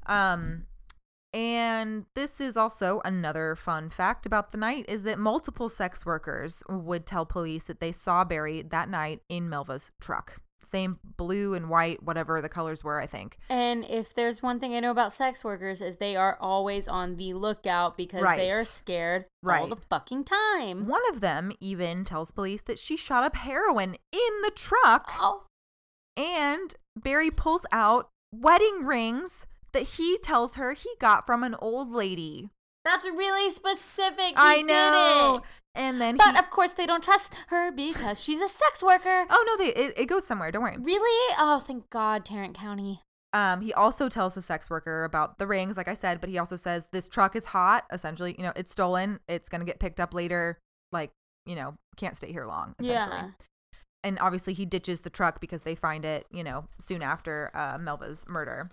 Um 0.07 0.65
and 1.35 2.05
this 2.15 2.41
is 2.41 2.57
also 2.57 3.01
another 3.05 3.57
fun 3.57 3.89
fact 3.89 4.27
about 4.27 4.53
the 4.53 4.59
night 4.59 4.85
is 4.89 5.03
that 5.05 5.19
multiple 5.19 5.69
sex 5.69 6.05
workers 6.05 6.63
would 6.69 7.07
tell 7.07 7.25
police 7.25 7.65
that 7.65 7.81
they 7.81 7.93
saw 7.93 8.25
Barry 8.25 8.63
that 8.63 8.91
night 8.91 9.21
in 9.29 9.49
Melva's 9.49 9.91
truck. 10.01 10.41
Same 10.65 11.01
blue 11.17 11.55
and 11.55 11.69
white, 11.69 12.03
whatever 12.03 12.41
the 12.41 12.49
colors 12.49 12.85
were, 12.85 13.01
I 13.01 13.07
think. 13.07 13.39
And 13.49 13.85
if 13.89 14.15
there's 14.15 14.43
one 14.43 14.61
thing 14.61 14.77
I 14.77 14.81
know 14.81 14.93
about 14.93 15.11
sex 15.11 15.43
workers 15.43 15.81
is 15.81 15.97
they 15.97 16.15
are 16.15 16.37
always 16.41 16.87
on 16.87 17.17
the 17.17 17.35
lookout 17.35 17.97
because 17.97 18.23
they 18.37 18.53
are 18.53 18.63
scared 18.65 19.25
all 19.45 19.67
the 19.67 19.77
fucking 19.77 20.25
time. 20.25 20.87
One 20.87 21.03
of 21.11 21.21
them 21.21 21.51
even 21.61 22.05
tells 22.05 22.31
police 22.31 22.63
that 22.63 22.79
she 22.79 22.97
shot 22.97 23.25
up 23.25 23.35
heroin 23.37 23.97
in 24.13 24.43
the 24.43 24.53
truck. 24.55 25.11
Oh, 25.19 25.47
And 26.17 26.75
Barry 26.95 27.31
pulls 27.31 27.67
out 27.73 28.11
wedding 28.33 28.85
rings 28.85 29.47
that 29.73 29.83
he 29.83 30.19
tells 30.19 30.57
her 30.57 30.73
he 30.73 30.91
got 31.01 31.27
from 31.27 31.43
an 31.43 31.55
old 31.61 31.91
lady. 31.93 32.51
that's 32.85 33.07
really 33.07 33.51
specific. 33.51 34.29
He 34.31 34.35
I 34.37 34.63
know. 34.63 35.43
And 35.75 36.01
then 36.01 36.17
But 36.17 36.33
he, 36.33 36.39
of 36.39 36.51
course 36.51 36.73
they 36.73 36.87
don't 36.87 37.03
trust 37.03 37.33
her 37.49 37.73
because 37.73 38.21
she's 38.23 38.41
a 38.43 38.49
sex 38.49 38.83
worker. 38.83 39.27
oh 39.31 39.45
no, 39.47 39.57
they 39.65 39.73
it, 39.73 39.95
it 39.99 40.07
goes 40.07 40.27
somewhere. 40.27 40.51
Don't 40.51 40.63
worry. 40.63 40.77
Really? 40.79 41.35
Oh, 41.39 41.61
thank 41.61 41.89
God, 41.91 42.25
Tarrant 42.25 42.55
County. 42.55 43.01
Um, 43.35 43.63
he 43.63 43.73
also 43.73 44.11
tells 44.11 44.35
the 44.35 44.43
sex 44.43 44.69
worker 44.69 45.05
about 45.05 45.39
the 45.39 45.47
rings, 45.47 45.77
like 45.79 45.89
I 45.89 45.95
said, 45.95 46.21
but 46.21 46.29
he 46.29 46.37
also 46.39 46.57
says 46.57 46.87
this 46.93 47.09
truck 47.09 47.35
is 47.35 47.47
hot. 47.47 47.87
Essentially, 47.91 48.35
you 48.37 48.45
know, 48.45 48.53
it's 48.57 48.71
stolen. 48.73 49.21
It's 49.29 49.49
gonna 49.49 49.65
get 49.65 49.79
picked 49.79 50.01
up 50.01 50.13
later. 50.13 50.59
Like, 50.91 51.13
you 51.47 51.55
know, 51.55 51.77
can't 51.97 52.17
stay 52.17 52.31
here 52.31 52.45
long. 52.45 52.75
Essentially. 52.79 53.17
Yeah. 53.17 53.31
And 54.05 54.19
obviously, 54.19 54.53
he 54.53 54.67
ditches 54.67 55.01
the 55.01 55.11
truck 55.11 55.41
because 55.41 55.63
they 55.63 55.75
find 55.77 56.05
it, 56.05 56.27
you 56.31 56.45
know, 56.45 56.67
soon 56.81 57.03
after 57.03 57.51
uh, 57.55 57.79
Melva's 57.79 58.27
murder. 58.29 58.69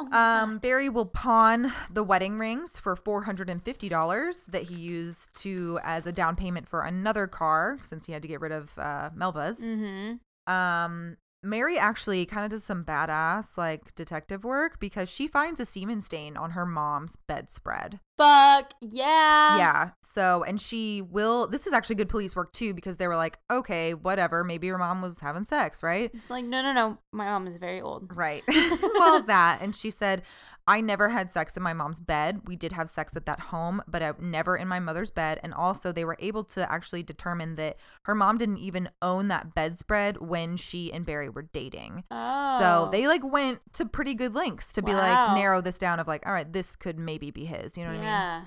Oh 0.00 0.08
Um, 0.12 0.58
Barry 0.58 0.88
will 0.88 1.06
pawn 1.06 1.72
the 1.90 2.04
wedding 2.04 2.38
rings 2.38 2.78
for 2.78 2.94
four 2.94 3.22
hundred 3.22 3.50
and 3.50 3.62
fifty 3.62 3.88
dollars 3.88 4.44
that 4.48 4.64
he 4.64 4.76
used 4.76 5.34
to 5.42 5.80
as 5.82 6.06
a 6.06 6.12
down 6.12 6.36
payment 6.36 6.68
for 6.68 6.82
another 6.82 7.26
car 7.26 7.78
since 7.82 8.06
he 8.06 8.12
had 8.12 8.22
to 8.22 8.28
get 8.28 8.40
rid 8.40 8.52
of 8.52 8.78
uh, 8.78 9.10
Melva's. 9.16 9.64
Mm-hmm. 9.64 10.52
Um, 10.52 11.16
Mary 11.42 11.78
actually 11.78 12.26
kind 12.26 12.44
of 12.44 12.50
does 12.50 12.64
some 12.64 12.84
badass 12.84 13.56
like 13.56 13.94
detective 13.94 14.44
work 14.44 14.78
because 14.80 15.08
she 15.08 15.28
finds 15.28 15.60
a 15.60 15.66
semen 15.66 16.00
stain 16.00 16.36
on 16.36 16.52
her 16.52 16.66
mom's 16.66 17.16
bedspread. 17.28 18.00
Fuck 18.18 18.72
yeah. 18.80 19.58
yeah. 19.58 19.90
So, 20.02 20.42
and 20.42 20.60
she 20.60 21.00
will. 21.00 21.46
This 21.46 21.66
is 21.66 21.72
actually 21.72 21.96
good 21.96 22.08
police 22.08 22.34
work 22.34 22.52
too 22.52 22.74
because 22.74 22.96
they 22.96 23.06
were 23.06 23.16
like, 23.16 23.38
okay, 23.50 23.94
whatever. 23.94 24.42
Maybe 24.42 24.66
your 24.66 24.78
mom 24.78 25.00
was 25.00 25.20
having 25.20 25.44
sex, 25.44 25.82
right? 25.82 26.10
It's 26.12 26.28
like 26.28 26.44
no, 26.44 26.60
no, 26.60 26.72
no. 26.72 26.98
My 27.12 27.26
mom 27.26 27.46
is 27.46 27.56
very 27.56 27.80
old. 27.80 28.16
Right. 28.16 28.42
well, 28.48 29.22
that. 29.22 29.60
And 29.62 29.76
she 29.76 29.90
said, 29.90 30.22
I 30.68 30.82
never 30.82 31.08
had 31.08 31.30
sex 31.32 31.56
in 31.56 31.62
my 31.62 31.72
mom's 31.72 31.98
bed. 31.98 32.42
We 32.46 32.54
did 32.54 32.72
have 32.72 32.90
sex 32.90 33.16
at 33.16 33.24
that 33.24 33.40
home, 33.40 33.82
but 33.88 34.02
I, 34.02 34.12
never 34.20 34.54
in 34.54 34.68
my 34.68 34.80
mother's 34.80 35.10
bed. 35.10 35.40
And 35.42 35.54
also, 35.54 35.92
they 35.92 36.04
were 36.04 36.16
able 36.18 36.44
to 36.44 36.70
actually 36.70 37.02
determine 37.02 37.54
that 37.54 37.78
her 38.02 38.14
mom 38.14 38.36
didn't 38.36 38.58
even 38.58 38.90
own 39.00 39.28
that 39.28 39.54
bedspread 39.54 40.18
when 40.18 40.58
she 40.58 40.92
and 40.92 41.06
Barry 41.06 41.30
were 41.30 41.48
dating. 41.54 42.04
Oh. 42.10 42.58
So 42.58 42.88
they 42.92 43.06
like 43.06 43.24
went 43.24 43.60
to 43.74 43.86
pretty 43.86 44.14
good 44.14 44.34
lengths 44.34 44.74
to 44.74 44.82
be 44.82 44.92
like 44.92 45.36
narrow 45.36 45.62
this 45.62 45.78
down 45.78 46.00
of 46.00 46.06
like, 46.06 46.26
all 46.26 46.34
right, 46.34 46.52
this 46.52 46.76
could 46.76 46.98
maybe 46.98 47.30
be 47.30 47.46
his. 47.46 47.78
You 47.78 47.84
know 47.84 47.90
what 47.90 47.96
I 47.96 48.00
mean? 48.00 48.07
Yeah. 48.08 48.44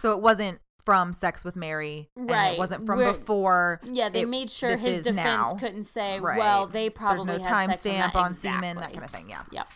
So 0.00 0.12
it 0.12 0.22
wasn't 0.22 0.60
from 0.86 1.12
sex 1.12 1.44
with 1.44 1.56
Mary, 1.56 2.08
and 2.16 2.28
Right. 2.30 2.54
it 2.54 2.58
wasn't 2.58 2.86
from 2.86 2.98
We're- 2.98 3.12
before. 3.12 3.80
Yeah, 3.84 4.08
they 4.08 4.22
it- 4.22 4.28
made 4.28 4.48
sure 4.50 4.76
his 4.76 5.02
defense 5.02 5.16
now. 5.16 5.52
couldn't 5.54 5.84
say, 5.84 6.18
Right. 6.20 6.38
well, 6.38 6.66
they 6.66 6.88
probably 6.88 7.26
There's 7.26 7.42
no 7.42 7.46
timestamp 7.48 8.12
that. 8.12 8.16
on 8.16 8.34
semen, 8.34 8.78
that 8.78 8.92
kind 8.92 9.04
of 9.04 9.10
thing. 9.10 9.28
Yeah. 9.28 9.42
Yep. 9.50 9.68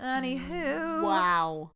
Anywho, 0.00 1.02
Wow. 1.04 1.70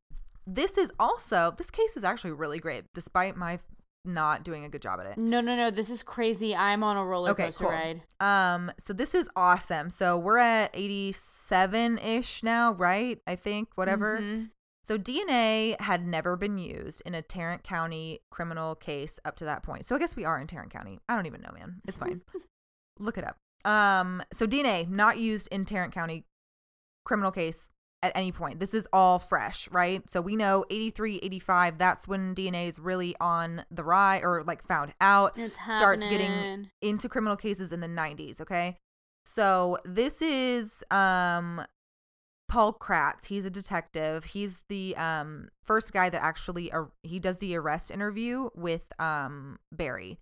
this 0.46 0.76
is 0.76 0.92
also 0.98 1.52
this 1.57 1.70
case 1.70 1.96
is 1.96 2.04
actually 2.04 2.32
really 2.32 2.59
great, 2.59 2.84
despite 2.94 3.36
my 3.36 3.59
not 4.04 4.44
doing 4.44 4.64
a 4.64 4.68
good 4.68 4.82
job 4.82 5.00
at 5.00 5.07
it. 5.07 5.18
No, 5.18 5.40
no, 5.40 5.57
no. 5.57 5.68
This 5.70 5.90
is 5.90 6.02
crazy. 6.04 6.54
I'm 6.54 6.82
on 6.84 6.96
a 6.96 7.04
roller 7.04 7.30
Okay, 7.30 7.46
coaster 7.46 7.64
cool. 7.64 7.72
ride. 7.72 8.02
Um, 8.20 8.70
so 8.78 8.92
this 8.92 9.14
is 9.16 9.28
awesome. 9.34 9.90
So 9.90 10.16
we're 10.16 10.38
at 10.38 10.70
eighty-seven 10.74 11.98
ish 11.98 12.42
now, 12.42 12.72
right? 12.72 13.20
I 13.26 13.34
think 13.36 13.68
whatever. 13.74 14.18
Mhm. 14.20 14.50
So 14.87 14.97
DNA 14.97 15.80
had 15.80 16.07
never 16.07 16.37
been 16.37 16.59
used 16.59 17.03
in 17.05 17.12
a 17.12 17.20
Tarrant 17.20 17.64
County 17.64 18.20
criminal 18.30 18.76
case 18.76 19.18
up 19.24 19.34
to 19.37 19.45
that 19.45 19.64
point. 19.64 19.84
So 19.84 19.97
I 19.97 19.99
guess 19.99 20.14
we 20.14 20.24
are 20.24 20.41
in 20.41 20.47
Tarrant 20.47 20.70
County. 20.70 21.01
I 21.09 21.16
don't 21.16 21.26
even 21.26 21.41
know, 21.41 21.51
man. 21.53 21.80
It's 21.89 21.99
fine. 21.99 22.20
Look 23.01 23.18
it 23.18 23.24
up. 23.24 23.37
Um, 23.64 24.22
so 24.32 24.47
DNA 24.47 24.89
not 24.89 25.18
used 25.18 25.49
in 25.51 25.64
Tarrant 25.64 25.93
County 25.93 26.24
criminal 27.05 27.32
case 27.32 27.68
at 28.01 28.12
any 28.14 28.30
point. 28.30 28.61
This 28.61 28.74
is 28.74 28.87
all 28.93 29.18
fresh, 29.18 29.68
right? 29.72 30.09
So 30.09 30.20
we 30.20 30.37
know 30.37 30.64
83, 30.70 31.16
85, 31.20 31.78
that's 31.78 32.07
when 32.07 32.32
DNA 32.32 32.68
is 32.68 32.78
really 32.78 33.16
on 33.20 33.64
the 33.72 33.82
rise 33.82 34.22
or 34.22 34.45
like 34.45 34.62
found 34.62 34.95
out. 35.01 35.37
It's 35.37 35.57
starts 35.57 36.07
getting 36.07 36.70
into 36.80 37.09
criminal 37.09 37.37
cases 37.37 37.72
in 37.72 37.80
the 37.80 37.89
90s, 37.89 38.41
okay? 38.41 38.76
So 39.24 39.78
this 39.84 40.22
is 40.22 40.84
um 40.93 41.66
Paul 42.49 42.72
Kratz. 42.74 43.26
He's 43.26 43.44
a 43.44 43.51
detective. 43.51 44.24
He's 44.26 44.57
the 44.68 44.97
um 44.97 45.49
first 45.64 45.92
guy 45.92 46.09
that 46.11 46.22
actually 46.22 46.70
ar- 46.72 46.90
he 47.03 47.18
does 47.18 47.38
the 47.38 47.57
arrest 47.57 47.90
interview 47.90 48.51
with 48.55 48.92
um 49.01 49.59
Barry 49.72 50.18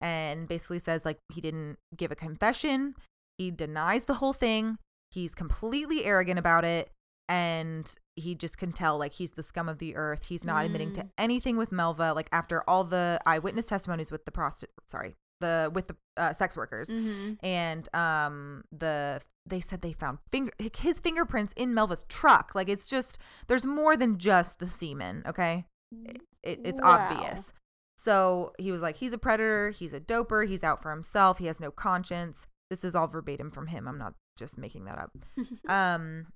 and 0.00 0.46
basically 0.48 0.78
says 0.78 1.04
like 1.04 1.18
he 1.32 1.40
didn't 1.40 1.76
give 1.96 2.10
a 2.10 2.16
confession. 2.16 2.94
He 3.38 3.50
denies 3.50 4.04
the 4.04 4.14
whole 4.14 4.32
thing. 4.32 4.78
He's 5.10 5.34
completely 5.34 6.04
arrogant 6.04 6.38
about 6.38 6.64
it 6.64 6.90
and 7.28 7.90
he 8.14 8.34
just 8.34 8.56
can 8.56 8.72
tell 8.72 8.96
like 8.98 9.14
he's 9.14 9.32
the 9.32 9.42
scum 9.42 9.68
of 9.68 9.78
the 9.78 9.96
earth. 9.96 10.26
He's 10.26 10.44
not 10.44 10.64
admitting 10.64 10.92
to 10.94 11.02
Mm. 11.02 11.10
anything 11.18 11.56
with 11.56 11.70
Melva 11.70 12.14
like 12.14 12.28
after 12.32 12.62
all 12.68 12.84
the 12.84 13.20
eyewitness 13.26 13.66
testimonies 13.66 14.10
with 14.10 14.24
the 14.24 14.32
prostitute 14.32 14.70
sorry, 14.86 15.14
the 15.40 15.70
with 15.74 15.86
the 15.88 15.96
uh, 16.16 16.32
sex 16.32 16.56
workers 16.56 16.88
Mhm. 16.88 17.38
and 17.42 17.94
um 17.94 18.64
the 18.72 19.20
they 19.44 19.60
said 19.60 19.82
they 19.82 19.92
found 19.92 20.18
finger 20.30 20.52
his 20.78 20.98
fingerprints 20.98 21.52
in 21.56 21.72
Melva's 21.74 22.04
truck. 22.08 22.52
Like 22.54 22.68
it's 22.68 22.88
just 22.88 23.18
there's 23.46 23.64
more 23.66 23.96
than 23.96 24.18
just 24.18 24.58
the 24.58 24.66
semen, 24.66 25.22
okay? 25.26 25.66
It, 26.04 26.22
it, 26.42 26.60
it's 26.64 26.80
Wow. 26.82 26.94
obvious. 27.10 27.52
So 27.98 28.52
he 28.58 28.72
was 28.72 28.82
like, 28.82 28.96
he's 28.96 29.12
a 29.12 29.18
predator, 29.18 29.70
he's 29.70 29.92
a 29.92 30.00
doper, 30.00 30.46
he's 30.48 30.64
out 30.64 30.82
for 30.82 30.90
himself, 30.90 31.38
he 31.38 31.46
has 31.46 31.60
no 31.60 31.70
conscience. 31.70 32.46
This 32.70 32.82
is 32.84 32.94
all 32.94 33.06
verbatim 33.06 33.50
from 33.50 33.68
him. 33.68 33.86
I'm 33.86 33.98
not 33.98 34.14
just 34.36 34.58
making 34.58 34.84
that 34.86 34.98
up. 34.98 35.12
um 35.68 36.26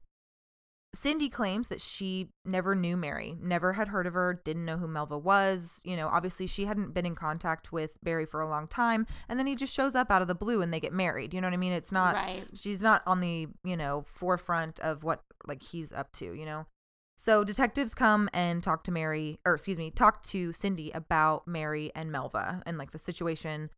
Cindy 0.92 1.28
claims 1.28 1.68
that 1.68 1.80
she 1.80 2.30
never 2.44 2.74
knew 2.74 2.96
Mary, 2.96 3.36
never 3.40 3.74
had 3.74 3.88
heard 3.88 4.08
of 4.08 4.14
her, 4.14 4.40
didn't 4.44 4.64
know 4.64 4.76
who 4.76 4.88
Melva 4.88 5.22
was. 5.22 5.80
You 5.84 5.96
know, 5.96 6.08
obviously 6.08 6.48
she 6.48 6.64
hadn't 6.64 6.94
been 6.94 7.06
in 7.06 7.14
contact 7.14 7.70
with 7.70 7.96
Barry 8.02 8.26
for 8.26 8.40
a 8.40 8.48
long 8.48 8.66
time, 8.66 9.06
and 9.28 9.38
then 9.38 9.46
he 9.46 9.54
just 9.54 9.72
shows 9.72 9.94
up 9.94 10.10
out 10.10 10.20
of 10.20 10.26
the 10.28 10.34
blue 10.34 10.62
and 10.62 10.74
they 10.74 10.80
get 10.80 10.92
married. 10.92 11.32
You 11.32 11.40
know 11.40 11.46
what 11.46 11.54
I 11.54 11.58
mean? 11.58 11.72
It's 11.72 11.92
not 11.92 12.16
Right. 12.16 12.44
she's 12.54 12.80
not 12.82 13.02
on 13.06 13.20
the, 13.20 13.46
you 13.62 13.76
know, 13.76 14.04
forefront 14.08 14.80
of 14.80 15.04
what 15.04 15.22
like 15.46 15.62
he's 15.62 15.92
up 15.92 16.10
to, 16.14 16.32
you 16.32 16.44
know. 16.44 16.66
So 17.16 17.44
detectives 17.44 17.94
come 17.94 18.28
and 18.32 18.62
talk 18.62 18.82
to 18.84 18.90
Mary, 18.92 19.38
or 19.46 19.54
excuse 19.54 19.78
me, 19.78 19.90
talk 19.90 20.22
to 20.24 20.52
Cindy 20.52 20.90
about 20.90 21.46
Mary 21.46 21.92
and 21.94 22.10
Melva 22.12 22.62
and 22.66 22.78
like 22.78 22.90
the 22.90 22.98
situation. 22.98 23.70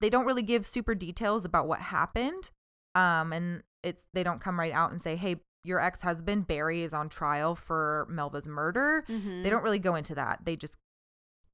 They 0.00 0.10
don't 0.10 0.26
really 0.26 0.42
give 0.42 0.64
super 0.64 0.94
details 0.94 1.44
about 1.44 1.66
what 1.66 1.80
happened. 1.80 2.50
Um, 2.94 3.32
and 3.32 3.62
it's 3.82 4.06
they 4.12 4.22
don't 4.22 4.40
come 4.40 4.58
right 4.60 4.72
out 4.72 4.92
and 4.92 5.00
say, 5.00 5.16
"Hey, 5.16 5.40
your 5.64 5.80
ex-husband 5.80 6.46
Barry 6.46 6.82
is 6.82 6.92
on 6.94 7.08
trial 7.08 7.54
for 7.54 8.06
Melva's 8.10 8.48
murder." 8.48 9.04
Mhm. 9.08 9.42
They 9.42 9.50
don't 9.50 9.62
really 9.62 9.78
go 9.78 9.94
into 9.94 10.14
that. 10.14 10.40
They 10.44 10.56
just 10.56 10.76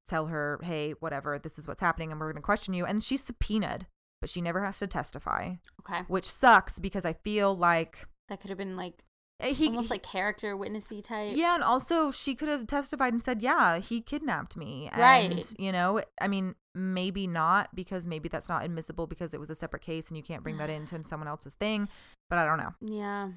tell 0.07 0.27
her, 0.27 0.59
"Hey, 0.63 0.93
whatever, 1.01 1.39
this 1.39 1.59
is 1.59 1.67
what's 1.67 1.81
happening 1.81 2.11
and 2.13 2.21
we're 2.21 2.27
going 2.33 2.37
to 2.43 2.43
question 2.43 2.75
you." 2.75 2.85
And 2.87 3.03
she's 3.03 3.25
subpoenaed, 3.25 3.87
but 4.21 4.31
she 4.31 4.41
never 4.41 4.65
has 4.65 4.79
to 4.79 4.87
testify, 4.87 5.57
Okay. 5.81 6.03
which 6.09 6.31
sucks 6.31 6.79
because 6.79 7.05
I 7.05 7.13
feel 7.15 7.57
like 7.57 8.07
That 8.29 8.41
could 8.41 8.51
have 8.51 8.59
been 8.59 8.77
like 8.77 9.03
eh, 9.41 9.53
he 9.53 9.67
almost 9.69 9.89
he- 9.89 9.95
like 9.95 10.03
character 10.03 10.57
witnessy 10.57 11.03
type. 11.03 11.37
yeah, 11.37 11.55
and 11.55 11.63
also 11.65 12.11
she 12.11 12.35
could 12.35 12.49
have 12.49 12.67
testified 12.67 13.13
and 13.13 13.23
said, 13.23 13.43
"Yeah, 13.43 13.79
he 13.79 14.01
kidnapped 14.01 14.57
me." 14.57 14.89
And, 14.89 15.01
Right. 15.01 15.55
You 15.61 15.73
know, 15.73 16.01
I 16.21 16.29
mean, 16.29 16.55
maybe 16.75 17.27
not 17.27 17.75
because 17.75 18.07
maybe 18.07 18.29
that's 18.29 18.49
not 18.49 18.65
admissible 18.65 19.07
because 19.07 19.35
it 19.35 19.41
was 19.41 19.51
a 19.51 19.55
separate 19.55 19.83
case 19.83 20.09
and 20.09 20.17
you 20.17 20.23
can't 20.23 20.43
bring 20.43 20.57
that 20.59 20.71
into 20.71 21.03
someone 21.05 21.27
else's 21.29 21.55
thing. 21.55 21.89
But 22.31 22.39
I 22.39 22.45
don't 22.47 22.59
know. 22.59 22.75
Yeah. 22.81 23.31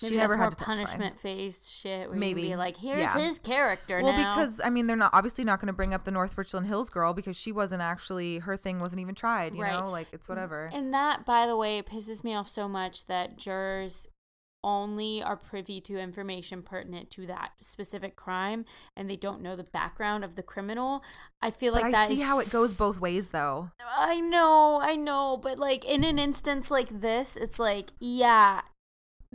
She 0.00 0.06
Maybe 0.06 0.16
never 0.18 0.36
that's 0.36 0.60
had 0.60 0.66
punishment 0.66 1.20
phased 1.20 1.68
shit. 1.70 2.12
Maybe. 2.12 2.42
Be 2.42 2.56
like, 2.56 2.76
here's 2.76 2.98
Yeah. 2.98 3.16
his 3.16 3.38
character 3.38 4.02
Well, 4.02 4.12
now. 4.12 4.34
because 4.34 4.60
I 4.62 4.68
mean, 4.68 4.88
they're 4.88 4.96
not 4.96 5.10
obviously 5.14 5.44
not 5.44 5.60
going 5.60 5.68
to 5.68 5.72
bring 5.72 5.94
up 5.94 6.02
the 6.04 6.10
North 6.10 6.36
Richland 6.36 6.66
Hills 6.66 6.90
girl 6.90 7.14
because 7.14 7.36
she 7.36 7.52
wasn't 7.52 7.80
actually 7.80 8.38
her 8.38 8.56
thing 8.56 8.78
wasn't 8.78 9.00
even 9.00 9.14
tried. 9.14 9.54
You 9.54 9.62
Right. 9.62 9.72
know, 9.78 9.88
like 9.88 10.08
it's 10.12 10.26
mm, 10.26 10.30
whatever. 10.30 10.68
And 10.72 10.92
that, 10.92 11.24
by 11.24 11.46
the 11.46 11.56
way, 11.56 11.80
pisses 11.80 12.24
me 12.24 12.34
off 12.34 12.48
so 12.48 12.66
much 12.68 13.06
that 13.06 13.36
jurors 13.38 14.08
only 14.64 15.22
are 15.22 15.36
privy 15.36 15.78
to 15.78 15.98
information 15.98 16.62
pertinent 16.62 17.10
to 17.10 17.26
that 17.26 17.52
specific 17.60 18.16
crime 18.16 18.64
and 18.96 19.10
they 19.10 19.16
don't 19.16 19.42
know 19.42 19.54
the 19.54 19.62
background 19.62 20.24
of 20.24 20.34
the 20.36 20.42
criminal. 20.42 21.04
I 21.42 21.50
feel 21.50 21.72
but 21.74 21.82
like 21.82 21.88
I 21.88 21.90
that 21.92 22.08
see 22.08 22.14
is 22.14 22.22
how 22.26 22.40
it 22.40 22.50
goes 22.50 22.76
both 22.78 22.98
ways, 22.98 23.28
though. 23.28 23.70
I 23.96 24.20
know, 24.20 24.80
I 24.82 24.96
know, 24.96 25.38
but 25.40 25.58
like 25.58 25.84
in 25.84 26.02
an 26.02 26.18
instance 26.18 26.70
like 26.70 26.88
this, 26.88 27.36
it's 27.36 27.58
like, 27.60 27.90
yeah, 28.00 28.62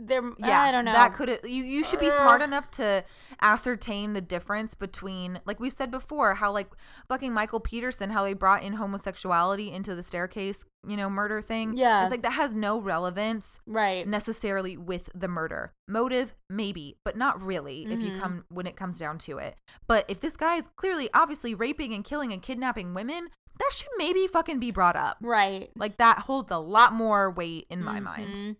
there. 0.06 0.22
Yeah, 0.38 0.60
I 0.60 0.70
don't 0.72 0.84
know. 0.84 0.92
That 0.92 1.14
could 1.14 1.40
you 1.44 1.62
you 1.64 1.84
should 1.84 2.00
be 2.00 2.10
smart 2.10 2.42
enough 2.42 2.70
to 2.72 3.04
ascertain 3.42 4.12
the 4.12 4.20
difference 4.20 4.74
between 4.74 5.40
like 5.46 5.58
we've 5.60 5.72
said 5.72 5.90
before 5.90 6.34
how 6.34 6.52
like 6.52 6.70
fucking 7.08 7.32
Michael 7.32 7.60
Peterson 7.60 8.10
how 8.10 8.22
they 8.24 8.32
brought 8.34 8.62
in 8.62 8.74
homosexuality 8.74 9.72
into 9.72 9.94
the 9.94 10.02
staircase 10.02 10.64
you 10.86 10.96
know 10.96 11.08
murder 11.10 11.40
thing. 11.42 11.74
Yeah. 11.76 12.02
it's 12.04 12.10
like 12.10 12.22
that 12.22 12.32
has 12.32 12.54
no 12.54 12.78
relevance 12.80 13.60
right. 13.66 14.06
necessarily 14.06 14.76
with 14.76 15.08
the 15.14 15.28
murder 15.28 15.72
motive 15.88 16.34
maybe 16.48 16.96
but 17.04 17.16
not 17.16 17.42
really 17.42 17.84
if 17.84 18.00
you 18.00 18.10
Mhm. 18.12 18.20
come 18.20 18.44
when 18.48 18.66
it 18.66 18.76
comes 18.76 18.96
down 18.98 19.18
to 19.18 19.38
it 19.38 19.56
but 19.86 20.04
if 20.08 20.20
this 20.20 20.36
guy 20.36 20.56
is 20.56 20.68
clearly 20.76 21.08
obviously 21.14 21.54
raping 21.54 21.92
and 21.92 22.04
killing 22.04 22.32
and 22.32 22.42
kidnapping 22.42 22.94
women 22.94 23.28
that 23.58 23.70
should 23.74 23.88
maybe 23.98 24.26
fucking 24.26 24.58
be 24.58 24.70
brought 24.70 24.96
up 24.96 25.18
Right. 25.20 25.68
like 25.76 25.96
that 25.98 26.20
holds 26.20 26.50
a 26.50 26.58
lot 26.58 26.92
more 26.92 27.30
weight 27.30 27.66
in 27.70 27.82
my 27.84 28.00
mind 28.00 28.28
Mhm. 28.34 28.56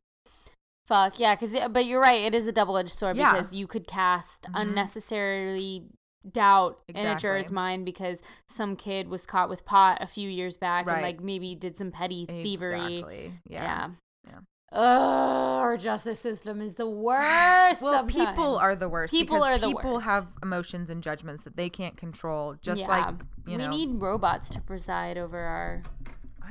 Fuck 0.91 1.19
yeah, 1.21 1.35
because 1.37 1.57
but 1.71 1.85
you're 1.87 2.03
right. 2.03 2.23
It 2.25 2.35
is 2.35 2.47
a 2.47 2.53
double 2.53 2.77
edged 2.77 2.93
sword 2.93 3.17
Yeah. 3.17 3.33
because 3.33 3.55
you 3.55 3.67
could 3.67 3.87
cast 3.87 4.43
Mhm. 4.43 4.61
unnecessarily 4.63 5.87
doubt 6.31 6.83
in 6.89 7.07
a 7.07 7.17
juror's 7.17 7.51
mind 7.51 7.87
because 7.87 8.21
some 8.47 8.77
kid 8.77 9.09
was 9.09 9.25
caught 9.25 9.49
with 9.49 9.65
pot 9.65 9.99
a 10.03 10.07
few 10.07 10.29
years 10.29 10.59
back 10.59 10.87
Right. 10.87 10.95
and 10.97 11.03
like 11.03 11.21
maybe 11.23 11.55
did 11.55 11.77
some 11.77 11.91
petty 11.91 12.27
thievery. 12.27 12.97
exactly 12.99 13.33
Yeah. 13.49 13.63
yeah. 13.63 13.89
yeah. 14.27 14.33
Yeah. 14.33 14.39
Ugh, 14.73 15.61
our 15.63 15.77
justice 15.77 16.21
system 16.21 16.61
is 16.61 16.75
the 16.75 16.89
worst. 17.09 17.81
Well, 17.83 18.05
people 18.07 18.57
are 18.59 18.75
the 18.77 18.89
worst. 18.89 19.13
People 19.15 19.43
are 19.43 19.59
the 19.59 19.69
people 19.69 19.75
worst. 19.75 19.83
People 19.85 19.99
have 20.01 20.27
emotions 20.43 20.91
and 20.91 21.03
judgments 21.03 21.45
that 21.45 21.57
they 21.57 21.71
can't 21.71 21.97
control. 21.97 22.55
Just 22.61 22.81
Yeah. 22.83 22.89
like 22.89 23.15
you 23.47 23.53
we 23.53 23.57
know, 23.57 23.69
need 23.71 24.03
robots 24.03 24.51
to 24.51 24.61
preside 24.61 25.17
over 25.17 25.39
our. 25.39 25.83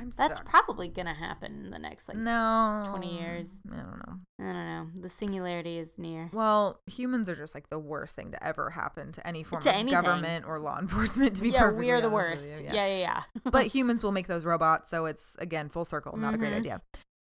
I'm 0.00 0.10
That's 0.16 0.38
stuck. 0.38 0.48
probably 0.48 0.88
gonna 0.88 1.12
happen 1.14 1.64
in 1.66 1.70
the 1.70 1.78
next 1.78 2.08
like 2.08 2.16
no 2.16 2.80
20 2.86 3.18
years. 3.20 3.60
I 3.70 3.76
don't 3.76 3.98
know. 4.06 4.14
I 4.40 4.52
don't 4.52 4.54
know. 4.66 4.86
The 5.02 5.08
singularity 5.10 5.76
is 5.78 5.98
near. 5.98 6.30
Well, 6.32 6.80
humans 6.86 7.28
are 7.28 7.36
just 7.36 7.54
like 7.54 7.68
the 7.68 7.78
worst 7.78 8.16
thing 8.16 8.30
to 8.32 8.42
ever 8.44 8.70
happen 8.70 9.12
to 9.12 9.26
any 9.26 9.42
form 9.42 9.60
To 9.62 9.68
of 9.68 9.74
anything. 9.74 10.00
government 10.02 10.46
or 10.46 10.58
law 10.58 10.78
enforcement. 10.80 11.36
To 11.36 11.42
be 11.42 11.50
yeah, 11.50 11.70
we 11.70 11.90
are 11.90 12.00
the 12.00 12.08
worst. 12.10 12.62
you, 12.62 12.68
Yeah, 12.72 12.86
yeah, 12.86 12.98
yeah. 12.98 13.22
but 13.50 13.66
humans 13.74 14.02
will 14.02 14.12
make 14.12 14.26
those 14.26 14.44
robots, 14.46 14.88
so 14.88 15.04
it's 15.06 15.36
again 15.38 15.68
full 15.68 15.84
circle. 15.84 16.16
Not 16.16 16.34
a 16.34 16.38
great 16.38 16.52
Mhm. 16.52 16.56
idea. 16.58 16.80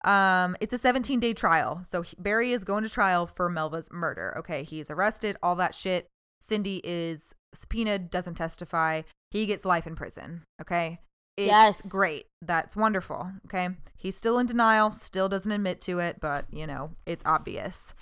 Um, 0.03 0.55
it's 0.59 0.73
a 0.73 0.77
17 0.77 1.19
day 1.19 1.33
trial. 1.33 1.81
So 1.83 2.03
Barry 2.17 2.51
is 2.51 2.63
going 2.63 2.83
to 2.83 2.89
trial 2.89 3.25
for 3.27 3.49
Melva's 3.49 3.89
murder. 3.91 4.35
Okay, 4.39 4.63
he's 4.63 4.89
arrested, 4.91 5.37
all 5.43 5.55
that 5.55 5.73
shit. 5.75 6.07
Cindy 6.39 6.81
is 6.83 7.33
subpoenaed, 7.53 8.09
doesn't 8.11 8.35
testify. 8.35 9.01
He 9.31 9.45
gets 9.47 9.65
life 9.65 9.87
in 9.87 9.95
prison. 9.95 10.43
Okay. 10.61 10.99
It's 11.37 11.47
Yes. 11.47 11.87
great. 11.89 12.27
That's 12.41 12.75
wonderful. 12.75 13.31
Okay. 13.45 13.69
He's 13.97 14.15
still 14.15 14.39
in 14.39 14.45
denial, 14.45 14.91
still 14.91 15.27
doesn't 15.29 15.51
admit 15.51 15.81
to 15.81 15.99
it, 15.99 16.19
but 16.19 16.45
you 16.51 16.65
know, 16.67 16.91
it's 17.05 17.23
obvious. 17.25 17.93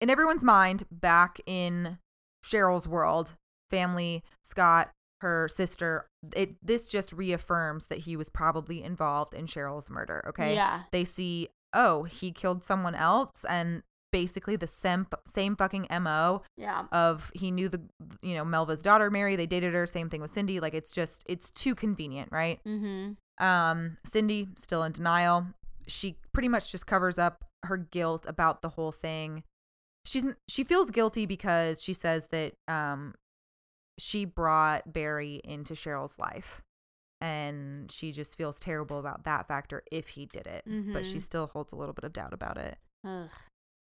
In 0.00 0.10
everyone's 0.10 0.44
mind, 0.44 0.84
back 0.90 1.38
in 1.46 1.98
Cheryl's 2.44 2.88
world, 2.88 3.34
family, 3.70 4.24
Scott, 4.42 4.90
her 5.20 5.48
sister, 5.48 6.06
it 6.34 6.54
this 6.62 6.86
just 6.86 7.12
reaffirms 7.12 7.86
that 7.86 7.98
he 8.00 8.16
was 8.16 8.28
probably 8.30 8.82
involved 8.82 9.34
in 9.34 9.46
Cheryl's 9.46 9.90
murder. 9.90 10.24
Okay. 10.28 10.54
Yeah. 10.54 10.84
They 10.90 11.04
see, 11.04 11.48
oh, 11.74 12.04
he 12.04 12.32
killed 12.32 12.64
someone 12.64 12.94
else 12.94 13.44
and 13.48 13.82
basically 14.12 14.56
the 14.56 14.66
same 14.66 15.06
same 15.32 15.56
fucking 15.56 15.86
MO 16.00 16.42
Yeah. 16.56 16.86
of 16.92 17.30
he 17.34 17.50
knew 17.50 17.68
the 17.68 17.80
you 18.22 18.34
know, 18.34 18.44
Melva's 18.44 18.82
daughter 18.82 19.10
Mary, 19.10 19.36
they 19.36 19.46
dated 19.46 19.74
her, 19.74 19.86
same 19.86 20.08
thing 20.10 20.20
with 20.20 20.30
Cindy. 20.30 20.60
Like 20.60 20.74
it's 20.74 20.92
just 20.92 21.22
it's 21.26 21.50
too 21.50 21.74
convenient, 21.74 22.30
right? 22.32 22.60
Mm-hmm. 22.66 23.44
Um, 23.44 23.96
Cindy 24.04 24.48
still 24.56 24.82
in 24.84 24.92
denial. 24.92 25.46
She 25.86 26.16
pretty 26.32 26.48
much 26.48 26.70
just 26.70 26.86
covers 26.86 27.18
up 27.18 27.44
her 27.64 27.76
guilt 27.76 28.24
about 28.28 28.62
the 28.62 28.70
whole 28.70 28.92
thing. 28.92 29.44
She's 30.04 30.24
she 30.48 30.64
feels 30.64 30.90
guilty 30.90 31.26
because 31.26 31.82
she 31.82 31.92
says 31.92 32.26
that 32.30 32.54
um 32.68 33.14
she 33.98 34.24
brought 34.24 34.92
Barry 34.92 35.40
into 35.44 35.74
Cheryl's 35.74 36.18
life. 36.18 36.62
And 37.22 37.92
she 37.92 38.12
just 38.12 38.34
feels 38.38 38.58
terrible 38.58 38.98
about 38.98 39.24
that 39.24 39.46
factor 39.46 39.82
if 39.92 40.08
he 40.08 40.24
did 40.24 40.46
it. 40.46 40.62
But 40.64 41.04
she 41.04 41.16
Mhm. 41.16 41.20
still 41.20 41.46
holds 41.48 41.70
a 41.70 41.76
little 41.76 41.92
bit 41.92 42.04
of 42.04 42.14
doubt 42.14 42.32
about 42.32 42.56
it. 42.56 42.78
Ugh. 43.04 43.28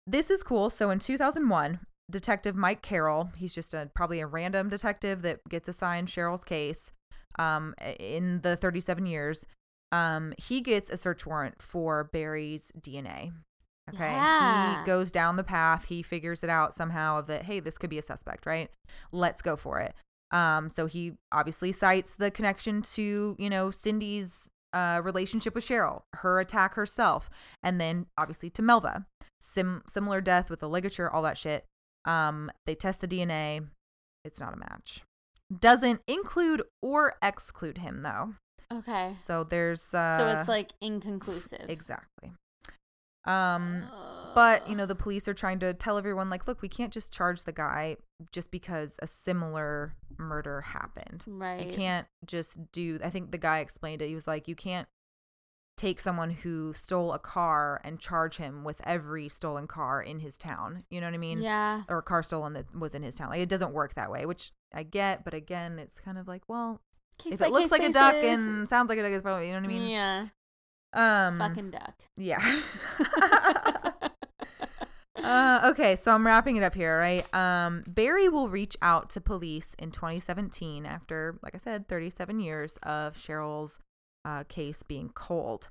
This 0.07 0.31
is 0.31 0.41
cool. 0.41 0.69
So 0.69 0.89
in 0.89 0.99
2001, 0.99 1.79
Detective 2.09 2.55
Mike 2.55 2.81
Carroll, 2.81 3.29
he's 3.35 3.53
just 3.53 3.73
a 3.73 3.91
probably 3.93 4.21
a 4.21 4.27
random 4.27 4.69
detective 4.69 5.21
that 5.23 5.41
gets 5.49 5.67
assigned 5.67 6.07
Cheryl's 6.07 6.45
case 6.45 6.93
um, 7.37 7.75
in 7.99 8.39
the 8.41 8.55
37 8.55 9.05
years. 9.05 9.45
Um, 9.91 10.33
he 10.37 10.61
gets 10.61 10.89
a 10.89 10.97
search 10.97 11.25
warrant 11.25 11.61
for 11.61 12.05
Barry's 12.05 12.71
DNA. 12.79 13.33
Okay. 13.93 14.11
Yeah. 14.11 14.79
He 14.79 14.85
goes 14.85 15.11
down 15.11 15.35
the 15.35 15.43
path. 15.43 15.85
He 15.85 16.01
figures 16.01 16.43
it 16.43 16.49
out 16.49 16.73
somehow 16.73 17.19
of 17.19 17.27
that, 17.27 17.43
hey, 17.43 17.59
this 17.59 17.77
could 17.77 17.89
be 17.89 17.99
a 17.99 18.01
suspect, 18.01 18.45
right? 18.45 18.69
Let's 19.11 19.41
go 19.41 19.55
for 19.55 19.79
it. 19.79 19.93
Um, 20.31 20.69
so 20.69 20.87
he 20.87 21.13
obviously 21.31 21.71
cites 21.71 22.15
the 22.15 22.31
connection 22.31 22.81
to, 22.81 23.35
you 23.37 23.49
know, 23.49 23.71
Cindy's 23.71 24.49
uh, 24.73 25.01
relationship 25.03 25.55
with 25.55 25.65
Cheryl, 25.65 26.03
her 26.17 26.39
attack 26.39 26.75
herself, 26.75 27.29
and 27.63 27.79
then 27.79 28.07
obviously 28.17 28.49
to 28.51 28.61
Melva. 28.61 29.05
Sim- 29.39 29.83
similar 29.87 30.21
death 30.21 30.49
with 30.49 30.59
the 30.59 30.69
ligature, 30.69 31.09
all 31.09 31.21
that 31.21 31.37
shit. 31.37 31.65
Um, 32.05 32.51
they 32.65 32.75
test 32.75 33.01
the 33.01 33.07
DNA. 33.07 33.67
It's 34.25 34.39
not 34.39 34.53
a 34.53 34.57
match. 34.57 35.01
Doesn't 35.57 36.01
include 36.07 36.63
or 36.81 37.15
exclude 37.21 37.77
him 37.77 38.01
though. 38.01 38.33
Okay. 38.71 39.13
So 39.15 39.43
there's 39.43 39.93
uh, 39.93 40.17
so 40.17 40.27
it's 40.27 40.49
like 40.49 40.71
inconclusive. 40.81 41.65
exactly. 41.69 42.33
Um, 43.27 43.83
but 44.35 44.69
you 44.69 44.75
know 44.75 44.85
the 44.85 44.95
police 44.95 45.27
are 45.27 45.33
trying 45.33 45.59
to 45.59 45.73
tell 45.73 45.97
everyone 45.97 46.29
like, 46.29 46.47
look, 46.47 46.61
we 46.61 46.69
can't 46.69 46.93
just 46.93 47.11
charge 47.11 47.43
the 47.43 47.51
guy 47.51 47.97
just 48.31 48.51
because 48.51 48.97
a 49.01 49.07
similar 49.07 49.95
murder 50.17 50.61
happened. 50.61 51.25
right. 51.27 51.65
You 51.65 51.73
can't 51.73 52.07
just 52.25 52.71
do. 52.71 52.99
I 53.03 53.09
think 53.09 53.31
the 53.31 53.37
guy 53.37 53.59
explained 53.59 54.01
it. 54.01 54.07
He 54.07 54.15
was 54.15 54.27
like, 54.27 54.47
you 54.47 54.55
can't 54.55 54.87
take 55.75 55.99
someone 55.99 56.31
who 56.31 56.73
stole 56.73 57.13
a 57.13 57.19
car 57.19 57.79
and 57.83 57.99
charge 57.99 58.37
him 58.37 58.63
with 58.63 58.81
every 58.83 59.29
stolen 59.29 59.67
car 59.67 60.01
in 60.01 60.19
his 60.19 60.35
town. 60.35 60.83
You 60.89 60.99
know 60.99 61.07
what 61.07 61.13
I 61.13 61.19
mean? 61.19 61.41
Yeah. 61.41 61.83
Or 61.87 61.99
a 61.99 62.03
car 62.03 62.23
stolen 62.23 62.53
that 62.53 62.75
was 62.75 62.95
in 62.95 63.03
his 63.03 63.15
town. 63.15 63.29
Like 63.29 63.41
it 63.41 63.49
doesn't 63.49 63.73
work 63.73 63.93
that 63.93 64.11
way, 64.11 64.25
which 64.25 64.51
I 64.73 64.83
get. 64.83 65.23
But 65.23 65.33
again, 65.33 65.77
it's 65.79 65.99
kind 65.99 66.17
of 66.17 66.27
like, 66.27 66.43
well, 66.47 66.81
Case 67.19 67.33
if 67.33 67.41
it 67.41 67.51
looks 67.51 67.71
like 67.71 67.83
a 67.83 67.91
duck 67.91 68.15
and 68.15 68.67
sounds 68.69 68.89
like 68.89 68.99
a 68.99 69.03
duck, 69.03 69.11
it's 69.11 69.23
probably 69.23 69.47
you 69.47 69.53
know 69.53 69.59
what 69.59 69.65
I 69.65 69.67
mean. 69.67 69.89
yeah. 69.89 70.27
Um. 70.97 71.37
Fucking 71.37 71.69
duck. 71.69 71.95
Yeah. 72.17 72.39
uh, 75.23 75.61
okay, 75.65 75.95
so 75.95 76.11
I'm 76.11 76.25
wrapping 76.25 76.55
it 76.55 76.63
up 76.63 76.73
here, 76.73 76.97
right? 76.97 77.23
Um, 77.35 77.83
Barry 77.87 78.27
will 78.27 78.49
reach 78.49 78.75
out 78.81 79.11
to 79.11 79.21
police 79.21 79.75
in 79.77 79.91
2017 79.91 80.87
after, 80.87 81.37
like 81.43 81.53
I 81.53 81.59
said, 81.59 81.87
37 81.87 82.39
years 82.39 82.77
of 82.81 83.13
Cheryl's 83.13 83.79
uh, 84.25 84.43
case 84.45 84.81
being 84.81 85.09
cold. 85.09 85.69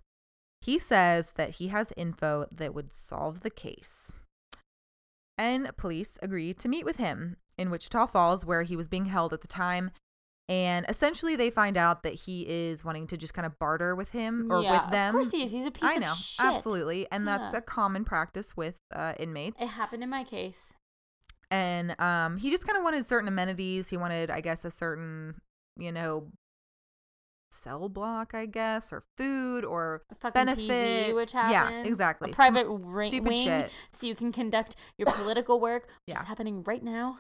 He 0.61 0.79
says 0.79 1.33
that 1.33 1.57
he 1.57 1.69
has 1.69 1.93
info 1.97 2.47
that 2.53 2.73
would 2.73 2.93
solve 2.93 3.41
the 3.41 3.51
case. 3.51 4.13
And 5.37 5.77
police 5.77 6.21
agree 6.23 6.55
to 6.55 6.69
meet 6.69 6.85
with 6.85 6.99
him 6.99 7.37
in 7.59 7.71
Wichita 7.71 8.07
Falls, 8.07 8.47
where 8.47 8.63
he 8.63 8.77
was 8.77 8.87
being 8.87 9.07
held 9.07 9.33
at 9.33 9.41
the 9.41 9.49
time. 9.49 9.91
And 10.49 10.87
essentially, 10.89 11.35
they 11.35 11.51
find 11.51 11.77
out 11.77 12.05
that 12.05 12.15
he 12.15 12.43
is 12.49 12.85
wanting 12.85 13.09
to 13.09 13.17
just 13.17 13.35
kind 13.35 13.45
of 13.47 13.59
barter 13.59 13.97
with 13.97 14.13
him 14.13 14.47
or 14.51 14.63
yeah, 14.63 14.83
with 14.85 14.93
them. 14.93 15.09
Of 15.09 15.13
course 15.21 15.33
he 15.33 15.43
is. 15.43 15.51
He's 15.51 15.67
a 15.67 15.73
piece 15.73 15.83
I 15.83 15.95
of 15.95 16.01
know, 16.03 16.15
shit. 16.17 16.47
absolutely, 16.47 17.07
and 17.11 17.27
that's 17.27 17.53
a 17.53 17.61
common 17.61 18.05
practice 18.05 18.57
with 18.57 18.77
uh, 18.95 19.15
inmates. 19.19 19.61
It 19.61 19.69
happened 19.71 20.05
in 20.05 20.09
my 20.11 20.23
case. 20.23 20.75
And 21.51 21.99
um, 22.01 22.37
he 22.39 22.51
just 22.51 22.65
kind 22.67 22.77
of 22.77 22.85
wanted 22.85 23.05
certain 23.07 23.27
amenities. 23.29 23.89
He 23.89 23.97
wanted, 23.97 24.31
I 24.31 24.41
guess, 24.41 24.65
a 24.65 24.71
certain, 24.71 25.35
you 25.77 25.91
know, 25.93 26.29
cell 27.53 27.89
block, 27.89 28.35
I 28.35 28.47
guess, 28.47 28.93
or 28.93 29.05
food 29.17 29.65
or 29.65 30.03
A 30.11 30.15
fucking 30.17 30.33
benefits. 30.47 30.69
TV, 30.69 31.15
which 31.15 31.35
Yeah, 31.35 31.83
exactly. 31.85 32.31
A 32.31 32.35
private 32.35 32.67
Sm- 32.67 32.87
ri- 32.89 33.21
wing, 33.21 33.47
shit. 33.47 33.81
so 33.93 34.07
you 34.07 34.15
can 34.15 34.33
conduct 34.33 34.77
your 34.99 35.07
political 35.13 35.59
work, 35.61 35.85
which 36.07 36.15
Yeah. 36.15 36.21
is 36.23 36.27
happening 36.29 36.63
right 36.65 36.83
now. 36.83 37.19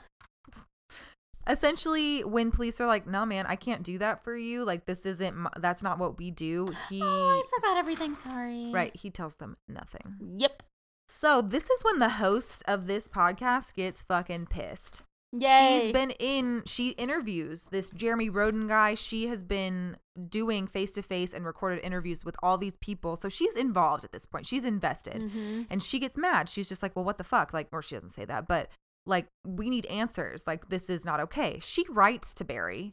Essentially, 1.49 2.25
when 2.25 2.51
police 2.51 2.81
are 2.81 2.87
like, 2.87 3.07
"No, 3.07 3.25
man, 3.25 3.47
I 3.47 3.57
can't 3.57 3.83
do 3.83 3.99
that 3.99 4.25
for 4.25 4.37
you. 4.37 4.65
Like, 4.65 4.87
this 4.87 5.07
isn't. 5.07 5.35
m 5.35 5.49
that's 5.59 5.83
not 5.83 5.99
what 5.99 6.19
we 6.19 6.31
do." 6.31 6.67
He 6.89 7.01
Oh, 7.03 7.07
I 7.07 7.43
forgot 7.57 7.77
everything. 7.77 8.15
Sorry. 8.15 8.71
right. 8.73 8.95
He 8.97 9.11
tells 9.11 9.35
them 9.37 9.57
nothing. 9.69 10.17
Yep. 10.39 10.63
So 11.09 11.41
this 11.41 11.65
is 11.71 11.85
when 11.85 11.99
the 12.01 12.09
host 12.11 12.65
of 12.67 12.87
this 12.87 13.07
podcast 13.09 13.75
gets 13.75 14.03
fucking 14.03 14.47
pissed. 14.47 15.03
Yay. 15.33 15.81
She's 15.83 15.93
been 15.93 16.11
in, 16.18 16.63
she 16.67 16.91
interviews 16.91 17.67
this 17.71 17.91
Jeremy 17.91 18.29
Roden 18.31 18.67
guy. 18.68 18.95
She 18.95 19.27
has 19.27 19.45
been 19.45 19.97
doing 20.29 20.67
face 20.67 20.91
to 20.93 21.03
face 21.03 21.33
and 21.35 21.45
recorded 21.45 21.85
interviews 21.85 22.25
with 22.25 22.37
all 22.43 22.57
these 22.59 22.77
people. 22.77 23.17
So 23.17 23.29
she's 23.29 23.55
involved 23.57 24.05
at 24.05 24.13
this 24.13 24.25
point. 24.25 24.47
She's 24.47 24.64
invested. 24.64 25.31
hmm 25.31 25.63
And 25.71 25.83
she 25.83 25.99
gets 25.99 26.17
mad. 26.17 26.49
She's 26.49 26.68
just 26.68 26.83
like, 26.83 26.97
well, 26.97 27.05
what 27.05 27.18
the 27.18 27.25
fuck? 27.25 27.53
Like, 27.53 27.68
or 27.71 27.83
she 27.83 27.97
doesn't 27.97 28.11
say 28.11 28.25
that, 28.25 28.49
but 28.49 28.71
like, 29.07 29.26
we 29.46 29.70
need 29.70 29.87
answers. 29.87 30.46
Like, 30.46 30.68
this 30.68 30.91
is 30.91 31.04
not 31.04 31.20
okay. 31.20 31.58
She 31.62 31.84
writes 31.88 32.34
to 32.34 32.45
Barry 32.45 32.92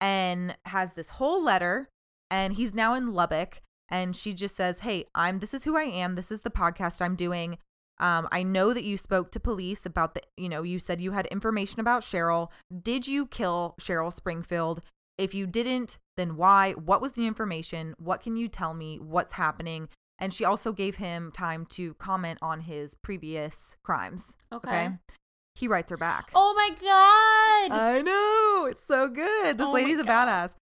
and 0.00 0.56
has 0.64 0.94
this 0.94 1.10
whole 1.10 1.42
letter, 1.42 1.88
and 2.30 2.54
he's 2.54 2.74
now 2.74 2.94
in 2.94 3.12
Lubbock. 3.12 3.60
And 3.88 4.14
she 4.14 4.32
just 4.32 4.56
says, 4.56 4.80
hey, 4.80 5.06
I'm, 5.14 5.40
this 5.40 5.52
is 5.52 5.64
who 5.64 5.76
I 5.76 5.82
am. 5.82 6.14
This 6.14 6.30
is 6.30 6.42
the 6.42 6.50
podcast 6.50 7.02
I'm 7.02 7.16
doing. 7.16 7.58
Um, 7.98 8.28
I 8.32 8.42
know 8.44 8.72
that 8.72 8.84
you 8.84 8.96
spoke 8.96 9.30
to 9.32 9.40
police 9.40 9.84
about 9.84 10.14
the, 10.14 10.22
you 10.36 10.48
know, 10.48 10.62
you 10.62 10.78
said 10.78 11.00
you 11.00 11.10
had 11.10 11.26
information 11.26 11.80
about 11.80 12.02
Cheryl. 12.02 12.48
Did 12.82 13.06
you 13.06 13.26
kill 13.26 13.74
Cheryl 13.80 14.12
Springfield? 14.12 14.80
If 15.18 15.34
you 15.34 15.46
didn't, 15.46 15.98
then 16.16 16.36
why? 16.36 16.72
What 16.72 17.02
was 17.02 17.12
the 17.12 17.26
information? 17.26 17.94
What 17.98 18.22
can 18.22 18.36
you 18.36 18.48
tell 18.48 18.72
me? 18.72 18.98
What's 18.98 19.34
happening? 19.34 19.88
And 20.18 20.32
she 20.32 20.44
also 20.44 20.72
gave 20.72 20.96
him 20.96 21.30
time 21.30 21.66
to 21.70 21.94
comment 21.94 22.38
on 22.40 22.60
his 22.60 22.94
previous 23.02 23.76
crimes. 23.82 24.36
Okay. 24.52 24.90
He 25.60 25.68
writes 25.68 25.90
her 25.90 25.96
back. 25.98 26.30
Oh 26.34 26.54
my 26.56 26.70
god. 27.70 27.78
I 27.78 28.00
know. 28.02 28.66
It's 28.70 28.84
so 28.86 29.08
good. 29.08 29.58
This 29.58 29.66
Oh 29.66 29.72
lady's 29.72 30.00
a 30.00 30.04
badass. 30.04 30.54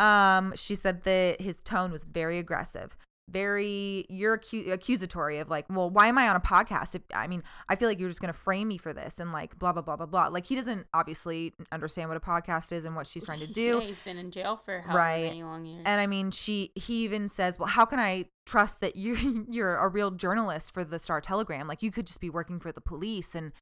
Um, 0.00 0.52
she 0.54 0.74
said 0.74 1.02
that 1.04 1.40
his 1.40 1.60
tone 1.62 1.90
was 1.90 2.04
very 2.04 2.38
aggressive. 2.38 2.96
Very, 3.30 4.06
you're 4.08 4.38
accu- 4.38 4.70
accusatory 4.72 5.38
of 5.38 5.50
like, 5.50 5.66
well, 5.68 5.90
why 5.90 6.06
am 6.06 6.16
I 6.16 6.28
on 6.28 6.36
a 6.36 6.40
podcast? 6.40 6.94
If, 6.94 7.02
I 7.14 7.26
mean, 7.26 7.42
I 7.68 7.76
feel 7.76 7.86
like 7.88 8.00
you're 8.00 8.08
just 8.08 8.20
gonna 8.22 8.32
frame 8.32 8.68
me 8.68 8.78
for 8.78 8.94
this 8.94 9.18
and 9.18 9.32
like 9.32 9.58
blah 9.58 9.72
blah 9.72 9.82
blah 9.82 9.96
blah 9.96 10.06
blah. 10.06 10.28
Like 10.28 10.46
he 10.46 10.54
doesn't 10.54 10.86
obviously 10.94 11.52
understand 11.72 12.08
what 12.08 12.16
a 12.16 12.20
podcast 12.20 12.72
is 12.72 12.84
and 12.86 12.96
what 12.96 13.06
she's 13.06 13.26
trying 13.26 13.40
to 13.40 13.46
do. 13.52 13.78
Yeah, 13.80 13.86
he's 13.86 13.98
been 13.98 14.16
in 14.18 14.30
jail 14.30 14.56
for 14.56 14.80
how 14.80 14.94
Right. 14.94 15.24
many 15.24 15.42
long 15.42 15.64
years. 15.66 15.82
And 15.84 16.00
I 16.00 16.06
mean, 16.06 16.30
she 16.30 16.70
he 16.74 17.04
even 17.04 17.28
says, 17.28 17.58
"Well, 17.58 17.68
how 17.68 17.84
can 17.84 17.98
I 17.98 18.26
trust 18.46 18.80
that 18.80 18.96
you 18.96 19.46
you're 19.50 19.76
a 19.76 19.88
real 19.88 20.10
journalist 20.10 20.72
for 20.72 20.82
the 20.82 20.98
Star 20.98 21.20
Telegram? 21.20 21.66
Like 21.68 21.82
you 21.82 21.90
could 21.90 22.06
just 22.06 22.20
be 22.20 22.30
working 22.30 22.60
for 22.60 22.72
the 22.72 22.80
police." 22.80 23.34
And 23.34 23.52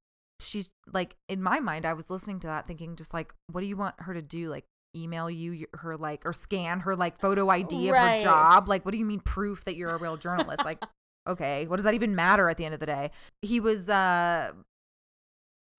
she's 0.41 0.71
like, 0.93 1.17
in 1.29 1.43
my 1.43 1.61
mind, 1.61 1.87
I 1.87 1.93
was 1.93 2.11
listening 2.11 2.41
to 2.41 2.47
that, 2.47 2.67
thinking, 2.67 2.97
just 2.97 3.15
like, 3.15 3.33
what 3.51 3.61
do 3.61 3.67
you 3.67 3.77
want 3.77 3.95
her 4.01 4.15
to 4.15 4.23
do? 4.23 4.49
Like 4.49 4.65
email 4.95 5.29
you 5.29 5.67
her 5.75 5.97
like 5.97 6.25
or 6.25 6.33
scan 6.33 6.81
her 6.81 6.97
like 6.97 7.19
photo 7.19 7.49
ID 7.51 7.89
of 7.89 7.97
her 7.97 8.23
job. 8.23 8.69
Like, 8.69 8.85
what 8.85 8.93
do 8.93 8.99
you 8.99 9.05
mean 9.05 9.21
proof 9.21 9.65
that 9.65 9.77
you're 9.77 9.95
a 9.95 9.99
real 9.99 10.17
journalist? 10.17 10.65
like, 10.65 10.83
okay, 11.29 11.67
what 11.67 11.77
does 11.77 11.85
that 11.85 11.95
even 11.95 12.15
matter 12.15 12.49
at 12.49 12.57
the 12.57 12.65
end 12.65 12.75
of 12.75 12.81
the 12.81 12.87
day? 12.87 13.11
He 13.43 13.61
was 13.61 13.89
uh 13.89 14.53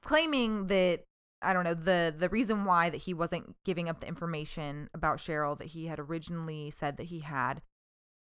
claiming 0.03 0.67
that 0.67 1.03
I 1.41 1.53
don't 1.53 1.63
know 1.63 1.73
the 1.73 2.13
the 2.17 2.29
reason 2.29 2.65
why 2.65 2.89
that 2.89 2.97
he 2.97 3.13
wasn't 3.13 3.55
giving 3.65 3.89
up 3.89 3.99
the 3.99 4.07
information 4.07 4.89
about 4.93 5.17
Cheryl 5.17 5.57
that 5.57 5.67
he 5.67 5.87
had 5.87 5.99
originally 5.99 6.69
said 6.69 6.97
that 6.97 7.07
he 7.07 7.19
had 7.19 7.61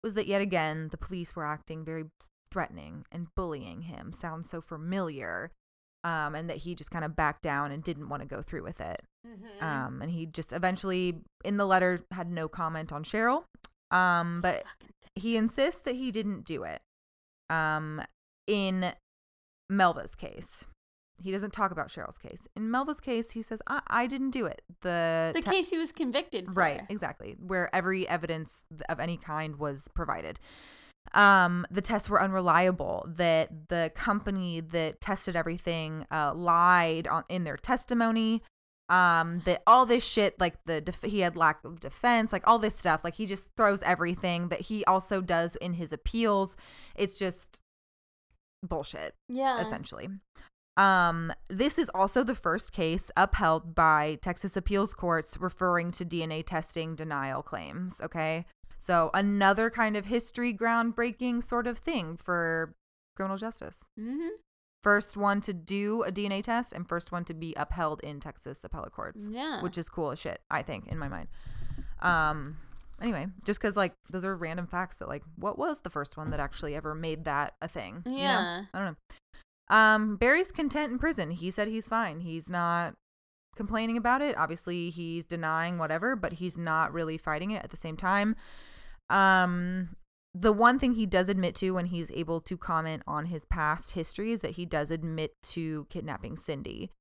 was 0.03 0.13
that 0.15 0.27
yet 0.27 0.41
again 0.41 0.89
the 0.91 0.97
police 0.97 1.35
were 1.35 1.45
acting 1.45 1.85
very 1.85 2.05
threatening 2.51 3.05
and 3.11 3.27
bullying 3.35 3.83
him. 3.83 4.11
Sounds 4.11 4.49
so 4.49 4.61
familiar. 4.61 5.51
Um, 6.03 6.33
and 6.33 6.49
that 6.49 6.57
he 6.57 6.73
just 6.73 6.89
kind 6.89 7.05
of 7.05 7.15
backed 7.15 7.43
down 7.43 7.71
and 7.71 7.83
didn't 7.83 8.09
want 8.09 8.23
to 8.23 8.27
go 8.27 8.41
through 8.41 8.63
with 8.63 8.81
it. 8.81 9.03
Mm-hmm. 9.27 9.63
Um, 9.63 10.01
and 10.01 10.09
he 10.09 10.25
just 10.25 10.51
eventually 10.51 11.21
in 11.45 11.57
the 11.57 11.65
letter 11.65 12.03
had 12.11 12.29
no 12.31 12.47
comment 12.47 12.91
on 12.91 13.03
Cheryl. 13.03 13.43
Um, 13.91 14.41
but 14.41 14.63
he 15.15 15.37
insists 15.37 15.81
that 15.81 15.95
he 15.95 16.11
didn't 16.11 16.45
do 16.45 16.63
it. 16.63 16.79
Um, 17.49 18.01
in 18.47 18.93
Melva's 19.71 20.15
case, 20.15 20.65
he 21.21 21.31
doesn't 21.31 21.53
talk 21.53 21.71
about 21.71 21.89
Cheryl's 21.89 22.17
case. 22.17 22.47
In 22.55 22.69
Melva's 22.69 22.99
case, 22.99 23.31
he 23.31 23.41
says, 23.41 23.61
"I, 23.67 23.81
I 23.87 24.07
didn't 24.07 24.31
do 24.31 24.45
it." 24.45 24.61
The 24.81 25.31
the 25.35 25.41
te- 25.41 25.51
case 25.51 25.69
he 25.69 25.77
was 25.77 25.91
convicted 25.91 26.45
for. 26.45 26.53
right, 26.53 26.81
exactly, 26.89 27.35
where 27.39 27.73
every 27.75 28.07
evidence 28.07 28.63
of 28.89 28.99
any 28.99 29.17
kind 29.17 29.57
was 29.57 29.87
provided. 29.93 30.39
Um, 31.13 31.65
the 31.69 31.81
tests 31.81 32.09
were 32.09 32.21
unreliable. 32.21 33.05
That 33.07 33.67
the 33.69 33.91
company 33.95 34.59
that 34.61 35.01
tested 35.01 35.35
everything 35.35 36.05
uh, 36.11 36.33
lied 36.33 37.07
on 37.07 37.23
in 37.29 37.43
their 37.43 37.57
testimony. 37.57 38.41
Um, 38.89 39.39
that 39.45 39.63
all 39.65 39.85
this 39.85 40.03
shit, 40.03 40.37
like 40.37 40.65
the 40.65 40.81
def- 40.81 41.03
he 41.03 41.21
had 41.21 41.37
lack 41.37 41.63
of 41.63 41.79
defense, 41.79 42.33
like 42.33 42.45
all 42.45 42.59
this 42.59 42.75
stuff, 42.75 43.05
like 43.05 43.15
he 43.15 43.25
just 43.25 43.49
throws 43.55 43.81
everything 43.83 44.49
that 44.49 44.61
he 44.63 44.83
also 44.83 45.21
does 45.21 45.55
in 45.55 45.75
his 45.75 45.93
appeals. 45.93 46.57
It's 46.95 47.17
just 47.17 47.61
bullshit 48.63 49.15
Yeah. 49.29 49.61
essentially. 49.61 50.09
Um, 50.77 51.31
this 51.49 51.77
is 51.77 51.89
also 51.95 52.23
the 52.23 52.35
first 52.35 52.73
case 52.73 53.11
upheld 53.15 53.75
by 53.75 54.17
Texas 54.21 54.57
appeals 54.57 54.93
courts 54.93 55.37
referring 55.37 55.91
to 55.91 56.05
DNA 56.05 56.43
testing 56.45 56.95
denial 56.95 57.43
claims. 57.43 58.01
Okay. 58.01 58.45
So 58.81 59.11
another 59.13 59.69
kind 59.69 59.95
of 59.95 60.07
history 60.07 60.55
groundbreaking 60.55 61.43
sort 61.43 61.67
of 61.67 61.77
thing 61.77 62.17
for 62.17 62.73
criminal 63.15 63.37
justice. 63.37 63.85
Mm-hmm. 63.99 64.29
First 64.81 65.15
one 65.15 65.39
to 65.41 65.53
do 65.53 66.01
a 66.01 66.11
DNA 66.11 66.41
test 66.41 66.73
and 66.73 66.89
first 66.89 67.11
one 67.11 67.23
to 67.25 67.35
be 67.35 67.53
upheld 67.55 68.01
in 68.03 68.19
Texas 68.19 68.63
appellate 68.63 68.91
courts. 68.91 69.29
Yeah. 69.29 69.61
Which 69.61 69.77
is 69.77 69.87
cool 69.87 70.09
as 70.09 70.17
shit, 70.19 70.39
I 70.49 70.63
think, 70.63 70.87
in 70.87 70.97
my 70.97 71.07
mind. 71.07 71.27
Um 72.01 72.57
anyway, 72.99 73.27
just 73.45 73.61
because 73.61 73.77
like 73.77 73.93
those 74.09 74.25
are 74.25 74.35
random 74.35 74.65
facts 74.65 74.95
that 74.95 75.07
like 75.07 75.21
what 75.35 75.59
was 75.59 75.81
the 75.81 75.91
first 75.91 76.17
one 76.17 76.31
that 76.31 76.39
actually 76.39 76.73
ever 76.73 76.95
made 76.95 77.25
that 77.25 77.53
a 77.61 77.67
thing? 77.67 78.01
you 78.07 78.13
know? 78.13 78.17
Yeah. 78.17 78.63
I 78.73 78.79
don't 78.79 78.87
know. 78.87 79.75
Um, 79.77 80.17
Barry's 80.17 80.51
content 80.51 80.91
in 80.91 80.97
prison. 80.97 81.29
He 81.29 81.51
said 81.51 81.67
he's 81.67 81.87
fine. 81.87 82.21
He's 82.21 82.49
not 82.49 82.95
complaining 83.55 83.95
about 83.95 84.21
it. 84.21 84.35
Obviously, 84.37 84.89
he's 84.89 85.25
denying 85.25 85.77
whatever, 85.77 86.15
but 86.15 86.33
he's 86.33 86.57
not 86.57 86.91
really 86.91 87.17
fighting 87.17 87.51
it 87.51 87.63
at 87.63 87.69
the 87.69 87.77
same 87.77 87.95
time. 87.95 88.35
Um, 89.11 89.95
the 90.33 90.53
one 90.53 90.79
thing 90.79 90.93
he 90.93 91.05
does 91.05 91.27
admit 91.29 91.55
to 91.55 91.71
when 91.71 91.87
he's 91.87 92.09
able 92.11 92.39
to 92.41 92.57
comment 92.57 93.03
on 93.05 93.25
his 93.25 93.45
past 93.45 93.91
history 93.91 94.31
is 94.31 94.39
that 94.41 94.51
he 94.51 94.65
does 94.65 94.89
admit 94.91 95.33
to 95.43 95.85
kidnapping 95.89 96.37
Cindy. 96.37 96.91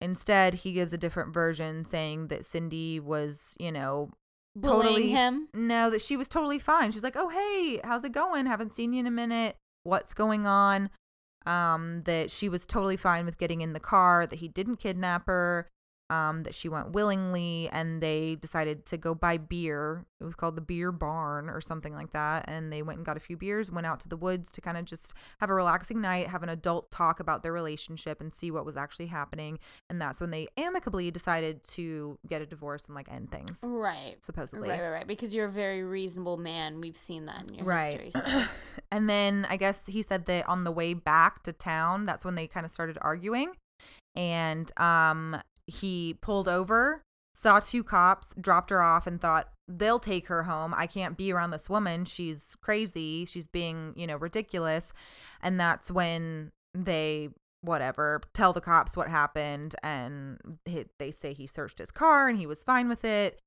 Instead, 0.00 0.54
he 0.54 0.72
gives 0.72 0.92
a 0.92 0.98
different 0.98 1.32
version 1.34 1.84
saying 1.84 2.28
that 2.28 2.44
Cindy 2.44 3.00
was, 3.00 3.56
you 3.58 3.72
know, 3.72 4.10
Bullying 4.54 4.82
totally- 4.82 5.10
him. 5.10 5.48
no, 5.52 5.90
that 5.90 6.00
she 6.00 6.16
was 6.16 6.28
totally 6.28 6.58
fine. 6.58 6.90
She's 6.92 7.02
like, 7.02 7.16
"Oh, 7.16 7.28
hey, 7.28 7.80
how's 7.84 8.04
it 8.04 8.12
going? 8.12 8.46
Haven't 8.46 8.72
seen 8.72 8.92
you 8.92 9.00
in 9.00 9.06
a 9.06 9.10
minute. 9.10 9.56
What's 9.82 10.14
going 10.14 10.46
on?" 10.46 10.90
Um, 11.44 12.02
that 12.04 12.30
she 12.30 12.48
was 12.48 12.64
totally 12.66 12.96
fine 12.96 13.24
with 13.26 13.38
getting 13.38 13.60
in 13.60 13.72
the 13.72 13.80
car. 13.80 14.26
That 14.26 14.38
he 14.38 14.48
didn't 14.48 14.76
kidnap 14.76 15.26
her. 15.26 15.68
Um, 16.08 16.44
that 16.44 16.54
she 16.54 16.68
went 16.68 16.92
willingly, 16.92 17.68
and 17.72 18.00
they 18.00 18.36
decided 18.36 18.84
to 18.86 18.96
go 18.96 19.12
buy 19.12 19.38
beer. 19.38 20.04
It 20.20 20.24
was 20.24 20.36
called 20.36 20.54
the 20.56 20.60
Beer 20.60 20.92
Barn 20.92 21.50
or 21.50 21.60
something 21.60 21.94
like 21.94 22.12
that. 22.12 22.44
And 22.46 22.72
they 22.72 22.80
went 22.80 22.98
and 22.98 23.04
got 23.04 23.16
a 23.16 23.20
few 23.20 23.36
beers, 23.36 23.72
went 23.72 23.88
out 23.88 23.98
to 24.00 24.08
the 24.08 24.16
woods 24.16 24.52
to 24.52 24.60
kind 24.60 24.76
of 24.76 24.84
just 24.84 25.14
have 25.40 25.50
a 25.50 25.54
relaxing 25.54 26.00
night, 26.00 26.28
have 26.28 26.44
an 26.44 26.48
adult 26.48 26.92
talk 26.92 27.18
about 27.18 27.42
their 27.42 27.52
relationship, 27.52 28.20
and 28.20 28.32
see 28.32 28.52
what 28.52 28.64
was 28.64 28.76
actually 28.76 29.08
happening. 29.08 29.58
And 29.90 30.00
that's 30.00 30.20
when 30.20 30.30
they 30.30 30.46
amicably 30.56 31.10
decided 31.10 31.64
to 31.70 32.20
get 32.28 32.40
a 32.40 32.46
divorce 32.46 32.86
and 32.86 32.94
like 32.94 33.10
end 33.10 33.32
things. 33.32 33.58
Right. 33.64 34.14
Supposedly, 34.20 34.68
Right, 34.68 34.80
right, 34.80 34.90
right. 34.90 35.06
Because 35.08 35.34
you're 35.34 35.46
a 35.46 35.50
very 35.50 35.82
reasonable 35.82 36.36
man. 36.36 36.80
We've 36.80 36.96
seen 36.96 37.26
that 37.26 37.48
in 37.48 37.54
your 37.56 37.64
Right. 37.66 38.00
history. 38.00 38.22
So. 38.24 38.44
and 38.92 39.10
then 39.10 39.44
I 39.50 39.56
guess 39.56 39.82
he 39.88 40.02
said 40.02 40.26
that 40.26 40.48
on 40.48 40.62
the 40.62 40.70
way 40.70 40.94
back 40.94 41.42
to 41.42 41.52
town, 41.52 42.04
that's 42.04 42.24
when 42.24 42.36
they 42.36 42.46
kind 42.46 42.64
of 42.64 42.70
started 42.70 42.96
arguing. 43.00 43.54
And 44.14 44.70
um 44.80 45.40
he 45.66 46.16
pulled 46.20 46.48
over, 46.48 47.02
saw 47.34 47.60
two 47.60 47.82
cops, 47.84 48.32
dropped 48.40 48.70
her 48.70 48.82
off 48.82 49.06
and 49.06 49.20
thought 49.20 49.48
they'll 49.68 49.98
take 49.98 50.28
her 50.28 50.44
home. 50.44 50.72
I 50.76 50.86
can't 50.86 51.16
be 51.16 51.32
around 51.32 51.50
this 51.50 51.68
woman. 51.68 52.04
She's 52.04 52.56
crazy. 52.60 53.24
She's 53.24 53.46
being, 53.46 53.92
you 53.96 54.06
know, 54.06 54.16
ridiculous. 54.16 54.92
And 55.42 55.58
that's 55.58 55.90
when 55.90 56.52
they 56.74 57.30
whatever 57.62 58.20
tell 58.32 58.52
the 58.52 58.60
cops 58.60 58.96
what 58.96 59.08
happened 59.08 59.74
and 59.82 60.38
they 60.98 61.10
say 61.10 61.32
he 61.34 61.46
searched 61.46 61.78
his 61.78 61.90
car 61.90 62.28
and 62.28 62.38
he 62.38 62.46
was 62.46 62.62
fine 62.62 62.88
with 62.88 63.04
it. 63.04 63.40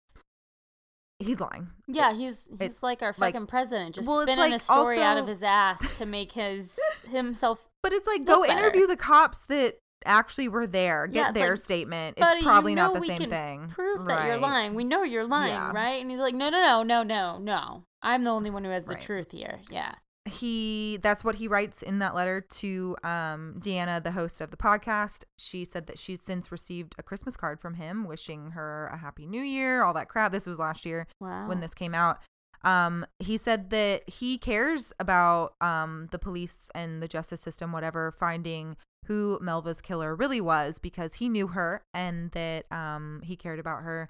He's 1.19 1.39
lying. 1.41 1.69
Yeah, 1.87 2.13
he's 2.13 2.47
he's 2.59 2.81
like 2.81 3.01
our 3.01 3.13
like- 3.17 3.33
fucking 3.33 3.47
president, 3.47 3.95
just 3.95 4.07
well, 4.07 4.21
spinning 4.21 4.39
like 4.39 4.53
a 4.53 4.59
story 4.59 5.01
out 5.01 5.17
of 5.17 5.27
his 5.27 5.43
ass 5.43 5.97
to 5.97 6.05
make 6.05 6.31
his 6.31 6.79
himself. 7.09 7.67
But 7.83 7.91
it's 7.91 8.07
like 8.07 8.25
go 8.25 8.43
better. 8.43 8.57
interview 8.57 8.87
the 8.87 8.95
cops 8.95 9.43
that 9.45 9.77
actually 10.05 10.47
were 10.47 10.67
there. 10.67 11.07
Get 11.07 11.15
Yeah, 11.15 11.31
their 11.31 11.49
like, 11.55 11.63
statement. 11.63 12.17
It's 12.17 12.43
probably 12.43 12.71
you 12.73 12.75
not 12.77 12.93
the 12.93 12.99
we 13.01 13.07
same 13.07 13.17
can 13.19 13.29
thing. 13.29 13.67
Prove 13.69 14.05
that 14.07 14.27
you're 14.27 14.37
lying. 14.37 14.73
We 14.75 14.83
know 14.83 15.03
you're 15.03 15.25
lying, 15.25 15.53
Yeah. 15.53 15.71
right? 15.73 16.01
And 16.01 16.09
he's 16.09 16.19
like, 16.19 16.33
no, 16.35 16.49
no, 16.49 16.59
no, 16.59 16.83
no, 16.83 17.03
no, 17.03 17.37
no. 17.39 17.83
I'm 18.01 18.23
the 18.23 18.29
only 18.31 18.49
one 18.49 18.63
who 18.63 18.69
has 18.71 18.83
the 18.85 18.93
Right. 18.93 19.01
truth 19.01 19.31
here. 19.31 19.59
Yeah. 19.69 19.93
He 20.25 20.99
that's 21.01 21.23
what 21.23 21.35
he 21.35 21.47
writes 21.47 21.81
in 21.81 21.99
that 21.99 22.13
letter 22.13 22.39
to 22.41 22.95
um 23.03 23.55
Deanna, 23.59 24.03
the 24.03 24.11
host 24.11 24.41
of 24.41 24.51
the 24.51 24.57
podcast. 24.57 25.23
She 25.37 25.65
said 25.65 25.87
that 25.87 25.97
she's 25.97 26.21
since 26.21 26.51
received 26.51 26.93
a 26.99 27.03
Christmas 27.03 27.35
card 27.35 27.59
from 27.59 27.75
him 27.75 28.05
wishing 28.05 28.51
her 28.51 28.87
a 28.93 28.97
happy 28.97 29.25
new 29.25 29.41
year, 29.41 29.81
all 29.81 29.93
that 29.93 30.07
crap. 30.07 30.31
This 30.31 30.45
was 30.45 30.59
last 30.59 30.85
year. 30.85 31.07
Wow. 31.19 31.47
when 31.49 31.61
this 31.61 31.73
came 31.73 31.95
out. 31.95 32.19
Um, 32.63 33.05
he 33.19 33.37
said 33.37 33.69
that 33.69 34.07
he 34.09 34.37
cares 34.37 34.93
about 34.99 35.53
um 35.61 36.09
the 36.11 36.19
police 36.19 36.69
and 36.75 37.01
the 37.01 37.07
justice 37.07 37.41
system, 37.41 37.71
whatever, 37.71 38.11
finding 38.11 38.75
who 39.09 39.39
Melva's 39.41 39.81
killer 39.81 40.15
really 40.15 40.39
was 40.39 40.77
because 40.77 41.15
he 41.15 41.27
knew 41.27 41.47
her 41.47 41.81
and 41.93 42.31
that 42.31 42.71
um 42.71 43.21
he 43.25 43.35
cared 43.35 43.59
about 43.59 43.81
her. 43.81 44.07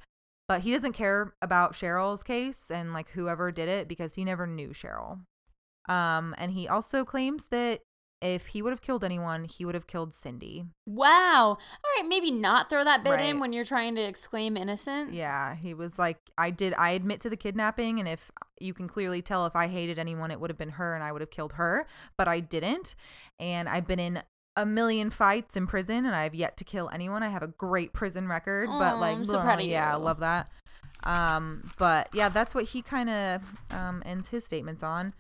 But 0.48 0.62
he 0.62 0.72
doesn't 0.72 0.94
care 0.94 1.34
about 1.42 1.74
Cheryl's 1.74 2.22
case 2.22 2.70
and 2.70 2.92
like 2.92 3.10
whoever 3.12 3.52
did 3.52 3.70
it 3.70 3.88
because 3.88 4.16
he 4.16 4.26
never 4.26 4.46
knew 4.46 4.70
Cheryl. 4.70 5.22
Um, 5.88 6.36
and 6.38 6.52
he 6.52 6.68
also 6.68 7.06
claims 7.06 7.46
that 7.52 7.82
if 8.22 8.48
he 8.48 8.62
would 8.62 8.72
have 8.72 8.82
killed 8.82 9.04
anyone, 9.04 9.46
he 9.46 9.64
would 9.64 9.76
have 9.76 9.88
killed 9.88 10.14
Cindy. 10.14 10.66
Wow. 10.86 11.58
All 11.58 11.58
right, 11.98 12.08
maybe 12.08 12.32
not 12.32 12.70
throw 12.70 12.84
that 12.84 13.04
bit 13.04 13.20
in 13.22 13.40
when 13.40 13.54
you're 13.54 13.64
trying 13.64 13.96
to 13.96 14.02
exclaim 14.02 14.58
innocence. 14.58 15.16
Yeah, 15.16 15.56
he 15.56 15.74
was 15.74 15.98
like, 15.98 16.18
I 16.38 16.50
did, 16.50 16.74
I 16.74 16.92
admit 16.92 17.22
to 17.22 17.30
the 17.30 17.38
kidnapping, 17.38 18.00
and 18.00 18.10
if 18.10 18.30
you 18.60 18.74
can 18.74 18.88
clearly 18.88 19.22
tell 19.22 19.46
if 19.46 19.56
I 19.56 19.68
hated 19.68 19.98
anyone, 19.98 20.32
it 20.32 20.40
would 20.40 20.50
have 20.50 20.58
been 20.58 20.72
her, 20.72 20.96
and 20.96 21.04
I 21.04 21.12
would 21.12 21.22
have 21.22 21.32
killed 21.32 21.54
her, 21.54 21.88
but 22.18 22.28
I 22.28 22.42
didn't. 22.42 22.96
And 23.40 23.70
I've 23.70 23.88
been 23.88 24.00
in 24.00 24.22
a 24.61 24.65
million 24.65 25.10
fights 25.10 25.56
in 25.56 25.68
prison, 25.68 26.06
and 26.06 26.15
I've 26.15 26.36
yet 26.36 26.57
to 26.57 26.64
kill 26.64 26.90
anyone. 26.94 27.23
I 27.23 27.30
have 27.30 27.44
a 27.44 27.48
great 27.48 27.94
prison 27.94 28.27
record, 28.27 28.68
but 28.68 28.99
like, 28.99 29.26
so 29.26 29.34
blah, 29.34 29.41
yeah, 29.72 29.94
I 29.94 29.98
love 29.98 30.19
that. 30.19 30.49
Um, 31.03 31.72
but 31.77 32.10
yeah, 32.14 32.30
that's 32.30 32.53
what 32.53 32.65
he 32.65 32.81
kind 32.81 33.10
of 33.10 33.41
um 33.72 34.03
ends 34.06 34.30
his 34.30 34.45
statements 34.45 34.84
on. 34.84 35.14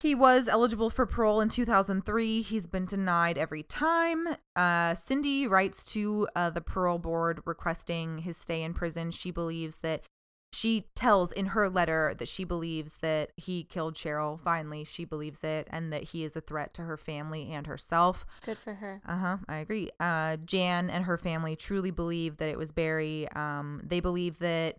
He 0.00 0.14
was 0.14 0.46
eligible 0.46 0.90
for 0.90 1.06
parole 1.06 1.40
in 1.40 1.48
2003. 1.48 2.42
He's 2.42 2.68
been 2.68 2.84
denied 2.84 3.36
every 3.36 3.64
time. 3.64 4.28
Uh, 4.54 4.94
Cindy 4.94 5.48
writes 5.48 5.82
to 5.86 6.28
uh, 6.36 6.50
the 6.50 6.60
parole 6.60 6.98
board 6.98 7.40
requesting 7.44 8.18
his 8.18 8.36
stay 8.36 8.62
in 8.62 8.74
prison. 8.74 9.10
She 9.10 9.32
believes 9.32 9.78
that 9.78 10.04
she 10.52 10.86
tells 10.96 11.30
in 11.32 11.46
her 11.46 11.68
letter 11.68 12.14
that 12.18 12.28
she 12.28 12.44
believes 12.44 12.96
that 13.00 13.30
he 13.36 13.64
killed 13.64 13.94
Cheryl. 13.94 14.40
Finally, 14.40 14.84
she 14.84 15.04
believes 15.04 15.44
it 15.44 15.68
and 15.70 15.92
that 15.92 16.04
he 16.04 16.24
is 16.24 16.36
a 16.36 16.40
threat 16.40 16.72
to 16.74 16.82
her 16.82 16.96
family 16.96 17.50
and 17.52 17.66
herself. 17.66 18.24
Good 18.42 18.58
for 18.58 18.74
her. 18.74 19.00
Uh 19.06 19.18
huh. 19.18 19.36
I 19.46 19.58
agree. 19.58 19.90
Uh, 20.00 20.36
Jan 20.38 20.90
and 20.90 21.04
her 21.04 21.18
family 21.18 21.54
truly 21.54 21.90
believe 21.90 22.38
that 22.38 22.48
it 22.48 22.58
was 22.58 22.72
Barry. 22.72 23.28
Um, 23.32 23.82
they 23.84 24.00
believe 24.00 24.38
that 24.38 24.76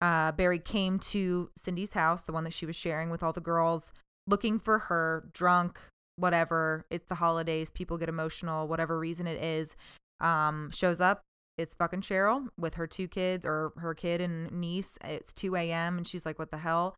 uh, 0.00 0.32
Barry 0.32 0.58
came 0.58 0.98
to 0.98 1.50
Cindy's 1.56 1.94
house, 1.94 2.24
the 2.24 2.32
one 2.32 2.44
that 2.44 2.52
she 2.52 2.66
was 2.66 2.76
sharing 2.76 3.08
with 3.08 3.22
all 3.22 3.32
the 3.32 3.40
girls, 3.40 3.92
looking 4.26 4.58
for 4.58 4.78
her, 4.80 5.28
drunk, 5.32 5.80
whatever. 6.16 6.84
It's 6.90 7.06
the 7.08 7.16
holidays. 7.16 7.70
People 7.70 7.96
get 7.96 8.08
emotional, 8.08 8.68
whatever 8.68 8.98
reason 8.98 9.26
it 9.26 9.42
is. 9.42 9.76
Um, 10.20 10.70
shows 10.72 11.00
up, 11.00 11.22
it's 11.58 11.74
fucking 11.74 12.02
Cheryl 12.02 12.48
with 12.58 12.74
her 12.74 12.86
two 12.86 13.08
kids 13.08 13.44
or 13.46 13.72
her 13.78 13.94
kid 13.94 14.20
and 14.20 14.50
niece. 14.50 14.98
It's 15.04 15.32
2 15.32 15.56
a.m. 15.56 15.96
and 15.96 16.06
she's 16.06 16.26
like, 16.26 16.38
what 16.38 16.50
the 16.50 16.58
hell? 16.58 16.94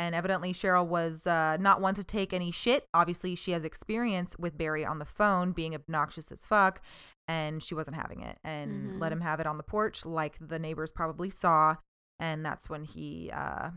And 0.00 0.14
evidently, 0.14 0.52
Cheryl 0.52 0.86
was 0.86 1.26
uh, 1.26 1.56
not 1.58 1.80
one 1.80 1.94
to 1.94 2.04
take 2.04 2.32
any 2.32 2.52
shit. 2.52 2.86
Obviously, 2.94 3.34
she 3.34 3.50
has 3.50 3.64
experience 3.64 4.36
with 4.38 4.56
Barry 4.56 4.84
on 4.86 5.00
the 5.00 5.04
phone 5.04 5.50
being 5.50 5.74
obnoxious 5.74 6.30
as 6.30 6.46
fuck, 6.46 6.80
and 7.26 7.60
she 7.62 7.74
wasn't 7.74 7.96
having 7.96 8.20
it 8.20 8.38
and 8.44 8.90
Mhm. 8.90 9.00
let 9.00 9.10
him 9.10 9.22
have 9.22 9.40
it 9.40 9.46
on 9.46 9.56
the 9.56 9.64
porch, 9.64 10.06
like 10.06 10.36
the 10.40 10.58
neighbors 10.60 10.92
probably 10.92 11.30
saw. 11.30 11.76
And 12.20 12.46
that's 12.46 12.70
when 12.70 12.84
he, 12.84 13.30
uh, 13.32 13.70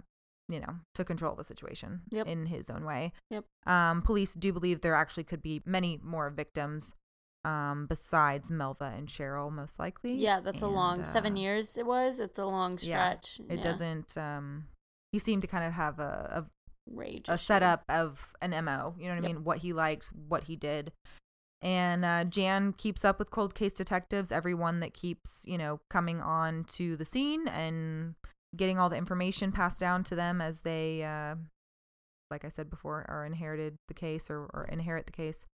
you 0.48 0.60
know, 0.60 0.76
took 0.94 1.08
control 1.08 1.32
of 1.32 1.38
the 1.40 1.44
situation 1.44 2.02
Yep. 2.12 2.28
in 2.28 2.46
his 2.46 2.70
own 2.70 2.86
way. 2.86 3.14
Yep. 3.32 3.46
Um, 3.66 4.04
police 4.04 4.36
do 4.36 4.54
believe 4.54 4.82
there 4.82 4.94
actually 4.96 5.24
could 5.24 5.42
be 5.42 5.64
many 5.66 6.00
more 6.04 6.30
victims 6.30 6.94
um, 7.44 7.88
besides 7.88 8.52
Melva 8.52 8.98
and 8.98 9.08
Cheryl, 9.08 9.52
most 9.52 9.80
likely. 9.80 10.14
Yeah, 10.14 10.40
that's 10.40 10.62
a 10.62 10.68
long 10.68 11.00
And, 11.00 11.06
seven 11.06 11.34
uh, 11.34 11.40
years. 11.40 11.78
It 11.78 11.86
was. 11.86 12.20
It's 12.20 12.38
a 12.38 12.46
long 12.46 12.78
yeah, 12.82 13.16
stretch. 13.18 13.42
It 13.50 13.58
Yeah. 13.58 13.64
doesn't. 13.64 14.18
Um, 14.18 14.68
he 15.12 15.20
seemed 15.20 15.42
to 15.42 15.48
kind 15.48 15.66
of 15.66 15.74
have 15.74 16.00
a, 16.00 16.44
a 16.44 16.46
rage. 16.94 17.28
a, 17.30 17.34
issue. 17.34 17.44
setup 17.44 17.84
of 17.90 18.34
an 18.42 18.52
mo. 18.64 18.96
You 18.98 19.06
know 19.06 19.16
what 19.16 19.18
I 19.24 19.28
mean? 19.28 19.44
What 19.44 19.60
he 19.60 19.74
liked, 19.74 20.10
what 20.28 20.46
he 20.46 20.56
did. 20.56 20.92
And 21.64 22.04
uh, 22.04 22.24
Jan 22.24 22.74
keeps 22.74 23.06
up 23.06 23.20
with 23.20 23.30
cold 23.30 23.54
case 23.54 23.74
detectives, 23.74 24.32
everyone 24.32 24.80
that 24.80 24.94
keeps, 24.94 25.44
you 25.46 25.58
know, 25.58 25.80
coming 25.90 26.20
on 26.20 26.64
to 26.70 26.96
the 26.98 27.06
scene 27.06 27.48
and 27.48 28.16
getting 28.56 28.80
all 28.80 28.90
the 28.90 28.98
information 28.98 29.52
passed 29.52 29.80
down 29.80 30.04
to 30.06 30.16
them 30.16 30.42
as 30.42 30.62
they, 30.62 31.04
uh, 31.04 31.36
like 32.32 32.44
I 32.46 32.50
said 32.50 32.70
before, 32.70 33.06
are 33.08 33.26
inherited 33.26 33.76
the 33.88 33.94
case 33.94 34.30
or, 34.32 34.50
or 34.54 34.68
inherit 34.72 35.06
the 35.06 35.12
case. 35.12 35.46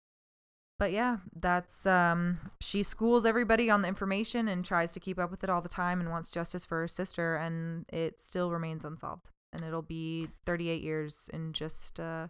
But 0.80 0.91
yeah, 0.91 1.18
that's 1.36 1.86
um 1.86 2.38
she 2.62 2.84
schools 2.84 3.26
everybody 3.26 3.70
on 3.70 3.82
the 3.82 3.88
information 3.88 4.48
and 4.48 4.64
tries 4.64 4.91
to 4.94 4.99
keep 4.99 5.18
up 5.18 5.32
with 5.32 5.44
it 5.44 5.49
all 5.49 5.62
the 5.62 5.70
time 5.70 5.99
and 5.99 6.10
wants 6.10 6.30
justice 6.30 6.66
for 6.66 6.80
her 6.82 6.88
sister 6.88 7.36
and 7.36 7.86
it 7.91 8.22
still 8.22 8.52
remains 8.52 8.86
unsolved. 8.86 9.30
And 9.54 9.64
it'll 9.64 9.82
be 9.82 10.28
38 10.45 10.84
years 10.84 11.30
in 11.34 11.54
just 11.54 11.99
uh, 11.99 12.28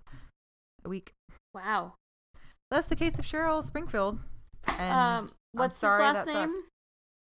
a 0.86 0.90
week. 0.90 1.14
Wow. 1.54 1.96
That's 2.72 2.88
the 2.88 2.96
case 2.96 3.20
of 3.20 3.26
Cheryl 3.26 3.64
Springfield. 3.64 4.20
And 4.80 4.94
um, 4.94 5.32
what's 5.54 5.76
his 5.76 5.80
sorry 5.82 6.04
last 6.04 6.26
that 6.26 6.34
sucked. 6.34 6.52
name? 6.52 6.62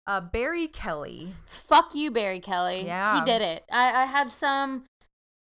uh 0.08 0.22
Barry 0.22 0.68
Kelly. 0.68 1.30
Fuck 1.46 1.96
you, 1.96 2.12
Barry 2.12 2.40
Kelly. 2.40 2.84
Yeah. 2.86 3.20
he 3.20 3.26
did 3.26 3.42
it. 3.42 3.64
I, 3.72 4.04
I 4.04 4.06
had 4.06 4.30
some 4.30 4.86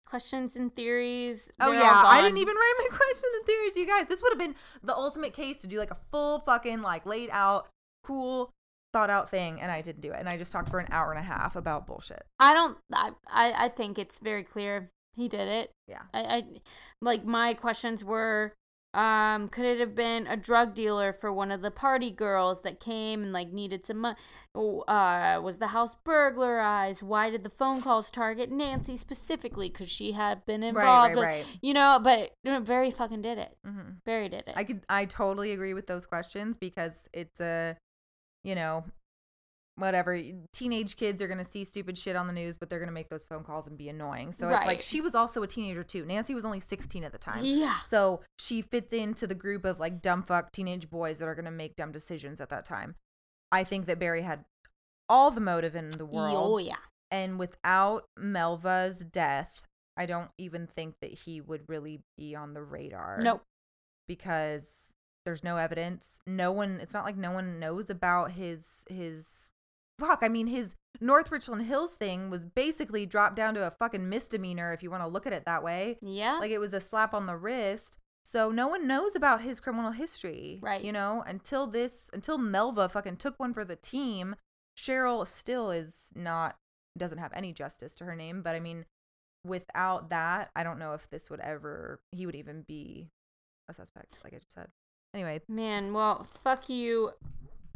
questions 0.09 0.55
and 0.55 0.75
theories. 0.75 1.51
Oh 1.59 1.71
yeah, 1.71 2.03
I 2.05 2.21
didn't 2.21 2.39
even 2.39 2.55
write 2.55 2.73
my 2.79 2.87
questions 2.97 3.33
and 3.35 3.45
theories, 3.45 3.75
you 3.75 3.87
guys. 3.87 4.07
This 4.07 4.21
would 4.21 4.31
have 4.31 4.39
been 4.39 4.55
the 4.83 4.95
ultimate 4.95 5.33
case 5.33 5.57
to 5.59 5.67
do 5.67 5.77
like 5.77 5.91
a 5.91 5.97
full 6.11 6.39
fucking 6.39 6.81
like 6.81 7.05
laid 7.05 7.29
out, 7.31 7.67
cool, 8.03 8.51
thought 8.93 9.09
out 9.09 9.29
thing, 9.29 9.61
and 9.61 9.71
I 9.71 9.81
didn't 9.81 10.01
do 10.01 10.11
it. 10.11 10.17
And 10.19 10.27
I 10.27 10.37
just 10.37 10.51
talked 10.51 10.69
for 10.69 10.79
an 10.79 10.87
hour 10.91 11.11
and 11.11 11.19
a 11.19 11.23
half 11.23 11.55
about 11.55 11.87
bullshit. 11.87 12.23
I 12.39 12.53
don't. 12.53 12.77
I, 12.93 13.11
I 13.27 13.65
I 13.65 13.67
think 13.69 13.99
it's 13.99 14.19
very 14.19 14.43
clear 14.43 14.89
he 15.15 15.27
did 15.27 15.47
it. 15.47 15.71
Yeah. 15.87 16.03
I, 16.13 16.21
I 16.21 16.43
like 17.01 17.25
my 17.25 17.53
questions 17.53 18.03
were 18.03 18.53
um 18.93 19.47
could 19.49 19.65
it 19.65 19.79
have 19.79 19.93
been 19.93 20.25
a 20.25 20.35
drug 20.35 20.73
dealer 20.73 21.13
for 21.13 21.31
one 21.31 21.51
of 21.51 21.61
the 21.61 21.69
party 21.69 22.09
girls 22.09 22.63
that 22.63 22.79
came 22.79 23.21
and 23.21 23.31
like 23.31 23.51
needed 23.51 23.85
some 23.85 23.97
money 23.97 24.17
uh 24.55 25.39
was 25.43 25.57
the 25.57 25.67
house 25.67 25.95
burglarized? 26.03 27.03
Why 27.03 27.29
did 27.29 27.43
the 27.43 27.49
phone 27.49 27.81
calls 27.81 28.09
target 28.09 28.49
nancy 28.49 28.97
specifically? 28.97 29.69
Because 29.69 29.89
she 29.91 30.13
had 30.13 30.45
been 30.45 30.63
involved 30.63 31.15
right, 31.15 31.15
with- 31.15 31.25
right. 31.25 31.45
you 31.61 31.73
know 31.73 31.99
but 32.01 32.31
very 32.43 32.89
fucking 32.89 33.21
did 33.21 33.37
it. 33.37 33.55
Hmm 33.63 33.91
Barry 34.05 34.29
did 34.29 34.47
it. 34.47 34.53
I 34.55 34.63
could, 34.63 34.81
I 34.89 35.05
totally 35.05 35.51
agree 35.51 35.73
with 35.73 35.87
those 35.87 36.05
questions 36.05 36.57
because 36.57 36.93
it's 37.13 37.39
a, 37.39 37.77
you 38.43 38.55
know, 38.55 38.85
whatever. 39.79 40.19
Teenage 40.53 40.95
kids 40.95 41.21
are 41.21 41.27
gonna 41.27 41.45
see 41.45 41.63
stupid 41.63 41.97
shit 41.97 42.15
on 42.15 42.27
the 42.27 42.33
news, 42.33 42.57
but 42.57 42.69
they're 42.69 42.79
gonna 42.79 42.91
make 42.91 43.09
those 43.09 43.23
phone 43.25 43.43
calls 43.43 43.67
and 43.67 43.77
be 43.77 43.89
annoying. 43.89 44.31
So 44.31 44.47
it's 44.49 44.65
like 44.65 44.81
she 44.81 45.01
was 45.01 45.15
also 45.15 45.41
a 45.43 45.47
teenager 45.47 45.83
too. 45.83 46.05
Nancy 46.05 46.35
was 46.35 46.45
only 46.45 46.59
sixteen 46.59 47.03
at 47.03 47.11
the 47.11 47.17
time. 47.17 47.39
yeah 47.41 47.73
So 47.85 48.21
she 48.37 48.61
fits 48.61 48.93
into 48.93 49.25
the 49.27 49.35
group 49.35 49.65
of 49.65 49.79
like 49.79 50.01
dumb 50.01 50.23
fuck 50.23 50.51
teenage 50.51 50.89
boys 50.89 51.19
that 51.19 51.27
are 51.27 51.35
gonna 51.35 51.51
make 51.51 51.75
dumb 51.75 51.91
decisions 51.91 52.39
at 52.41 52.49
that 52.49 52.65
time. 52.65 52.95
I 53.51 53.63
think 53.63 53.85
that 53.85 53.97
Barry 53.99 54.21
had 54.21 54.45
all 55.07 55.31
the 55.31 55.41
motive 55.41 55.75
in 55.75 55.89
the 55.89 56.05
world. 56.05 56.35
oh 56.37 56.57
yeah 56.59 56.75
And 57.09 57.39
without 57.39 58.05
Melva's 58.19 58.99
death, 58.99 59.65
I 59.97 60.05
don't 60.05 60.29
even 60.37 60.67
think 60.67 60.95
that 61.01 61.11
he 61.11 61.41
would 61.41 61.63
really 61.67 62.01
be 62.17 62.35
on 62.35 62.53
the 62.53 62.61
radar. 62.61 63.17
nope 63.21 63.41
Because 64.07 64.89
there's 65.25 65.43
no 65.43 65.57
evidence. 65.57 66.19
No 66.25 66.51
one 66.51 66.79
it's 66.81 66.93
not 66.93 67.05
like 67.05 67.17
no 67.17 67.31
one 67.31 67.59
knows 67.59 67.89
about 67.89 68.31
his 68.31 68.83
his 68.89 69.51
fuck. 69.99 70.19
I 70.21 70.29
mean 70.29 70.47
his 70.47 70.75
North 71.01 71.31
Richland 71.31 71.63
Hills 71.63 71.91
thing 71.91 72.29
was 72.29 72.45
basically 72.45 73.05
dropped 73.05 73.35
down 73.35 73.53
to 73.53 73.65
a 73.65 73.71
fucking 73.71 74.09
misdemeanor 74.09 74.73
if 74.73 74.83
you 74.83 74.91
want 74.91 75.03
to 75.03 75.07
look 75.07 75.27
at 75.27 75.33
it 75.33 75.45
that 75.45 75.63
way. 75.63 75.97
yeah 76.01 76.37
Like 76.39 76.51
it 76.51 76.59
was 76.59 76.73
a 76.73 76.81
slap 76.81 77.13
on 77.13 77.25
the 77.25 77.35
wrist. 77.35 77.97
So 78.25 78.51
no 78.51 78.67
one 78.67 78.85
knows 78.85 79.15
about 79.15 79.41
his 79.41 79.59
criminal 79.59 79.91
history. 79.91 80.59
Right. 80.61 80.83
You 80.83 80.91
know, 80.91 81.23
until 81.25 81.67
this 81.67 82.09
until 82.13 82.37
Melva 82.37 82.91
fucking 82.91 83.17
took 83.17 83.39
one 83.39 83.53
for 83.53 83.65
the 83.65 83.75
team, 83.75 84.35
Cheryl 84.77 85.25
still 85.25 85.71
is 85.71 86.09
not 86.15 86.55
doesn't 86.97 87.17
have 87.17 87.31
any 87.33 87.53
justice 87.53 87.95
to 87.95 88.05
her 88.05 88.15
name. 88.15 88.41
But 88.41 88.55
I 88.55 88.59
mean, 88.59 88.85
without 89.43 90.09
that, 90.09 90.51
I 90.55 90.63
don't 90.63 90.79
know 90.79 90.93
if 90.93 91.09
this 91.09 91.29
would 91.29 91.39
ever 91.39 92.01
he 92.11 92.25
would 92.25 92.35
even 92.35 92.63
be 92.67 93.09
a 93.69 93.73
suspect, 93.73 94.19
like 94.23 94.33
I 94.33 94.37
just 94.37 94.53
said. 94.53 94.67
Anyway, 95.13 95.41
man 95.47 95.91
well 95.93 96.21
fuck 96.21 96.69
you 96.69 97.11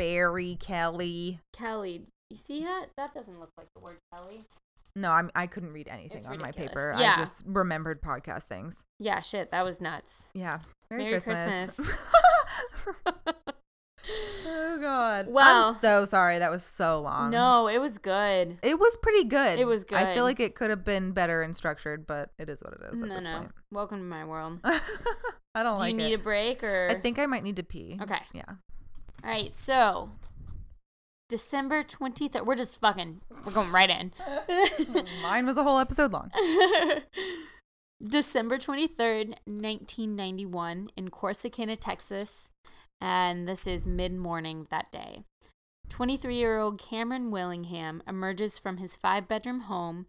Barry 0.03 0.57
Kelly. 0.59 1.39
kelly 1.53 2.01
you 2.29 2.35
see 2.37 2.61
that 2.63 2.87
that 2.97 3.13
doesn't 3.13 3.39
look 3.39 3.51
like 3.57 3.67
the 3.75 3.81
word 3.81 3.95
kelly 4.13 4.41
No, 4.95 5.11
I'm 5.11 5.31
I 5.33 5.47
couldn't 5.47 5.71
read 5.71 5.87
anything 5.87 6.17
It's 6.17 6.25
on 6.25 6.37
my 6.39 6.47
ridiculous. 6.47 6.71
paper. 6.71 6.95
Yeah. 6.99 7.13
I 7.15 7.19
just 7.19 7.41
remembered 7.45 8.01
podcast 8.01 8.43
things. 8.43 8.75
yeah 8.99 9.21
shit 9.21 9.51
that 9.51 9.63
was 9.63 9.79
nuts 9.79 10.29
Yeah. 10.33 10.59
Merry, 10.91 11.03
Merry 11.05 11.21
Christmas. 11.21 11.79
Oh 14.45 14.77
God. 14.81 15.27
Wow. 15.29 15.69
I'm 15.69 15.73
so 15.75 16.03
sorry. 16.03 16.39
That 16.39 16.51
was 16.51 16.61
so 16.63 16.99
long. 17.01 17.29
no 17.31 17.69
it 17.69 17.79
was 17.79 17.97
good 17.97 18.57
It 18.61 18.77
was 18.77 18.97
pretty 19.01 19.23
good. 19.23 19.57
It 19.57 19.65
was 19.65 19.85
good. 19.85 19.97
I 19.97 20.03
good. 20.05 20.13
feel 20.15 20.23
like 20.25 20.39
it 20.41 20.55
could 20.55 20.69
have 20.69 20.83
been 20.83 21.11
better 21.11 21.41
and 21.41 21.55
structured, 21.55 22.05
but 22.05 22.29
it 22.37 22.49
is 22.49 22.61
what 22.61 22.73
it 22.73 22.81
is 22.93 23.01
at 23.01 23.07
no 23.07 23.15
this 23.15 23.23
no 23.23 23.37
point. 23.37 23.51
welcome 23.71 23.99
to 23.99 24.03
my 24.05 24.25
world 24.25 24.59
I 24.65 25.63
don't 25.63 25.75
do 25.75 25.81
like 25.83 25.91
you 25.91 25.97
need 25.97 26.11
it. 26.11 26.19
a 26.19 26.23
break 26.23 26.63
or 26.63 26.87
I 26.91 26.95
think 26.95 27.17
I 27.17 27.25
might 27.27 27.43
need 27.43 27.55
to 27.55 27.63
pee. 27.63 27.97
okay 28.01 28.19
Yeah. 28.33 28.43
All 29.23 29.29
right 29.29 29.53
so 29.53 30.11
december 31.29 31.81
23rd 31.83 32.45
we're 32.45 32.55
just 32.55 32.79
fucking 32.79 33.21
we're 33.45 33.53
going 33.53 33.71
right 33.71 33.89
in 33.89 34.11
Mine 35.23 35.45
was 35.45 35.57
a 35.57 35.63
whole 35.63 35.79
episode 35.79 36.11
long. 36.11 36.31
December 38.03 38.57
23rd, 38.57 39.27
1991, 39.45 40.89
in 40.97 41.09
Corsicana, 41.09 41.77
Texas. 41.79 42.49
And 42.99 43.47
this 43.47 43.65
is 43.65 43.87
mid 43.87 44.13
morning 44.13 44.67
that 44.69 44.91
day. 44.91 45.23
23 45.89 46.35
year 46.35 46.59
old 46.59 46.79
Cameron 46.79 47.31
Willingham 47.31 48.01
emerges 48.07 48.57
from 48.57 48.77
his 48.77 48.95
five 48.95 49.27
bedroom 49.27 49.61
home, 49.61 50.07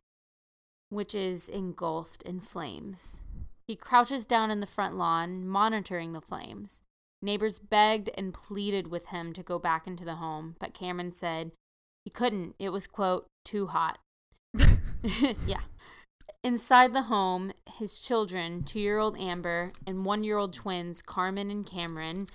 which 0.88 1.14
is 1.14 1.48
engulfed 1.48 2.22
in 2.22 2.40
flames. 2.40 3.22
He 3.66 3.76
crouches 3.76 4.26
down 4.26 4.50
in 4.50 4.60
the 4.60 4.66
front 4.66 4.96
lawn, 4.96 5.46
monitoring 5.46 6.12
the 6.12 6.20
flames. 6.20 6.82
Neighbors 7.24 7.58
begged 7.58 8.10
and 8.18 8.34
pleaded 8.34 8.88
with 8.88 9.06
him 9.06 9.32
to 9.32 9.42
go 9.42 9.58
back 9.58 9.86
into 9.86 10.04
the 10.04 10.16
home, 10.16 10.56
but 10.60 10.74
Cameron 10.74 11.10
said 11.10 11.52
he 12.04 12.10
couldn't. 12.10 12.54
It 12.58 12.68
was, 12.68 12.86
quote, 12.86 13.26
too 13.46 13.68
hot. 13.68 13.98
yeah. 15.46 15.62
Inside 16.42 16.92
the 16.92 17.04
home, 17.04 17.52
his 17.78 17.98
children, 17.98 18.62
two 18.62 18.78
year 18.78 18.98
old 18.98 19.16
Amber 19.18 19.72
and 19.86 20.04
one 20.04 20.22
year 20.22 20.36
old 20.36 20.52
twins, 20.52 21.00
Carmen 21.00 21.50
and 21.50 21.64
Cameron, 21.64 22.26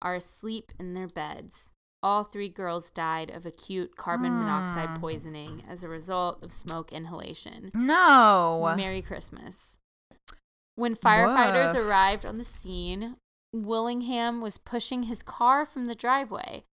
are 0.00 0.14
asleep 0.14 0.72
in 0.80 0.92
their 0.92 1.08
beds. 1.08 1.72
All 2.02 2.24
three 2.24 2.48
girls 2.48 2.90
died 2.90 3.28
of 3.28 3.44
acute 3.44 3.96
carbon 3.96 4.32
monoxide 4.32 4.88
Hmm. 4.90 5.00
poisoning 5.00 5.62
as 5.68 5.84
a 5.84 5.88
result 5.88 6.42
of 6.42 6.54
smoke 6.54 6.90
inhalation. 6.90 7.70
No. 7.74 8.72
Merry 8.78 9.02
Christmas. 9.02 9.76
When 10.74 10.94
firefighters 10.94 11.74
Woof. 11.74 11.86
arrived 11.86 12.24
on 12.24 12.38
the 12.38 12.44
scene, 12.44 13.16
Willingham 13.52 14.40
was 14.40 14.58
pushing 14.58 15.04
his 15.04 15.22
car 15.22 15.64
from 15.64 15.86
the 15.86 15.94
driveway. 15.94 16.64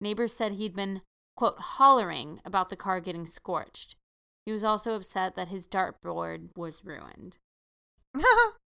Neighbors 0.00 0.34
said 0.36 0.52
he'd 0.52 0.74
been, 0.74 1.02
quote, 1.36 1.58
hollering 1.58 2.40
about 2.44 2.68
the 2.68 2.76
car 2.76 3.00
getting 3.00 3.26
scorched. 3.26 3.96
He 4.44 4.52
was 4.52 4.64
also 4.64 4.94
upset 4.94 5.36
that 5.36 5.48
his 5.48 5.66
dartboard 5.66 6.48
was 6.56 6.84
ruined. 6.84 7.38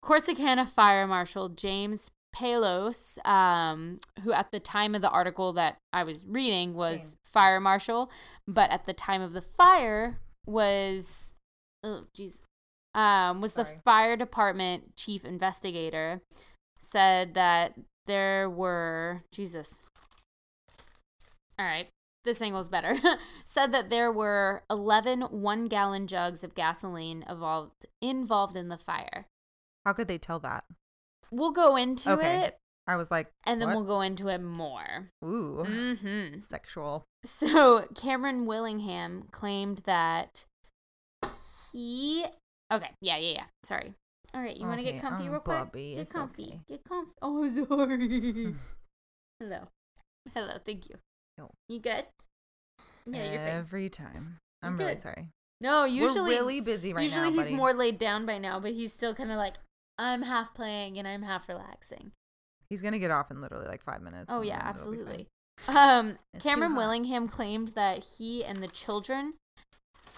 Corsicana 0.03 0.67
Fire 0.67 1.05
Marshal 1.05 1.49
James 1.49 2.09
Palos, 2.33 3.17
um, 3.25 3.99
who 4.23 4.31
at 4.31 4.51
the 4.51 4.59
time 4.59 4.95
of 4.95 5.01
the 5.01 5.09
article 5.09 5.51
that 5.53 5.77
I 5.91 6.03
was 6.03 6.25
reading 6.27 6.73
was 6.73 7.01
Same. 7.01 7.17
fire 7.25 7.59
marshal, 7.59 8.11
but 8.47 8.71
at 8.71 8.85
the 8.85 8.93
time 8.93 9.21
of 9.21 9.33
the 9.33 9.41
fire 9.41 10.19
was, 10.45 11.35
oh 11.83 12.05
jeez, 12.15 12.39
um, 12.93 13.41
was 13.41 13.53
the 13.53 13.65
fire 13.65 14.15
department 14.15 14.95
chief 14.95 15.25
investigator, 15.25 16.21
said 16.79 17.33
that 17.33 17.73
there 18.07 18.49
were 18.49 19.21
Jesus. 19.31 19.87
All 21.57 21.65
right, 21.65 21.87
this 22.23 22.41
angle's 22.41 22.69
better. 22.69 22.93
said 23.45 23.71
that 23.73 23.89
there 23.89 24.11
were 24.11 24.63
11 24.69 25.21
one 25.23 25.67
gallon 25.67 26.07
jugs 26.07 26.43
of 26.43 26.55
gasoline 26.55 27.23
involved 27.29 27.85
involved 28.01 28.55
in 28.55 28.69
the 28.69 28.77
fire. 28.77 29.27
How 29.85 29.93
could 29.93 30.07
they 30.07 30.17
tell 30.17 30.39
that? 30.39 30.65
We'll 31.31 31.51
go 31.51 31.75
into 31.75 32.11
Okay. 32.11 32.45
it 32.45 32.57
I 32.89 32.95
was 32.95 33.11
like, 33.11 33.27
and 33.45 33.61
then 33.61 33.67
what? 33.67 33.77
we'll 33.77 33.85
go 33.85 34.01
into 34.01 34.29
it 34.29 34.41
more. 34.41 35.05
ooh, 35.23 35.63
mm-hmm. 35.63 36.39
sexual. 36.39 37.03
So 37.23 37.85
Cameron 37.93 38.47
Willingham 38.47 39.27
claimed 39.29 39.81
that 39.85 40.45
he. 41.71 42.25
Okay, 42.73 42.89
yeah, 42.99 43.17
yeah, 43.17 43.33
yeah. 43.35 43.43
Sorry. 43.63 43.93
All 44.33 44.41
right, 44.41 44.55
you 44.55 44.67
want 44.67 44.79
to 44.79 44.83
get 44.83 45.01
comfy 45.01 45.23
um, 45.23 45.31
real 45.31 45.39
quick? 45.39 45.57
Bobby, 45.57 45.95
get 45.95 46.09
comfy. 46.09 46.43
okay. 46.47 46.59
Get 46.67 46.83
comfy. 46.83 47.13
Oh, 47.21 47.47
sorry. 47.47 48.53
Hello. 49.39 49.67
Hello. 50.33 50.53
Thank 50.63 50.89
you. 50.89 50.95
No. 51.37 51.49
You 51.67 51.79
good? 51.79 52.05
Yeah, 53.05 53.25
you're 53.25 53.39
fine. 53.39 53.47
Every 53.47 53.89
time. 53.89 54.37
I'm 54.61 54.73
You're 54.73 54.79
really 54.79 54.91
good. 54.93 54.99
sorry. 55.01 55.27
No, 55.61 55.85
usually 55.85 56.21
We're 56.35 56.39
really 56.41 56.61
busy 56.61 56.93
right 56.93 57.03
usually 57.03 57.21
now. 57.21 57.25
Usually 57.27 57.43
he's 57.43 57.51
buddy. 57.51 57.57
more 57.57 57.73
laid 57.73 57.97
down 57.97 58.25
by 58.25 58.37
now, 58.37 58.59
but 58.59 58.71
he's 58.71 58.93
still 58.93 59.13
kind 59.13 59.31
of 59.31 59.37
like 59.37 59.55
I'm 59.97 60.21
half 60.21 60.53
playing 60.53 60.97
and 60.97 61.07
I'm 61.07 61.23
half 61.23 61.49
relaxing. 61.49 62.11
He's 62.69 62.81
gonna 62.81 62.99
get 62.99 63.11
off 63.11 63.31
in 63.31 63.41
literally 63.41 63.67
like 63.67 63.83
five 63.83 64.01
minutes. 64.01 64.25
Oh 64.29 64.41
yeah, 64.41 64.59
then 64.59 64.59
it'll 64.59 64.63
be 64.63 64.69
absolutely. 64.69 65.27
Um, 65.67 66.17
Cameron. 66.39 66.75
Willingham 66.75 67.27
claimed 67.27 67.69
that 67.69 68.05
he 68.17 68.45
and 68.45 68.59
the 68.59 68.67
children 68.67 69.33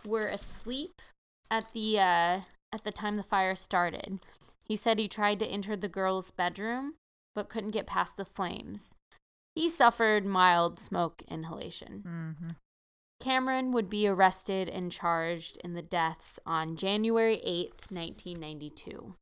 were 0.06 0.28
asleep 0.28 1.02
at 1.50 1.72
the 1.74 2.00
uh, 2.00 2.40
at 2.74 2.84
the 2.84 2.92
time 2.92 3.18
the 3.18 3.24
fire 3.24 3.56
started. 3.56 4.20
He 4.66 4.76
said 4.76 5.00
he 5.00 5.08
tried 5.08 5.40
to 5.40 5.48
enter 5.48 5.76
the 5.76 5.90
girl's 5.90 6.32
bedroom 6.32 6.96
but 7.34 7.50
couldn't 7.50 7.72
get 7.72 7.88
past 7.88 8.18
the 8.18 8.26
flames. 8.26 8.96
He 9.56 9.70
suffered 9.70 10.26
mild 10.26 10.80
smoke 10.80 11.24
inhalation. 11.28 12.04
Mm-hmm. 12.08 12.50
Cameron 13.20 13.72
would 13.72 13.90
be 13.90 14.08
arrested 14.08 14.68
and 14.68 14.92
charged 14.92 15.58
in 15.64 15.74
the 15.74 15.82
deaths 15.82 16.40
on 16.46 16.76
January 16.76 17.38
8th, 17.46 17.92
1992. 17.92 19.16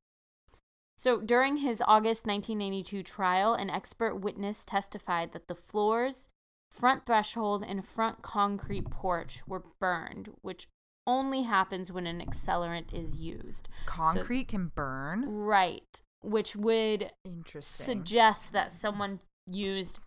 So, 0.97 1.21
during 1.21 1.57
his 1.57 1.81
August 1.85 2.25
1992 2.25 3.03
trial, 3.03 3.53
an 3.53 3.69
expert 3.69 4.15
witness 4.15 4.63
testified 4.65 5.31
that 5.31 5.47
the 5.47 5.55
floors, 5.55 6.29
front 6.71 7.05
threshold, 7.05 7.65
and 7.67 7.83
front 7.83 8.21
concrete 8.21 8.89
porch 8.89 9.41
were 9.47 9.63
burned, 9.79 10.29
which 10.41 10.67
only 11.09 11.41
happens 11.41 11.91
when 11.91 12.05
an 12.05 12.21
accelerant 12.21 12.93
is 12.93 13.15
used. 13.15 13.67
Concrete 13.87 14.49
can 14.49 14.71
burn. 14.75 15.25
Right. 15.27 16.01
Which 16.21 16.55
would 16.55 17.11
Interesting. 17.25 17.85
suggest 17.85 18.53
that 18.53 18.71
someone 18.71 19.19
used 19.49 19.99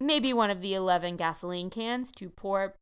maybe 0.00 0.32
one 0.32 0.48
of 0.48 0.62
the 0.62 0.72
11 0.72 1.16
gasoline 1.16 1.68
cans 1.68 2.10
to 2.12 2.30
pour 2.30 2.74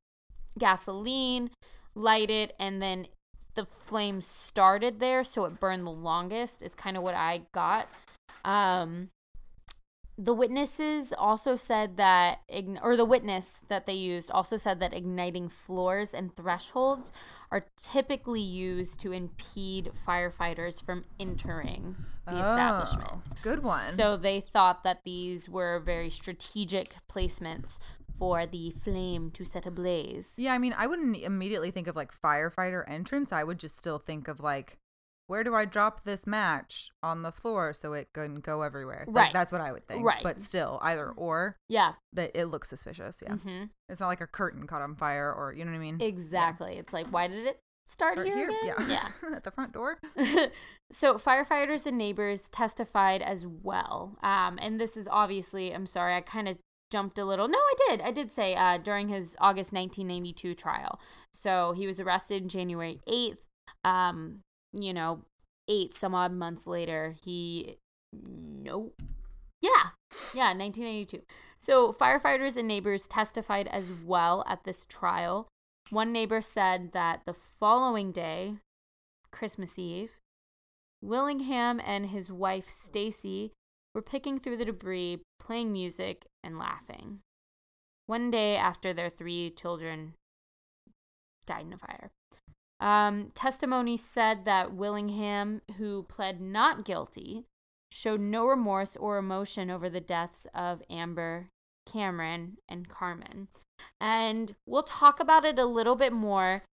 gasoline, 0.58 1.50
light 1.96 2.30
it, 2.30 2.54
and 2.58 2.80
then 2.80 3.08
the 3.54 3.64
flame 3.64 4.20
started 4.20 5.00
there, 5.00 5.24
so 5.24 5.44
it 5.44 5.58
burned 5.58 5.86
the 5.86 5.90
longest, 5.90 6.62
is 6.62 6.74
kind 6.74 6.96
of 6.96 7.02
what 7.02 7.14
I 7.14 7.42
got. 7.52 7.88
Um, 8.44 9.08
the 10.24 10.34
witnesses 10.34 11.12
also 11.16 11.56
said 11.56 11.96
that, 11.96 12.40
or 12.82 12.96
the 12.96 13.04
witness 13.04 13.62
that 13.68 13.86
they 13.86 13.94
used 13.94 14.30
also 14.30 14.56
said 14.56 14.78
that 14.78 14.92
igniting 14.92 15.48
floors 15.48 16.14
and 16.14 16.34
thresholds 16.36 17.12
are 17.50 17.62
typically 17.76 18.40
used 18.40 19.00
to 19.00 19.10
impede 19.12 19.90
firefighters 20.06 20.84
from 20.84 21.02
entering 21.18 21.96
the 22.26 22.36
oh, 22.36 22.38
establishment. 22.38 23.10
Oh, 23.12 23.36
Good 23.42 23.64
one. 23.64 23.92
So 23.94 24.16
they 24.16 24.40
thought 24.40 24.84
that 24.84 25.02
these 25.02 25.48
were 25.48 25.80
very 25.80 26.08
strategic 26.08 26.94
placements 27.12 27.80
for 28.16 28.46
the 28.46 28.70
flame 28.70 29.32
to 29.32 29.44
set 29.44 29.66
ablaze. 29.66 30.36
yeah, 30.38 30.52
I 30.52 30.58
mean, 30.58 30.74
I 30.78 30.86
wouldn't 30.86 31.16
immediately 31.16 31.72
think 31.72 31.88
of 31.88 31.96
like 31.96 32.12
firefighter 32.14 32.88
entrance. 32.88 33.32
I 33.32 33.42
would 33.42 33.58
just 33.58 33.76
still 33.76 33.98
think 33.98 34.28
of 34.28 34.38
like, 34.38 34.78
where 35.26 35.44
do 35.44 35.54
I 35.54 35.64
drop 35.64 36.04
this 36.04 36.26
match 36.26 36.90
on 37.02 37.22
the 37.22 37.32
floor 37.32 37.72
so 37.72 37.92
it 37.94 38.08
can 38.12 38.36
go 38.36 38.62
everywhere? 38.62 39.04
Like, 39.06 39.16
Right. 39.16 39.32
that's 39.32 39.52
what 39.52 39.60
I 39.60 39.72
would 39.72 39.86
think. 39.86 40.04
Right. 40.04 40.22
But 40.22 40.40
still, 40.40 40.78
either 40.82 41.10
or, 41.10 41.56
Yeah. 41.68 41.92
that 42.12 42.32
it 42.34 42.46
looks 42.46 42.68
suspicious. 42.68 43.22
Yeah. 43.22 43.36
hmm 43.36 43.64
It's 43.88 44.00
not 44.00 44.08
like 44.08 44.20
a 44.20 44.26
curtain 44.26 44.66
caught 44.66 44.82
on 44.82 44.94
fire 44.96 45.32
or 45.32 45.52
you 45.52 45.64
know 45.64 45.70
what 45.70 45.76
I 45.78 45.80
mean. 45.80 45.98
Exactly. 46.00 46.76
It's 46.76 46.92
like, 46.92 47.06
why 47.08 47.28
did 47.28 47.46
it 47.46 47.60
start 47.86 48.18
Or 48.18 48.24
here, 48.24 48.48
again? 48.48 48.90
Yeah. 48.90 49.08
At 49.36 49.44
the 49.44 49.50
front 49.50 49.72
door. 49.72 49.98
so 50.92 51.14
firefighters 51.14 51.86
and 51.86 51.96
neighbors 51.98 52.48
testified 52.48 53.22
as 53.22 53.46
well. 53.46 54.16
Um, 54.22 54.58
and 54.60 54.80
this 54.80 54.96
is 54.96 55.08
obviously, 55.10 55.72
I'm 55.74 55.86
sorry, 55.86 56.14
I 56.14 56.20
kind 56.20 56.48
of 56.48 56.58
jumped 56.90 57.18
a 57.18 57.24
little. 57.24 57.48
No, 57.48 57.58
I 57.58 57.74
did. 57.88 58.00
I 58.02 58.10
did 58.10 58.30
say 58.30 58.54
uh, 58.54 58.76
during 58.78 59.08
his 59.08 59.36
August 59.40 59.72
1992 59.72 60.54
trial. 60.54 61.00
So 61.32 61.72
he 61.72 61.86
was 61.86 61.98
arrested 61.98 62.48
January 62.48 63.00
8th. 63.08 63.42
Um, 63.84 64.40
you 64.72 64.92
know, 64.92 65.22
eight 65.68 65.94
some 65.94 66.14
odd 66.14 66.32
months 66.32 66.66
later, 66.66 67.14
he, 67.24 67.76
nope. 68.12 69.00
Yeah. 69.60 69.90
Yeah, 70.34 70.52
1982. 70.52 71.22
So 71.58 71.92
firefighters 71.92 72.56
and 72.56 72.66
neighbors 72.66 73.06
testified 73.06 73.68
as 73.68 73.90
well 74.04 74.44
at 74.46 74.64
this 74.64 74.84
trial. 74.84 75.48
One 75.90 76.12
neighbor 76.12 76.40
said 76.40 76.92
that 76.92 77.22
the 77.26 77.34
following 77.34 78.12
day, 78.12 78.56
Christmas 79.30 79.78
Eve, 79.78 80.20
Willingham 81.00 81.80
and 81.84 82.06
his 82.06 82.30
wife 82.30 82.64
Stacy 82.64 83.52
were 83.94 84.02
picking 84.02 84.38
through 84.38 84.56
the 84.56 84.64
debris, 84.64 85.20
playing 85.38 85.72
music, 85.72 86.26
and 86.42 86.58
laughing. 86.58 87.20
One 88.06 88.30
day 88.30 88.56
after 88.56 88.92
their 88.92 89.08
three 89.08 89.50
children 89.50 90.14
died 91.46 91.66
in 91.66 91.72
a 91.72 91.78
fire. 91.78 92.10
Um, 92.82 93.30
testimony 93.32 93.96
said 93.96 94.44
that 94.44 94.74
Willingham, 94.74 95.62
who 95.78 96.02
pled 96.02 96.40
not 96.40 96.84
guilty, 96.84 97.44
showed 97.92 98.20
no 98.20 98.44
remorse 98.44 98.96
or 98.96 99.18
emotion 99.18 99.70
over 99.70 99.88
the 99.88 100.00
deaths 100.00 100.48
of 100.52 100.82
Amber, 100.90 101.46
Cameron, 101.86 102.56
and 102.68 102.88
Carmen. 102.88 103.46
And 104.00 104.56
we'll 104.66 104.82
talk 104.82 105.20
about 105.20 105.44
it 105.44 105.60
a 105.60 105.64
little 105.64 105.94
bit 105.94 106.12
more. 106.12 106.64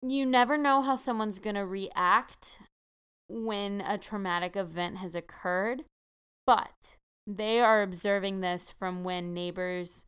You 0.00 0.24
never 0.24 0.56
know 0.56 0.80
how 0.80 0.96
someone's 0.96 1.38
going 1.38 1.56
to 1.56 1.66
react 1.66 2.60
when 3.28 3.82
a 3.86 3.98
traumatic 3.98 4.56
event 4.56 4.96
has 4.96 5.14
occurred, 5.14 5.82
but 6.46 6.96
they 7.26 7.60
are 7.60 7.82
observing 7.82 8.40
this 8.40 8.70
from 8.70 9.04
when 9.04 9.34
neighbors 9.34 10.06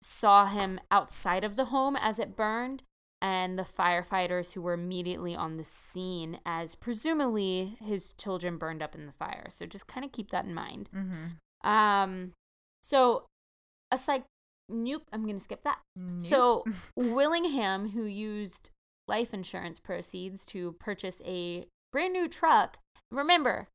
saw 0.00 0.46
him 0.46 0.80
outside 0.90 1.44
of 1.44 1.56
the 1.56 1.66
home 1.66 1.96
as 1.96 2.18
it 2.18 2.34
burned 2.34 2.82
and 3.24 3.58
the 3.58 3.62
firefighters 3.62 4.52
who 4.52 4.60
were 4.60 4.74
immediately 4.74 5.34
on 5.34 5.56
the 5.56 5.64
scene 5.64 6.38
as 6.44 6.74
presumably 6.74 7.74
his 7.80 8.12
children 8.12 8.58
burned 8.58 8.82
up 8.82 8.94
in 8.94 9.04
the 9.04 9.12
fire. 9.12 9.46
So 9.48 9.64
just 9.64 9.86
kind 9.86 10.04
of 10.04 10.12
keep 10.12 10.30
that 10.30 10.44
in 10.44 10.52
mind. 10.52 10.90
Mm-hmm. 10.94 11.68
Um, 11.68 12.32
so 12.82 13.24
a 13.90 13.96
psych. 13.96 14.24
Nope, 14.68 15.04
I'm 15.10 15.26
gonna 15.26 15.40
skip 15.40 15.62
that. 15.62 15.78
So 16.20 16.64
Willingham, 16.96 17.90
who 17.90 18.04
used 18.04 18.68
life 19.08 19.32
insurance 19.32 19.78
proceeds 19.78 20.44
to 20.46 20.72
purchase 20.72 21.22
a 21.24 21.64
brand 21.92 22.12
new 22.12 22.28
truck. 22.28 22.78
Remember, 23.10 23.68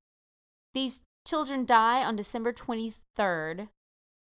these 0.76 1.02
children 1.28 1.66
die 1.66 2.04
on 2.04 2.16
December 2.16 2.54
23rd. 2.54 3.70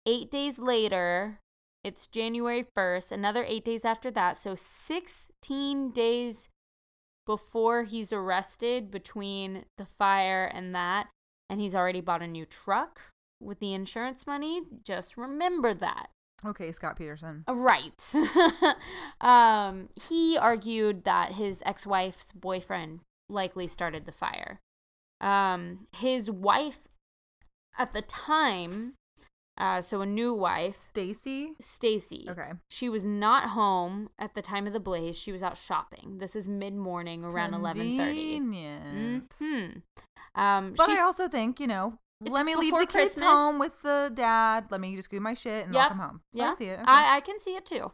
Eight 0.06 0.30
days 0.30 0.60
later, 0.60 1.39
it's 1.84 2.08
January 2.08 2.66
1st. 2.76 3.12
Another 3.12 3.44
eight 3.48 3.64
days 3.64 3.86
after 3.86 4.12
that. 4.12 4.36
So 4.36 4.56
16 4.56 5.92
days 5.92 6.50
before 7.26 7.84
he's 7.84 8.12
arrested 8.12 8.92
between 8.92 9.66
the 9.78 9.86
fire 9.86 10.50
and 10.54 10.74
that. 10.76 11.10
And 11.50 11.60
he's 11.60 11.76
already 11.76 12.02
bought 12.02 12.22
a 12.22 12.28
new 12.28 12.46
truck 12.46 13.02
with 13.40 13.60
the 13.60 13.74
insurance 13.74 14.28
money. 14.28 14.62
Just 14.84 15.18
remember 15.18 15.74
that. 15.74 16.08
okay, 16.46 16.72
Scott 16.72 16.98
Peterson. 16.98 17.44
Right. 17.48 18.14
um, 19.22 19.90
he 20.08 20.38
argued 20.38 21.06
that 21.06 21.34
his 21.34 21.64
ex 21.66 21.86
wife's 21.86 22.32
boyfriend 22.32 23.02
likely 23.30 23.68
started 23.68 24.06
the 24.06 24.12
fire. 24.12 24.60
Um, 25.22 25.86
his 25.98 26.32
wife 26.32 26.88
at 27.78 27.92
the 27.92 28.02
time, 28.02 28.94
uh, 29.60 29.82
so 29.82 30.02
a 30.02 30.06
new 30.06 30.34
wife, 30.34 30.78
Stacy. 30.90 31.54
Stacy. 31.60 32.26
Okay. 32.30 32.52
She 32.70 32.88
was 32.90 33.04
not 33.06 33.50
home 33.50 34.10
at 34.18 34.34
the 34.34 34.42
time 34.42 34.66
of 34.68 34.74
the 34.74 34.80
blaze. 34.80 35.18
She 35.18 35.32
was 35.32 35.44
out 35.44 35.58
shopping. 35.58 36.18
This 36.20 36.36
is 36.36 36.48
mid 36.48 36.74
morning, 36.76 37.24
around 37.26 37.54
eleven 37.54 37.98
thirty. 37.98 38.36
Convenient. 38.38 39.34
Hmm. 39.38 39.66
Um, 40.36 40.74
But 40.78 40.90
I 40.90 41.02
also 41.02 41.28
think, 41.28 41.60
you 41.60 41.68
know, 41.68 41.98
It's 42.22 42.32
let 42.32 42.46
me 42.46 42.56
leave 42.56 42.72
the 42.74 42.80
kids 42.80 42.92
Christmas. 43.16 43.26
home 43.26 43.60
with 43.60 43.82
the 43.82 44.12
dad. 44.14 44.66
Let 44.72 44.80
me 44.80 44.96
just 44.96 45.10
do 45.12 45.20
my 45.20 45.34
shit 45.34 45.66
and 45.66 45.74
Yep. 45.74 45.82
walk 45.82 45.90
them 45.90 46.00
home. 46.00 46.22
So 46.32 46.40
yeah, 46.40 46.52
I 46.52 46.56
see 46.56 46.66
it. 46.66 46.80
Okay. 46.80 46.84
I, 46.88 47.18
I 47.18 47.20
can 47.22 47.40
see 47.40 47.56
it 47.56 47.66
too. 47.66 47.92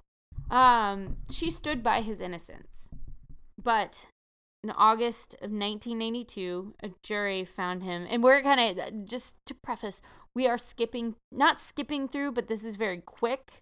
Um, 0.50 1.18
she 1.32 1.50
stood 1.50 1.82
by 1.82 2.02
his 2.02 2.22
innocence, 2.22 2.92
but 3.62 4.08
in 4.64 4.70
August 4.72 5.34
of 5.36 5.50
1992, 5.52 6.76
a 6.84 6.90
jury 7.04 7.44
found 7.44 7.82
him, 7.84 8.06
and 8.10 8.24
we're 8.24 8.42
kind 8.42 8.80
of 8.80 9.06
just 9.06 9.36
to 9.48 9.56
preface, 9.56 10.02
we 10.36 10.48
are 10.48 10.58
skipping, 10.58 11.16
not 11.32 11.60
skipping 11.60 12.08
through, 12.08 12.34
but 12.34 12.48
this 12.48 12.64
is 12.64 12.76
very 12.76 12.98
quick. 12.98 13.62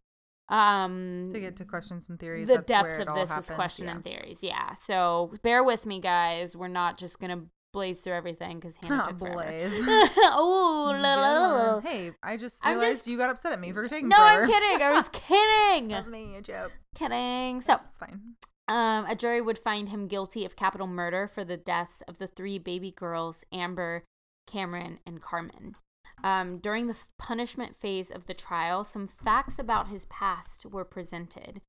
Um, 0.50 1.26
To 1.32 1.40
get 1.40 1.56
to 1.58 1.66
questions 1.66 2.10
and 2.10 2.20
theories. 2.20 2.48
the 2.48 2.56
that's 2.56 2.66
depth 2.68 3.00
of 3.08 3.16
this 3.16 3.30
happens, 3.30 3.50
is 3.50 3.56
question 3.56 3.86
yeah. 3.86 3.92
and 3.94 4.04
theories. 4.04 4.44
Yeah. 4.44 4.74
So 4.74 5.32
bear 5.42 5.64
with 5.64 5.86
me, 5.86 6.00
guys. 6.00 6.56
We're 6.56 6.68
not 6.68 6.98
just 6.98 7.20
gonna 7.20 7.44
blaze 7.72 8.02
through 8.02 8.14
everything 8.14 8.60
because 8.60 8.76
Hannah 8.84 9.04
took 9.08 9.20
forever. 9.20 9.36
Blaze. 9.36 9.72
oh, 9.86 10.92
la, 11.02 11.16
la. 11.16 11.80
Hey, 11.82 12.12
I 12.22 12.38
just 12.38 12.64
realized 12.66 12.92
just- 12.92 13.08
you 13.08 13.18
got 13.18 13.30
upset 13.30 13.54
at 13.54 13.60
me 13.60 13.72
for 13.72 13.88
taking 13.88 14.10
No, 14.10 14.18
I'm 14.20 14.48
kidding. 14.48 14.82
I 14.86 14.92
was 14.92 15.10
kidding. 15.14 15.88
That 15.90 16.04
was 16.04 16.12
me, 16.12 16.36
a 16.36 16.42
joke. 16.42 16.72
kidding. 16.96 17.62
So, 17.62 17.74
It's 17.76 17.98
fine. 17.98 18.36
um, 18.68 19.06
a 19.06 19.16
jury 19.16 19.42
would 19.42 19.58
find 19.58 19.90
him 19.90 20.08
guilty 20.08 20.46
of 20.46 20.56
capital 20.56 20.88
murder 20.88 21.28
for 21.28 21.44
the 21.44 21.58
deaths 21.58 22.04
of 22.08 22.18
the 22.20 22.28
three 22.28 22.60
baby 22.60 22.92
girls, 22.92 23.44
Amber, 23.52 24.04
Cameron, 24.46 25.00
and 25.08 25.20
Carmen. 25.22 25.76
Um, 26.24 26.58
during 26.58 26.88
the 26.88 26.98
punishment 27.20 27.76
phase 27.76 28.10
of 28.10 28.26
the 28.28 28.34
trial, 28.34 28.84
some 28.84 29.08
facts 29.08 29.60
about 29.60 29.90
his 29.90 30.06
past 30.06 30.66
were 30.66 30.86
presented. 30.86 31.62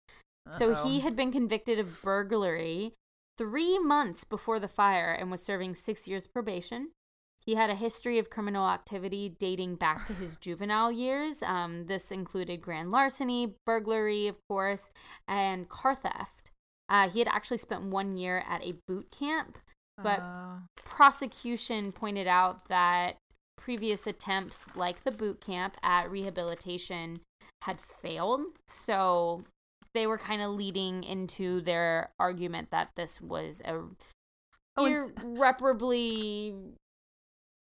So 0.51 0.75
he 0.85 1.01
had 1.01 1.17
been 1.17 1.33
convicted 1.33 1.79
of 1.79 2.03
burglary 2.03 2.93
three 3.39 3.79
months 3.79 4.25
before 4.25 4.61
the 4.61 4.69
fire 4.69 5.13
and 5.19 5.31
was 5.31 5.43
serving 5.43 5.75
six 5.75 6.07
years 6.07 6.27
probation. 6.27 6.91
He 7.47 7.55
had 7.57 7.69
a 7.71 7.75
history 7.75 8.19
of 8.19 8.31
criminal 8.31 8.69
activity 8.69 9.35
dating 9.39 9.77
back 9.77 10.07
to 10.07 10.13
his 10.13 10.37
juvenile 10.41 10.93
years. 10.93 11.43
Um, 11.43 11.87
this 11.87 12.11
included 12.13 12.61
grand 12.61 12.91
larceny, 12.93 13.57
burglary, 13.67 14.27
of 14.29 14.39
course, 14.49 14.91
and 15.27 15.69
car 15.69 15.95
theft. 15.95 16.51
Uh, 16.89 17.09
he 17.09 17.19
had 17.19 17.29
actually 17.29 17.59
spent 17.59 17.85
one 17.85 18.17
year 18.17 18.45
at 18.47 18.63
a 18.65 18.75
boot 18.87 19.11
camp, 19.11 19.57
but 19.97 20.21
Uh, 20.21 20.59
prosecution 20.85 21.91
pointed 21.93 22.27
out 22.27 22.69
that 22.69 23.17
previous 23.57 24.07
attempts 24.07 24.69
like 24.77 25.01
the 25.01 25.11
boot 25.11 25.41
camp 25.41 25.77
at 25.83 26.11
rehabilitation 26.11 27.21
had 27.63 27.81
failed. 27.81 28.43
So 28.67 29.43
they 29.95 30.07
were 30.07 30.19
kind 30.19 30.43
of 30.43 30.51
leading 30.51 31.05
into 31.05 31.61
their 31.61 32.11
argument 32.19 32.71
that 32.71 32.91
this 32.97 33.21
was 33.21 33.63
a 33.65 33.83
Oh, 34.77 34.87
irreparably 35.23 36.53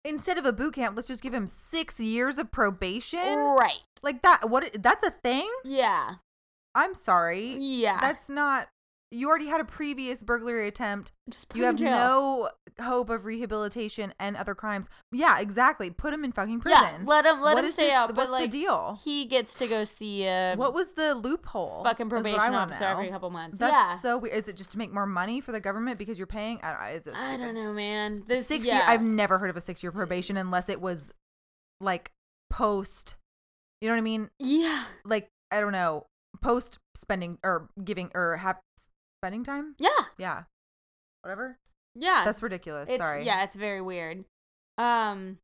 instead 0.06 0.38
of 0.38 0.46
a 0.46 0.54
boot 0.54 0.76
camp, 0.76 0.96
let's 0.96 1.10
just 1.10 1.22
give 1.22 1.34
him 1.34 1.48
six 1.48 2.00
years 2.00 2.38
of 2.38 2.52
probation. 2.52 3.20
right. 3.20 3.80
Like 4.02 4.22
that. 4.22 4.50
What? 4.50 4.82
That's 4.82 5.04
a 5.06 5.12
thing. 5.12 5.50
Yeah. 5.66 6.16
I'm 6.74 6.94
sorry. 6.96 7.58
Yeah. 7.60 8.00
That's 8.00 8.30
not. 8.30 8.70
You 9.14 9.28
already 9.28 9.48
had 9.48 9.60
a 9.60 9.66
previous 9.66 10.24
burglary 10.24 10.68
attempt. 10.70 11.12
Just 11.30 11.50
put 11.50 11.58
You 11.58 11.66
have 11.66 11.80
no 11.82 12.50
hope 12.82 13.10
of 13.10 13.26
rehabilitation 13.26 14.14
and 14.20 14.38
other 14.38 14.56
crimes. 14.56 14.88
Yeah, 15.12 15.40
exactly. 15.40 15.90
Put 15.90 16.14
him 16.14 16.24
in 16.24 16.32
fucking 16.32 16.62
prison. 16.62 16.80
Yeah, 16.82 16.98
let 17.06 17.26
him 17.26 17.42
let 17.42 17.56
What 17.56 17.66
him 17.66 17.72
stay 17.72 17.88
this- 17.88 17.94
out. 17.94 18.16
But 18.16 18.30
like 18.30 18.50
the 18.52 18.60
deal? 18.60 18.98
he 19.04 19.26
gets 19.26 19.54
to 19.56 19.68
go 19.68 19.84
see 19.84 20.26
a 20.26 20.56
What 20.56 20.74
was 20.74 20.92
the 20.92 21.14
loophole? 21.14 21.84
fucking 21.84 22.08
That's 22.08 22.24
what 22.24 22.26
I 22.26 22.32
probation 22.38 22.56
officer 22.56 22.80
know. 22.80 22.88
every 22.92 23.10
couple 23.10 23.30
months. 23.32 23.60
That's 23.60 23.74
yeah. 23.74 23.98
so 23.98 24.18
weird. 24.18 24.34
Is 24.36 24.48
it 24.48 24.56
just 24.56 24.72
to 24.72 24.78
make 24.78 24.94
more 24.94 25.06
money 25.06 25.42
for 25.42 25.52
the 25.52 25.60
government 25.60 25.98
because 25.98 26.18
you're 26.18 26.26
paying? 26.28 26.60
I 26.64 26.72
don't, 26.94 27.02
is 27.02 27.08
it 27.08 27.14
I 27.16 27.36
don't 27.38 27.54
know, 27.56 27.74
man. 27.74 28.24
This 28.26 28.48
Six 28.48 28.66
yeah. 28.66 28.76
year. 28.76 28.84
I've 28.88 29.02
never 29.04 29.38
heard 29.40 29.50
of 29.50 29.58
a 29.58 29.62
six 29.62 29.84
year 29.84 29.92
probation 29.92 30.38
unless 30.38 30.70
it 30.70 30.80
was 30.80 31.12
like 31.82 32.12
post. 32.50 33.16
You 33.82 33.90
know 33.90 33.94
what 33.96 34.00
I 34.00 34.02
mean? 34.02 34.30
yeah. 34.40 34.86
Like 35.04 35.28
I 35.52 35.60
don't 35.60 35.74
know, 35.74 36.06
post 36.42 36.80
spending 36.96 37.38
or 37.44 37.68
giving 37.84 38.10
or 38.16 38.38
have 38.38 38.58
spending 39.22 39.44
time. 39.44 39.76
Yeah. 39.78 39.90
Yeah, 40.18 40.44
whatever. 41.22 41.58
Yeah. 41.96 42.24
That's 42.26 42.42
ridiculous. 42.42 42.90
it's 42.90 42.98
Sorry. 42.98 43.24
yeah, 43.26 43.44
it's 43.44 43.56
very 43.56 43.82
weird. 43.82 44.26
Um 44.78 45.38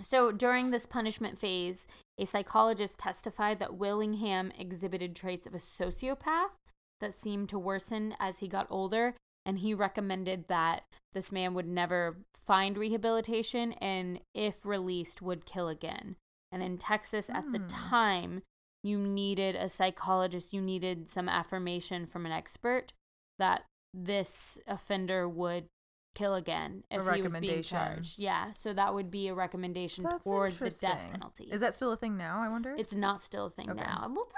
so 0.00 0.30
during 0.30 0.70
this 0.70 0.86
punishment 0.86 1.36
phase, 1.38 1.88
a 2.18 2.24
psychologist 2.24 3.00
testified 3.00 3.58
that 3.58 3.74
Willingham 3.74 4.52
exhibited 4.56 5.16
traits 5.16 5.44
of 5.46 5.54
a 5.54 5.58
sociopath 5.58 6.54
that 7.00 7.12
seemed 7.14 7.48
to 7.48 7.58
worsen 7.58 8.14
as 8.20 8.38
he 8.38 8.46
got 8.46 8.68
older 8.70 9.14
and 9.44 9.58
he 9.58 9.74
recommended 9.74 10.46
that 10.46 10.84
this 11.12 11.32
man 11.32 11.54
would 11.54 11.66
never 11.66 12.18
find 12.46 12.78
rehabilitation 12.78 13.72
and 13.80 14.20
if 14.34 14.64
released 14.64 15.20
would 15.20 15.44
kill 15.44 15.68
again. 15.68 16.14
And 16.52 16.62
in 16.62 16.78
Texas 16.78 17.28
at 17.28 17.50
the 17.50 17.58
Hmm. 17.58 17.66
time, 17.66 18.42
you 18.84 18.98
needed 18.98 19.56
a 19.56 19.68
psychologist, 19.68 20.52
you 20.52 20.60
needed 20.62 21.10
some 21.10 21.28
affirmation 21.28 22.06
from 22.06 22.24
an 22.24 22.32
expert 22.32 22.92
that 23.38 23.64
this 23.94 24.58
offender 24.66 25.28
would 25.28 25.66
kill 26.14 26.34
again 26.34 26.82
if 26.90 27.06
he 27.14 27.22
was 27.22 27.36
being 27.36 27.62
charged. 27.62 28.18
Yeah, 28.18 28.50
so 28.52 28.72
that 28.72 28.92
would 28.92 29.10
be 29.10 29.28
a 29.28 29.34
recommendation 29.34 30.02
That's 30.04 30.24
toward 30.24 30.52
the 30.54 30.70
death 30.70 31.08
penalty. 31.12 31.44
Is 31.44 31.60
that 31.60 31.74
still 31.76 31.92
a 31.92 31.96
thing 31.96 32.16
now? 32.16 32.40
I 32.40 32.48
wonder. 32.50 32.74
it's 32.76 32.94
not 32.94 33.20
still 33.20 33.46
a 33.46 33.50
thing 33.50 33.70
Okay. 33.70 33.80
now. 33.80 34.02
And 34.04 34.16
we'll 34.16 34.24
talk 34.24 34.34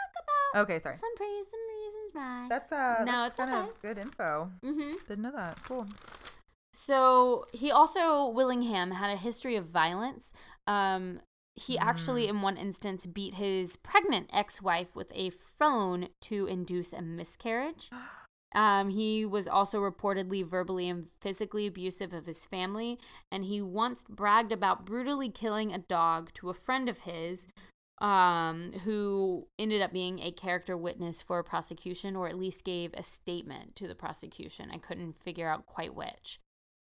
about 0.55 0.62
okay. 0.64 0.78
Sorry. 0.78 0.94
some 0.94 1.14
praise 1.16 1.44
some 1.51 1.60
reasons 1.68 2.10
why. 2.12 2.47
That's 2.51 2.72
uh. 2.72 3.05
No, 3.06 3.12
that's 3.22 3.28
it's 3.31 3.36
kind 3.39 3.51
okay. 3.51 3.68
of 3.68 3.82
good 3.82 3.98
info. 3.98 4.51
mm-hmm. 4.62 4.93
Didn't 5.09 5.22
know 5.22 5.32
that. 5.32 5.62
Cool. 5.62 5.86
So 6.72 7.44
he 7.52 7.70
also 7.70 8.28
Willingham 8.31 8.90
had 8.93 9.10
a 9.12 9.16
history 9.16 9.56
of 9.56 9.64
violence. 9.64 10.32
Um, 10.66 11.20
he 11.55 11.78
actually, 11.78 12.27
Mm. 12.27 12.31
in 12.31 12.43
one 12.43 12.56
instance, 12.56 13.06
beat 13.06 13.35
his 13.35 13.77
pregnant 13.77 14.31
ex-wife 14.32 14.94
with 14.97 15.12
a 15.14 15.31
phone 15.31 16.09
to 16.22 16.47
induce 16.47 16.93
a 16.93 17.02
miscarriage. 17.02 17.90
Um, 18.55 18.90
he 18.90 19.24
was 19.24 19.47
also 19.47 19.81
reportedly 19.81 20.44
verbally 20.44 20.89
and 20.89 21.06
physically 21.20 21.66
abusive 21.66 22.12
of 22.12 22.27
his 22.27 22.47
family, 22.47 22.98
and 23.31 23.44
he 23.44 23.62
once 23.62 24.05
bragged 24.05 24.51
about 24.52 24.85
brutally 24.85 25.28
killing 25.28 25.72
a 25.72 25.78
dog 25.78 26.32
to 26.35 26.51
a 26.51 26.55
friend 26.55 26.89
of 26.89 27.01
his, 27.01 27.47
um, 28.01 28.72
who 28.85 29.47
ended 29.59 29.82
up 29.82 29.93
being 29.93 30.20
a 30.20 30.32
character 30.32 30.77
witness 30.77 31.22
for 31.22 31.43
prosecution, 31.43 32.16
or 32.16 32.27
at 32.27 32.39
least 32.39 32.64
gave 32.64 32.93
a 32.94 33.02
statement 33.02 33.77
to 33.77 33.86
the 33.86 33.94
prosecution. 33.94 34.70
I 34.72 34.78
couldn't 34.78 35.14
figure 35.14 35.48
out 35.48 35.66
quite 35.66 35.94
which. 35.94 36.40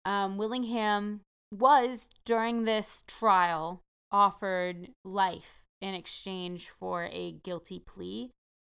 Um, 0.04 0.36
Willingham 0.36 1.22
was 1.52 2.08
during 2.24 2.64
this 2.64 3.02
trial 3.08 3.82
offered 4.12 4.90
life 5.04 5.64
in 5.80 5.94
exchange 5.94 6.68
for 6.68 7.08
a 7.12 7.32
guilty 7.32 7.78
plea, 7.78 8.30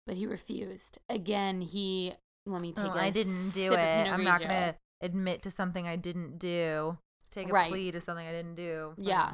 but 0.06 0.16
he 0.16 0.26
refused. 0.26 0.98
Again, 1.08 1.60
he 1.60 2.14
let 2.46 2.60
me 2.62 2.72
uh, 2.76 2.82
take. 2.82 2.92
Oh, 2.92 2.98
I 2.98 3.10
didn't 3.10 3.50
do 3.54 3.72
it. 3.72 4.12
I'm 4.12 4.24
not 4.24 4.40
gonna 4.40 4.76
admit 5.00 5.42
to 5.42 5.50
something 5.50 5.86
I 5.88 5.96
didn't 5.96 6.38
do. 6.38 6.98
Take 7.30 7.48
a 7.50 7.52
Right. 7.52 7.70
plea 7.70 7.90
to 7.92 8.00
something 8.00 8.26
I 8.26 8.32
didn't 8.32 8.54
do. 8.54 8.94
Yeah. 8.98 9.32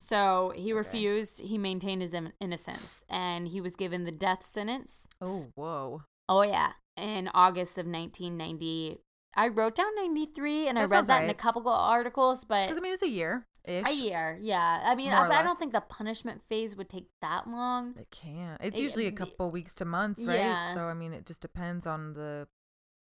So 0.00 0.52
he 0.54 0.72
Okay. 0.72 0.72
refused. 0.74 1.40
He 1.40 1.56
maintained 1.58 2.02
his 2.02 2.12
in- 2.14 2.32
innocence, 2.40 3.04
and 3.08 3.48
he 3.48 3.60
was 3.60 3.74
given 3.76 4.04
the 4.04 4.12
death 4.12 4.44
sentence. 4.44 5.06
Oh, 5.20 5.46
whoa. 5.54 6.02
Oh 6.28 6.42
yeah, 6.42 6.72
in 6.96 7.28
August 7.34 7.76
of 7.78 7.86
1990. 7.86 8.98
I 9.36 9.48
wrote 9.48 9.74
down 9.74 9.94
93, 9.96 10.68
and 10.68 10.78
I 10.78 10.84
read 10.84 11.06
that 11.06 11.24
in 11.24 11.30
a 11.30 11.34
couple 11.34 11.62
of 11.62 11.66
articles, 11.66 12.44
but 12.44 12.70
I 12.70 12.74
mean, 12.80 12.92
it's 12.94 13.02
a 13.02 13.08
year. 13.08 13.46
A 13.66 13.92
year. 13.92 14.38
Yeah, 14.40 14.80
I 14.84 14.94
mean, 14.94 15.12
I, 15.12 15.28
I 15.28 15.42
don't 15.42 15.58
think 15.58 15.72
the 15.72 15.80
punishment 15.80 16.42
phase 16.42 16.76
would 16.76 16.88
take 16.88 17.06
that 17.22 17.48
long. 17.48 17.94
It 17.98 18.08
can't. 18.10 18.60
It's 18.62 18.78
It- 18.78 18.82
usually 18.82 19.06
a 19.06 19.12
couple 19.12 19.50
weeks 19.50 19.74
to 19.76 19.84
months, 19.84 20.24
right? 20.24 20.38
Yeah. 20.38 20.74
So 20.74 20.86
I 20.88 20.94
mean, 20.94 21.12
it 21.12 21.26
just 21.26 21.40
depends 21.40 21.86
on 21.86 22.14
the 22.14 22.46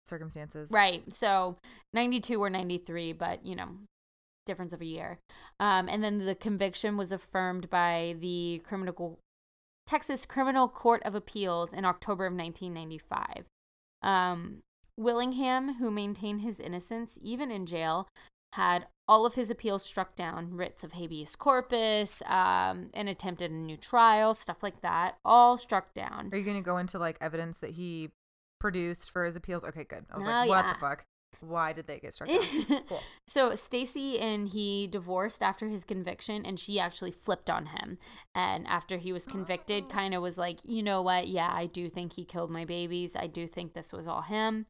circumstances. 0.06 0.70
Right. 0.70 1.02
So 1.12 1.56
92 1.92 2.40
or 2.40 2.48
93, 2.50 3.12
but 3.12 3.44
you 3.44 3.56
know, 3.56 3.68
difference 4.46 4.72
of 4.72 4.80
a 4.80 4.86
year. 4.86 5.18
Um, 5.60 5.88
and 5.88 6.02
then 6.02 6.18
the 6.18 6.34
conviction 6.34 6.96
was 6.96 7.12
affirmed 7.12 7.68
by 7.68 8.16
the 8.20 8.62
criminal 8.64 9.18
Texas 9.86 10.24
Criminal 10.26 10.68
Court 10.68 11.02
of 11.04 11.14
Appeals 11.14 11.72
in 11.72 11.84
October 11.84 12.26
of 12.26 12.32
1995. 12.34 13.46
Um, 14.02 14.62
Willingham, 14.96 15.74
who 15.74 15.90
maintained 15.90 16.40
his 16.40 16.58
innocence 16.58 17.18
even 17.22 17.50
in 17.50 17.66
jail, 17.66 18.08
had 18.56 18.86
all 19.08 19.24
of 19.24 19.34
his 19.34 19.50
appeals 19.50 19.84
struck 19.84 20.14
down, 20.16 20.50
writs 20.54 20.82
of 20.82 20.92
habeas 20.92 21.36
corpus, 21.36 22.22
um, 22.26 22.90
and 22.92 23.08
attempted 23.08 23.50
a 23.50 23.54
new 23.54 23.76
trial, 23.76 24.34
stuff 24.34 24.62
like 24.62 24.80
that, 24.80 25.16
all 25.24 25.56
struck 25.56 25.94
down. 25.94 26.28
Are 26.32 26.38
you 26.38 26.44
going 26.44 26.56
to 26.56 26.62
go 26.62 26.78
into 26.78 26.98
like 26.98 27.16
evidence 27.20 27.58
that 27.58 27.70
he 27.70 28.10
produced 28.58 29.10
for 29.12 29.24
his 29.24 29.36
appeals? 29.36 29.62
Okay, 29.64 29.84
good. 29.84 30.04
I 30.10 30.16
was 30.18 30.24
Oh, 30.26 30.30
like, 30.30 30.48
what 30.48 30.64
yeah. 30.64 30.72
the 30.72 30.78
fuck? 30.78 31.04
Why 31.40 31.72
did 31.74 31.86
they 31.86 31.98
get 31.98 32.14
struck 32.14 32.30
down? 32.30 32.82
cool. 32.88 33.02
So 33.26 33.54
Stacy 33.54 34.18
and 34.18 34.48
he 34.48 34.86
divorced 34.86 35.42
after 35.42 35.66
his 35.66 35.84
conviction 35.84 36.46
and 36.46 36.58
she 36.58 36.80
actually 36.80 37.10
flipped 37.10 37.50
on 37.50 37.66
him. 37.66 37.98
And 38.34 38.66
after 38.66 38.96
he 38.96 39.12
was 39.12 39.26
convicted, 39.26 39.88
kind 39.90 40.14
of 40.14 40.22
was 40.22 40.38
like, 40.38 40.60
"You 40.64 40.82
know 40.82 41.02
what? 41.02 41.28
Yeah, 41.28 41.50
I 41.52 41.66
do 41.66 41.90
think 41.90 42.14
he 42.14 42.24
killed 42.24 42.50
my 42.50 42.64
babies. 42.64 43.14
I 43.14 43.26
do 43.26 43.46
think 43.46 43.74
this 43.74 43.92
was 43.92 44.06
all 44.06 44.22
him." 44.22 44.66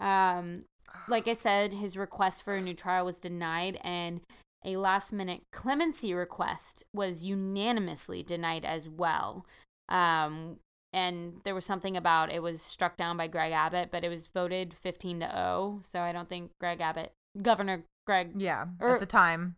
Um 0.00 0.64
like 1.08 1.28
I 1.28 1.32
said, 1.34 1.72
his 1.74 1.96
request 1.96 2.42
for 2.42 2.54
a 2.54 2.60
new 2.60 2.74
trial 2.74 3.04
was 3.04 3.18
denied 3.18 3.78
and 3.82 4.20
a 4.64 4.76
last 4.76 5.12
minute 5.12 5.40
clemency 5.52 6.12
request 6.12 6.84
was 6.94 7.24
unanimously 7.24 8.22
denied 8.22 8.64
as 8.64 8.88
well. 8.88 9.44
Um 9.88 10.58
and 10.92 11.40
there 11.44 11.54
was 11.54 11.64
something 11.64 11.96
about 11.96 12.32
it 12.32 12.42
was 12.42 12.60
struck 12.60 12.96
down 12.96 13.16
by 13.16 13.28
Greg 13.28 13.52
Abbott, 13.52 13.90
but 13.92 14.04
it 14.04 14.08
was 14.08 14.26
voted 14.26 14.74
15 14.74 15.20
to 15.20 15.30
0. 15.30 15.78
So 15.82 16.00
I 16.00 16.12
don't 16.12 16.28
think 16.28 16.50
Greg 16.58 16.80
Abbott, 16.80 17.12
Governor 17.40 17.84
Greg, 18.06 18.32
Yeah. 18.36 18.66
Or- 18.80 18.94
at 18.94 19.00
the 19.00 19.06
time, 19.06 19.56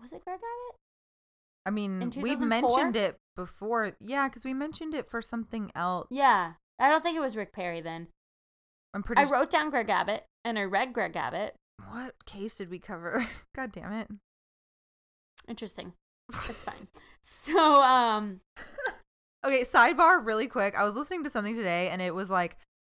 was 0.00 0.12
it 0.12 0.22
Greg 0.24 0.38
Abbott? 0.38 0.78
I 1.66 1.70
mean, 1.70 2.10
we've 2.20 2.40
mentioned 2.40 2.96
it 2.96 3.16
before. 3.36 3.92
Yeah, 4.00 4.28
because 4.28 4.44
we 4.44 4.54
mentioned 4.54 4.94
it 4.94 5.08
for 5.10 5.20
something 5.20 5.70
else. 5.74 6.06
Yeah. 6.10 6.52
I 6.78 6.88
don't 6.88 7.02
think 7.02 7.16
it 7.16 7.20
was 7.20 7.36
Rick 7.36 7.52
Perry 7.52 7.80
then. 7.80 8.08
I'm 8.94 9.02
pretty. 9.02 9.22
I 9.22 9.24
wrote 9.30 9.50
down 9.50 9.70
Greg 9.70 9.90
Abbott 9.90 10.24
and 10.44 10.58
I 10.58 10.64
read 10.64 10.92
Greg 10.92 11.16
Abbott. 11.16 11.54
what 11.90 12.14
case 12.26 12.54
did 12.56 12.70
we 12.70 12.78
cover? 12.78 13.26
God 13.56 13.72
damn 13.72 13.92
it. 13.92 14.08
Interesting. 15.48 15.92
It's 16.30 16.62
fine. 16.62 16.88
So, 17.20 17.82
um, 17.82 18.40
Okay, 19.44 19.62
sidebar 19.64 20.24
really 20.24 20.46
quick. 20.46 20.78
I 20.78 20.84
was 20.84 20.94
listening 20.94 21.24
to 21.24 21.30
something 21.30 21.54
today 21.54 21.88
and 21.90 22.00
it 22.00 22.14
was 22.14 22.30
like 22.30 22.56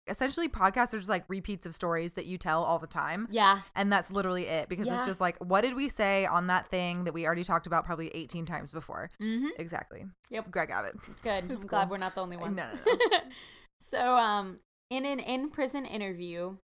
essentially 0.08 0.48
podcasts 0.48 0.94
are 0.94 0.98
just 0.98 1.08
like 1.08 1.24
repeats 1.28 1.66
of 1.66 1.74
stories 1.74 2.12
that 2.12 2.26
you 2.26 2.38
tell 2.38 2.62
all 2.62 2.78
the 2.78 2.86
time. 2.86 3.26
yeah. 3.30 3.60
And 3.74 3.90
that's 3.92 4.10
literally 4.10 4.44
it 4.46 4.68
because 4.68 4.86
Yeah. 4.86 4.96
it's 4.96 5.06
just 5.06 5.20
like, 5.20 5.36
what 5.38 5.62
did 5.62 5.74
we 5.74 5.88
say 5.88 6.26
on 6.26 6.46
that 6.48 6.68
thing 6.70 7.04
that 7.04 7.14
we 7.14 7.26
already 7.26 7.42
talked 7.44 7.66
about 7.66 7.84
probably 7.84 8.08
18 8.14 8.46
times 8.46 8.70
before? 8.70 9.10
Mm-hmm. 9.20 9.48
Exactly. 9.58 10.04
Yep. 10.30 10.50
Greg 10.50 10.70
Abbott. 10.70 10.96
Good. 11.22 11.50
I'm 11.50 11.66
glad 11.66 11.90
we're 11.90 11.96
not 11.98 12.14
the 12.14 12.20
only 12.22 12.36
ones. 12.36 12.56
No, 12.56 12.68
No, 12.86 12.92
no, 13.10 13.18
so, 13.80 14.16
um, 14.16 14.56
in 14.90 15.06
an 15.06 15.20
in 15.20 15.48
prison 15.48 15.86
interview, 15.86 16.56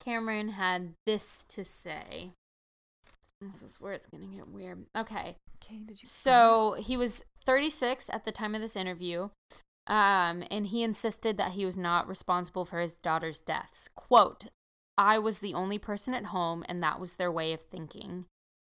Cameron 0.00 0.50
had 0.50 0.94
this 1.06 1.44
to 1.48 1.64
say. 1.64 2.32
This 3.40 3.62
is 3.62 3.80
where 3.80 3.92
it's 3.92 4.06
going 4.06 4.28
to 4.28 4.36
get 4.36 4.48
weird. 4.48 4.86
Okay. 4.96 5.36
Okay, 5.62 5.78
did 5.84 6.02
you? 6.02 6.08
So 6.08 6.76
he 6.78 6.96
was 6.96 7.24
36 7.46 8.10
at 8.12 8.24
the 8.24 8.32
time 8.32 8.54
of 8.54 8.60
this 8.60 8.76
interview, 8.76 9.30
um, 9.86 10.44
and 10.50 10.66
he 10.66 10.82
insisted 10.82 11.36
that 11.38 11.52
he 11.52 11.64
was 11.64 11.76
not 11.76 12.08
responsible 12.08 12.64
for 12.64 12.80
his 12.80 12.98
daughter's 12.98 13.40
deaths. 13.40 13.88
Quote, 13.94 14.46
I 14.96 15.18
was 15.18 15.40
the 15.40 15.54
only 15.54 15.78
person 15.78 16.14
at 16.14 16.26
home, 16.26 16.64
and 16.68 16.82
that 16.82 17.00
was 17.00 17.14
their 17.14 17.32
way 17.32 17.52
of 17.52 17.62
thinking, 17.62 18.26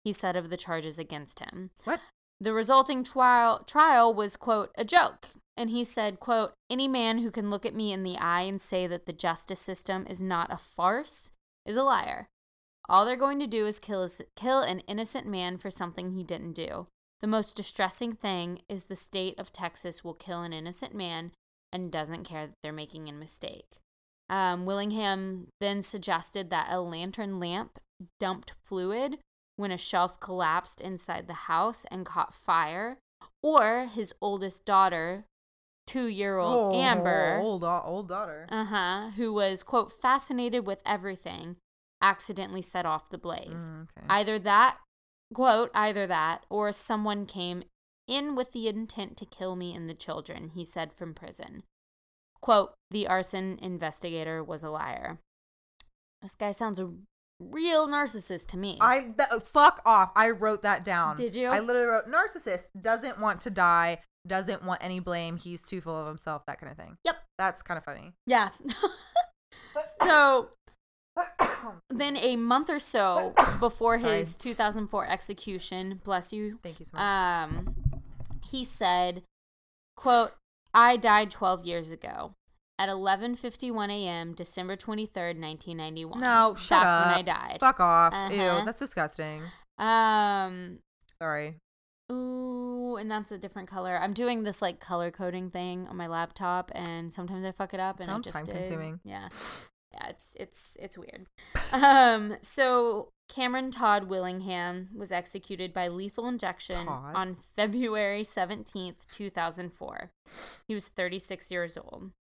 he 0.04 0.14
said 0.14 0.36
of 0.36 0.50
the 0.50 0.58
charges 0.58 0.98
against 0.98 1.40
him. 1.40 1.72
What? 1.84 2.00
The 2.40 2.54
resulting 2.54 3.04
trial 3.04 3.60
trial 3.66 4.14
was, 4.14 4.38
quote, 4.38 4.72
a 4.78 4.86
joke. 4.86 5.30
And 5.58 5.70
he 5.70 5.84
said, 5.84 6.20
quote, 6.20 6.54
any 6.70 6.88
man 6.88 7.20
who 7.20 7.32
can 7.32 7.50
look 7.50 7.66
at 7.66 7.76
me 7.76 7.94
in 7.94 8.04
the 8.04 8.18
eye 8.18 8.42
and 8.42 8.60
say 8.60 8.88
that 8.88 9.06
the 9.06 9.14
justice 9.14 9.62
system 9.62 10.06
is 10.10 10.22
not 10.22 10.52
a 10.52 10.58
farce 10.58 11.32
is 11.66 11.76
a 11.76 11.84
liar. 11.84 12.28
All 12.88 13.06
they're 13.06 13.16
going 13.16 13.40
to 13.40 13.48
do 13.48 13.66
is 13.66 13.80
kill, 13.80 14.08
kill 14.36 14.62
an 14.62 14.80
innocent 14.82 15.26
man 15.26 15.58
for 15.58 15.70
something 15.70 16.12
he 16.12 16.24
didn't 16.24 16.54
do. 16.54 16.88
The 17.22 17.28
most 17.28 17.56
distressing 17.56 18.14
thing 18.14 18.60
is 18.70 18.84
the 18.84 18.96
state 18.96 19.40
of 19.40 19.52
Texas 19.52 20.04
will 20.04 20.14
kill 20.14 20.42
an 20.42 20.54
innocent 20.54 20.94
man 20.94 21.32
and 21.72 21.92
doesn't 21.92 22.26
care 22.26 22.48
that 22.48 22.56
they're 22.62 22.74
making 22.74 23.10
a 23.10 23.14
mistake. 23.14 23.78
Um, 24.30 24.66
Willingham 24.66 25.48
then 25.60 25.82
suggested 25.82 26.50
that 26.50 26.68
a 26.70 26.82
lantern 26.82 27.40
lamp 27.40 27.80
dumped 28.20 28.54
fluid 28.64 29.20
when 29.56 29.72
a 29.72 29.78
shelf 29.78 30.20
collapsed 30.20 30.82
inside 30.82 31.28
the 31.28 31.34
house 31.34 31.86
and 31.90 32.06
caught 32.06 32.34
fire, 32.34 32.98
or 33.42 33.88
his 33.94 34.14
oldest 34.22 34.66
daughter, 34.66 35.26
two 35.88 36.08
year 36.08 36.38
old 36.38 36.76
Amber, 36.76 37.38
Old, 37.42 37.64
old 37.64 38.08
daughter. 38.10 38.48
uh 38.50 38.66
huh, 38.66 39.10
who 39.18 39.34
was, 39.34 39.64
quote, 39.64 39.92
fascinated 39.92 40.66
with 40.66 40.82
everything, 40.86 41.58
accidentally 42.02 42.62
set 42.62 42.86
off 42.86 43.10
the 43.10 43.18
blaze. 43.18 43.70
Mm, 43.70 43.84
okay. 43.84 44.06
Either 44.10 44.40
that, 44.40 44.78
quote, 45.34 45.72
either 45.74 46.08
that, 46.08 46.46
or 46.50 46.72
someone 46.72 47.26
came 47.26 47.64
in 48.08 48.36
with 48.36 48.52
the 48.52 48.68
intent 48.68 49.18
to 49.18 49.26
kill 49.26 49.56
me 49.56 49.74
and 49.74 49.90
the 49.90 49.94
children, 49.96 50.50
he 50.54 50.64
said 50.64 50.94
from 50.94 51.14
prison. 51.14 51.64
Quote, 52.42 52.74
the 52.92 53.08
arson 53.08 53.58
investigator 53.62 54.44
was 54.44 54.62
a 54.64 54.70
liar. 54.70 55.20
This 56.22 56.36
guy 56.36 56.52
sounds 56.52 56.80
a 56.80 56.90
real 57.40 57.88
narcissist 57.88 58.48
to 58.48 58.58
me. 58.58 58.78
I 58.82 59.14
th- 59.18 59.42
fuck 59.44 59.82
off. 59.86 60.12
I 60.16 60.30
wrote 60.30 60.62
that 60.62 60.86
down. 60.86 61.18
Did 61.18 61.36
you? 61.36 61.48
I 61.48 61.60
literally 61.60 61.88
wrote 61.88 62.06
narcissist 62.06 62.68
doesn't 62.80 63.20
want 63.20 63.42
to 63.42 63.50
die, 63.50 64.00
doesn't 64.28 64.64
want 64.64 64.84
any 64.84 65.00
blame. 65.00 65.38
He's 65.38 65.64
too 65.66 65.82
full 65.82 65.96
of 65.96 66.08
himself. 66.08 66.44
That 66.48 66.60
kind 66.60 66.72
of 66.72 66.78
thing. 66.78 66.98
Yep. 67.06 67.16
That's 67.38 67.62
kind 67.62 67.78
of 67.78 67.84
funny. 67.84 68.14
yeah. 68.26 68.50
so 70.04 70.50
then 71.90 72.18
a 72.18 72.36
month 72.36 72.70
or 72.70 72.80
so 72.80 73.34
before 73.60 73.98
his 73.98 74.36
2004 74.36 75.08
execution, 75.08 76.02
bless 76.04 76.32
you, 76.34 76.60
Thank 76.64 76.80
you 76.80 76.86
so 76.86 76.98
much. 76.98 77.04
um, 77.04 77.76
he 78.50 78.64
said, 78.64 79.24
quote, 79.96 80.32
I 80.74 80.98
died 80.98 81.30
12 81.30 81.66
years 81.66 81.90
ago 81.92 82.34
at 82.78 82.90
11:51 82.90 83.90
a.m. 83.90 84.34
December 84.34 84.76
23rd, 84.76 85.40
1991. 85.40 86.20
no, 86.20 86.56
shut 86.58 86.82
That's 86.82 86.96
up. 86.96 87.06
when 87.08 87.16
I 87.16 87.22
died. 87.22 87.58
Fuck 87.62 87.80
off. 87.80 88.14
Uh-huh. 88.14 88.34
Ew, 88.60 88.66
that's 88.66 88.80
disgusting. 88.80 89.42
Um 89.78 90.80
Sorry. 91.22 91.56
Ooh, 92.12 92.98
and 92.98 93.10
that's 93.10 93.32
a 93.32 93.38
different 93.38 93.68
color. 93.68 93.98
I'm 94.02 94.14
doing 94.14 94.44
this 94.44 94.62
like 94.62 94.80
color 94.80 95.12
coding 95.12 95.50
thing 95.50 95.88
on 95.88 95.98
my 95.98 96.08
laptop 96.08 96.72
and 96.76 97.12
sometimes 97.12 97.46
I 97.46 97.52
fuck 97.52 97.74
it 97.74 97.80
up 97.80 98.00
and 98.00 98.08
Sounds 98.08 98.28
I 98.28 98.32
just 98.32 98.46
did. 98.46 98.54
time-consuming. 98.54 99.00
Yeah. 99.04 99.30
Yeah, 99.94 100.10
it's 100.10 100.36
it's 100.40 100.78
it's 100.82 100.98
weird. 100.98 101.26
um 101.72 102.36
so 102.42 103.10
Cameron 103.30 103.72
Todd 103.72 104.10
Willingham 104.10 104.90
was 104.94 105.12
executed 105.12 105.72
by 105.74 105.88
lethal 105.88 106.28
injection 106.28 106.86
Todd? 106.86 107.16
on 107.16 107.36
February 107.56 108.22
17th, 108.24 109.08
2004. 109.08 110.12
He 110.68 110.74
was 110.74 110.90
36 110.90 111.50
years 111.50 111.78
old. 111.78 112.12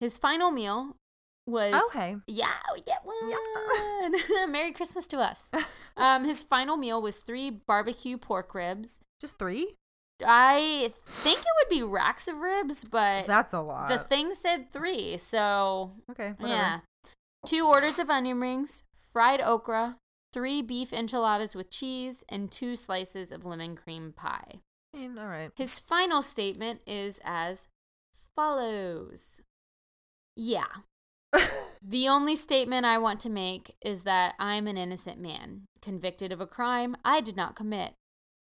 His 0.00 0.18
final 0.18 0.50
meal 0.50 0.96
was 1.46 1.80
Okay. 1.90 2.16
Yeah, 2.26 2.48
we 2.74 2.80
get 2.82 3.04
one. 3.04 3.30
Yeah. 3.30 4.46
Merry 4.48 4.72
Christmas 4.72 5.06
to 5.08 5.18
us. 5.18 5.48
Um, 5.98 6.24
his 6.26 6.42
final 6.42 6.76
meal 6.76 7.00
was 7.00 7.20
three 7.20 7.48
barbecue 7.48 8.18
pork 8.18 8.54
ribs. 8.54 9.00
Just 9.20 9.38
three? 9.38 9.74
I 10.26 10.90
think 10.94 11.40
it 11.40 11.46
would 11.60 11.68
be 11.74 11.82
racks 11.82 12.26
of 12.28 12.38
ribs, 12.40 12.84
but 12.84 13.26
That's 13.26 13.52
a 13.52 13.60
lot. 13.60 13.88
the 13.88 13.98
thing 13.98 14.32
said 14.32 14.70
three, 14.70 15.16
so 15.18 15.92
okay. 16.10 16.32
Whatever. 16.38 16.48
yeah. 16.48 16.78
Two 17.44 17.66
orders 17.66 17.98
of 17.98 18.08
onion 18.10 18.40
rings, 18.40 18.82
fried 19.12 19.40
okra, 19.40 19.98
three 20.32 20.62
beef 20.62 20.92
enchiladas 20.92 21.54
with 21.54 21.70
cheese, 21.70 22.24
and 22.28 22.50
two 22.50 22.74
slices 22.74 23.30
of 23.30 23.44
lemon 23.44 23.76
cream 23.76 24.12
pie. 24.16 24.60
All 24.94 25.26
right. 25.26 25.50
His 25.56 25.78
final 25.78 26.22
statement 26.22 26.82
is 26.86 27.20
as 27.24 27.68
follows 28.34 29.40
Yeah. 30.36 30.66
The 31.82 32.08
only 32.08 32.34
statement 32.34 32.84
I 32.84 32.98
want 32.98 33.20
to 33.20 33.30
make 33.30 33.76
is 33.84 34.02
that 34.02 34.34
I'm 34.40 34.66
an 34.66 34.76
innocent 34.76 35.20
man, 35.20 35.66
convicted 35.82 36.32
of 36.32 36.40
a 36.40 36.46
crime 36.46 36.96
I 37.04 37.20
did 37.20 37.36
not 37.36 37.54
commit. 37.54 37.92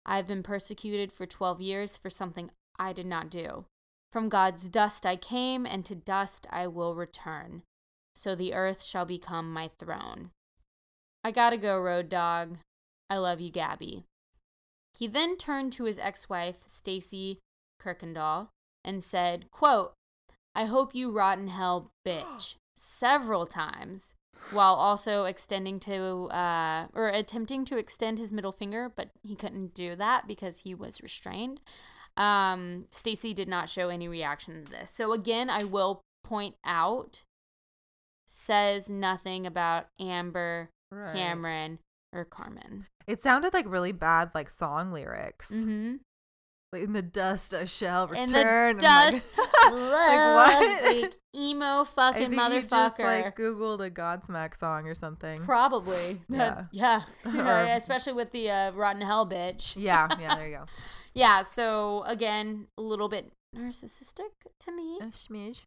I've 0.08 0.28
been 0.28 0.42
persecuted 0.42 1.12
for 1.12 1.26
12 1.26 1.60
years 1.60 1.98
for 1.98 2.10
something 2.10 2.50
I 2.80 2.94
did 2.94 3.06
not 3.06 3.30
do. 3.30 3.66
From 4.12 4.30
God's 4.30 4.70
dust 4.70 5.06
I 5.06 5.18
came, 5.18 5.66
and 5.66 5.84
to 5.86 5.96
dust 5.96 6.48
I 6.50 6.68
will 6.68 6.96
return. 6.96 7.64
So 8.16 8.34
the 8.34 8.54
earth 8.54 8.84
shall 8.84 9.06
become 9.06 9.52
my 9.52 9.68
throne. 9.68 10.32
I 11.24 11.32
gotta 11.32 11.58
go, 11.58 11.80
road 11.80 12.08
dog. 12.08 12.58
I 13.10 13.18
love 13.18 13.42
you, 13.42 13.52
Gabby. 13.52 14.06
He 14.98 15.08
then 15.08 15.38
turned 15.38 15.74
to 15.74 15.84
his 15.84 16.00
ex-wife, 16.00 16.64
Stacy 16.68 17.40
Kuykendall, 17.82 18.48
and 18.84 19.04
said, 19.04 19.52
quote, 19.52 19.94
I 20.56 20.66
hope 20.66 20.96
you 20.96 21.12
rot 21.12 21.38
in 21.38 21.50
hell, 21.50 21.92
bitch, 22.06 22.56
several 22.76 23.46
times, 23.46 24.16
while 24.52 24.76
also 24.76 25.26
extending 25.26 25.80
to, 25.82 26.26
uh, 26.26 26.88
or 26.94 27.10
attempting 27.10 27.66
to 27.66 27.78
extend 27.78 28.20
his 28.20 28.32
middle 28.32 28.52
finger, 28.52 28.92
but 28.94 29.10
he 29.24 29.36
couldn't 29.36 29.74
do 29.74 29.96
that 29.96 30.28
because 30.28 30.60
he 30.60 30.74
was 30.74 31.02
restrained. 31.02 31.62
Um, 32.16 32.86
Stacy 32.90 33.34
did 33.34 33.48
not 33.48 33.70
show 33.70 33.90
any 33.90 34.08
reaction 34.08 34.64
to 34.66 34.72
this. 34.72 34.90
So 34.90 35.14
again, 35.14 35.50
I 35.50 35.64
will 35.64 36.02
point 36.24 36.56
out, 36.66 37.24
says 38.26 38.90
nothing 38.90 39.46
about 39.46 39.88
Amber, 40.00 40.70
Right. 40.92 41.14
Cameron, 41.14 41.80
or 42.14 42.24
Carmen. 42.26 42.88
It 43.08 43.22
sounded 43.22 43.54
like 43.54 43.66
really 43.68 43.92
bad, 43.92 44.32
like 44.34 44.50
song 44.50 44.92
lyrics. 44.92 45.52
Mm-hmm. 45.52 45.96
Like, 46.74 46.84
in 46.84 46.92
the 46.92 47.02
dust 47.02 47.54
I 47.54 47.64
shall 47.66 48.08
return. 48.08 48.28
In 48.28 48.34
the 48.34 48.82
dust, 48.82 49.30
like 49.38 49.72
love, 49.72 50.36
what? 50.36 50.84
like 51.02 51.14
emo 51.36 51.82
I 51.82 51.84
fucking 51.86 52.34
you 52.34 52.38
just 52.38 52.70
motherfucker. 52.70 53.04
like 53.04 53.38
Googled 53.38 53.86
a 53.86 53.90
Godsmack 53.90 54.56
song 54.56 54.86
or 54.86 54.96
something. 54.96 55.38
Probably. 55.40 56.18
Yeah. 56.30 56.66
yeah. 56.74 57.02
Yeah, 57.26 57.78
especially 57.78 58.14
with 58.14 58.32
the 58.32 58.50
uh, 58.50 58.72
rotten 58.74 59.02
hell 59.02 59.28
bitch. 59.28 59.76
yeah, 59.78 60.08
yeah, 60.20 60.36
there 60.36 60.48
you 60.48 60.58
go. 60.58 60.66
Yeah. 61.14 61.42
So 61.44 62.04
again, 62.06 62.68
a 62.78 62.82
little 62.82 63.08
bit 63.08 63.32
narcissistic 63.56 64.32
to 64.60 64.72
me. 64.72 64.98
A 65.02 65.06
smidge. 65.06 65.64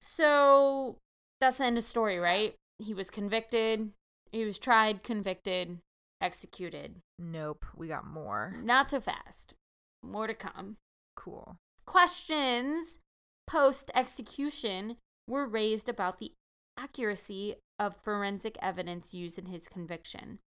So 0.00 0.96
that's 1.40 1.58
the 1.58 1.64
end 1.66 1.76
of 1.76 1.84
story, 1.84 2.18
right? 2.18 2.54
He 2.78 2.94
was 2.94 3.10
convicted. 3.10 3.90
He 4.32 4.44
was 4.44 4.58
tried, 4.58 5.02
convicted, 5.02 5.78
executed. 6.20 7.00
Nope, 7.18 7.66
we 7.76 7.88
got 7.88 8.06
more. 8.06 8.54
Not 8.62 8.88
so 8.88 9.00
fast. 9.00 9.54
More 10.02 10.26
to 10.26 10.34
come. 10.34 10.76
Cool. 11.16 11.56
questions 11.86 12.98
post 13.46 13.90
execution 13.94 14.96
were 15.26 15.46
raised 15.48 15.88
about 15.88 16.18
the 16.18 16.32
accuracy 16.78 17.54
of 17.78 17.96
forensic 18.04 18.56
evidence 18.62 19.12
used 19.14 19.38
in 19.38 19.46
his 19.46 19.68
conviction. 19.68 20.38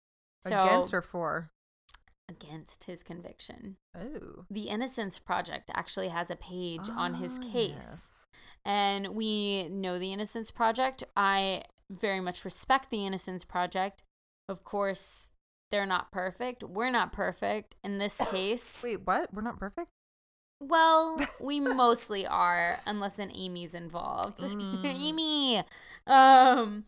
So, 0.43 0.49
Against 0.63 0.93
or 0.93 1.01
for? 1.01 1.49
against 2.29 2.85
his 2.85 3.03
conviction. 3.03 3.75
Oh. 3.99 4.45
The 4.49 4.69
Innocence 4.69 5.19
Project 5.19 5.69
actually 5.73 6.07
has 6.09 6.31
a 6.31 6.35
page 6.37 6.89
on 6.89 7.15
his 7.15 7.37
Ah, 7.41 7.51
case. 7.51 7.71
yes. 7.73 8.11
And 8.63 9.09
we 9.15 9.67
know 9.69 9.99
the 9.99 10.13
Innocence 10.13 10.49
Project. 10.51 11.03
I 11.17 11.63
very 11.89 12.21
much 12.21 12.45
respect 12.45 12.89
the 12.89 13.05
Innocence 13.05 13.43
Project. 13.43 14.03
Of 14.47 14.63
course, 14.63 15.31
they're 15.71 15.85
not 15.85 16.11
perfect. 16.11 16.63
We're 16.63 16.91
not 16.91 17.11
perfect. 17.11 17.75
In 17.83 17.97
this 17.97 18.17
case, 18.31 18.81
Wait, 18.83 19.01
what? 19.05 19.33
We're 19.33 19.41
not 19.41 19.57
perfect? 19.59 19.87
well, 20.61 21.19
we 21.41 21.59
mostly 21.59 22.27
are, 22.27 22.79
unless 22.85 23.17
an 23.19 23.31
Amy's 23.33 23.73
involved. 23.73 24.39
Mm. 24.41 24.85
Amy! 24.85 25.63
Um, 26.07 26.83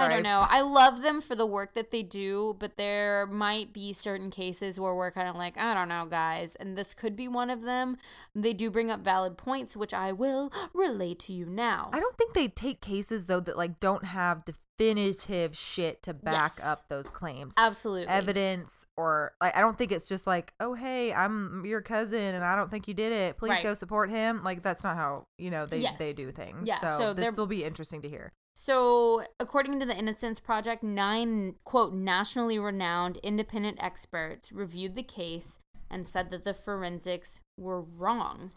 I 0.00 0.08
don't 0.08 0.22
know. 0.22 0.44
I 0.48 0.60
love 0.62 1.02
them 1.02 1.20
for 1.20 1.34
the 1.34 1.46
work 1.46 1.74
that 1.74 1.90
they 1.90 2.02
do, 2.02 2.56
but 2.58 2.76
there 2.76 3.26
might 3.26 3.72
be 3.72 3.92
certain 3.92 4.30
cases 4.30 4.78
where 4.78 4.94
we're 4.94 5.10
kind 5.10 5.28
of 5.28 5.36
like, 5.36 5.56
I 5.58 5.74
don't 5.74 5.88
know, 5.88 6.06
guys. 6.06 6.54
And 6.56 6.76
this 6.76 6.94
could 6.94 7.16
be 7.16 7.28
one 7.28 7.50
of 7.50 7.62
them. 7.62 7.96
They 8.34 8.52
do 8.52 8.70
bring 8.70 8.90
up 8.90 9.00
valid 9.00 9.36
points, 9.36 9.76
which 9.76 9.92
I 9.94 10.12
will 10.12 10.50
relate 10.72 11.18
to 11.20 11.32
you 11.32 11.46
now. 11.46 11.90
I 11.92 12.00
don't 12.00 12.16
think 12.16 12.34
they 12.34 12.48
take 12.48 12.80
cases 12.80 13.26
though 13.26 13.40
that 13.40 13.56
like 13.56 13.80
don't 13.80 14.04
have 14.04 14.44
definitive 14.44 15.56
shit 15.56 16.02
to 16.04 16.14
back 16.14 16.52
Yes. 16.58 16.64
up 16.64 16.88
those 16.88 17.10
claims. 17.10 17.54
Absolutely. 17.56 18.06
Evidence 18.06 18.86
or 18.96 19.32
like 19.40 19.56
I 19.56 19.60
don't 19.60 19.76
think 19.76 19.90
it's 19.90 20.08
just 20.08 20.24
like, 20.26 20.52
"Oh, 20.60 20.74
hey, 20.74 21.12
I'm 21.12 21.64
your 21.64 21.80
cousin 21.82 22.34
and 22.34 22.44
I 22.44 22.54
don't 22.54 22.70
think 22.70 22.86
you 22.86 22.94
did 22.94 23.10
it. 23.12 23.36
Please 23.38 23.50
Right. 23.50 23.62
go 23.64 23.74
support 23.74 24.08
him." 24.10 24.44
Like 24.44 24.62
that's 24.62 24.84
not 24.84 24.96
how, 24.96 25.26
you 25.36 25.50
know, 25.50 25.66
they 25.66 25.78
Yes. 25.78 25.98
they 25.98 26.12
do 26.12 26.30
things. 26.30 26.68
Yeah, 26.68 26.78
So, 26.78 26.98
so 26.98 27.12
this 27.14 27.36
will 27.36 27.46
be 27.48 27.64
interesting 27.64 28.02
to 28.02 28.08
hear. 28.08 28.32
So, 28.60 29.22
according 29.38 29.78
to 29.78 29.86
the 29.86 29.96
Innocence 29.96 30.40
Project, 30.40 30.82
nine, 30.82 31.54
quote, 31.62 31.92
nationally 31.92 32.58
renowned 32.58 33.18
independent 33.22 33.78
experts 33.80 34.50
reviewed 34.50 34.96
the 34.96 35.04
case 35.04 35.60
and 35.88 36.04
said 36.04 36.32
that 36.32 36.42
the 36.42 36.52
forensics 36.52 37.38
were 37.56 37.80
wrong. 37.80 38.50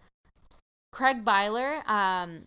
Craig 0.91 1.23
Beyler, 1.23 1.83
um, 1.85 2.39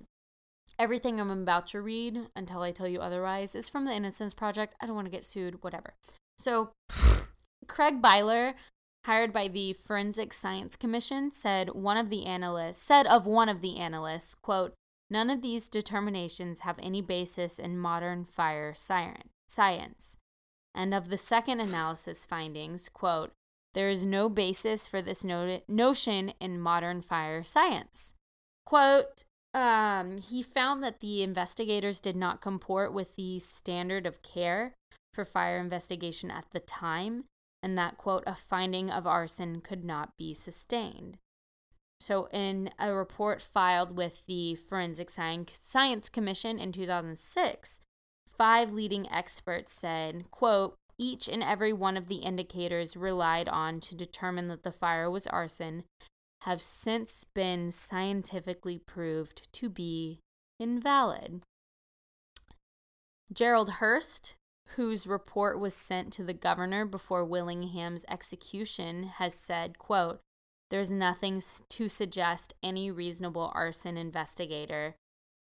everything 0.81 1.21
I'm 1.21 1.31
about 1.31 1.69
to 1.69 1.81
read 1.81 2.23
until 2.35 2.61
I 2.61 2.73
tell 2.73 2.89
you 2.89 2.99
otherwise 2.99 3.55
is 3.55 3.69
from 3.69 3.85
the 3.85 3.95
Innocence 3.95 4.35
Project. 4.35 4.75
I 4.83 4.87
don't 4.87 4.97
want 4.97 5.07
to 5.07 5.13
get 5.13 5.25
sued, 5.25 5.63
whatever. 5.63 5.95
So, 6.37 6.73
Craig 7.69 8.03
Beyler, 8.03 8.55
hired 9.07 9.33
by 9.33 9.47
the 9.47 9.75
Forensic 9.75 10.33
Science 10.33 10.75
Commission, 10.75 11.31
said 11.31 11.71
one 11.71 11.99
of 11.99 12.11
the 12.11 12.27
analysts 12.27 12.83
said 12.83 13.07
of 13.07 13.29
one 13.29 13.49
of 13.49 13.61
the 13.61 13.79
analysts, 13.79 14.35
quote, 14.35 14.75
None 15.11 15.31
of 15.31 15.43
these 15.43 15.69
determinations 15.69 16.61
have 16.61 16.79
any 16.83 17.03
basis 17.03 17.59
in 17.59 17.79
modern 17.79 18.25
fire 18.25 18.75
science. 18.75 20.17
And 20.75 20.93
of 20.93 21.09
the 21.09 21.17
second 21.17 21.61
analysis 21.61 22.27
findings, 22.27 22.89
quote, 22.89 23.33
there 23.75 23.89
is 23.89 24.05
no 24.05 24.29
basis 24.29 24.87
for 24.87 25.03
this 25.03 25.25
no- 25.25 25.61
notion 25.69 26.31
in 26.41 26.61
modern 26.61 27.01
fire 27.01 27.43
science. 27.43 28.15
Quote, 28.65 29.25
um, 29.53 30.19
he 30.19 30.43
found 30.43 30.83
that 30.83 31.01
the 31.01 31.23
investigators 31.23 32.01
did 32.01 32.17
not 32.17 32.41
comport 32.41 32.93
with 32.93 33.15
the 33.17 33.39
standard 33.39 34.07
of 34.07 34.23
care 34.23 34.75
for 35.13 35.25
fire 35.25 35.59
investigation 35.59 36.31
at 36.31 36.47
the 36.51 36.61
time, 36.61 37.25
and 37.63 37.79
that, 37.79 37.97
quote, 37.97 38.25
a 38.27 38.35
finding 38.35 38.91
of 38.91 39.07
arson 39.07 39.61
could 39.61 39.85
not 39.85 40.17
be 40.17 40.35
sustained. 40.35 41.19
So, 42.07 42.29
in 42.33 42.69
a 42.79 42.93
report 42.93 43.41
filed 43.41 43.97
with 43.97 44.27
the 44.27 44.57
Forensic 44.57 45.09
Science 45.09 46.11
Commission 46.11 46.59
in 46.59 46.71
2006, 46.71 47.81
five 48.27 48.75
leading 48.75 49.11
experts 49.11 49.73
said, 49.73 50.31
quote, 50.31 50.75
each 50.99 51.29
and 51.29 51.43
every 51.43 51.73
one 51.73 51.97
of 51.97 52.09
the 52.09 52.17
indicators 52.17 52.95
relied 52.95 53.49
on 53.49 53.81
to 53.81 53.95
determine 53.95 54.49
that 54.49 54.65
the 54.65 54.71
fire 54.71 55.11
was 55.11 55.27
arson 55.29 55.85
have 56.43 56.61
since 56.61 57.25
been 57.33 57.71
scientifically 57.71 58.79
proved 58.79 59.51
to 59.55 59.71
be 59.71 60.21
invalid. 60.61 61.41
Gerald 63.33 63.71
Hurst, 63.81 64.35
whose 64.77 65.07
report 65.07 65.59
was 65.59 65.73
sent 65.73 66.13
to 66.13 66.23
the 66.23 66.35
governor 66.35 66.85
before 66.85 67.25
Willingham's 67.25 68.05
execution, 68.11 69.05
has 69.05 69.33
said, 69.33 69.79
quote, 69.79 70.21
there's 70.75 70.91
nothing 70.91 71.41
to 71.69 71.89
suggest 71.89 72.53
any 72.61 72.91
reasonable 72.91 73.53
arson 73.55 73.97
investigator, 73.97 74.97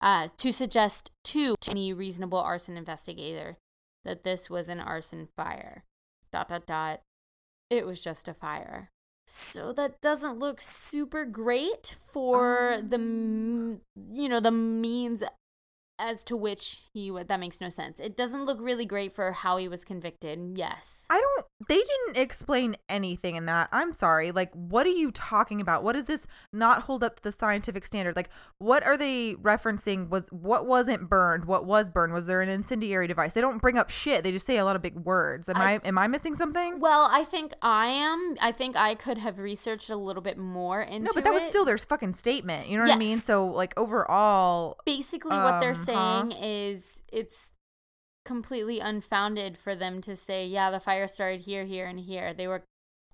uh, 0.01 0.27
to 0.37 0.51
suggest 0.51 1.11
to 1.23 1.53
any 1.69 1.93
reasonable 1.93 2.39
arson 2.39 2.75
investigator 2.75 3.55
that 4.03 4.23
this 4.23 4.49
was 4.49 4.69
an 4.69 4.79
arson 4.79 5.27
fire. 5.37 5.83
Dot, 6.31 6.47
dot, 6.47 6.65
dot. 6.65 7.01
It 7.69 7.85
was 7.85 8.03
just 8.03 8.27
a 8.27 8.33
fire. 8.33 8.89
So 9.27 9.71
that 9.73 10.01
doesn't 10.01 10.39
look 10.39 10.59
super 10.59 11.25
great 11.25 11.95
for 12.11 12.79
the, 12.81 12.97
you 14.11 14.29
know, 14.29 14.39
the 14.39 14.51
means 14.51 15.21
as 15.99 16.23
to 16.25 16.37
which 16.37 16.83
he 16.93 17.11
would. 17.11 17.27
That 17.27 17.39
makes 17.39 17.59
no 17.61 17.69
sense. 17.69 17.99
It 17.99 18.15
doesn't 18.17 18.45
look 18.45 18.57
really 18.61 18.85
great 18.85 19.11
for 19.13 19.31
how 19.31 19.57
he 19.57 19.67
was 19.67 19.83
convicted. 19.85 20.57
Yes. 20.57 21.05
I 21.09 21.19
don't 21.19 21.45
they 21.67 21.75
didn't 21.77 22.17
explain 22.21 22.75
anything 22.87 23.35
in 23.35 23.45
that. 23.47 23.69
I'm 23.71 23.93
sorry. 23.93 24.31
Like 24.31 24.51
what 24.53 24.85
are 24.87 24.91
you 24.91 25.11
talking 25.11 25.61
about? 25.61 25.83
What 25.83 25.93
does 25.93 26.05
this 26.05 26.25
not 26.53 26.83
hold 26.83 27.03
up 27.03 27.17
to 27.17 27.23
the 27.23 27.31
scientific 27.31 27.85
standard? 27.85 28.15
Like 28.15 28.29
what 28.57 28.83
are 28.83 28.97
they 28.97 29.35
referencing 29.35 30.09
was 30.09 30.29
what 30.31 30.65
wasn't 30.65 31.09
burned? 31.09 31.45
What 31.45 31.65
was 31.65 31.89
burned? 31.91 32.13
Was 32.13 32.27
there 32.27 32.41
an 32.41 32.49
incendiary 32.49 33.07
device? 33.07 33.33
They 33.33 33.41
don't 33.41 33.61
bring 33.61 33.77
up 33.77 33.89
shit. 33.89 34.23
They 34.23 34.31
just 34.31 34.45
say 34.45 34.57
a 34.57 34.65
lot 34.65 34.75
of 34.75 34.81
big 34.81 34.95
words. 34.95 35.49
Am 35.49 35.57
I, 35.57 35.73
I- 35.73 35.81
am 35.87 35.97
I 35.97 36.07
missing 36.07 36.35
something? 36.35 36.79
Well, 36.79 37.09
I 37.11 37.23
think 37.23 37.51
I 37.61 37.87
am. 37.87 38.35
I 38.41 38.51
think 38.51 38.75
I 38.77 38.95
could 38.95 39.17
have 39.17 39.37
researched 39.39 39.89
a 39.89 39.95
little 39.97 40.21
bit 40.23 40.37
more 40.37 40.81
into 40.81 40.99
no, 41.01 41.11
but 41.13 41.23
that 41.25 41.33
was 41.33 41.43
still 41.43 41.65
their 41.65 41.77
fucking 41.77 42.13
statement. 42.13 42.69
You 42.69 42.77
know 42.77 42.85
what 42.85 42.95
I 42.95 42.97
mean? 42.99 43.19
So 43.19 43.47
like 43.47 43.77
overall 43.77 44.77
basically 44.85 45.37
what 45.37 45.59
they're 45.59 45.69
Um, 45.71 45.75
huh? 45.75 45.83
Saying 45.93 46.31
is 46.43 47.03
it's 47.11 47.53
completely 48.25 48.79
unfounded 48.79 49.57
for 49.57 49.75
them 49.75 50.01
to 50.01 50.15
say, 50.15 50.45
yeah, 50.45 50.69
the 50.71 50.79
fire 50.79 51.07
started 51.07 51.41
here, 51.41 51.63
here, 51.65 51.85
and 51.85 51.99
here. 51.99 52.33
They 52.33 52.47
were 52.47 52.63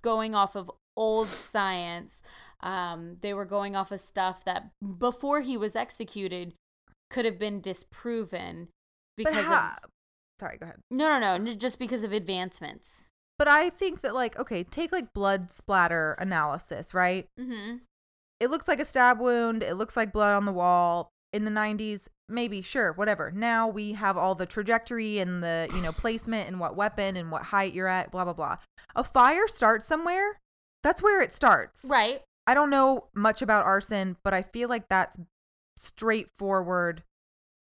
going 0.01 0.35
off 0.35 0.55
of 0.55 0.69
old 0.97 1.27
science. 1.29 2.21
Um, 2.61 3.17
they 3.21 3.33
were 3.33 3.45
going 3.45 3.75
off 3.75 3.91
of 3.91 3.99
stuff 3.99 4.43
that 4.45 4.69
before 4.99 5.41
he 5.41 5.57
was 5.57 5.75
executed 5.75 6.53
could 7.09 7.25
have 7.25 7.37
been 7.37 7.61
disproven 7.61 8.69
because 9.17 9.45
how- 9.45 9.75
of 9.83 9.89
Sorry, 10.39 10.57
go 10.57 10.65
ahead. 10.65 10.79
no, 10.91 11.17
no, 11.19 11.37
no, 11.37 11.45
just 11.53 11.79
because 11.79 12.03
of 12.03 12.11
advancements. 12.11 13.07
But 13.37 13.47
I 13.47 13.69
think 13.69 14.01
that 14.01 14.13
like 14.13 14.37
okay, 14.37 14.63
take 14.63 14.91
like 14.91 15.13
blood 15.13 15.51
splatter 15.51 16.13
analysis, 16.19 16.93
right? 16.93 17.25
Mm-hmm. 17.39 17.77
it 18.39 18.49
looks 18.49 18.67
like 18.67 18.79
a 18.79 18.85
stab 18.85 19.19
wound. 19.19 19.63
It 19.63 19.75
looks 19.75 19.95
like 19.95 20.11
blood 20.11 20.33
on 20.35 20.45
the 20.45 20.51
wall. 20.51 21.09
In 21.31 21.43
the 21.45 21.51
90s, 21.51 22.05
maybe, 22.29 22.61
sure, 22.61 22.93
whatever. 22.93 23.31
Now 23.31 23.67
we 23.67 23.93
have 23.93 24.17
all 24.17 24.35
the 24.35 24.45
trajectory 24.45 25.19
and 25.19 25.43
the, 25.43 25.69
you 25.75 25.81
know, 25.81 25.91
placement 25.91 26.47
and 26.47 26.59
what 26.59 26.75
weapon 26.75 27.15
and 27.15 27.31
what 27.31 27.43
height 27.43 27.73
you're 27.73 27.87
at, 27.87 28.11
blah, 28.11 28.23
blah, 28.23 28.33
blah. 28.33 28.57
A 28.95 29.03
fire 29.03 29.47
starts 29.47 29.85
somewhere. 29.85 30.39
That's 30.83 31.01
where 31.01 31.21
it 31.21 31.33
starts. 31.33 31.81
Right. 31.83 32.21
I 32.47 32.53
don't 32.53 32.69
know 32.69 33.07
much 33.15 33.41
about 33.41 33.65
arson, 33.65 34.17
but 34.23 34.33
I 34.33 34.41
feel 34.43 34.69
like 34.69 34.87
that's 34.87 35.17
straightforward 35.77 37.03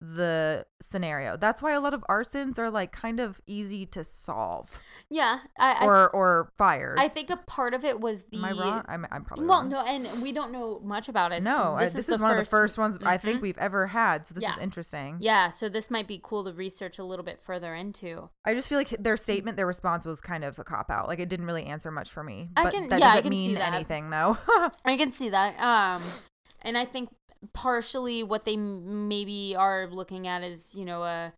the 0.02 0.66
scenario. 0.82 1.38
That's 1.38 1.62
why 1.62 1.72
a 1.72 1.80
lot 1.80 1.94
of 1.94 2.04
arsons 2.10 2.60
are 2.60 2.70
like 2.70 2.92
kind 2.92 3.20
of 3.20 3.40
easy 3.48 3.86
to 3.88 4.04
solve 4.04 4.80
Yeah. 5.10 5.40
I, 5.58 5.72
I 5.82 5.86
or 5.86 6.10
or 6.10 6.52
fires. 6.58 7.00
I 7.02 7.08
think 7.08 7.30
a 7.30 7.38
part 7.38 7.74
of 7.74 7.84
it 7.86 8.00
was 8.02 8.24
the 8.24 8.38
Am 8.38 8.46
I 8.46 8.52
wrong? 8.52 8.86
I'm, 8.88 9.08
I'm 9.10 9.24
probably 9.24 9.48
well, 9.48 9.62
wrong. 9.62 9.70
no, 9.70 9.80
and 9.86 10.22
we 10.22 10.32
don't 10.34 10.52
know 10.52 10.80
much 10.84 11.08
about 11.10 11.32
it. 11.32 11.44
No, 11.44 11.76
I- 11.76 11.86
this, 11.86 12.10
is, 12.10 12.20
one 12.20 12.32
of 12.32 12.38
the 12.38 12.46
first 12.46 12.78
ones 12.78 12.98
I 13.06 13.18
think 13.18 13.40
Mhm. 13.40 13.42
we've 13.42 13.58
ever 13.58 13.88
had. 13.88 14.28
So 14.28 14.34
this 14.36 14.44
is 14.44 14.58
interesting. 14.62 15.18
Yeah, 15.22 15.50
so 15.50 15.70
this 15.70 15.90
might 15.90 16.08
be 16.08 16.20
cool 16.22 16.44
to 16.44 16.52
research 16.54 17.00
a 17.00 17.04
little 17.04 17.26
bit 17.26 17.42
further 17.42 17.74
into. 17.74 18.30
I 18.46 18.54
just 18.54 18.68
feel 18.68 18.78
like 18.78 18.90
their 18.90 19.18
statement, 19.18 19.56
their 19.58 19.66
response 19.68 20.06
was 20.06 20.20
kind 20.22 20.44
of 20.44 20.60
a 20.60 20.64
cop 20.64 20.92
out. 20.92 21.08
Like 21.08 21.20
it 21.20 21.30
didn't 21.30 21.46
really 21.46 21.66
answer 21.66 21.90
much 21.90 22.12
for 22.12 22.24
me. 22.24 22.50
I 22.58 22.66
But 22.66 22.74
can- 22.74 22.90
that 22.90 23.00
yeah, 23.00 23.06
I 23.06 23.10
doesn't 23.18 23.24
can 23.24 23.32
see 23.32 23.48
mean 23.48 23.56
that. 23.56 23.74
anything 23.74 24.10
though. 24.10 24.38
I 24.86 24.98
can 24.98 25.10
see 25.10 25.30
that. 25.30 25.58
Um, 25.60 26.04
and 26.62 26.78
I 26.78 26.84
think 26.86 27.10
partially 27.54 28.24
what 28.24 28.46
they 28.46 28.54
m- 28.56 29.08
maybe 29.08 29.56
are 29.58 29.88
looking 29.88 30.28
at 30.28 30.44
is 30.44 30.76
you 30.76 30.86
know 30.86 31.04
a 31.04 31.34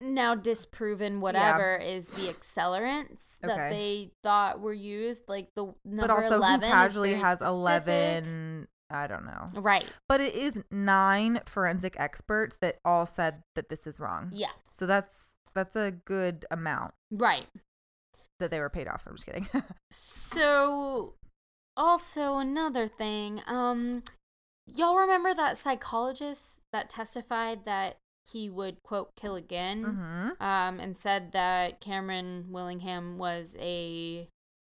now 0.00 0.34
disproven 0.34 1.20
whatever 1.20 1.76
is 1.76 2.06
the 2.08 2.28
accelerants 2.32 3.38
that 3.40 3.70
they 3.70 4.10
thought 4.22 4.60
were 4.60 4.72
used, 4.72 5.24
like 5.28 5.48
the 5.56 5.74
number 5.84 6.00
but 6.08 6.10
also, 6.10 6.28
who 6.28 6.34
11 6.36 6.62
is 6.64 6.70
casually 6.70 7.14
has 7.14 7.38
specific. 7.38 7.46
eleven? 7.48 8.68
I 8.92 9.06
don't 9.06 9.24
know. 9.24 9.48
Right. 9.54 9.88
But 10.08 10.20
it 10.20 10.34
is 10.34 10.58
nine 10.70 11.40
forensic 11.46 11.94
experts 11.98 12.56
that 12.60 12.78
all 12.84 13.06
said 13.06 13.42
that 13.54 13.68
this 13.68 13.86
is 13.86 14.00
wrong. 14.00 14.30
Yeah. 14.32 14.48
So 14.70 14.86
that's 14.86 15.28
that's 15.54 15.76
a 15.76 15.92
good 15.92 16.44
amount 16.50 16.94
Right. 17.10 17.46
that 18.40 18.50
they 18.50 18.58
were 18.58 18.70
paid 18.70 18.88
off. 18.88 19.04
I'm 19.06 19.14
just 19.14 19.26
kidding. 19.26 19.48
So, 19.92 21.14
also 21.76 22.38
another 22.38 22.86
thing, 22.86 23.40
um, 23.46 24.02
y'all 24.76 24.96
remember 24.96 25.34
that 25.34 25.56
psychologist 25.56 26.60
that 26.72 26.88
testified 26.90 27.64
that 27.64 27.96
he 28.30 28.48
would 28.48 28.82
quote 28.82 29.14
kill 29.16 29.34
again, 29.36 29.84
Mm-hmm. 29.84 30.42
um, 30.42 30.80
and 30.80 30.96
said 30.96 31.32
that 31.32 31.80
Cameron 31.80 32.46
Willingham 32.50 33.18
was 33.18 33.56
a 33.60 34.28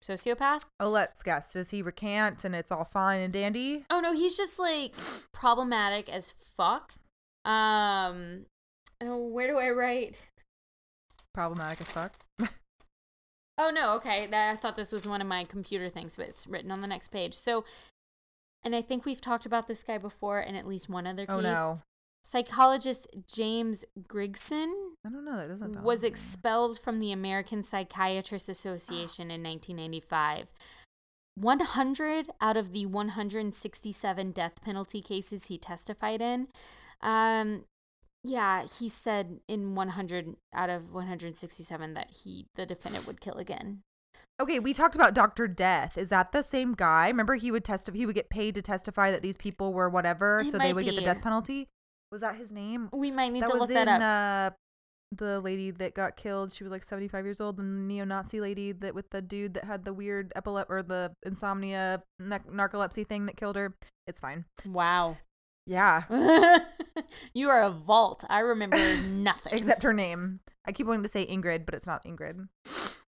sociopath. 0.04 0.66
Oh, 0.80 0.90
let's 0.90 1.24
guess. 1.24 1.54
Does 1.54 1.72
he 1.72 1.82
recant 1.82 2.44
and 2.44 2.56
it's 2.56 2.72
all 2.72 2.84
fine 2.86 3.22
and 3.22 3.32
dandy? 3.34 3.86
Oh 3.90 4.00
no, 4.02 4.14
he's 4.14 4.36
just 4.38 4.60
like 4.60 4.94
problematic 5.34 6.10
as 6.10 6.32
fuck. 6.32 6.94
Um, 7.46 8.46
oh, 9.02 9.28
where 9.30 9.48
do 9.48 9.58
I 9.58 9.70
write? 9.70 10.20
Problematic 11.34 11.82
as 11.82 11.92
fuck. 11.92 12.14
Oh 13.58 13.72
no, 13.74 13.96
okay. 13.96 14.28
I 14.34 14.54
thought 14.56 14.76
this 14.76 14.92
was 14.92 15.08
one 15.08 15.22
of 15.22 15.28
my 15.28 15.46
computer 15.46 15.88
things, 15.88 16.18
but 16.18 16.28
it's 16.28 16.46
written 16.46 16.72
on 16.74 16.82
the 16.82 16.88
next 16.88 17.08
page. 17.08 17.34
So, 17.34 17.64
and 18.66 18.76
I 18.76 18.82
think 18.82 19.06
we've 19.06 19.22
talked 19.22 19.46
about 19.46 19.68
this 19.68 19.84
guy 19.84 19.98
before 19.98 20.40
in 20.42 20.56
at 20.56 20.68
least 20.68 20.90
one 20.90 21.08
other 21.08 21.26
case. 21.26 21.36
Oh 21.36 21.42
no. 21.42 21.82
Psychologist 22.24 23.08
James 23.32 23.86
Grigson 24.10 24.74
I 25.06 25.10
don't 25.10 25.24
know. 25.24 25.38
That 25.38 25.50
doesn't. 25.50 25.84
was 25.84 26.02
me. 26.02 26.08
expelled 26.08 26.80
from 26.80 27.00
the 27.00 27.12
American 27.12 27.62
Psychiatrists 27.62 28.50
Association 28.50 29.30
in 29.30 29.44
1995. 29.44 30.54
100 31.36 32.30
out 32.42 32.58
of 32.58 32.72
the 32.72 32.86
167 32.86 34.32
death 34.32 34.62
penalty 34.64 35.02
cases 35.02 35.46
he 35.46 35.58
testified 35.58 36.22
in, 36.22 36.48
um, 37.02 37.66
yeah, 38.24 38.64
he 38.80 38.90
said 38.90 39.42
in 39.48 39.76
100 39.76 40.38
out 40.54 40.70
of 40.70 40.94
167 40.94 41.94
that 41.94 42.22
he, 42.24 42.48
the 42.56 42.66
defendant, 42.66 43.06
would 43.06 43.22
kill 43.22 43.36
again. 43.36 43.82
Okay, 44.42 44.60
we 44.60 44.74
talked 44.74 44.96
about 44.96 45.14
Doctor 45.14 45.48
Death. 45.48 45.98
Is 45.98 46.10
that 46.10 46.32
the 46.34 46.42
same 46.44 46.74
guy? 46.74 47.08
Remember, 47.08 47.36
he 47.36 47.52
would 47.52 47.64
testify. 47.64 47.98
He 47.98 48.06
would 48.06 48.16
get 48.16 48.30
paid 48.30 48.56
to 48.56 48.62
testify 48.62 49.12
that 49.12 49.22
these 49.22 49.38
people 49.38 49.72
were 49.74 49.90
whatever, 49.90 50.40
It 50.40 50.52
so 50.52 50.58
they 50.58 50.74
would 50.74 50.84
get 50.84 50.96
the 50.96 51.02
death 51.02 51.22
penalty. 51.22 51.70
Was 52.12 52.22
that 52.22 52.36
his 52.36 52.52
name? 52.52 52.90
We 52.94 53.12
might 53.12 53.32
need 53.32 53.44
that 53.44 53.52
to 53.52 53.58
look 53.58 53.70
in 53.70 53.76
that 53.76 54.02
up. 54.02 54.54
uh, 54.54 54.56
the 55.16 55.40
lady 55.40 55.72
that 55.72 55.94
got 55.94 56.18
killed. 56.18 56.52
She 56.52 56.64
was 56.66 56.72
like 56.72 56.84
seventy-five 56.84 57.24
years 57.24 57.40
old. 57.40 57.56
The 57.58 57.64
neo-Nazi 57.64 58.42
lady 58.42 58.74
that 58.74 58.94
with 58.94 59.10
the 59.12 59.22
dude 59.22 59.54
that 59.54 59.64
had 59.64 59.86
the 59.86 59.94
weird 59.94 60.34
epilepsy 60.36 60.74
or 60.74 60.84
the 60.84 61.14
insomnia 61.26 62.04
na- 62.20 62.40
narcolepsy 62.52 63.08
thing 63.08 63.28
that 63.28 63.38
killed 63.38 63.56
her. 63.56 63.74
It's 64.06 64.20
fine. 64.20 64.46
wow. 64.66 65.18
Yeah, 65.68 66.04
you 67.34 67.50
are 67.50 67.64
a 67.64 67.70
vault. 67.72 68.24
I 68.30 68.40
remember 68.40 68.78
nothing. 69.04 69.58
except 69.58 69.84
her 69.84 69.94
name. 69.94 70.40
I 70.68 70.72
keep 70.72 70.88
wanting 70.88 71.04
to 71.04 71.10
say 71.10 71.26
Ingrid, 71.26 71.66
but 71.66 71.76
it's 71.76 71.86
not 71.88 72.04
Ingrid. 72.06 72.48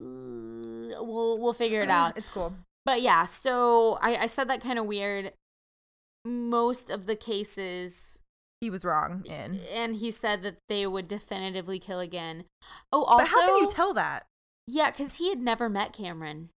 Uh, 0.02 1.04
we'll 1.04 1.38
we'll 1.40 1.54
figure 1.54 1.82
it 1.82 1.90
out. 1.90 2.18
It's 2.18 2.30
cool. 2.30 2.54
But 2.86 3.02
yeah, 3.02 3.26
so 3.26 3.98
I, 4.02 4.16
I 4.18 4.26
said 4.26 4.50
that 4.50 4.62
kind 4.62 4.80
of 4.80 4.86
weird. 4.86 5.34
Most 6.26 6.90
of 6.90 7.06
the 7.06 7.16
cases, 7.16 8.20
He 8.62 8.70
was 8.70 8.84
wrong 8.84 9.24
in. 9.26 9.60
and 9.74 9.96
he 9.96 10.12
said 10.12 10.44
that 10.44 10.58
they 10.68 10.86
would 10.86 11.08
definitively 11.08 11.80
kill 11.80 12.00
again. 12.00 12.46
Oh, 12.92 13.04
also, 13.04 13.24
but 13.24 13.28
how 13.30 13.46
can 13.46 13.64
you 13.66 13.72
tell 13.72 13.94
that? 13.94 14.26
yeah, 14.68 14.92
because 14.92 15.16
he 15.16 15.30
had 15.30 15.40
never 15.40 15.70
met 15.70 15.94
Cameron. 15.94 16.50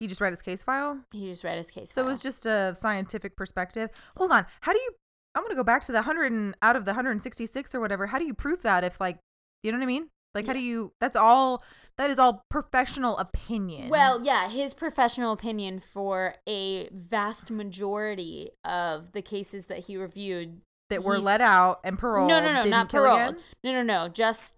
He 0.00 0.08
just 0.08 0.20
read 0.20 0.30
his 0.30 0.42
case 0.42 0.62
file. 0.62 1.04
He 1.12 1.26
just 1.28 1.44
read 1.44 1.58
his 1.58 1.70
case. 1.70 1.92
So 1.92 2.02
it 2.02 2.06
was 2.06 2.20
just 2.22 2.44
a 2.46 2.74
scientific 2.74 3.36
perspective. 3.36 3.90
Hold 4.16 4.32
on. 4.32 4.46
How 4.62 4.72
do 4.72 4.78
you? 4.80 4.90
I'm 5.34 5.42
gonna 5.42 5.54
go 5.54 5.64
back 5.64 5.82
to 5.86 5.92
the 5.92 6.02
hundred 6.02 6.32
and 6.32 6.54
out 6.62 6.76
of 6.76 6.84
the 6.84 6.90
166 6.90 7.74
or 7.74 7.80
whatever. 7.80 8.06
How 8.06 8.18
do 8.18 8.26
you 8.26 8.34
prove 8.34 8.62
that? 8.62 8.84
If 8.84 9.00
like, 9.00 9.18
you 9.62 9.72
know 9.72 9.78
what 9.78 9.84
I 9.84 9.86
mean? 9.86 10.08
Like, 10.34 10.46
how 10.46 10.54
do 10.54 10.60
you? 10.60 10.92
That's 10.98 11.16
all. 11.16 11.62
That 11.98 12.10
is 12.10 12.18
all 12.18 12.44
professional 12.50 13.18
opinion. 13.18 13.90
Well, 13.90 14.24
yeah, 14.24 14.48
his 14.48 14.72
professional 14.72 15.32
opinion 15.32 15.78
for 15.78 16.34
a 16.48 16.88
vast 16.90 17.50
majority 17.50 18.50
of 18.64 19.12
the 19.12 19.20
cases 19.22 19.66
that 19.66 19.80
he 19.86 19.96
reviewed. 19.96 20.62
that 20.88 21.02
were 21.02 21.18
let 21.18 21.40
out 21.42 21.80
and 21.84 21.98
paroled. 21.98 22.28
no, 22.30 22.40
no, 22.40 22.52
no, 22.52 22.64
not 22.64 22.88
paroled. 22.88 23.18
again? 23.18 23.36
No, 23.62 23.72
no, 23.72 23.82
no. 23.82 24.08
Just 24.08 24.54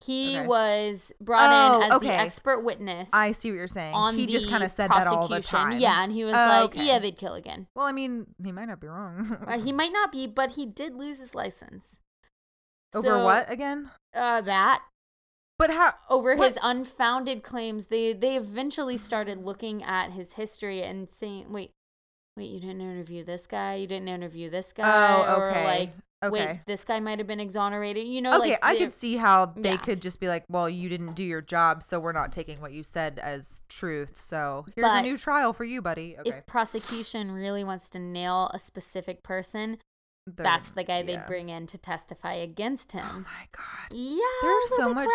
he 0.00 0.38
Okay. 0.38 0.46
was 0.46 1.12
brought 1.20 1.46
in 1.76 1.82
Oh, 1.82 1.84
as 1.86 1.92
okay. 1.92 2.06
the 2.08 2.12
expert 2.14 2.60
witness. 2.62 3.10
I 3.12 3.32
see 3.32 3.50
what 3.50 3.56
you're 3.56 3.66
saying. 3.68 3.94
on 3.94 4.14
he 4.16 4.26
just 4.26 4.48
kind 4.48 4.62
of 4.62 4.70
said 4.70 4.90
that 4.90 5.06
all 5.08 5.26
the 5.28 5.40
time. 5.40 5.78
Yeah, 5.78 6.02
and 6.04 6.12
he 6.12 6.24
was 6.24 6.34
Oh, 6.34 6.36
like, 6.36 6.64
okay. 6.66 6.86
"Yeah, 6.86 6.98
they'd 7.00 7.16
kill 7.18 7.34
again." 7.34 7.66
Well, 7.74 7.86
I 7.86 7.92
mean, 7.92 8.26
he 8.42 8.52
might 8.52 8.66
not 8.66 8.80
be 8.80 8.86
wrong. 8.86 9.36
Uh, 9.46 9.58
he 9.60 9.72
might 9.72 9.92
not 9.92 10.12
be, 10.12 10.26
but 10.26 10.52
he 10.52 10.66
did 10.66 10.94
lose 10.94 11.18
his 11.18 11.34
license. 11.34 11.98
Over 12.94 13.06
So, 13.06 13.24
what 13.24 13.50
again? 13.50 13.90
Uh, 14.14 14.40
that 14.42 14.82
But 15.58 15.70
how? 15.70 15.92
over 16.08 16.36
What- 16.36 16.46
his 16.48 16.58
unfounded 16.62 17.42
claims. 17.42 17.86
They 17.86 18.12
they 18.12 18.36
eventually 18.36 18.96
started 18.96 19.38
looking 19.38 19.82
at 19.82 20.12
his 20.12 20.34
history 20.34 20.82
and 20.82 21.08
saying, 21.08 21.50
"Wait, 21.52 21.72
wait, 22.36 22.44
you 22.50 22.60
didn't 22.60 22.80
interview 22.80 23.24
this 23.24 23.46
guy. 23.48 23.74
You 23.74 23.88
didn't 23.88 24.08
interview 24.08 24.48
this 24.48 24.72
guy. 24.72 24.86
Oh, 25.26 25.34
Or 25.36 25.50
okay. 25.50 25.64
like, 25.64 25.90
Okay. 26.20 26.30
wait, 26.32 26.60
this 26.66 26.84
guy 26.84 26.98
might 26.98 27.18
have 27.18 27.28
been 27.28 27.38
exonerated. 27.38 28.08
You 28.08 28.22
know, 28.22 28.38
okay, 28.40 28.50
like 28.50 28.58
I 28.64 28.76
could 28.76 28.94
see 28.94 29.16
how 29.16 29.46
they 29.46 29.70
Yeah. 29.72 29.76
could 29.76 30.02
just 30.02 30.18
be 30.18 30.26
like, 30.26 30.44
"Well, 30.48 30.68
you 30.68 30.88
didn't 30.88 31.12
do 31.14 31.22
your 31.22 31.40
job, 31.40 31.82
so 31.82 32.00
we're 32.00 32.10
not 32.12 32.32
taking 32.32 32.60
what 32.60 32.72
you 32.72 32.82
said 32.82 33.20
as 33.20 33.62
truth. 33.68 34.20
So 34.20 34.66
here's 34.74 34.84
But 34.84 34.98
a 34.98 35.02
new 35.02 35.16
trial 35.16 35.52
for 35.52 35.62
you, 35.64 35.80
buddy." 35.80 36.16
Okay, 36.18 36.28
If 36.30 36.46
prosecution 36.46 37.30
really 37.30 37.62
wants 37.62 37.88
to 37.90 38.00
nail 38.00 38.50
a 38.52 38.58
specific 38.58 39.22
person, 39.22 39.78
They're- 40.26 40.42
that's 40.42 40.70
the 40.70 40.82
guy 40.82 41.02
they'd 41.02 41.24
bring 41.26 41.50
in 41.50 41.66
to 41.68 41.78
testify 41.78 42.32
against 42.32 42.94
oh 42.96 42.98
him. 42.98 43.08
Oh 43.10 43.20
my 43.20 43.46
god, 43.52 43.92
Yeah, 43.92 44.18
There's 44.42 44.76
so 44.76 44.92
much- 44.92 45.08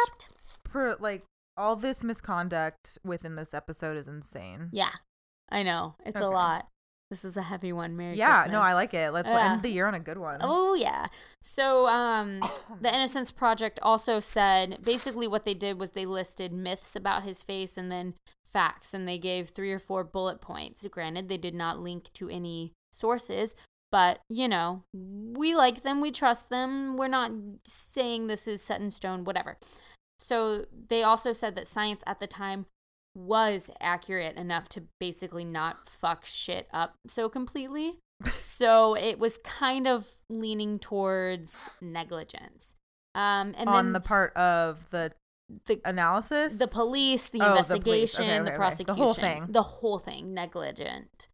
per 0.63 0.95
like 1.01 1.23
all 1.57 1.75
this 1.75 2.01
misconduct 2.03 2.97
within 3.03 3.35
this 3.35 3.53
episode 3.53 3.97
is 3.97 4.07
insane. 4.07 4.69
Yeah, 4.71 4.93
I 5.49 5.63
know 5.63 5.95
it's 6.05 6.19
a 6.19 6.27
lot. 6.30 6.67
This 7.14 7.23
is 7.23 7.38
a 7.38 7.44
heavy 7.44 7.72
one. 7.72 7.95
Merry 7.95 8.18
yeah, 8.18 8.48
no, 8.49 8.60
I 8.60 8.73
like 8.73 8.91
it. 8.95 9.11
Let's 9.14 9.30
Yeah. 9.30 9.53
end 9.53 9.61
the 9.61 9.69
year 9.69 9.85
on 9.85 9.94
a 9.94 9.99
good 9.99 10.18
one. 10.18 10.40
Oh 10.41 10.73
yeah. 10.73 11.06
So 11.44 11.88
um 11.88 12.40
the 12.81 12.91
Innocence 12.91 13.30
Project 13.30 13.80
also 13.84 14.18
said 14.18 14.80
basically 14.81 15.27
what 15.27 15.45
they 15.45 15.53
did 15.53 15.80
was 15.80 15.91
they 15.91 16.07
listed 16.07 16.52
myths 16.52 16.95
about 16.95 17.22
his 17.22 17.44
face 17.44 17.77
and 17.77 17.91
then 17.91 18.15
facts 18.44 18.95
and 18.95 19.07
they 19.07 19.19
gave 19.19 19.49
three 19.49 19.72
or 19.72 19.77
four 19.77 20.03
bullet 20.03 20.41
points. 20.41 20.88
Granted, 20.88 21.30
they 21.30 21.38
did 21.38 21.53
not 21.53 21.77
link 21.77 22.11
to 22.14 22.31
any 22.31 22.73
sources, 22.91 23.56
but 23.91 24.18
you 24.27 24.48
know, 24.48 24.81
we 24.91 25.56
like 25.56 25.84
them, 25.84 26.02
we 26.02 26.10
trust 26.10 26.49
them. 26.49 26.98
We're 26.98 27.10
not 27.10 27.30
saying 27.64 28.26
this 28.26 28.48
is 28.48 28.64
set 28.64 28.81
in 28.81 28.90
stone, 28.90 29.23
whatever. 29.23 29.60
So 30.18 30.64
they 30.90 31.03
also 31.03 31.31
said 31.31 31.56
that 31.57 31.68
science 31.68 32.03
at 32.07 32.19
the 32.19 32.26
time 32.26 32.65
was 33.15 33.69
accurate 33.80 34.35
enough 34.38 34.68
to 34.69 34.84
basically 34.99 35.45
not 35.45 35.88
fuck 35.90 36.26
shit 36.26 36.68
up 36.73 36.95
so 37.07 37.30
completely. 37.30 37.99
so 38.34 38.95
it 38.95 39.19
was 39.19 39.38
kind 39.44 39.85
of 39.88 40.11
leaning 40.30 40.80
towards 40.80 41.69
negligence. 41.81 42.76
Um, 43.15 43.53
and 43.57 43.69
on 43.69 43.85
then 43.85 43.94
the 43.94 43.99
part 43.99 44.35
of 44.35 44.90
the 44.91 45.11
the 45.68 45.80
analysis, 45.85 46.57
the 46.57 46.68
police, 46.68 47.30
the 47.30 47.40
Oh, 47.41 47.45
the 47.45 47.57
investigation, 47.60 48.23
Okay, 48.26 48.38
the 48.38 48.41
okay, 48.41 48.49
okay. 48.52 48.56
prosecution, 48.57 48.95
The 48.95 49.03
whole 49.03 49.14
thing. 49.14 49.45
the 49.52 49.61
whole 49.61 49.99
thing, 49.99 50.34
negligent. 50.34 51.27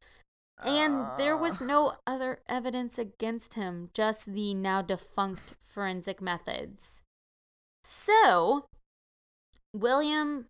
And 0.61 1.07
there 1.17 1.37
was 1.37 1.61
Uh, 1.61 1.65
no 1.65 1.93
other 2.05 2.41
evidence 2.49 2.97
against 2.97 3.53
him, 3.53 3.85
just 3.93 4.25
the 4.33 4.53
now 4.53 4.81
defunct 4.81 5.53
forensic 5.65 6.21
methods. 6.21 7.01
So, 7.83 8.65
William, 9.73 10.47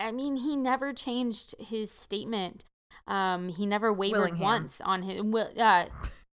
I 0.00 0.12
mean, 0.12 0.36
he 0.36 0.56
never 0.56 0.92
changed 0.92 1.54
his 1.58 1.90
statement. 1.90 2.64
Um, 3.06 3.48
he 3.48 3.66
never 3.66 3.92
wavered 3.92 4.18
Willingham. 4.18 4.40
once 4.40 4.80
on 4.80 5.02
his. 5.02 5.20
Uh, 5.20 5.86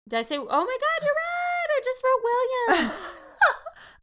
did 0.09 0.18
I 0.18 0.22
say? 0.22 0.36
Oh 0.36 0.44
my 0.47 0.78
God, 0.80 1.02
you're 1.02 1.14
right! 1.14 1.68
I 1.70 1.80
just 1.84 2.02
wrote 2.05 2.22
William. 2.24 2.93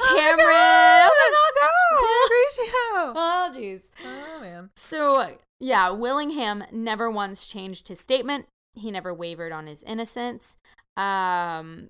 Oh 0.01 0.13
my 0.15 0.21
Cameron. 0.21 0.45
God! 0.45 1.09
Oh 1.11 1.15
my 1.19 1.31
God, 1.35 1.53
girl. 1.59 3.13
Oh, 3.15 3.51
Oh, 3.53 3.57
jeez. 3.57 3.91
oh 4.05 4.41
man. 4.41 4.69
So, 4.77 5.35
yeah, 5.59 5.89
Willingham 5.89 6.63
never 6.71 7.11
once 7.11 7.47
changed 7.47 7.89
his 7.89 7.99
statement. 7.99 8.45
He 8.75 8.91
never 8.91 9.13
wavered 9.13 9.51
on 9.51 9.67
his 9.67 9.83
innocence. 9.83 10.55
Um, 10.95 11.89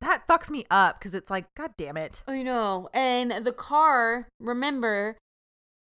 That 0.00 0.26
fucks 0.26 0.50
me 0.50 0.64
up 0.70 0.98
because 0.98 1.12
it's 1.12 1.30
like, 1.30 1.46
God 1.56 1.72
damn 1.76 1.98
it. 1.98 2.22
I 2.26 2.42
know. 2.42 2.88
And 2.94 3.32
the 3.32 3.52
car, 3.52 4.28
remember, 4.40 5.16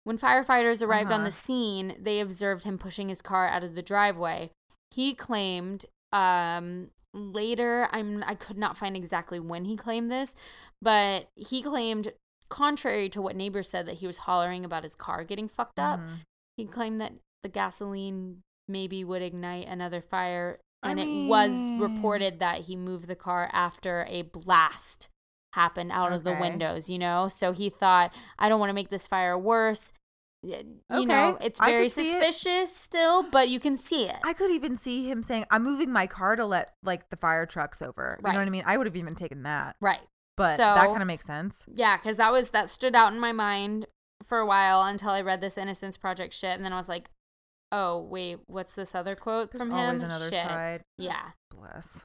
when 0.03 0.17
firefighters 0.17 0.81
arrived 0.81 1.11
on 1.11 1.21
Uh-huh. 1.21 1.25
the 1.25 1.31
scene, 1.31 1.95
they 1.99 2.19
observed 2.19 2.63
him 2.65 2.77
pushing 2.77 3.09
his 3.09 3.21
car 3.21 3.47
out 3.47 3.63
of 3.63 3.75
the 3.75 3.81
driveway. 3.81 4.51
He 4.91 5.13
claimed 5.15 5.85
um 6.11 6.91
later 7.13 7.87
I'm 7.91 8.23
I 8.25 8.35
could 8.35 8.57
not 8.57 8.77
find 8.77 8.95
exactly 8.95 9.39
when 9.39 9.65
he 9.65 9.75
claimed 9.75 10.11
this, 10.11 10.35
but 10.81 11.27
he 11.35 11.61
claimed 11.63 12.13
contrary 12.49 13.09
to 13.09 13.21
what 13.21 13.35
neighbors 13.35 13.69
said 13.69 13.85
that 13.87 13.95
he 13.95 14.07
was 14.07 14.17
hollering 14.19 14.63
about 14.65 14.83
his 14.83 14.95
car 14.95 15.23
getting 15.23 15.47
fucked 15.47 15.79
up. 15.79 15.99
Mhm. 15.99 16.19
He 16.57 16.65
claimed 16.65 17.01
that 17.01 17.13
the 17.41 17.49
gasoline 17.49 18.41
maybe 18.67 19.03
would 19.03 19.21
ignite 19.21 19.67
another 19.67 20.01
fire. 20.01 20.59
I 20.83 20.91
And 20.91 20.99
it 20.99 21.27
was 21.27 21.55
reported 21.79 22.39
that 22.39 22.61
he 22.61 22.75
moved 22.75 23.07
the 23.07 23.15
car 23.15 23.49
after 23.53 24.05
a 24.07 24.21
blast 24.23 25.09
happened 25.53 25.91
out 25.91 26.11
of 26.13 26.23
the 26.23 26.33
windows, 26.33 26.89
you 26.89 26.99
know? 26.99 27.27
So 27.27 27.51
he 27.51 27.69
thought, 27.69 28.13
I 28.37 28.49
don't 28.49 28.59
want 28.59 28.69
to 28.69 28.73
make 28.73 28.89
this 28.89 29.07
fire 29.07 29.37
worse. 29.37 29.91
you 30.45 31.05
know, 31.05 31.37
it's 31.41 31.57
very 31.59 31.87
see 31.87 32.11
it. 32.11 32.21
suspicious 32.21 32.75
still, 32.75 33.23
but 33.23 33.47
you 33.47 33.59
can 33.61 33.77
see 33.77 34.05
it. 34.09 34.17
I 34.25 34.33
could 34.33 34.51
even 34.51 34.75
see 34.75 35.09
him 35.09 35.23
saying, 35.23 35.45
"I'm 35.49 35.63
moving 35.63 35.89
my 35.89 36.05
car 36.05 36.35
to 36.35 36.45
let 36.45 36.69
like 36.83 37.09
the 37.09 37.15
fire 37.15 37.45
trucks 37.45 37.81
over." 37.81 38.17
You 38.19 38.25
Right. 38.25 38.33
know 38.33 38.39
what 38.39 38.47
I 38.47 38.51
mean? 38.51 38.63
I 38.65 38.75
would 38.75 38.85
have 38.85 38.97
even 38.97 39.15
taken 39.15 39.43
that, 39.43 39.77
right. 39.79 40.01
but 40.35 40.57
that 40.57 40.87
kind 40.87 41.01
of 41.01 41.07
makes 41.07 41.23
sense. 41.23 41.63
Yeah, 41.73 41.95
because 41.95 42.17
that 42.17 42.33
was 42.33 42.49
that 42.49 42.69
stood 42.69 42.93
out 42.93 43.13
in 43.13 43.21
my 43.21 43.31
mind 43.31 43.85
for 44.21 44.39
a 44.39 44.45
while 44.45 44.83
until 44.83 45.11
I 45.11 45.21
read 45.21 45.39
this 45.39 45.57
Innocence 45.57 45.95
Project 45.95 46.33
shit, 46.33 46.51
and 46.55 46.65
then 46.65 46.73
I 46.73 46.77
was 46.77 46.89
like, 46.89 47.09
"Oh 47.71 48.01
wait, 48.01 48.39
what's 48.47 48.75
this 48.75 48.93
other 48.93 49.13
quote 49.15 49.51
There's 49.53 49.63
from 49.63 49.71
always 49.73 50.01
him?" 50.01 50.05
another 50.09 50.29
Shit. 50.29 50.45
side. 50.45 50.81
Yeah. 50.97 51.31
Bless. 51.51 52.03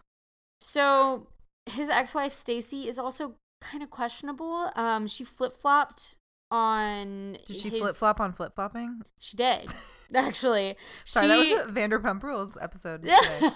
So 0.61 1.27
his 1.71 1.89
ex-wife 1.89 2.33
Stacy 2.33 2.89
is 2.89 2.99
also 2.99 3.35
kind 3.61 3.83
of 3.83 3.91
questionable. 3.91 4.71
Um, 4.77 5.07
she 5.07 5.25
flip 5.25 5.53
flopped 5.53 6.17
on. 6.51 7.37
Did 7.47 7.57
she 7.57 7.69
his- 7.69 7.81
flip 7.81 7.97
flop 7.97 8.21
on 8.21 8.33
flip 8.33 8.55
flopping? 8.55 9.03
She 9.19 9.37
did 9.37 9.75
actually. 10.15 10.77
Sorry, 11.05 11.29
she. 11.29 11.55
that 11.55 11.67
was 11.67 11.77
a 11.77 11.79
Vanderpump 11.79 12.23
Rules 12.23 12.57
episode. 12.61 13.03
Today. 13.03 13.15
Sorry, 13.23 13.51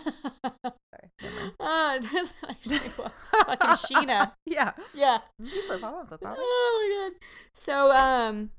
never 1.23 1.37
mind. 1.41 1.53
Ah, 1.61 1.99
she 2.01 2.17
was 2.21 3.11
fucking 3.25 3.71
Scheana. 3.97 4.33
Yeah. 4.47 4.73
Yeah. 4.95 5.19
Did 5.41 5.51
she 5.51 5.61
flip 5.63 5.81
flop 5.81 5.95
on 5.95 6.07
flip 6.07 6.21
flop? 6.21 6.37
Oh 6.39 7.11
my 7.11 7.11
god. 7.11 7.21
So 7.55 7.93
um 7.95 8.51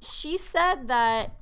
she 0.00 0.36
said 0.36 0.86
that 0.88 1.32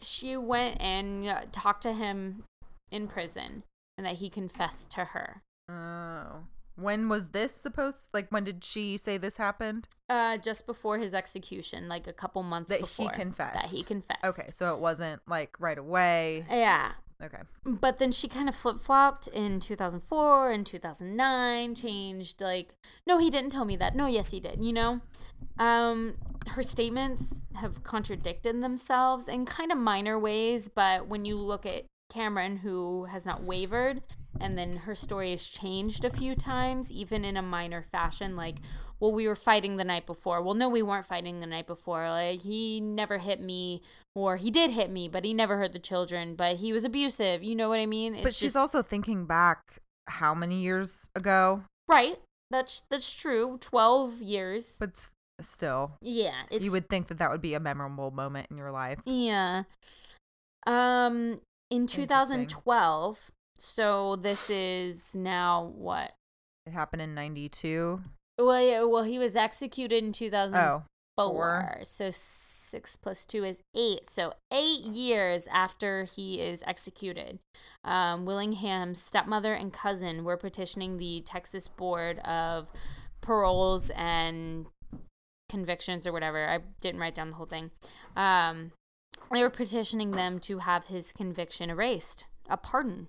she 0.00 0.36
went 0.36 0.80
and 0.80 1.26
uh, 1.26 1.40
talked 1.52 1.82
to 1.82 1.92
him 1.92 2.44
in 2.90 3.06
prison 3.06 3.64
and 3.98 4.06
that 4.06 4.16
he 4.16 4.30
confessed 4.30 4.90
to 4.92 5.04
her. 5.06 5.42
Oh. 5.70 6.44
When 6.76 7.08
was 7.08 7.28
this 7.28 7.54
supposed? 7.54 8.08
Like, 8.14 8.28
when 8.30 8.44
did 8.44 8.64
she 8.64 8.96
say 8.96 9.18
this 9.18 9.36
happened? 9.36 9.88
Uh 10.08 10.38
just 10.38 10.66
before 10.66 10.98
his 10.98 11.12
execution, 11.14 11.88
like 11.88 12.06
a 12.06 12.12
couple 12.12 12.42
months 12.42 12.70
That 12.70 12.80
he 12.80 13.08
confessed. 13.08 13.54
That 13.54 13.70
he 13.70 13.82
confessed. 13.82 14.24
Okay, 14.24 14.48
so 14.50 14.74
it 14.74 14.80
wasn't 14.80 15.20
like 15.26 15.56
right 15.60 15.78
away. 15.78 16.44
Yeah. 16.50 16.92
Okay. 17.22 17.42
But 17.64 17.98
then 17.98 18.12
she 18.12 18.28
kind 18.28 18.48
of 18.48 18.54
flip 18.54 18.78
flopped 18.78 19.28
in 19.28 19.60
2004 19.60 20.50
and 20.52 20.64
2009, 20.64 21.74
changed 21.74 22.40
like, 22.40 22.74
no, 23.06 23.18
he 23.18 23.28
didn't 23.28 23.50
tell 23.50 23.66
me 23.66 23.76
that. 23.76 23.94
No, 23.94 24.06
yes, 24.06 24.30
he 24.30 24.40
did. 24.40 24.64
You 24.64 24.72
know, 24.72 25.00
um, 25.58 26.16
her 26.48 26.62
statements 26.62 27.44
have 27.56 27.82
contradicted 27.84 28.62
themselves 28.62 29.28
in 29.28 29.44
kind 29.44 29.70
of 29.70 29.78
minor 29.78 30.18
ways. 30.18 30.68
But 30.68 31.08
when 31.08 31.24
you 31.24 31.36
look 31.36 31.66
at 31.66 31.84
Cameron, 32.10 32.56
who 32.58 33.04
has 33.04 33.26
not 33.26 33.42
wavered, 33.42 34.02
and 34.38 34.56
then 34.56 34.72
her 34.72 34.94
story 34.94 35.30
has 35.30 35.46
changed 35.46 36.04
a 36.04 36.10
few 36.10 36.34
times, 36.34 36.92
even 36.92 37.24
in 37.24 37.36
a 37.36 37.42
minor 37.42 37.82
fashion, 37.82 38.36
like, 38.36 38.58
well, 39.00 39.12
we 39.12 39.26
were 39.26 39.36
fighting 39.36 39.76
the 39.76 39.84
night 39.84 40.06
before. 40.06 40.42
Well, 40.42 40.54
no, 40.54 40.68
we 40.68 40.82
weren't 40.82 41.06
fighting 41.06 41.40
the 41.40 41.46
night 41.46 41.66
before. 41.66 42.08
Like, 42.08 42.42
he 42.42 42.80
never 42.80 43.18
hit 43.18 43.40
me, 43.40 43.80
or 44.14 44.36
he 44.36 44.50
did 44.50 44.70
hit 44.70 44.90
me, 44.90 45.08
but 45.08 45.24
he 45.24 45.32
never 45.32 45.56
hurt 45.56 45.72
the 45.72 45.78
children, 45.78 46.34
but 46.34 46.56
he 46.56 46.72
was 46.72 46.84
abusive. 46.84 47.42
You 47.42 47.56
know 47.56 47.68
what 47.68 47.80
I 47.80 47.86
mean? 47.86 48.18
but 48.22 48.34
she's 48.34 48.56
also 48.56 48.82
thinking 48.82 49.24
back 49.24 49.80
how 50.08 50.34
many 50.34 50.60
years 50.60 51.08
ago? 51.16 51.64
right. 51.88 52.16
That's 52.50 52.82
that's 52.90 53.14
true. 53.14 53.58
Twelve 53.60 54.20
years. 54.20 54.76
But 54.80 54.90
still, 55.40 55.92
yeah, 56.02 56.42
it's, 56.50 56.64
you 56.64 56.72
would 56.72 56.88
think 56.88 57.06
that 57.06 57.18
that 57.18 57.30
would 57.30 57.40
be 57.40 57.54
a 57.54 57.60
memorable 57.60 58.10
moment 58.10 58.48
in 58.50 58.58
your 58.58 58.72
life. 58.72 58.98
Yeah. 59.06 59.62
Um, 60.66 61.38
in 61.70 61.86
2012. 61.86 63.30
So 63.60 64.16
this 64.16 64.48
is 64.48 65.14
now 65.14 65.72
what? 65.76 66.12
It 66.64 66.72
happened 66.72 67.02
in 67.02 67.14
92. 67.14 68.00
Well, 68.38 68.66
yeah, 68.66 68.84
well, 68.84 69.04
he 69.04 69.18
was 69.18 69.36
executed 69.36 70.02
in 70.02 70.12
2004. 70.12 70.86
Oh, 71.18 71.28
four. 71.28 71.76
So 71.82 72.08
six 72.10 72.96
plus 72.96 73.26
two 73.26 73.44
is 73.44 73.60
eight. 73.76 74.08
So 74.08 74.32
eight 74.50 74.80
years 74.86 75.46
after 75.52 76.04
he 76.04 76.40
is 76.40 76.64
executed, 76.66 77.38
um, 77.84 78.24
Willingham's 78.24 79.02
stepmother 79.02 79.52
and 79.52 79.72
cousin 79.72 80.24
were 80.24 80.38
petitioning 80.38 80.96
the 80.96 81.22
Texas 81.26 81.68
Board 81.68 82.18
of 82.20 82.70
Paroles 83.20 83.90
and 83.94 84.66
Convictions 85.50 86.06
or 86.06 86.12
whatever. 86.12 86.48
I 86.48 86.60
didn't 86.80 87.00
write 87.00 87.14
down 87.14 87.28
the 87.28 87.36
whole 87.36 87.46
thing. 87.46 87.72
Um, 88.16 88.72
they 89.30 89.42
were 89.42 89.50
petitioning 89.50 90.12
them 90.12 90.38
to 90.40 90.58
have 90.58 90.86
his 90.86 91.12
conviction 91.12 91.68
erased, 91.68 92.24
a 92.48 92.56
pardon. 92.56 93.08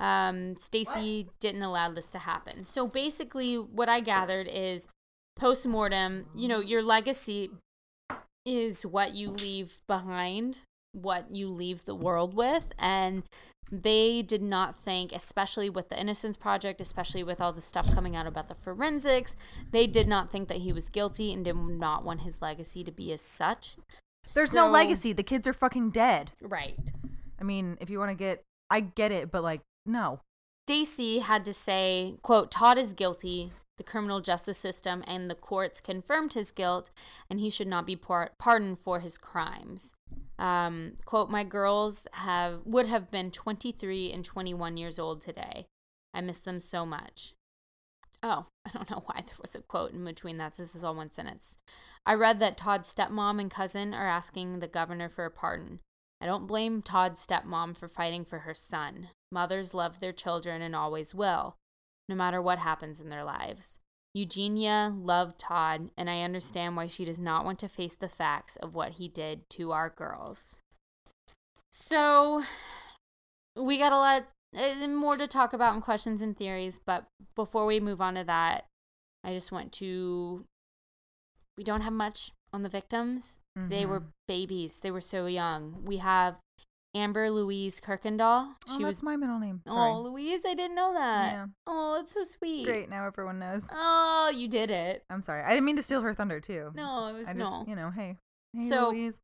Um, 0.00 0.56
Stacy 0.56 1.28
didn't 1.40 1.62
allow 1.62 1.90
this 1.90 2.08
to 2.10 2.18
happen. 2.18 2.64
So 2.64 2.88
basically, 2.88 3.56
what 3.56 3.88
I 3.88 4.00
gathered 4.00 4.48
is 4.50 4.88
post 5.36 5.66
mortem, 5.66 6.26
you 6.34 6.48
know, 6.48 6.60
your 6.60 6.82
legacy 6.82 7.50
is 8.46 8.86
what 8.86 9.14
you 9.14 9.30
leave 9.30 9.82
behind, 9.86 10.58
what 10.92 11.34
you 11.34 11.48
leave 11.48 11.84
the 11.84 11.94
world 11.94 12.34
with. 12.34 12.72
And 12.78 13.24
they 13.70 14.22
did 14.22 14.42
not 14.42 14.74
think, 14.74 15.12
especially 15.12 15.70
with 15.70 15.90
the 15.90 16.00
Innocence 16.00 16.36
Project, 16.36 16.80
especially 16.80 17.22
with 17.22 17.40
all 17.40 17.52
the 17.52 17.60
stuff 17.60 17.92
coming 17.94 18.16
out 18.16 18.26
about 18.26 18.48
the 18.48 18.54
forensics, 18.54 19.36
they 19.70 19.86
did 19.86 20.08
not 20.08 20.30
think 20.30 20.48
that 20.48 20.58
he 20.58 20.72
was 20.72 20.88
guilty 20.88 21.32
and 21.32 21.44
did 21.44 21.56
not 21.56 22.04
want 22.04 22.22
his 22.22 22.42
legacy 22.42 22.82
to 22.84 22.90
be 22.90 23.12
as 23.12 23.20
such. 23.20 23.76
There's 24.34 24.52
no 24.52 24.68
legacy. 24.68 25.12
The 25.12 25.22
kids 25.22 25.46
are 25.46 25.52
fucking 25.52 25.90
dead. 25.90 26.32
Right. 26.42 26.92
I 27.40 27.44
mean, 27.44 27.78
if 27.80 27.90
you 27.90 27.98
want 27.98 28.10
to 28.10 28.16
get, 28.16 28.42
I 28.68 28.80
get 28.80 29.12
it, 29.12 29.30
but 29.30 29.42
like, 29.42 29.60
no. 29.86 30.20
Stacy 30.66 31.18
had 31.18 31.44
to 31.46 31.52
say, 31.52 32.14
quote, 32.22 32.52
Todd 32.52 32.78
is 32.78 32.92
guilty. 32.92 33.50
The 33.76 33.82
criminal 33.82 34.20
justice 34.20 34.58
system 34.58 35.02
and 35.06 35.28
the 35.28 35.34
courts 35.34 35.80
confirmed 35.80 36.34
his 36.34 36.52
guilt, 36.52 36.92
and 37.28 37.40
he 37.40 37.50
should 37.50 37.66
not 37.66 37.86
be 37.86 37.96
par- 37.96 38.30
pardoned 38.38 38.78
for 38.78 39.00
his 39.00 39.18
crimes. 39.18 39.94
Um, 40.38 40.92
quote, 41.06 41.28
my 41.28 41.42
girls 41.42 42.06
have 42.12 42.60
would 42.64 42.86
have 42.86 43.10
been 43.10 43.32
23 43.32 44.12
and 44.12 44.24
21 44.24 44.76
years 44.76 44.98
old 44.98 45.20
today. 45.20 45.66
I 46.14 46.20
miss 46.20 46.38
them 46.38 46.60
so 46.60 46.86
much. 46.86 47.34
Oh, 48.22 48.46
I 48.66 48.70
don't 48.70 48.90
know 48.90 49.02
why 49.06 49.22
there 49.24 49.34
was 49.40 49.54
a 49.56 49.62
quote 49.62 49.92
in 49.92 50.04
between 50.04 50.38
that. 50.38 50.56
This 50.56 50.76
is 50.76 50.84
all 50.84 50.94
one 50.94 51.10
sentence. 51.10 51.58
I 52.06 52.14
read 52.14 52.38
that 52.40 52.56
Todd's 52.56 52.94
stepmom 52.94 53.40
and 53.40 53.50
cousin 53.50 53.92
are 53.92 54.08
asking 54.08 54.60
the 54.60 54.68
governor 54.68 55.08
for 55.08 55.24
a 55.24 55.30
pardon. 55.30 55.80
I 56.20 56.26
don't 56.26 56.46
blame 56.46 56.82
Todd's 56.82 57.26
stepmom 57.26 57.76
for 57.76 57.88
fighting 57.88 58.24
for 58.24 58.40
her 58.40 58.54
son. 58.54 59.08
Mothers 59.32 59.72
love 59.72 60.00
their 60.00 60.12
children 60.12 60.60
and 60.60 60.76
always 60.76 61.14
will, 61.14 61.56
no 62.08 62.14
matter 62.14 62.42
what 62.42 62.58
happens 62.58 63.00
in 63.00 63.08
their 63.08 63.24
lives. 63.24 63.78
Eugenia 64.12 64.92
loved 64.94 65.38
Todd, 65.38 65.90
and 65.96 66.10
I 66.10 66.22
understand 66.22 66.76
why 66.76 66.86
she 66.86 67.04
does 67.04 67.20
not 67.20 67.44
want 67.44 67.60
to 67.60 67.68
face 67.68 67.94
the 67.94 68.08
facts 68.08 68.56
of 68.56 68.74
what 68.74 68.94
he 68.94 69.08
did 69.08 69.48
to 69.50 69.70
our 69.70 69.88
girls. 69.88 70.58
So, 71.70 72.42
we 73.56 73.78
got 73.78 73.92
a 73.92 73.96
lot 73.96 74.22
uh, 74.56 74.88
more 74.88 75.16
to 75.16 75.28
talk 75.28 75.52
about 75.52 75.76
in 75.76 75.80
questions 75.80 76.22
and 76.22 76.36
theories, 76.36 76.80
but 76.84 77.06
before 77.36 77.66
we 77.66 77.78
move 77.78 78.00
on 78.00 78.14
to 78.14 78.24
that, 78.24 78.66
I 79.22 79.32
just 79.32 79.52
want 79.52 79.72
to. 79.74 80.44
We 81.56 81.64
don't 81.64 81.82
have 81.82 81.92
much 81.92 82.32
on 82.52 82.62
the 82.62 82.68
victims. 82.68 83.38
They 83.56 83.84
were 83.84 84.00
Mhm. 84.00 84.12
babies. 84.28 84.78
They 84.80 84.90
were 84.90 85.00
so 85.00 85.26
young. 85.26 85.84
We 85.84 85.98
have 85.98 86.40
Amber 86.94 87.30
Louise 87.30 87.80
Kuykendall. 87.80 88.54
Oh, 88.54 88.56
that's 88.68 88.78
was 88.80 89.02
my 89.02 89.16
middle 89.16 89.38
name. 89.38 89.62
Sorry. 89.66 89.90
Oh, 89.90 90.00
Louise, 90.00 90.44
I 90.44 90.54
didn't 90.54 90.74
know 90.76 90.92
that. 90.94 91.32
Yeah. 91.32 91.46
Oh, 91.66 91.94
that's 91.96 92.12
so 92.12 92.24
sweet. 92.24 92.64
Great. 92.66 92.88
Now 92.88 93.06
everyone 93.06 93.38
knows. 93.38 93.64
Oh, 93.70 94.32
you 94.34 94.48
did 94.48 94.70
it. 94.70 95.04
I'm 95.10 95.22
sorry. 95.22 95.42
I 95.44 95.50
didn't 95.50 95.64
mean 95.66 95.76
to 95.76 95.82
steal 95.82 96.00
her 96.02 96.14
thunder 96.14 96.40
too. 96.40 96.72
No, 96.74 97.06
it 97.06 97.12
was 97.12 97.28
I 97.28 97.34
just, 97.34 97.50
no. 97.50 97.64
you 97.66 97.76
know, 97.76 97.90
hey, 97.90 98.16
hey, 98.56 98.68
So- 98.68 98.88
Louise. 98.90 99.18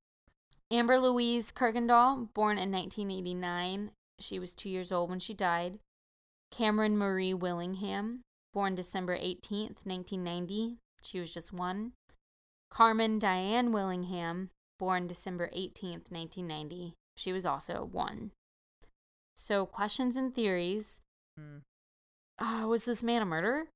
Amber 0.72 0.98
Louise 0.98 1.52
Kuykendall, 1.52 2.32
born 2.34 2.58
in 2.58 2.70
1989. 2.72 3.92
She 4.18 4.38
was 4.38 4.52
two 4.54 4.68
years 4.68 4.90
old 4.90 5.08
when 5.10 5.20
she 5.20 5.32
died. 5.34 5.78
Cameron 6.50 6.96
Marie 6.98 7.34
Willingham, 7.34 8.22
born 8.52 8.74
December 8.74 9.14
18th, 9.16 9.84
1990. 9.86 10.78
She 11.02 11.18
was 11.20 11.32
just 11.32 11.52
one. 11.52 11.92
Carmen 12.76 13.18
Diane 13.18 13.72
Willingham, 13.72 14.50
born 14.78 15.06
December 15.06 15.48
18th, 15.56 16.12
1990. 16.12 16.92
She 17.16 17.32
was 17.32 17.46
also 17.46 17.88
one. 17.90 18.32
So, 19.34 19.64
questions 19.64 20.14
and 20.14 20.34
theories. 20.34 21.00
Hmm. 21.38 21.60
Uh, 22.38 22.68
was 22.68 22.84
this 22.84 23.02
man 23.02 23.22
a 23.22 23.24
murderer? 23.24 23.68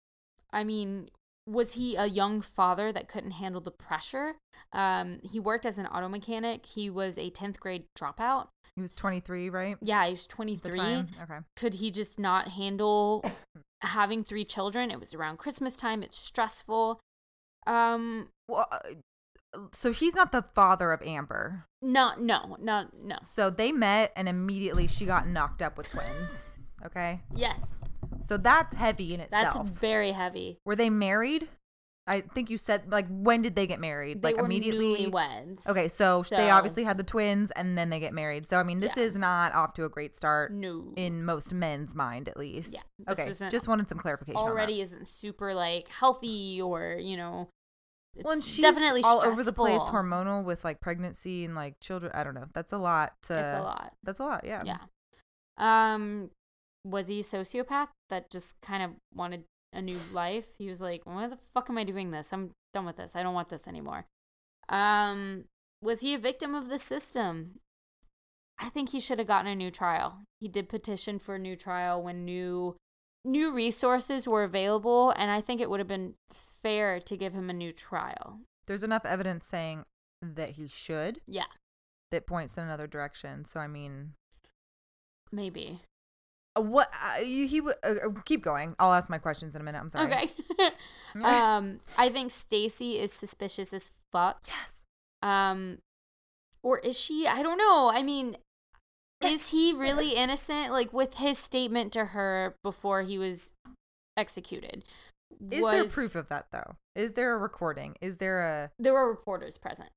I 0.52 0.64
mean, 0.64 1.09
was 1.47 1.72
he 1.72 1.97
a 1.97 2.05
young 2.05 2.43
father 2.43 2.93
that 2.93 3.09
couldn't 3.09 3.31
handle 3.31 3.62
the 3.62 3.70
pressure? 3.70 4.35
Um, 4.70 5.20
he 5.22 5.40
worked 5.40 5.64
as 5.64 5.78
an 5.78 5.86
auto 5.86 6.10
mechanic. 6.10 6.66
He 6.66 6.90
was 6.90 7.16
a 7.16 7.31
10th 7.31 7.59
grade 7.59 7.85
dropout. 7.98 8.48
He 8.77 8.82
was 8.82 8.94
23, 8.97 9.48
right? 9.48 9.77
Yeah, 9.81 10.05
he 10.05 10.10
was 10.10 10.24
At 10.24 10.28
the 10.28 10.35
23. 10.35 10.81
Okay. 11.22 11.39
Could 11.56 11.74
he 11.74 11.90
just 11.90 12.18
not 12.18 12.48
handle 12.48 13.24
having 13.81 14.24
three 14.24 14.44
children? 14.44 14.90
It 14.90 15.01
was 15.01 15.14
around 15.14 15.39
Christmas 15.39 15.74
time. 15.74 16.02
It's 16.02 16.18
stressful. 16.18 17.01
Um, 17.66 18.28
Well, 18.49 18.66
uh, 18.70 18.78
so 19.73 19.93
he's 19.93 20.15
not 20.15 20.32
the 20.32 20.43
father 20.43 20.93
of 20.93 21.03
Amber. 21.03 21.65
no, 21.82 22.12
no, 22.19 22.57
no, 22.61 22.87
no. 23.03 23.16
So 23.23 23.51
they 23.51 23.73
met 23.73 24.12
and 24.16 24.28
immediately 24.28 24.87
she 24.87 25.07
got 25.07 25.27
knocked 25.27 25.61
up 25.62 25.77
with 25.77 25.89
twins. 25.91 26.31
Okay. 26.87 27.20
Yes, 27.35 27.78
So 28.27 28.37
that's 28.37 28.74
heavy 28.74 29.12
in 29.15 29.20
itself. 29.20 29.55
that's 29.66 29.70
very 29.81 30.12
heavy. 30.12 30.59
Were 30.65 30.77
they 30.77 30.89
married 30.91 31.49
I 32.11 32.20
think 32.23 32.51
you 32.51 32.59
said 32.59 32.91
like 32.91 33.07
when 33.09 33.41
did 33.43 33.55
they 33.55 33.66
get 33.66 33.81
married? 33.81 34.20
They 34.20 34.35
like 34.35 34.45
immediately. 34.45 35.07
newlyweds. 35.07 35.66
Okay, 35.66 35.89
so, 35.89 36.23
they 36.28 36.51
obviously 36.51 36.85
had 36.85 36.97
the 36.99 37.05
twins 37.05 37.51
and 37.53 37.78
then 37.78 37.89
they 37.89 38.01
get 38.01 38.12
married. 38.12 38.49
So 38.49 38.59
I 38.59 38.62
mean, 38.65 38.81
this 38.81 38.93
Yeah. 38.97 39.05
is 39.05 39.15
not 39.15 39.55
off 39.55 39.74
to 39.74 39.85
a 39.85 39.89
great 39.89 40.16
start 40.16 40.53
No. 40.53 40.93
in 40.97 41.24
most 41.24 41.55
men's 41.55 41.95
mind, 41.95 42.28
at 42.28 42.37
least. 42.37 42.73
Yeah, 42.74 42.81
Okay. 43.09 43.32
Just 43.49 43.69
wanted 43.69 43.89
some 43.89 43.99
clarification. 43.99 44.37
already 44.37 44.81
isn't 44.81 45.07
super 45.09 45.55
like 45.55 45.89
healthy 45.89 46.61
or 46.61 46.97
you 47.01 47.16
know. 47.16 47.49
Well, 48.24 48.32
and 48.32 48.43
she's 48.43 48.65
definitely 48.65 49.03
all 49.05 49.24
over 49.24 49.45
the 49.45 49.53
place, 49.53 49.81
hormonal 49.82 50.45
with 50.45 50.65
like 50.65 50.81
pregnancy 50.81 51.45
and 51.45 51.55
like 51.55 51.78
children. 51.81 52.11
I 52.12 52.24
don't 52.24 52.35
know. 52.35 52.47
That's 52.53 52.73
a 52.73 52.78
lot. 52.78 53.15
To, 53.28 53.39
It's 53.39 53.53
a 53.55 53.62
lot. 53.62 53.95
That's 54.03 54.19
a 54.19 54.24
lot. 54.24 54.43
Yeah. 54.45 54.62
Yeah. 54.65 54.78
Um, 55.59 56.31
was 56.85 57.09
he 57.09 57.20
a 57.20 57.23
sociopath 57.23 57.89
that 58.09 58.31
just 58.31 58.61
kind 58.62 58.82
of 58.82 58.91
wanted 59.15 59.45
a 59.73 59.83
new 59.83 59.99
life? 60.13 60.51
He 60.59 60.69
was 60.69 60.81
like, 60.81 61.03
"Why 61.05 61.27
the 61.27 61.37
fuck 61.37 61.71
am 61.71 61.79
I 61.79 61.85
doing 61.85 62.11
this? 62.11 62.33
I'm 62.33 62.51
done 62.73 62.87
with 62.87 62.97
this. 62.97 63.17
I 63.17 63.23
don't 63.23 63.35
want 63.35 63.49
this 63.49 63.69
anymore." 63.69 64.07
Um, 64.69 65.45
was 65.83 66.01
he 66.01 66.15
a 66.15 66.19
victim 66.19 66.55
of 66.55 66.69
the 66.69 66.79
system? 66.79 67.61
I 68.59 68.69
think 68.69 68.91
he 68.91 69.01
should 69.01 69.19
have 69.19 69.29
gotten 69.29 69.51
a 69.51 69.57
new 69.57 69.71
trial. 69.71 70.23
He 70.39 70.49
did 70.49 70.69
petition 70.69 71.19
for 71.19 71.37
a 71.37 71.39
new 71.39 71.57
trial 71.57 72.03
when 72.03 72.25
new 72.25 72.77
new 73.25 73.53
resources 73.53 74.29
were 74.29 74.43
available, 74.43 75.11
and 75.17 75.31
I 75.31 75.41
think 75.41 75.61
it 75.61 75.71
would 75.71 75.81
have 75.81 75.89
been 75.89 76.15
fair 76.33 77.01
to 77.01 77.17
give 77.17 77.33
him 77.33 77.49
a 77.49 77.55
new 77.55 77.73
trial. 77.73 78.41
There's 78.67 78.83
enough 78.83 79.05
evidence 79.05 79.47
saying 79.47 79.85
that 80.23 80.51
he 80.51 80.69
should 80.69 81.21
Yeah, 81.27 81.45
that 82.11 82.27
points 82.27 82.57
in 82.57 82.65
another 82.65 82.87
direction. 82.87 83.45
So 83.45 83.61
I 83.61 83.67
mean, 83.67 84.13
maybe. 85.33 85.79
What 86.61 86.89
uh, 86.93 87.23
he 87.23 87.61
would 87.61 87.74
uh, 87.85 87.95
uh, 88.07 88.11
keep 88.24 88.43
going. 88.43 88.74
I'll 88.78 88.93
ask 88.93 89.11
my 89.11 89.19
questions 89.19 89.55
in 89.55 89.61
a 89.61 89.65
minute. 89.65 89.78
I'm 89.78 89.91
sorry. 89.91 90.12
Okay. 90.12 90.27
um, 91.24 91.81
I 91.99 92.09
think 92.09 92.31
Stacy 92.31 92.99
is 92.99 93.12
suspicious 93.12 93.73
as 93.73 93.91
fuck. 94.12 94.43
yes. 94.47 94.82
Um, 95.23 95.78
or 96.62 96.78
is 96.78 96.99
she? 96.99 97.27
I 97.27 97.43
don't 97.43 97.59
know. 97.59 97.91
I 97.93 98.03
mean, 98.03 98.37
is 99.23 99.51
he 99.51 99.73
really 99.77 100.11
innocent? 100.11 100.73
Like 100.73 100.93
with 100.93 101.19
his 101.19 101.39
statement 101.39 101.93
to 101.93 102.07
her 102.07 102.57
before 102.62 103.03
he 103.03 103.19
was 103.19 103.53
executed. 104.16 104.85
Is 105.51 105.62
there 105.62 105.89
proof 105.89 106.15
of 106.15 106.28
that 106.28 106.47
though? 106.53 106.77
Is 106.95 107.12
there 107.12 107.35
a 107.35 107.39
recording? 107.39 107.97
Is 108.01 108.16
there 108.16 108.41
a 108.41 108.70
there 108.78 108.93
were 108.93 109.09
reporters 109.09 109.57
present? 109.59 109.91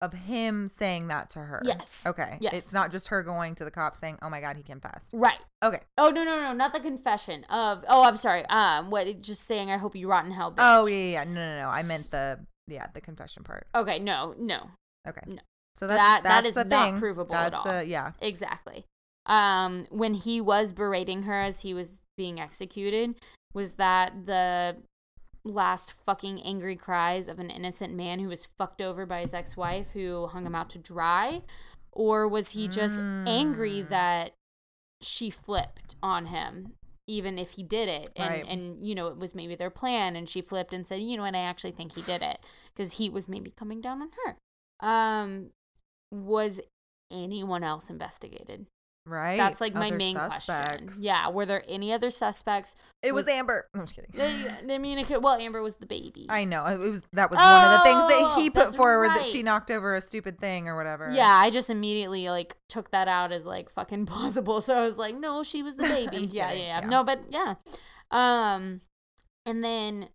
Of 0.00 0.12
him 0.12 0.68
saying 0.68 1.08
that 1.08 1.30
to 1.30 1.40
her? 1.40 1.60
Yes. 1.64 2.04
Okay. 2.06 2.38
Yes. 2.40 2.52
It's 2.54 2.72
not 2.72 2.90
just 2.92 3.08
her 3.08 3.22
going 3.22 3.54
to 3.56 3.64
the 3.64 3.70
cops 3.70 3.98
saying, 3.98 4.18
"Oh 4.22 4.30
my 4.30 4.40
god, 4.40 4.56
he 4.56 4.62
confessed." 4.62 5.10
Right. 5.12 5.38
Okay. 5.64 5.80
Oh 5.96 6.10
no 6.10 6.24
no 6.24 6.40
no 6.40 6.52
not 6.52 6.72
the 6.72 6.80
confession 6.80 7.44
of 7.50 7.84
oh 7.88 8.06
I'm 8.06 8.16
sorry 8.16 8.44
um 8.46 8.90
what 8.90 9.06
it- 9.06 9.22
just 9.22 9.46
saying 9.46 9.70
I 9.70 9.76
hope 9.78 9.96
you 9.96 10.08
rot 10.08 10.24
in 10.24 10.30
hell. 10.32 10.50
Bitch. 10.52 10.56
Oh 10.60 10.86
yeah, 10.86 10.96
yeah. 11.12 11.24
No, 11.24 11.34
no, 11.34 11.62
no. 11.62 11.68
I 11.68 11.82
meant 11.82 12.10
the 12.10 12.38
yeah 12.68 12.86
the 12.94 13.00
confession 13.00 13.42
part. 13.44 13.66
Okay 13.74 13.98
no 13.98 14.34
no 14.38 14.60
Okay. 15.06 15.22
No. 15.26 15.38
So 15.76 15.86
that's 15.86 16.00
That- 16.00 16.22
that 16.24 16.42
that's 16.44 16.54
the 16.54 16.64
not 16.64 16.84
thing. 16.84 16.98
provable 16.98 17.34
at 17.34 17.54
all. 17.54 17.66
A, 17.68 17.82
yeah. 17.84 18.12
Exactly. 18.20 18.84
Um, 19.26 19.86
when 19.90 20.14
he 20.14 20.40
was 20.40 20.72
berating 20.72 21.24
her 21.24 21.34
as 21.34 21.60
he 21.60 21.74
was 21.74 22.02
being 22.16 22.40
executed, 22.40 23.14
was 23.54 23.74
that 23.74 24.24
the 24.24 24.76
last 25.48 25.90
fucking 25.92 26.40
angry 26.42 26.76
cries 26.76 27.28
of 27.28 27.38
an 27.40 27.50
innocent 27.50 27.94
man 27.94 28.20
who 28.20 28.28
was 28.28 28.46
fucked 28.58 28.80
over 28.80 29.06
by 29.06 29.20
his 29.20 29.34
ex-wife 29.34 29.92
who 29.92 30.26
hung 30.28 30.46
him 30.46 30.54
out 30.54 30.70
to 30.70 30.78
dry, 30.78 31.42
or 31.92 32.28
was 32.28 32.50
he 32.52 32.68
just 32.68 32.98
angry 32.98 33.82
Mm. 33.82 33.88
that 33.88 34.32
she 35.02 35.30
flipped 35.30 35.96
on 36.02 36.26
him? 36.26 36.74
Even 37.06 37.38
if 37.38 37.52
he 37.52 37.62
did 37.62 37.88
it, 37.88 38.10
and 38.16 38.30
Right. 38.34 38.46
and 38.46 38.86
you 38.86 38.94
know 38.94 39.06
it 39.08 39.16
was 39.16 39.34
maybe 39.34 39.54
their 39.54 39.70
plan, 39.70 40.14
and 40.14 40.28
she 40.28 40.42
flipped 40.42 40.74
and 40.74 40.86
said, 40.86 41.00
you 41.00 41.16
know 41.16 41.22
what, 41.22 41.34
I 41.34 41.38
actually 41.38 41.72
think 41.72 41.94
he 41.94 42.02
did 42.02 42.22
it 42.22 42.46
because 42.74 42.94
he 42.94 43.08
was 43.08 43.28
maybe 43.28 43.50
coming 43.50 43.80
down 43.80 44.02
on 44.02 44.10
her. 44.24 44.36
Um, 44.86 45.50
was 46.12 46.60
anyone 47.10 47.64
else 47.64 47.88
investigated? 47.88 48.66
Right. 49.08 49.38
That's 49.38 49.60
like 49.60 49.74
my 49.74 49.86
Other 49.88 49.96
main 49.96 50.16
question. 50.16 50.90
Yeah, 51.00 51.28
were 51.30 51.46
there 51.46 51.62
any 51.66 51.92
other 51.92 52.10
suspects? 52.10 52.76
It 53.02 53.14
was, 53.14 53.24
Was- 53.26 53.34
Amber. 53.34 53.66
I'm 53.74 53.86
just 53.86 53.94
kidding. 53.94 54.10
I 54.20 54.74
I 54.74 54.78
mean, 54.78 54.98
it 54.98 55.06
could, 55.06 55.22
well, 55.24 55.36
Amber 55.36 55.62
was 55.62 55.76
the 55.76 55.86
baby. 55.86 56.26
I 56.28 56.44
know. 56.44 56.66
It 56.66 56.78
was 56.78 57.02
that 57.12 57.30
was 57.30 57.38
one 57.38 57.64
of 57.64 57.70
the 57.78 57.84
things 57.84 58.20
that 58.20 58.34
Oh, 58.36 58.40
he 58.40 58.50
put 58.50 58.64
that's 58.64 58.76
forward 58.76 59.08
that 59.10 59.24
she 59.24 59.42
knocked 59.42 59.70
over 59.70 59.96
a 59.96 60.00
stupid 60.00 60.38
thing 60.38 60.68
or 60.68 60.76
whatever. 60.76 61.08
yeah, 61.10 61.26
I 61.26 61.50
just 61.50 61.70
immediately 61.70 62.28
like 62.28 62.54
took 62.68 62.90
that 62.90 63.08
out 63.08 63.32
as 63.32 63.46
like 63.46 63.70
fucking 63.70 64.06
plausible. 64.06 64.60
So 64.60 64.74
I 64.74 64.82
was 64.82 64.98
like, 64.98 65.14
no, 65.14 65.42
she 65.42 65.62
was 65.62 65.76
the 65.76 65.82
baby. 65.88 66.26
Yeah, 66.26 66.52
yeah, 66.52 66.58
yeah, 66.58 66.80
yeah. 66.82 66.86
No, 66.86 67.02
but 67.04 67.20
yeah. 67.30 67.54
Um, 68.10 68.80
and 69.46 69.62
then 69.64 70.08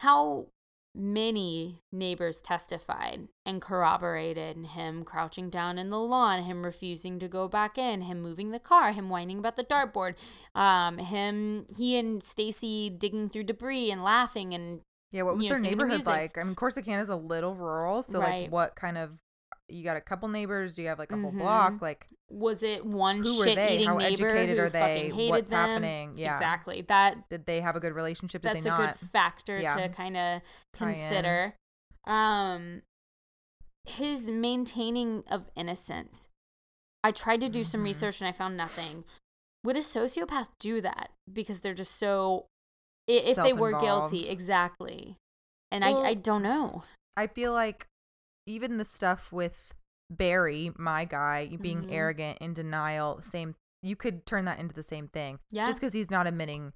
how 0.00 0.48
many 0.96 1.76
neighbors 1.92 2.38
testified 2.40 3.28
and 3.44 3.60
corroborated 3.60 4.56
him 4.74 5.04
crouching 5.04 5.50
down 5.50 5.78
in 5.78 5.90
the 5.90 5.98
lawn, 5.98 6.42
him 6.44 6.64
refusing 6.64 7.18
to 7.18 7.28
go 7.28 7.46
back 7.48 7.76
in, 7.76 8.02
him 8.02 8.20
moving 8.22 8.50
the 8.50 8.58
car, 8.58 8.92
him 8.92 9.08
whining 9.08 9.38
about 9.38 9.56
the 9.56 9.64
dartboard, 9.64 10.14
um, 10.54 10.98
him 10.98 11.66
he 11.76 11.98
and 11.98 12.22
Stacy 12.22 12.90
digging 12.90 13.28
through 13.28 13.44
debris 13.44 13.90
and 13.90 14.02
laughing 14.02 14.54
and 14.54 14.80
Yeah. 15.12 15.22
What 15.22 15.36
was 15.36 15.46
their 15.48 15.58
the 15.58 15.62
neighborhood 15.62 16.04
like? 16.06 16.36
I 16.38 16.42
mean, 16.42 16.54
Corsicana 16.54 17.00
is 17.02 17.08
a 17.08 17.16
little 17.16 17.54
rural, 17.54 18.02
so 18.02 18.20
Right. 18.20 18.42
like, 18.42 18.50
what 18.50 18.74
kind 18.76 18.98
of? 18.98 19.18
You 19.68 19.82
got 19.82 19.96
a 19.96 20.00
couple 20.00 20.28
neighbors. 20.28 20.76
Do 20.76 20.82
you 20.82 20.88
have 20.88 20.98
like 20.98 21.10
a 21.10 21.16
whole 21.16 21.32
Mhm. 21.32 21.38
block? 21.38 21.82
Like, 21.82 22.06
was 22.30 22.62
it 22.62 22.86
one 22.86 23.22
who 23.24 23.38
were 23.38 23.46
shit 23.48 23.56
they? 23.56 23.74
eating 23.74 23.88
How 23.88 23.96
neighbor 23.98 24.28
educated 24.28 24.58
who 24.58 24.64
are 24.64 24.68
they? 24.68 24.80
fucking 24.80 25.14
hated 25.14 25.30
What's 25.30 25.50
them? 25.50 25.68
happening? 25.68 26.14
Yeah. 26.16 26.34
Exactly. 26.34 26.82
That 26.82 27.28
Did 27.30 27.46
they 27.46 27.60
have 27.60 27.74
a 27.74 27.80
good 27.80 27.92
relationship? 27.92 28.42
Did 28.42 28.52
that's 28.52 28.66
a 28.66 28.70
good 28.70 29.10
factor 29.10 29.58
Yeah. 29.58 29.74
to 29.74 29.88
kind 29.88 30.16
of 30.16 30.42
in. 30.42 30.42
consider. 30.78 31.54
Um, 32.04 32.82
his 33.84 34.30
maintaining 34.30 35.24
of 35.30 35.48
innocence. 35.56 36.28
I 37.04 37.10
tried 37.12 37.40
to 37.40 37.48
do 37.48 37.62
some 37.64 37.80
Mhm. 37.82 37.86
research 37.86 38.20
and 38.20 38.28
I 38.28 38.32
found 38.32 38.56
nothing. 38.56 39.04
Would 39.64 39.76
a 39.76 39.80
sociopath 39.80 40.48
do 40.60 40.80
that 40.80 41.10
because 41.32 41.60
they're 41.60 41.74
just 41.74 41.96
so? 41.96 42.46
If 43.08 43.36
they 43.36 43.52
were 43.52 43.78
guilty, 43.78 44.28
exactly. 44.28 45.16
And 45.70 45.84
Well, 45.84 46.04
I, 46.04 46.08
I 46.10 46.14
don't 46.14 46.42
know. 46.42 46.82
I 47.16 47.26
feel 47.28 47.52
like 47.52 47.86
even 48.46 48.76
the 48.78 48.84
stuff 48.84 49.32
with 49.32 49.74
Barry, 50.10 50.72
my 50.76 51.04
guy, 51.04 51.48
being 51.60 51.82
Mhm. 51.82 51.92
arrogant 51.92 52.38
in 52.38 52.54
denial, 52.54 53.20
same. 53.22 53.56
You 53.82 53.96
could 53.96 54.24
turn 54.24 54.44
that 54.46 54.58
into 54.58 54.74
the 54.74 54.82
same 54.82 55.08
thing. 55.08 55.40
Yeah. 55.50 55.66
Just 55.66 55.78
because 55.80 55.92
he's 55.92 56.10
not 56.10 56.26
admitting 56.26 56.72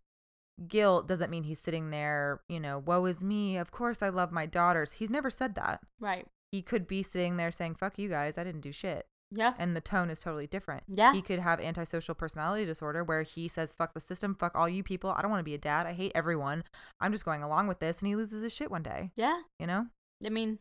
guilt 0.68 1.08
doesn't 1.08 1.30
mean 1.30 1.44
he's 1.44 1.60
sitting 1.60 1.90
there, 1.90 2.42
you 2.48 2.60
know, 2.60 2.78
woe 2.78 3.04
is 3.06 3.24
me. 3.24 3.56
Of 3.56 3.70
course 3.70 4.02
I 4.02 4.08
love 4.10 4.30
my 4.32 4.46
daughters. 4.46 4.94
He's 4.94 5.10
never 5.10 5.30
said 5.30 5.54
that. 5.54 5.80
Right. 6.00 6.26
He 6.52 6.60
could 6.62 6.86
be 6.86 7.02
sitting 7.02 7.36
there 7.36 7.50
saying, 7.52 7.76
fuck 7.76 7.98
you 7.98 8.08
guys, 8.08 8.36
I 8.36 8.44
didn't 8.44 8.60
do 8.62 8.72
shit. 8.72 9.06
Yeah. 9.30 9.54
And 9.58 9.76
the 9.76 9.80
tone 9.80 10.10
is 10.10 10.20
totally 10.20 10.48
different. 10.48 10.82
Yeah. 10.88 11.12
He 11.12 11.22
could 11.22 11.38
have 11.38 11.60
antisocial 11.60 12.16
personality 12.16 12.66
disorder 12.66 13.04
where 13.04 13.22
he 13.22 13.46
says, 13.46 13.72
fuck 13.72 13.94
the 13.94 14.00
system, 14.00 14.34
fuck 14.34 14.56
all 14.56 14.68
you 14.68 14.82
people. 14.82 15.10
I 15.10 15.22
don't 15.22 15.30
want 15.30 15.38
to 15.40 15.44
be 15.44 15.54
a 15.54 15.58
dad. 15.58 15.86
I 15.86 15.92
hate 15.92 16.12
everyone. 16.16 16.64
I'm 17.00 17.12
just 17.12 17.24
going 17.24 17.42
along 17.44 17.68
with 17.68 17.78
this. 17.78 18.00
And 18.00 18.08
he 18.08 18.16
loses 18.16 18.42
his 18.42 18.52
shit 18.52 18.70
one 18.72 18.82
day, 18.82 19.12
Yeah. 19.14 19.42
you 19.60 19.68
know? 19.68 19.86
I 20.26 20.28
mean, 20.30 20.58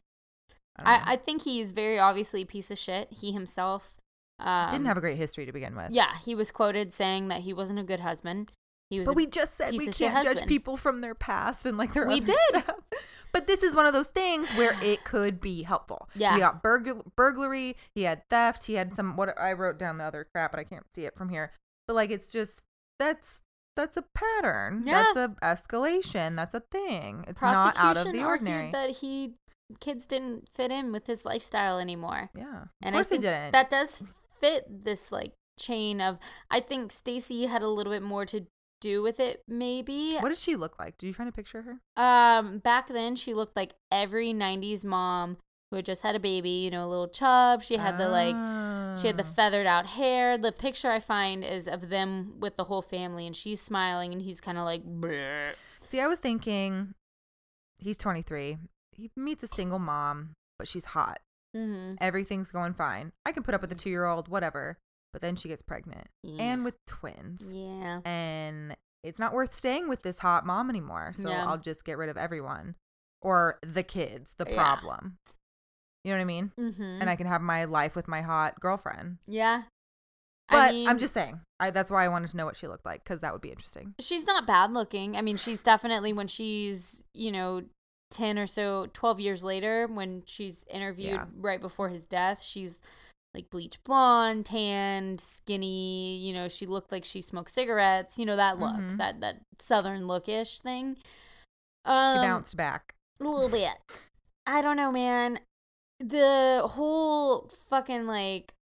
I. 0.77 0.95
I, 0.95 1.01
I 1.13 1.15
think 1.15 1.43
he's 1.43 1.71
very 1.71 1.99
obviously 1.99 2.41
a 2.43 2.45
piece 2.45 2.71
of 2.71 2.77
shit. 2.77 3.11
He 3.11 3.31
himself 3.31 3.97
um, 4.39 4.71
didn't 4.71 4.85
have 4.85 4.97
a 4.97 5.01
great 5.01 5.17
history 5.17 5.45
to 5.45 5.51
begin 5.51 5.75
with. 5.75 5.91
Yeah, 5.91 6.13
he 6.25 6.35
was 6.35 6.51
quoted 6.51 6.93
saying 6.93 7.27
that 7.29 7.41
he 7.41 7.53
wasn't 7.53 7.79
a 7.79 7.83
good 7.83 7.99
husband. 7.99 8.51
He 8.89 8.99
was. 8.99 9.07
But 9.07 9.15
we 9.15 9.27
just 9.27 9.55
said 9.55 9.73
we 9.75 9.87
can't 9.87 10.23
judge 10.23 10.47
people 10.47 10.75
from 10.77 11.01
their 11.01 11.13
past 11.13 11.65
and 11.65 11.77
like 11.77 11.93
their 11.93 12.07
We 12.07 12.19
did. 12.21 12.35
stuff. 12.49 12.75
But 13.31 13.45
this 13.45 13.61
is 13.61 13.75
one 13.75 13.85
of 13.85 13.93
those 13.93 14.07
things 14.07 14.57
where 14.57 14.71
it 14.81 15.03
could 15.03 15.39
be 15.39 15.61
helpful. 15.63 16.09
Yeah. 16.15 16.33
He 16.33 16.39
got 16.39 16.63
burgl- 16.63 17.05
burglary. 17.15 17.75
He 17.93 18.03
had 18.03 18.27
theft. 18.29 18.65
He 18.65 18.73
had 18.73 18.95
some. 18.95 19.15
What 19.15 19.39
I 19.39 19.53
wrote 19.53 19.77
down 19.77 19.97
the 19.99 20.05
other 20.05 20.25
crap, 20.33 20.51
but 20.51 20.59
I 20.59 20.63
can't 20.63 20.85
see 20.91 21.05
it 21.05 21.15
from 21.15 21.29
here. 21.29 21.51
But 21.87 21.93
like, 21.95 22.09
it's 22.09 22.31
just 22.31 22.61
that's 22.97 23.41
that's 23.75 23.95
a 23.97 24.03
pattern. 24.15 24.81
Yeah. 24.85 25.05
That's 25.13 25.17
a 25.17 25.35
escalation. 25.43 26.35
That's 26.35 26.55
a 26.55 26.61
thing. 26.61 27.25
It's 27.27 27.41
not 27.41 27.75
out 27.77 27.97
of 27.97 28.11
the 28.11 28.23
ordinary. 28.23 28.71
that 28.71 28.97
he 28.97 29.35
kids 29.79 30.07
didn't 30.07 30.49
fit 30.49 30.71
in 30.71 30.91
with 30.91 31.07
his 31.07 31.25
lifestyle 31.25 31.79
anymore. 31.79 32.29
yeah. 32.35 32.65
And 32.81 32.95
of 32.95 32.99
course 32.99 33.07
I 33.07 33.09
think 33.09 33.21
they 33.23 33.29
didn't. 33.29 33.51
that 33.53 33.69
does 33.69 34.01
fit 34.39 34.65
this 34.85 35.11
like 35.11 35.33
chain 35.59 36.01
of. 36.01 36.19
I 36.49 36.59
think 36.59 36.91
Stacy 36.91 37.45
had 37.45 37.61
a 37.61 37.67
little 37.67 37.91
bit 37.93 38.01
more 38.03 38.25
to 38.25 38.45
do 38.81 39.03
with 39.03 39.19
it, 39.19 39.43
maybe. 39.47 40.15
what 40.21 40.29
did 40.29 40.37
she 40.37 40.55
look 40.55 40.79
like? 40.79 40.97
Did 40.97 41.07
you 41.07 41.13
find 41.13 41.27
a 41.27 41.33
picture 41.33 41.59
of 41.59 41.65
her? 41.65 41.79
Um, 41.97 42.59
back 42.59 42.87
then 42.87 43.15
she 43.17 43.33
looked 43.33 43.55
like 43.55 43.73
every 43.91 44.33
'90s 44.33 44.85
mom 44.85 45.37
who 45.69 45.75
had 45.75 45.85
just 45.85 46.01
had 46.01 46.15
a 46.15 46.19
baby. 46.19 46.49
You 46.49 46.71
know, 46.71 46.85
a 46.85 46.87
little 46.87 47.09
chub. 47.09 47.61
She 47.61 47.75
had 47.77 47.97
the 47.97 48.07
like. 48.09 48.37
She 48.99 49.05
had 49.07 49.17
the 49.17 49.23
Ah. 49.23 49.33
feathered 49.35 49.67
out 49.67 49.85
hair. 49.85 50.37
The 50.37 50.51
picture 50.53 50.89
I 50.89 50.99
find 50.99 51.43
is 51.43 51.67
of 51.67 51.89
them 51.89 52.39
with 52.39 52.55
the 52.55 52.63
whole 52.63 52.81
family, 52.81 53.27
and 53.27 53.35
she's 53.35 53.61
smiling, 53.61 54.13
and 54.13 54.21
he's 54.21 54.39
kind 54.41 54.57
of 54.57 54.63
like, 54.63 54.83
"Bleh." 54.83 55.53
See, 55.85 55.99
I 55.99 56.07
was 56.07 56.17
thinking 56.19 56.93
he's 57.83 57.97
23. 57.97 58.57
He 58.99 59.11
meets 59.15 59.43
a 59.43 59.47
single 59.47 59.79
mom, 59.79 60.33
but 60.57 60.67
she's 60.67 60.85
hot. 60.85 61.19
Mhm. 61.55 61.97
Everything's 62.01 62.51
going 62.51 62.73
fine. 62.73 63.11
I 63.25 63.31
can 63.31 63.43
put 63.43 63.53
up 63.55 63.61
with 63.61 63.71
a 63.71 63.75
two 63.75 63.89
year 63.89 64.05
old, 64.05 64.27
whatever. 64.27 64.77
But 65.13 65.21
then 65.23 65.35
she 65.35 65.47
gets 65.47 65.63
pregnant 65.63 66.07
Yeah. 66.21 66.43
and 66.43 66.63
with 66.63 66.75
twins. 66.85 67.41
yeah, 67.51 68.01
And 68.05 68.77
it's 69.03 69.17
not 69.17 69.33
worth 69.33 69.53
staying 69.55 69.87
with 69.89 70.03
this 70.03 70.19
hot 70.19 70.45
mom 70.45 70.69
anymore. 70.69 71.13
So 71.17 71.29
Yeah. 71.29 71.47
I'll 71.47 71.57
just 71.57 71.83
get 71.85 71.97
rid 71.97 72.09
of 72.09 72.17
everyone. 72.17 72.75
or 73.21 73.59
the 73.61 73.83
kids 73.83 74.33
the 74.37 74.45
Yeah. 74.47 74.55
problem. 74.55 75.17
You 76.05 76.11
know 76.13 76.17
what 76.19 76.21
I 76.21 76.25
mean? 76.25 76.53
Mm-hmm. 76.57 77.01
And 77.01 77.09
I 77.09 77.17
can 77.17 77.27
have 77.27 77.41
my 77.41 77.65
life 77.65 77.93
with 77.93 78.07
my 78.07 78.21
hot 78.21 78.59
girlfriend. 78.61 79.17
yeah. 79.27 79.63
But 80.47 80.69
I 80.69 80.71
mean, 80.71 80.87
am 80.89 80.97
just 80.99 81.13
saying. 81.13 81.41
I, 81.59 81.69
that's 81.71 81.91
why 81.91 82.05
I 82.05 82.07
wanted 82.07 82.29
to 82.31 82.37
know 82.37 82.45
what 82.45 82.55
she 82.55 82.67
looked 82.67 82.85
like 82.85 83.03
because 83.03 83.19
that 83.19 83.33
would 83.33 83.41
be 83.41 83.51
interesting. 83.51 83.93
she's 83.99 84.25
not 84.25 84.47
bad 84.47 84.71
looking. 84.71 85.17
I 85.17 85.21
mean, 85.21 85.35
she's 85.37 85.61
definitely 85.61 86.13
when 86.13 86.27
she's, 86.27 87.03
you 87.13 87.31
know, 87.31 87.63
10 88.11 88.37
or 88.39 88.45
so, 88.45 88.87
12 88.93 89.19
years 89.19 89.43
later, 89.43 89.87
when 89.87 90.23
she's 90.25 90.63
interviewed 90.69 91.13
Yeah. 91.13 91.25
right 91.37 91.61
before 91.61 91.89
his 91.89 92.05
death, 92.05 92.41
she's 92.41 92.81
like 93.35 93.49
bleach 93.51 93.81
blonde, 93.83 94.45
tanned, 94.47 95.21
skinny. 95.21 96.17
You 96.17 96.33
know, 96.33 96.47
she 96.47 96.65
looked 96.65 96.91
like 96.91 97.05
she 97.05 97.21
smoked 97.21 97.51
cigarettes. 97.51 98.17
You 98.17 98.25
know, 98.25 98.35
that 98.35 98.57
look, 98.57 98.75
Mhm. 98.75 98.97
that, 98.97 99.21
that 99.21 99.41
southern 99.59 100.01
lookish 100.03 100.61
thing. 100.61 100.95
She 100.95 101.91
Um, 101.91 102.17
bounced 102.25 102.57
back. 102.57 102.95
a 103.21 103.23
little 103.25 103.49
bit. 103.49 103.77
I 104.47 104.61
don't 104.63 104.77
know, 104.77 104.91
man. 104.91 105.39
The 105.99 106.63
whole 106.73 107.49
fucking 107.49 108.07
like 108.07 108.53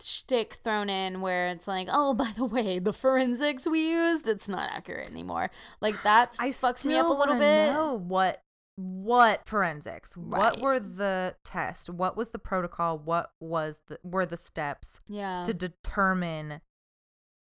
shtick 0.00 0.54
thrown 0.54 0.88
in 0.88 1.20
where 1.20 1.48
it's 1.48 1.66
like, 1.66 1.88
oh, 1.90 2.14
by 2.14 2.30
the 2.36 2.44
way, 2.44 2.78
the 2.78 2.92
forensics 2.92 3.66
we 3.66 3.90
used, 3.90 4.28
it's 4.28 4.48
not 4.48 4.70
accurate 4.70 5.10
anymore. 5.10 5.50
Like 5.80 6.00
that 6.04 6.36
I 6.38 6.50
fucks 6.50 6.84
me 6.84 6.96
up 6.96 7.06
a 7.06 7.12
little 7.12 7.38
bit. 7.38 7.72
Know 7.72 7.94
what 7.98 8.40
what 8.76 9.46
forensics? 9.46 10.16
What 10.16 10.60
were 10.60 10.80
the 10.80 11.36
tests? 11.44 11.90
What 11.90 12.16
was 12.16 12.30
the 12.30 12.38
protocol? 12.38 12.98
What 12.98 13.32
was 13.40 13.80
the 13.88 13.98
were 14.02 14.26
the 14.26 14.36
steps 14.36 14.98
Yeah. 15.08 15.42
to 15.44 15.52
determine 15.54 16.60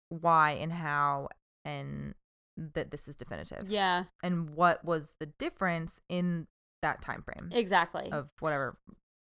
why 0.10 0.52
and 0.52 0.72
how 0.73 1.30
and 1.64 2.14
that 2.57 2.91
this 2.91 3.07
is 3.07 3.15
definitive? 3.15 3.60
yeah, 3.68 4.06
And 4.23 4.52
what 4.52 4.85
was 4.85 5.14
the 5.19 5.26
difference 5.26 5.99
in 6.07 6.47
that 6.81 7.02
time 7.02 7.23
frame 7.23 7.49
exactly. 7.52 8.11
of 8.11 8.30
whatever 8.39 8.77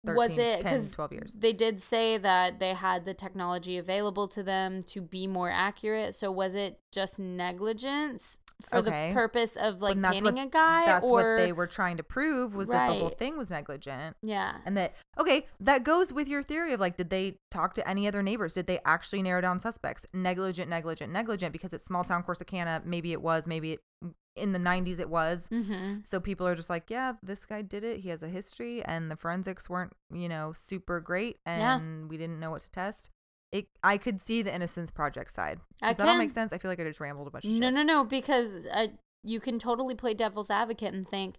13, 0.07 0.17
was 0.17 0.39
it 0.39 0.61
10, 0.61 0.63
because 0.63 0.93
12 0.93 1.13
years? 1.13 1.35
they 1.37 1.53
did 1.53 1.81
say 1.81 2.17
that 2.17 2.61
they 2.61 2.73
had 2.75 3.05
the 3.05 3.13
technology 3.15 3.77
available 3.77 4.29
to 4.29 4.45
them 4.45 4.83
to 4.85 5.01
be 5.03 5.27
more 5.27 5.51
accurate 5.51 6.15
so 6.15 6.31
was 6.31 6.55
it 6.55 6.79
just 6.93 7.19
negligence 7.19 8.39
for 8.69 8.79
Okay. 8.79 9.09
the 9.09 9.15
purpose 9.15 9.57
of 9.57 9.81
like 9.81 9.95
And 9.97 10.05
that's 10.05 10.15
pinning 10.17 10.35
what- 10.35 10.47
a 10.47 10.51
guy 10.51 10.85
That's 10.87 11.05
or 11.07 11.11
what 11.13 11.37
they 11.37 11.53
were 11.53 11.67
trying 11.67 11.97
to 11.99 12.03
prove 12.03 12.55
was 12.55 12.69
that 12.69 12.89
the 12.89 12.95
whole 12.95 13.09
thing 13.11 13.37
was 13.37 13.51
negligent. 13.51 14.17
yeah 14.21 14.59
And 14.67 14.77
that 14.77 14.95
okay, 15.19 15.47
that 15.61 15.85
goes 15.85 16.13
with 16.13 16.27
your 16.29 16.43
theory 16.43 16.73
of 16.73 16.81
like, 16.81 16.97
did 16.97 17.11
they 17.11 17.39
talk 17.51 17.75
to 17.75 17.89
any 17.89 18.09
other 18.09 18.23
neighbors? 18.23 18.55
Did 18.55 18.67
they 18.67 18.81
actually 18.85 19.23
narrow 19.23 19.41
down 19.41 19.61
suspects? 19.61 20.05
Negligent, 20.13 20.69
negligent, 20.69 21.13
negligent. 21.13 21.53
Because 21.53 21.73
it's 21.73 21.85
small 21.85 22.05
town 22.05 22.23
Corsicana. 22.25 22.85
Maybe 22.85 23.13
it 23.13 23.23
was. 23.23 23.47
Maybe 23.47 23.73
it, 23.75 23.81
in 24.37 24.53
the 24.53 24.59
'90s 24.61 24.99
it 25.01 25.09
was. 25.11 25.49
mm-hmm. 25.51 26.01
So 26.05 26.21
people 26.21 26.47
are 26.47 26.55
just 26.55 26.71
like, 26.71 26.91
yeah, 26.91 27.15
this 27.23 27.45
guy 27.45 27.63
did 27.63 27.83
it. 27.85 28.01
He 28.01 28.09
has 28.11 28.23
a 28.23 28.29
history, 28.29 28.85
and 28.85 29.11
the 29.11 29.17
forensics 29.17 29.69
weren't, 29.69 29.93
you 30.13 30.29
know, 30.29 30.53
super 30.55 31.01
great, 31.01 31.39
and 31.45 31.61
Yeah. 31.61 32.07
we 32.09 32.17
didn't 32.17 32.39
know 32.39 32.51
what 32.53 32.61
to 32.63 32.71
test. 32.71 33.11
It, 33.51 33.67
I 33.83 33.97
could 33.97 34.21
see 34.21 34.43
the 34.43 34.55
Innocence 34.55 34.91
Project 34.91 35.33
side. 35.33 35.61
I 35.81 35.89
Does 35.89 35.99
that 35.99 36.09
all 36.09 36.19
make 36.19 36.31
sense? 36.31 36.53
I 36.53 36.59
feel 36.59 36.71
like 36.71 36.81
I 36.81 36.85
just 36.85 37.01
rambled 37.01 37.29
a 37.29 37.31
bunch 37.31 37.45
of 37.45 37.51
No, 37.51 37.69
shit. 37.69 37.75
no, 37.75 37.83
no, 37.83 38.05
because 38.05 38.67
uh, 38.73 38.89
you 39.25 39.41
can 39.41 39.59
totally 39.59 39.95
play 39.95 40.13
devil's 40.15 40.51
advocate 40.51 40.93
and 40.93 41.07
think 41.07 41.37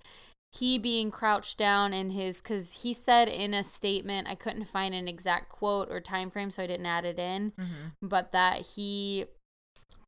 he 0.51 0.79
being 0.79 1.11
crouched 1.11 1.57
down 1.59 1.93
in 1.93 2.09
his 2.09 2.41
because 2.41 2.81
he 2.81 2.93
said 2.93 3.27
in 3.27 3.53
a 3.53 3.63
statement 3.63 4.27
I 4.27 4.33
couldn't 4.33 4.65
find 4.65 4.95
an 4.95 5.07
exact 5.07 5.49
quote 5.49 5.89
or 5.91 6.01
time 6.01 6.31
frame, 6.31 6.49
so 6.49 6.63
I 6.63 6.67
didn't 6.67 6.87
add 6.87 7.05
it 7.05 7.19
in, 7.19 7.51
Mhm. 7.51 7.91
but 8.01 8.31
that 8.31 8.65
he 8.75 9.25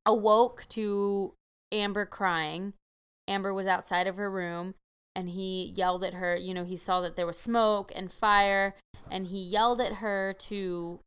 awoke 0.07 0.65
to 0.69 1.34
Amber 1.72 2.06
crying. 2.06 2.73
Amber 3.28 3.53
was 3.53 3.68
outside 3.68 4.07
of 4.07 4.18
her 4.18 4.30
room. 4.30 4.73
And 5.14 5.28
he 5.30 5.73
yelled 5.76 6.06
at 6.06 6.14
her. 6.14 6.38
You 6.38 6.53
know, 6.53 6.64
he 6.64 6.78
saw 6.78 7.02
that 7.02 7.18
there 7.18 7.28
was 7.28 7.38
smoke 7.38 7.91
and 7.94 8.10
fire, 8.10 8.76
and 9.11 9.26
he 9.28 9.38
yelled 9.38 9.82
at 9.82 9.95
her 9.95 10.34
to 10.40 11.02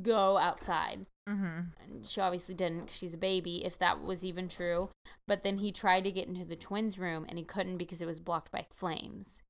go 0.00 0.38
outside. 0.38 1.06
Mhm. 1.28 1.66
and 1.80 2.04
she 2.04 2.20
obviously 2.20 2.52
didn't 2.52 2.86
'cause 2.88 2.96
she's 2.96 3.14
a 3.14 3.18
baby 3.18 3.64
if 3.64 3.78
that 3.78 4.00
was 4.00 4.24
even 4.24 4.48
true. 4.48 4.90
But 5.28 5.42
then 5.42 5.58
he 5.58 5.70
tried 5.70 6.02
to 6.02 6.10
get 6.10 6.26
into 6.26 6.44
the 6.44 6.56
twins 6.56 6.98
room 6.98 7.24
and 7.28 7.38
he 7.38 7.44
couldn't 7.44 7.76
because 7.76 8.02
it 8.02 8.06
was 8.06 8.18
blocked 8.18 8.50
by 8.50 8.66
flames. 8.70 9.40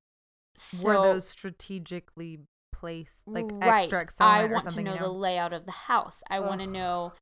Were 0.82 0.93
those 0.94 1.27
strategically 1.27 2.40
placed, 2.74 3.27
like 3.27 3.47
right. 3.52 3.90
extra 3.90 4.02
i 4.20 4.44
want 4.44 4.69
to 4.70 4.82
know 4.82 4.93
you 4.93 4.98
the 4.98 5.09
layout 5.09 5.52
of 5.55 5.64
the 5.64 5.73
house. 5.73 6.23
I 6.28 6.40
want 6.40 6.60
to 6.60 6.66
know 6.66 7.14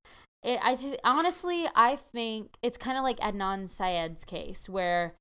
it, 0.43 0.59
i 0.63 0.75
th- 0.75 0.99
honestly 1.05 1.67
i 1.77 1.95
think 1.97 2.57
it's 2.63 2.79
kind 2.79 2.97
of 2.97 3.05
like 3.05 3.19
adnan 3.21 3.69
syed's 3.69 4.25
case 4.25 4.69
where 4.71 5.15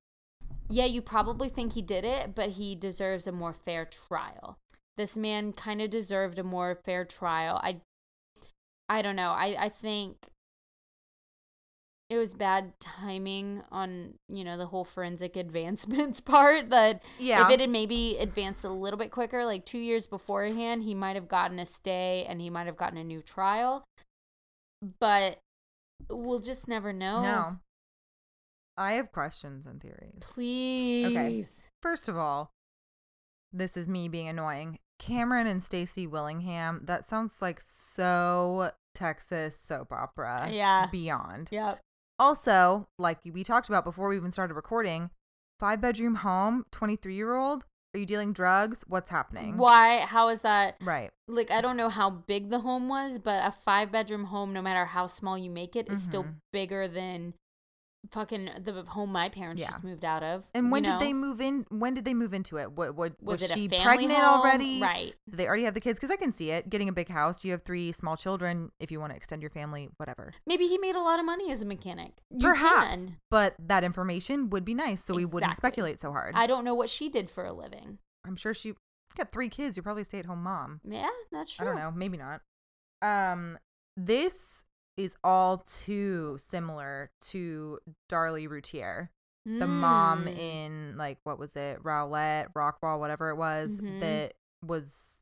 yeah 0.69 0.85
you 0.85 1.01
probably 1.01 1.49
think 1.49 1.73
he 1.73 1.81
did 1.81 2.05
it 2.05 2.33
but 2.33 2.51
he 2.51 2.73
deserves 2.73 3.27
a 3.27 3.31
more 3.31 3.53
fair 3.53 3.85
trial. 3.85 4.57
This 4.97 5.15
man 5.15 5.53
kind 5.53 5.81
of 5.81 5.89
deserved 5.89 6.39
a 6.39 6.43
more 6.43 6.73
fair 6.75 7.05
trial. 7.05 7.59
I 7.63 7.81
i 8.89 9.01
don't 9.01 9.15
know 9.15 9.29
i 9.31 9.55
i 9.59 9.69
think 9.69 10.17
it 12.09 12.17
was 12.17 12.33
bad 12.33 12.73
timing 12.79 13.61
on 13.71 14.15
you 14.27 14.43
know 14.43 14.57
the 14.57 14.65
whole 14.65 14.83
forensic 14.83 15.35
advancements 15.35 16.19
part 16.33 16.69
that 16.69 17.03
Yeah. 17.19 17.45
if 17.45 17.51
it 17.53 17.59
had 17.59 17.69
maybe 17.69 18.17
advanced 18.19 18.63
a 18.63 18.69
little 18.69 18.97
bit 18.99 19.11
quicker 19.11 19.45
like 19.45 19.65
two 19.65 19.77
years 19.79 20.07
beforehand 20.07 20.83
he 20.83 20.95
might 20.95 21.15
have 21.15 21.27
gotten 21.27 21.59
a 21.59 21.65
stay 21.65 22.25
and 22.27 22.41
he 22.41 22.49
might 22.49 22.65
have 22.65 22.77
gotten 22.77 22.97
a 22.97 23.03
new 23.03 23.21
trial 23.21 23.83
but 24.99 25.39
we'll 26.09 26.39
just 26.39 26.67
never 26.67 26.91
know 26.93 27.21
No. 27.21 27.59
I 28.77 28.93
have 28.93 29.11
questions 29.11 29.65
and 29.65 29.81
theories. 29.81 30.13
please 30.21 31.07
Okay. 31.07 31.43
First 31.81 32.07
of 32.07 32.15
all, 32.17 32.53
this 33.51 33.75
is 33.75 33.89
me 33.89 34.07
being 34.07 34.29
annoying. 34.29 34.79
Cameron 34.99 35.47
and 35.47 35.61
Stacy 35.61 36.07
Willingham, 36.07 36.83
that 36.85 37.05
sounds 37.05 37.33
like 37.41 37.61
so 37.69 38.71
Texas 38.95 39.57
soap 39.59 39.91
opera. 39.91 40.47
Yeah. 40.51 40.87
Beyond. 40.91 41.49
yep 41.51 41.79
Also, 42.17 42.87
like 42.97 43.19
we 43.25 43.43
talked 43.43 43.69
about 43.69 43.83
before 43.83 44.09
we 44.09 44.17
even 44.17 44.31
started 44.31 44.53
recording, 44.53 45.09
five 45.59 45.79
bedroom 45.81 46.15
home, 46.15 46.65
23 46.71 47.15
year 47.15 47.35
old. 47.35 47.65
Are 47.95 47.99
you 47.99 48.05
dealing 48.05 48.33
drugs? 48.33 48.83
What's 48.87 49.09
happening? 49.09 49.57
why 49.57 49.99
how 50.05 50.27
is 50.29 50.41
that 50.41 50.75
Right. 50.83 51.09
like 51.27 51.49
i 51.49 51.59
don't 51.59 51.75
know 51.77 51.89
how 51.89 52.09
big 52.11 52.49
the 52.51 52.59
home 52.59 52.87
was 52.87 53.17
but 53.17 53.43
a 53.43 53.51
five 53.51 53.91
bedroom 53.91 54.25
home 54.25 54.53
no 54.53 54.61
matter 54.61 54.85
how 54.85 55.07
small 55.07 55.37
you 55.37 55.49
make 55.49 55.75
it 55.75 55.89
is 55.89 56.03
still 56.03 56.23
Mhm. 56.25 56.35
bigger 56.53 56.87
than 56.87 57.33
fucking 58.11 58.49
the 58.61 58.83
home 58.83 59.11
my 59.11 59.29
parents 59.29 59.61
Yeah. 59.61 59.71
just 59.71 59.83
moved 59.83 60.05
out 60.05 60.23
of 60.23 60.49
And 60.53 60.71
when 60.71 60.83
did 60.83 60.99
they 60.99 61.13
move 61.13 61.41
in? 61.41 61.65
When 61.69 61.93
did 61.93 62.05
they 62.05 62.13
move 62.13 62.33
into 62.33 62.57
it? 62.57 62.71
What, 62.71 62.95
what 62.95 63.13
was, 63.21 63.41
was, 63.41 63.51
it 63.51 63.53
she 63.53 63.65
a 63.65 63.69
family 63.69 63.83
pregnant 63.85 64.19
home? 64.19 64.39
already? 64.39 64.81
right 64.81 65.13
Did 65.29 65.37
they 65.37 65.47
already 65.47 65.63
have 65.63 65.73
the 65.73 65.81
kids? 65.81 65.99
Because 65.99 66.11
I 66.11 66.15
can 66.15 66.31
see 66.31 66.51
it. 66.51 66.69
Getting 66.69 66.89
a 66.89 66.93
big 66.93 67.09
house, 67.09 67.43
you 67.43 67.51
have 67.51 67.63
three 67.63 67.91
small 67.91 68.15
children. 68.17 68.71
If 68.79 68.89
you 68.91 68.99
want 68.99 69.11
to 69.11 69.17
extend 69.17 69.41
your 69.41 69.51
family, 69.51 69.89
whatever. 69.97 70.31
maybe 70.47 70.67
he 70.67 70.77
made 70.77 70.95
a 70.95 71.01
lot 71.01 71.19
of 71.19 71.25
money 71.25 71.51
as 71.51 71.61
a 71.61 71.65
mechanic 71.65 72.13
You 72.31 72.47
Perhaps, 72.47 72.95
can. 72.95 73.17
but 73.29 73.55
that 73.59 73.83
information 73.83 74.49
would 74.49 74.65
be 74.65 74.73
nice, 74.73 75.03
so 75.03 75.13
we 75.13 75.25
wouldn't 75.25 75.55
speculate 75.57 75.99
so 75.99 76.11
hard. 76.11 76.35
I 76.35 76.47
don't 76.47 76.63
know 76.63 76.73
what 76.75 76.89
she 76.89 77.09
did 77.09 77.29
for 77.29 77.43
a 77.45 77.53
living. 77.53 77.99
I'm 78.25 78.35
sure 78.35 78.53
she 78.53 78.73
got 79.17 79.31
three 79.31 79.49
kids. 79.49 79.75
You're 79.75 79.83
probably 79.83 80.03
a 80.03 80.05
stay-at-home 80.05 80.41
mom. 80.43 80.81
Yeah, 80.83 81.07
that's 81.31 81.51
true. 81.51 81.65
I 81.65 81.69
don't 81.69 81.77
know. 81.77 81.91
Maybe 81.91 82.17
not. 82.17 82.41
Um, 83.01 83.57
this 83.97 84.63
is 84.99 85.15
all 85.23 85.57
too 85.59 86.37
similar 86.37 87.09
to 87.29 87.79
Darlie 88.11 88.47
Routier, 88.49 89.09
the 89.45 89.65
mom 89.67 90.25
Mm. 90.25 90.37
in 90.37 90.97
like 90.97 91.17
what 91.23 91.39
was 91.39 91.55
it, 91.55 91.79
Rowlett, 91.83 92.53
Rockwall, 92.53 92.99
whatever 92.99 93.29
it 93.29 93.35
was, 93.35 93.79
Mhm. 93.79 93.99
that 94.01 94.33
was 94.63 95.19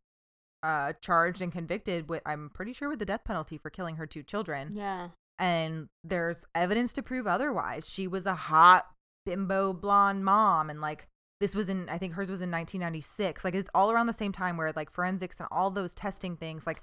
uh 0.64 0.92
charged 1.02 1.42
and 1.42 1.52
convicted 1.52 2.10
with 2.10 2.24
I'm 2.26 2.50
pretty 2.50 2.74
sure 2.74 2.90
with 2.90 2.98
the 3.00 3.06
death 3.06 3.24
penalty 3.24 3.58
for 3.58 3.70
killing 3.70 3.98
her 3.98 4.08
two 4.08 4.24
children. 4.24 4.72
Yeah. 4.74 5.10
And 5.40 5.90
there's 6.04 6.46
evidence 6.56 6.92
to 6.94 7.04
prove 7.04 7.28
otherwise. 7.28 7.88
She 7.88 8.08
was 8.08 8.26
a 8.26 8.34
hot 8.36 8.88
bimbo 9.26 9.72
blonde 9.74 10.26
mom 10.26 10.70
and 10.72 10.82
like 10.82 11.08
this 11.40 11.54
was 11.54 11.70
in 11.70 11.88
I 11.90 12.00
think 12.00 12.14
hers 12.16 12.32
was 12.32 12.42
in 12.42 12.50
1996. 12.50 13.46
Like 13.46 13.54
it's 13.54 13.70
all 13.76 13.92
around 13.92 14.08
the 14.08 14.14
same 14.14 14.32
time 14.32 14.58
where 14.58 14.74
like 14.76 14.90
forensics 14.90 15.40
and 15.40 15.48
all 15.52 15.70
those 15.70 15.94
testing 15.94 16.36
things 16.36 16.66
like 16.66 16.82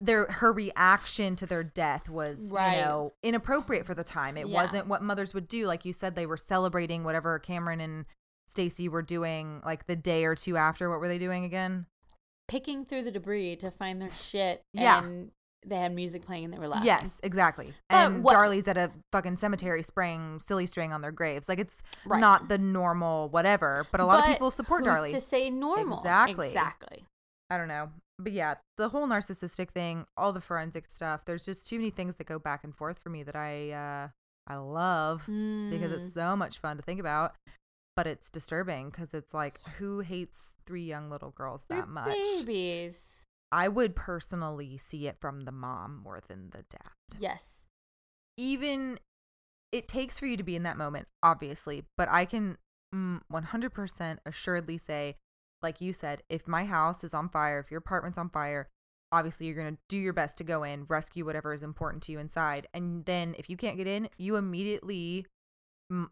their 0.00 0.26
her 0.26 0.52
reaction 0.52 1.34
to 1.36 1.46
their 1.46 1.64
death 1.64 2.08
was 2.08 2.38
Right. 2.52 2.78
you 2.78 2.84
know 2.84 3.12
inappropriate 3.22 3.84
for 3.86 3.94
the 3.94 4.04
time. 4.04 4.36
It 4.36 4.46
Yeah. 4.46 4.62
wasn't 4.62 4.86
what 4.86 5.02
mothers 5.02 5.34
would 5.34 5.48
do. 5.48 5.66
Like 5.66 5.84
you 5.84 5.92
said 5.92 6.14
they 6.14 6.26
were 6.26 6.36
celebrating 6.36 7.02
whatever 7.04 7.38
Cameron 7.38 7.80
and 7.80 8.06
Stacy 8.46 8.88
were 8.88 9.02
doing 9.02 9.60
like 9.64 9.86
the 9.86 9.96
day 9.96 10.24
or 10.24 10.34
two 10.34 10.56
after. 10.56 10.88
What 10.88 11.00
were 11.00 11.08
they 11.08 11.18
doing 11.18 11.44
again? 11.44 11.86
Picking 12.46 12.84
through 12.84 13.02
the 13.02 13.10
debris 13.10 13.56
to 13.56 13.70
find 13.70 14.00
their 14.00 14.10
shit. 14.10 14.62
Yeah. 14.72 15.02
And 15.02 15.32
they 15.66 15.76
had 15.76 15.92
music 15.92 16.24
playing 16.24 16.44
and 16.44 16.54
they 16.54 16.58
were 16.58 16.68
laughing. 16.68 16.86
Yes, 16.86 17.18
exactly. 17.24 17.74
But 17.90 17.96
and 17.96 18.22
what- 18.24 18.36
Darlie's 18.36 18.68
at 18.68 18.78
a 18.78 18.92
fucking 19.10 19.36
cemetery 19.38 19.82
spraying 19.82 20.38
silly 20.38 20.66
string 20.66 20.92
on 20.92 21.00
their 21.00 21.10
graves. 21.12 21.48
Like 21.48 21.58
it's 21.58 21.74
Right. 22.06 22.20
not 22.20 22.46
the 22.48 22.56
normal 22.56 23.28
whatever, 23.30 23.84
but 23.90 24.00
a 24.00 24.04
lot 24.06 24.20
But 24.20 24.28
of 24.28 24.34
people 24.36 24.50
support 24.52 24.84
who's 24.86 24.94
Darlie. 24.96 25.12
to 25.12 25.20
say 25.20 25.50
normal. 25.50 25.98
Exactly. 25.98 26.46
Exactly. 26.46 27.04
I 27.50 27.58
don't 27.58 27.68
know. 27.68 27.90
But 28.18 28.32
yeah, 28.32 28.54
the 28.76 28.88
whole 28.88 29.06
narcissistic 29.06 29.70
thing, 29.70 30.06
all 30.16 30.32
the 30.32 30.40
forensic 30.40 30.88
stuff, 30.88 31.24
there's 31.24 31.44
just 31.44 31.66
too 31.66 31.76
many 31.78 31.90
things 31.90 32.16
that 32.16 32.26
go 32.26 32.38
back 32.38 32.64
and 32.64 32.74
forth 32.74 32.98
for 32.98 33.10
me 33.10 33.22
that 33.22 33.36
I 33.36 33.70
uh 33.72 34.08
I 34.46 34.56
love 34.56 35.26
because 35.26 35.92
Mm. 35.92 35.96
it's 35.96 36.14
so 36.14 36.34
much 36.34 36.58
fun 36.58 36.76
to 36.76 36.82
think 36.82 37.00
about. 37.00 37.34
but 37.96 38.06
it's 38.06 38.30
disturbing 38.30 38.90
because 38.90 39.12
it's 39.12 39.34
like 39.34 39.58
who 39.78 39.98
hates 40.00 40.50
three 40.66 40.84
young 40.84 41.10
little 41.10 41.30
girls 41.32 41.64
They're 41.68 41.80
that 41.80 41.88
much? 41.88 42.16
babies. 42.16 43.24
I 43.50 43.66
would 43.68 43.96
personally 43.96 44.76
see 44.76 45.08
it 45.08 45.16
from 45.20 45.40
the 45.42 45.50
mom 45.52 46.00
more 46.04 46.20
than 46.28 46.50
the 46.50 46.62
dad. 46.70 46.92
Yes. 47.18 47.64
Even 48.36 48.98
it 49.72 49.88
takes 49.88 50.18
for 50.18 50.26
you 50.26 50.36
to 50.36 50.42
be 50.44 50.54
in 50.56 50.62
that 50.62 50.76
moment, 50.76 51.08
obviously, 51.24 51.84
but 51.96 52.08
I 52.08 52.24
can 52.24 52.56
mm, 52.94 53.20
100% 53.32 54.18
assuredly 54.24 54.78
say, 54.78 55.16
like 55.62 55.80
you 55.80 55.92
said, 55.92 56.22
if 56.28 56.46
my 56.46 56.64
house 56.64 57.02
is 57.04 57.14
on 57.14 57.28
fire, 57.28 57.58
if 57.60 57.70
your 57.70 57.78
apartment's 57.78 58.18
on 58.18 58.28
fire, 58.30 58.68
obviously 59.12 59.46
you're 59.46 59.56
going 59.56 59.74
to 59.74 59.80
do 59.88 59.98
your 59.98 60.12
best 60.12 60.38
to 60.38 60.44
go 60.44 60.62
in, 60.62 60.84
rescue 60.84 61.24
whatever 61.24 61.52
is 61.52 61.62
important 61.62 62.02
to 62.04 62.12
you 62.12 62.18
inside. 62.18 62.66
And 62.74 63.04
then 63.06 63.34
if 63.38 63.48
you 63.48 63.56
can't 63.56 63.76
get 63.76 63.86
in, 63.86 64.08
you 64.18 64.36
immediately 64.36 65.26
mm, 65.92 66.06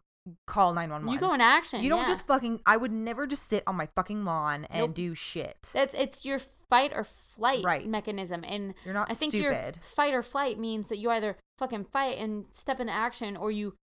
call 0.45 0.73
911. 0.73 1.13
You 1.13 1.19
go 1.19 1.33
in 1.33 1.41
action. 1.41 1.83
You 1.83 1.89
don't 1.89 2.01
yeah. 2.01 2.07
just 2.07 2.27
fucking, 2.27 2.61
I 2.65 2.77
would 2.77 2.91
never 2.91 3.27
just 3.27 3.47
sit 3.47 3.63
on 3.67 3.75
my 3.75 3.87
fucking 3.95 4.25
lawn 4.25 4.65
and 4.69 4.87
Nope. 4.87 4.95
do 4.95 5.15
shit. 5.15 5.69
That's 5.73 5.93
it's 5.93 6.25
your 6.25 6.39
fight 6.69 6.91
or 6.93 7.03
flight 7.03 7.63
Right. 7.63 7.87
mechanism, 7.87 8.43
and 8.47 8.73
You're 8.83 8.93
not 8.93 9.09
I 9.09 9.13
think 9.13 9.33
your 9.33 9.53
stupid. 9.53 9.81
fight 9.81 10.13
or 10.13 10.21
flight 10.21 10.59
means 10.59 10.89
that 10.89 10.97
you 10.97 11.09
either 11.11 11.37
fucking 11.57 11.85
fight 11.85 12.17
and 12.17 12.45
step 12.53 12.79
into 12.79 12.91
action, 12.91 13.37
or 13.37 13.51
you 13.51 13.75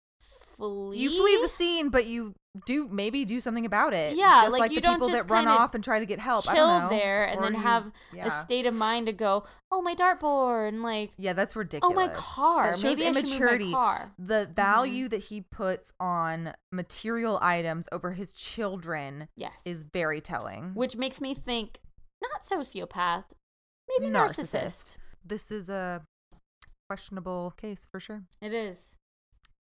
flee. 0.57 0.99
You 0.99 1.11
flee 1.11 1.39
the 1.43 1.49
scene, 1.49 1.89
but 1.90 2.07
you 2.07 2.35
do 2.66 2.86
maybe 2.89 3.24
do 3.24 3.40
something 3.40 3.65
about 3.65 3.94
it. 3.94 4.15
Yeah, 4.16 4.43
Just 4.43 4.53
like, 4.53 4.61
like 4.61 4.70
you 4.73 4.77
the 4.77 4.81
don't 4.82 4.94
people 4.97 5.09
just 5.09 5.27
that 5.27 5.32
run 5.32 5.49
off 5.49 5.74
and 5.74 5.82
try 5.82 5.99
to 5.99 6.05
get 6.07 6.19
help. 6.19 6.47
I 6.49 6.55
chill 6.55 6.66
don't 6.66 6.82
know. 6.82 6.89
there, 6.90 7.24
and 7.24 7.39
Or 7.39 7.43
then 7.44 7.55
you- 7.55 7.61
have 7.61 7.93
a 8.20 8.31
state 8.31 8.66
of 8.66 8.74
mind 8.74 9.07
to 9.07 9.12
go, 9.12 9.44
oh 9.70 9.81
my 9.81 9.94
dartboard, 9.94 10.69
and 10.69 10.82
like, 10.82 11.11
Yeah, 11.16 11.32
that's 11.32 11.57
ridiculous. 11.57 11.97
oh 11.97 11.99
my 11.99 12.09
car, 12.09 12.73
That 12.73 12.74
shows 12.77 12.85
maybe 12.85 13.03
I 13.05 13.12
should 13.12 13.15
move 13.24 13.27
immaturity. 13.32 13.70
my 13.70 13.77
car. 13.78 13.99
Mm-hmm. 14.12 14.27
The 14.27 14.51
value 14.55 15.09
that 15.09 15.24
he 15.24 15.40
puts 15.40 15.90
on 15.99 16.53
material 16.70 17.39
items 17.40 17.89
over 17.90 18.12
his 18.12 18.32
children 18.35 19.28
Yes, 19.36 19.62
is 19.65 19.86
very 19.93 20.20
telling. 20.20 20.74
which 20.74 20.94
makes 20.97 21.20
me 21.20 21.35
think 21.35 21.81
not 22.23 22.43
sociopath, 22.43 23.24
maybe 23.99 24.12
narcissist. 24.12 24.97
This 25.24 25.51
is 25.51 25.70
a 25.70 26.03
questionable 26.89 27.55
case 27.57 27.86
for 27.90 27.99
sure. 27.99 28.24
It 28.43 28.53
is. 28.53 28.97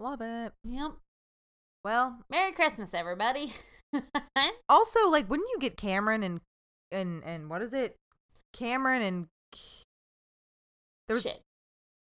Love 0.01 0.21
it. 0.23 0.53
Yep. 0.65 0.93
Well, 1.85 2.19
Merry 2.31 2.53
Christmas, 2.53 2.95
everybody. 2.95 3.53
also 4.69 5.09
like 5.11 5.29
wouldn't 5.29 5.49
you 5.53 5.59
get 5.61 5.77
Cameron 5.77 6.23
and 6.23 6.41
and 6.91 7.23
and 7.25 7.51
what 7.51 7.63
is 7.63 7.73
it? 7.73 7.97
Cameron 8.53 9.03
and 9.03 9.27
there 11.07 11.15
was 11.15 11.23
Shit. 11.23 11.43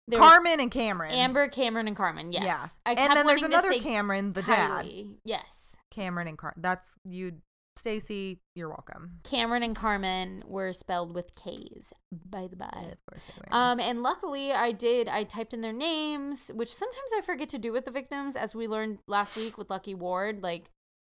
There 0.09 0.19
was 0.19 0.29
Carmen 0.29 0.59
and 0.59 0.71
Cameron. 0.71 1.11
Amber, 1.11 1.47
Cameron, 1.47 1.87
and 1.87 1.95
Carmen. 1.95 2.31
Yes. 2.31 2.79
Yeah. 2.85 2.93
And 2.93 3.15
then 3.15 3.25
there's 3.25 3.43
another 3.43 3.73
Cameron, 3.73 4.31
the 4.31 4.41
dad. 4.41 4.85
Yes. 5.25 5.77
Cameron 5.91 6.27
and 6.27 6.37
Car. 6.37 6.53
That's 6.57 6.87
you, 7.03 7.33
Stacy. 7.77 8.39
You're 8.55 8.69
welcome. 8.69 9.19
Cameron 9.23 9.63
and 9.63 9.75
Carmen 9.75 10.43
were 10.45 10.73
spelled 10.73 11.13
with 11.13 11.35
K's, 11.35 11.93
by 12.11 12.47
the 12.47 12.55
by. 12.55 12.65
Of 12.67 13.05
course. 13.05 13.27
Um, 13.51 13.79
and 13.79 14.03
luckily 14.03 14.51
I 14.51 14.71
did. 14.71 15.07
I 15.07 15.23
typed 15.23 15.53
in 15.53 15.61
their 15.61 15.73
names, 15.73 16.51
which 16.53 16.73
sometimes 16.73 17.09
I 17.17 17.21
forget 17.21 17.49
to 17.49 17.57
do 17.57 17.71
with 17.71 17.85
the 17.85 17.91
victims, 17.91 18.35
as 18.35 18.55
we 18.55 18.67
learned 18.67 18.99
last 19.07 19.35
week 19.35 19.57
with 19.57 19.69
Lucky 19.69 19.93
Ward. 19.95 20.43
Like 20.43 20.69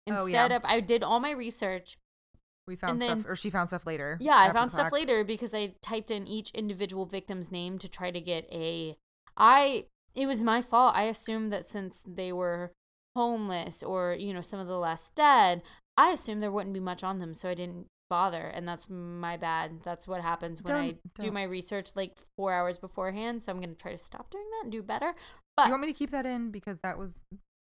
Oh, 0.08 0.12
instead 0.24 0.50
yeah. 0.50 0.56
of, 0.56 0.64
I 0.64 0.80
did 0.80 1.02
all 1.04 1.20
my 1.20 1.30
research. 1.30 1.96
we 2.66 2.74
found 2.74 3.02
stuff, 3.02 3.24
or 3.28 3.36
she 3.36 3.50
found 3.50 3.68
stuff 3.68 3.86
later. 3.86 4.16
Yeah, 4.20 4.36
I 4.36 4.52
found 4.52 4.70
stuff 4.70 4.92
later 4.92 5.24
because 5.24 5.54
I 5.54 5.74
typed 5.82 6.10
in 6.10 6.26
each 6.26 6.50
individual 6.52 7.04
victim's 7.06 7.52
name 7.52 7.78
to 7.78 7.88
try 7.88 8.10
to 8.10 8.20
get 8.20 8.46
a. 8.52 8.96
I. 9.36 9.84
It 10.14 10.26
was 10.26 10.42
my 10.42 10.60
fault. 10.62 10.94
I 10.96 11.04
assumed 11.04 11.52
that 11.52 11.64
since 11.66 12.02
they 12.06 12.32
were 12.32 12.72
homeless 13.16 13.82
or 13.82 14.16
you 14.18 14.32
know 14.32 14.40
some 14.40 14.58
of 14.58 14.66
the 14.66 14.78
less 14.78 15.10
dead, 15.14 15.62
I 16.00 16.12
assumed 16.12 16.42
there 16.42 16.50
wouldn't 16.50 16.72
be 16.74 16.80
much 16.80 17.02
on 17.04 17.18
them, 17.18 17.34
so 17.34 17.48
I 17.48 17.54
didn't 17.54 17.86
bother, 18.08 18.40
and 18.54 18.66
that's 18.66 18.88
my 18.88 19.36
bad. 19.36 19.82
That's 19.84 20.08
what 20.08 20.20
happens 20.22 20.62
when 20.62 20.74
I 20.74 20.80
Don't- 20.92 21.14
do 21.14 21.22
don't. 21.24 21.34
my 21.34 21.42
research 21.44 21.90
like 21.94 22.18
four 22.36 22.52
hours 22.52 22.78
beforehand. 22.78 23.42
So 23.42 23.52
I'm 23.52 23.60
gonna 23.60 23.74
try 23.74 23.92
to 23.92 23.98
stop 23.98 24.30
doing 24.30 24.48
that 24.50 24.60
and 24.64 24.72
do 24.72 24.82
better. 24.82 25.12
But 25.56 25.66
you 25.66 25.72
want 25.72 25.84
me 25.84 25.92
to 25.92 25.98
keep 25.98 26.10
that 26.10 26.24
in 26.26 26.50
because 26.50 26.78
that 26.82 26.96
was, 26.98 27.20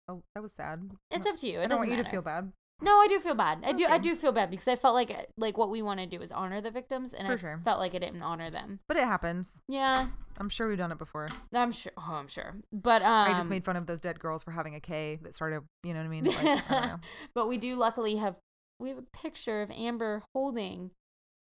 oh, 0.07 0.21
that 0.35 0.41
was 0.41 0.53
sad. 0.53 0.91
it's 1.11 1.25
up 1.25 1.37
to 1.37 1.47
you. 1.47 1.59
It 1.59 1.63
I 1.63 1.67
don't 1.67 1.69
doesn't 1.71 1.87
want 1.89 1.97
you 1.97 2.03
to 2.03 2.09
feel 2.09 2.21
bad. 2.21 2.51
No, 2.81 2.91
I 2.91 3.07
do 3.07 3.19
feel 3.19 3.35
bad. 3.35 3.59
I 3.65 3.71
do. 3.71 3.85
I 3.85 3.97
do 3.97 4.13
feel 4.13 4.31
bad 4.33 4.49
because 4.49 4.67
I 4.67 4.75
felt 4.75 4.93
like 4.93 5.15
like 5.37 5.57
what 5.57 5.69
we 5.69 5.81
want 5.81 5.99
to 6.01 6.05
do 6.05 6.21
is 6.21 6.31
honor 6.31 6.59
the 6.59 6.71
victims, 6.71 7.13
and 7.13 7.27
For 7.27 7.33
I 7.33 7.37
sure. 7.37 7.61
felt 7.63 7.79
like 7.79 7.95
I 7.95 7.99
didn't 7.99 8.21
honor 8.21 8.49
them. 8.49 8.79
But 8.87 8.97
it 8.97 9.03
happens. 9.03 9.53
Yeah, 9.69 10.07
I'm 10.37 10.49
sure 10.49 10.67
we've 10.67 10.77
done 10.77 10.91
it 10.91 10.97
before. 10.97 11.29
I'm 11.53 11.71
sure. 11.71 11.93
Oh, 11.97 12.15
I'm 12.15 12.27
sure. 12.27 12.55
But 12.73 13.01
um, 13.03 13.29
I 13.29 13.33
just 13.33 13.49
made 13.49 13.63
fun 13.63 13.77
of 13.77 13.85
those 13.85 14.01
dead 14.01 14.19
girls 14.19 14.43
for 14.43 14.51
having 14.51 14.75
a 14.75 14.81
K 14.81 15.17
that 15.21 15.33
started. 15.33 15.61
You 15.83 15.93
know 15.93 15.99
what 15.99 16.05
I 16.05 16.09
mean? 16.09 16.23
Like, 16.25 16.37
I 16.39 16.43
don't 16.43 16.69
know. 16.71 16.99
but 17.33 17.47
we 17.47 17.57
do 17.57 17.75
luckily 17.75 18.17
have 18.17 18.37
we 18.79 18.89
have 18.89 18.97
a 18.97 19.03
picture 19.17 19.61
of 19.61 19.71
Amber 19.71 20.23
holding 20.33 20.91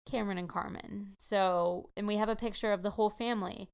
Cameron 0.09 0.37
and 0.37 0.49
Carmen. 0.49 1.13
So, 1.17 1.91
and 1.95 2.07
we 2.07 2.17
have 2.17 2.27
a 2.29 2.35
picture 2.35 2.73
of 2.73 2.81
the 2.81 2.89
whole 2.91 3.09
family 3.09 3.69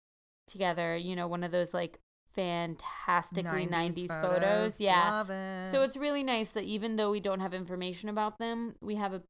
together. 0.45 0.95
You 0.95 1.15
know, 1.15 1.27
one 1.27 1.43
of 1.43 1.51
those 1.51 1.73
like 1.73 1.97
fantastically 2.37 3.67
90s, 3.67 4.07
photos. 4.21 4.79
Yeah. 4.79 5.11
Love 5.11 5.29
it. 5.29 5.71
So 5.71 5.81
it's 5.81 5.97
really 5.97 6.23
nice 6.23 6.49
that 6.49 6.63
even 6.63 6.95
though 6.95 7.11
we 7.11 7.19
don't 7.19 7.39
have 7.39 7.53
information 7.53 8.09
about 8.09 8.39
them, 8.39 8.75
we 8.81 8.95
have 8.95 9.13
a 9.13 9.21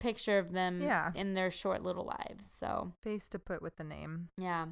picture 0.00 0.38
of 0.38 0.52
them 0.52 0.80
Yeah. 0.82 1.12
in 1.14 1.32
their 1.34 1.50
short 1.50 1.82
little 1.82 2.04
lives. 2.04 2.50
So, 2.50 2.92
face 3.02 3.28
to 3.30 3.38
put 3.38 3.62
with 3.62 3.76
the 3.76 3.84
name. 3.84 4.28
yeah. 4.36 4.66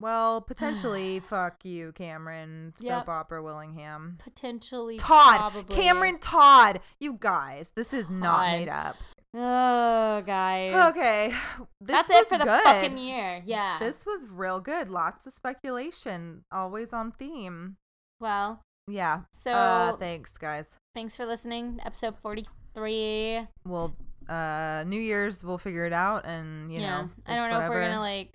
Well, 0.00 0.40
potentially, 0.46 1.18
fuck 1.20 1.64
you, 1.64 1.90
Cameron. 1.92 2.72
Yep. 2.78 3.00
Soap 3.00 3.08
opera 3.08 3.42
Willingham. 3.42 4.16
Potentially 4.22 4.96
Todd. 4.96 5.38
probably. 5.38 5.74
Cameron 5.74 6.18
Todd. 6.20 6.80
You 7.00 7.16
guys, 7.18 7.72
this 7.74 7.92
is 7.92 8.08
not 8.08 8.36
Todd. 8.44 8.52
made 8.52 8.68
up. 8.68 8.96
Oh, 9.36 10.22
guys. 10.26 10.90
Okay. 10.92 11.32
This 11.80 11.94
That's 12.06 12.10
it 12.10 12.26
for 12.28 12.38
the 12.38 12.44
good. 12.44 12.64
fucking 12.64 12.98
year. 12.98 13.40
Yeah. 13.44 13.78
This 13.78 14.04
was 14.04 14.26
real 14.28 14.60
good. 14.60 14.88
Lots 14.88 15.26
of 15.26 15.32
speculation. 15.32 16.42
Always 16.52 16.92
on 16.92 17.12
theme. 17.12 17.76
well, 18.20 18.62
Yeah. 18.88 19.20
so 19.32 19.52
uh, 19.52 19.92
thanks, 19.96 20.36
guys. 20.36 20.76
thanks 20.94 21.16
for 21.16 21.24
listening. 21.24 21.78
Episode 21.84 22.16
43. 22.16 23.46
We'll 23.64 23.94
uh 24.28 24.84
New 24.86 25.00
Year's 25.00 25.42
we'll 25.42 25.56
figure 25.56 25.86
it 25.86 25.92
out 25.94 26.26
and 26.26 26.70
you 26.70 26.80
yeah. 26.80 27.02
know. 27.02 27.10
I 27.26 27.34
don't 27.36 27.48
know 27.50 27.60
if 27.60 27.68
we're 27.70 27.80
going 27.80 27.92
to 27.94 28.00
like 28.00 28.30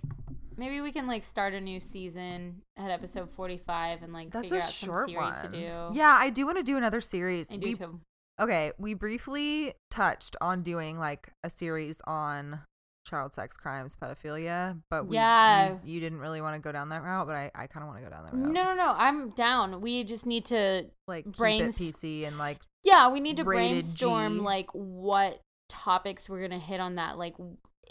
maybe 0.56 0.80
we 0.80 0.90
can 0.90 1.06
like 1.06 1.22
start 1.22 1.54
a 1.54 1.60
new 1.60 1.78
season 1.78 2.62
at 2.76 2.90
episode 2.90 3.30
45 3.30 4.02
and 4.02 4.12
like 4.12 4.30
That's 4.30 4.42
figure 4.44 4.58
out 4.58 4.70
some 4.70 4.88
short 4.88 5.08
series 5.08 5.22
one. 5.22 5.42
to 5.42 5.48
do. 5.50 5.96
Yeah, 5.98 6.16
I 6.18 6.30
do 6.30 6.46
want 6.46 6.56
to 6.58 6.64
do 6.64 6.76
another 6.76 7.00
series. 7.00 7.52
I 7.52 7.56
do 7.58 7.68
We- 7.68 7.74
too. 7.76 8.00
Okay, 8.40 8.72
we 8.78 8.94
briefly 8.94 9.72
touched 9.90 10.36
on 10.40 10.62
doing 10.62 10.98
like 10.98 11.30
a 11.42 11.50
series 11.50 12.00
on 12.06 12.60
child 13.06 13.34
sex 13.34 13.56
crimes, 13.56 13.96
pedophilia, 13.96 14.80
but 14.90 15.06
we, 15.08 15.16
Yeah. 15.16 15.72
you, 15.84 15.94
you 15.94 16.00
didn't 16.00 16.20
really 16.20 16.40
want 16.40 16.56
to 16.56 16.60
go 16.60 16.72
down 16.72 16.88
that 16.88 17.02
route, 17.02 17.26
but 17.26 17.36
I, 17.36 17.50
I 17.54 17.66
kind 17.66 17.82
of 17.84 17.88
want 17.88 17.98
to 17.98 18.04
go 18.04 18.10
down 18.10 18.24
that 18.24 18.32
route. 18.32 18.52
No, 18.52 18.62
no, 18.64 18.74
no. 18.74 18.94
I'm 18.96 19.28
down. 19.30 19.80
We 19.82 20.04
just 20.04 20.24
need 20.24 20.46
to 20.46 20.86
like 21.06 21.26
brains- 21.26 21.78
PC 21.78 22.26
and 22.26 22.38
like 22.38 22.60
Yeah, 22.82 23.10
we 23.12 23.20
need 23.20 23.36
to 23.36 23.44
brainstorm 23.44 24.36
G. 24.36 24.40
like 24.40 24.70
what 24.72 25.40
topics 25.68 26.28
we're 26.28 26.40
gonna 26.40 26.58
hit 26.58 26.80
on 26.80 26.94
that. 26.94 27.18
Like, 27.18 27.36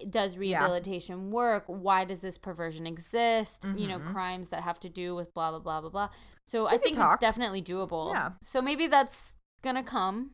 does 0.10 0.36
rehabilitation 0.38 1.30
work? 1.30 1.66
Why 1.68 2.06
does 2.06 2.22
this 2.22 2.40
perversion 2.40 2.88
exist? 2.88 3.66
You 3.76 3.88
know, 3.88 4.00
Mhm. 4.00 4.12
crimes 4.12 4.50
that 4.50 4.64
have 4.64 4.80
to 4.80 4.90
do 4.90 5.14
with 5.14 5.32
blah 5.36 5.52
blah 5.52 5.60
blah 5.60 5.82
blah 5.82 5.90
blah. 5.92 6.10
So 6.48 6.68
I 6.68 6.78
think 6.78 6.96
talk. 6.98 7.16
it's 7.16 7.22
definitely 7.22 7.62
doable. 7.62 8.12
Yeah. 8.12 8.32
So 8.42 8.62
maybe 8.64 8.88
that's 8.88 9.38
gonna 9.64 9.84
come. 9.84 10.32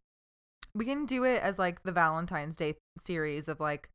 we 0.76 0.86
can 0.86 1.06
do 1.06 1.24
it 1.24 1.42
as 1.42 1.58
like 1.58 1.84
the 1.84 1.92
Valentine's 1.92 2.56
Day 2.56 2.76
series 2.98 3.48
of 3.48 3.60
like 3.60 3.90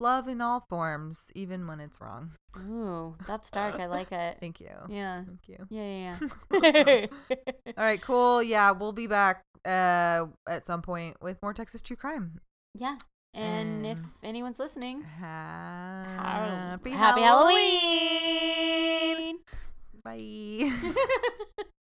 love 0.00 0.28
in 0.28 0.40
all 0.40 0.60
forms, 0.68 1.30
even 1.34 1.66
when 1.66 1.80
it's 1.80 2.00
wrong. 2.00 2.32
Ooh, 2.58 3.16
that's 3.26 3.50
dark. 3.50 3.78
I 3.78 3.86
like 3.86 4.12
it. 4.12 4.36
Thank 4.40 4.60
you. 4.60 4.70
Yeah. 4.88 5.24
Thank 5.24 5.48
you. 5.48 5.66
Yeah, 5.70 5.84
yeah, 5.84 6.18
yeah. 6.52 7.06
All 7.78 7.84
right, 7.84 8.00
cool. 8.00 8.42
Yeah, 8.42 8.72
we'll 8.72 8.92
be 8.92 9.06
back 9.06 9.42
uh 9.66 10.26
at 10.48 10.64
some 10.66 10.80
point 10.82 11.16
with 11.20 11.40
more 11.42 11.52
Texas 11.54 11.82
true 11.82 11.96
crime. 11.96 12.40
yeah. 12.74 12.96
And 13.32 13.86
if 13.86 14.00
anyone's 14.24 14.58
listening, 14.58 15.02
Happy, 15.02 16.90
happy 16.90 17.20
Halloween. 17.20 19.38
Halloween. 20.02 20.04
Bye. 20.04 20.72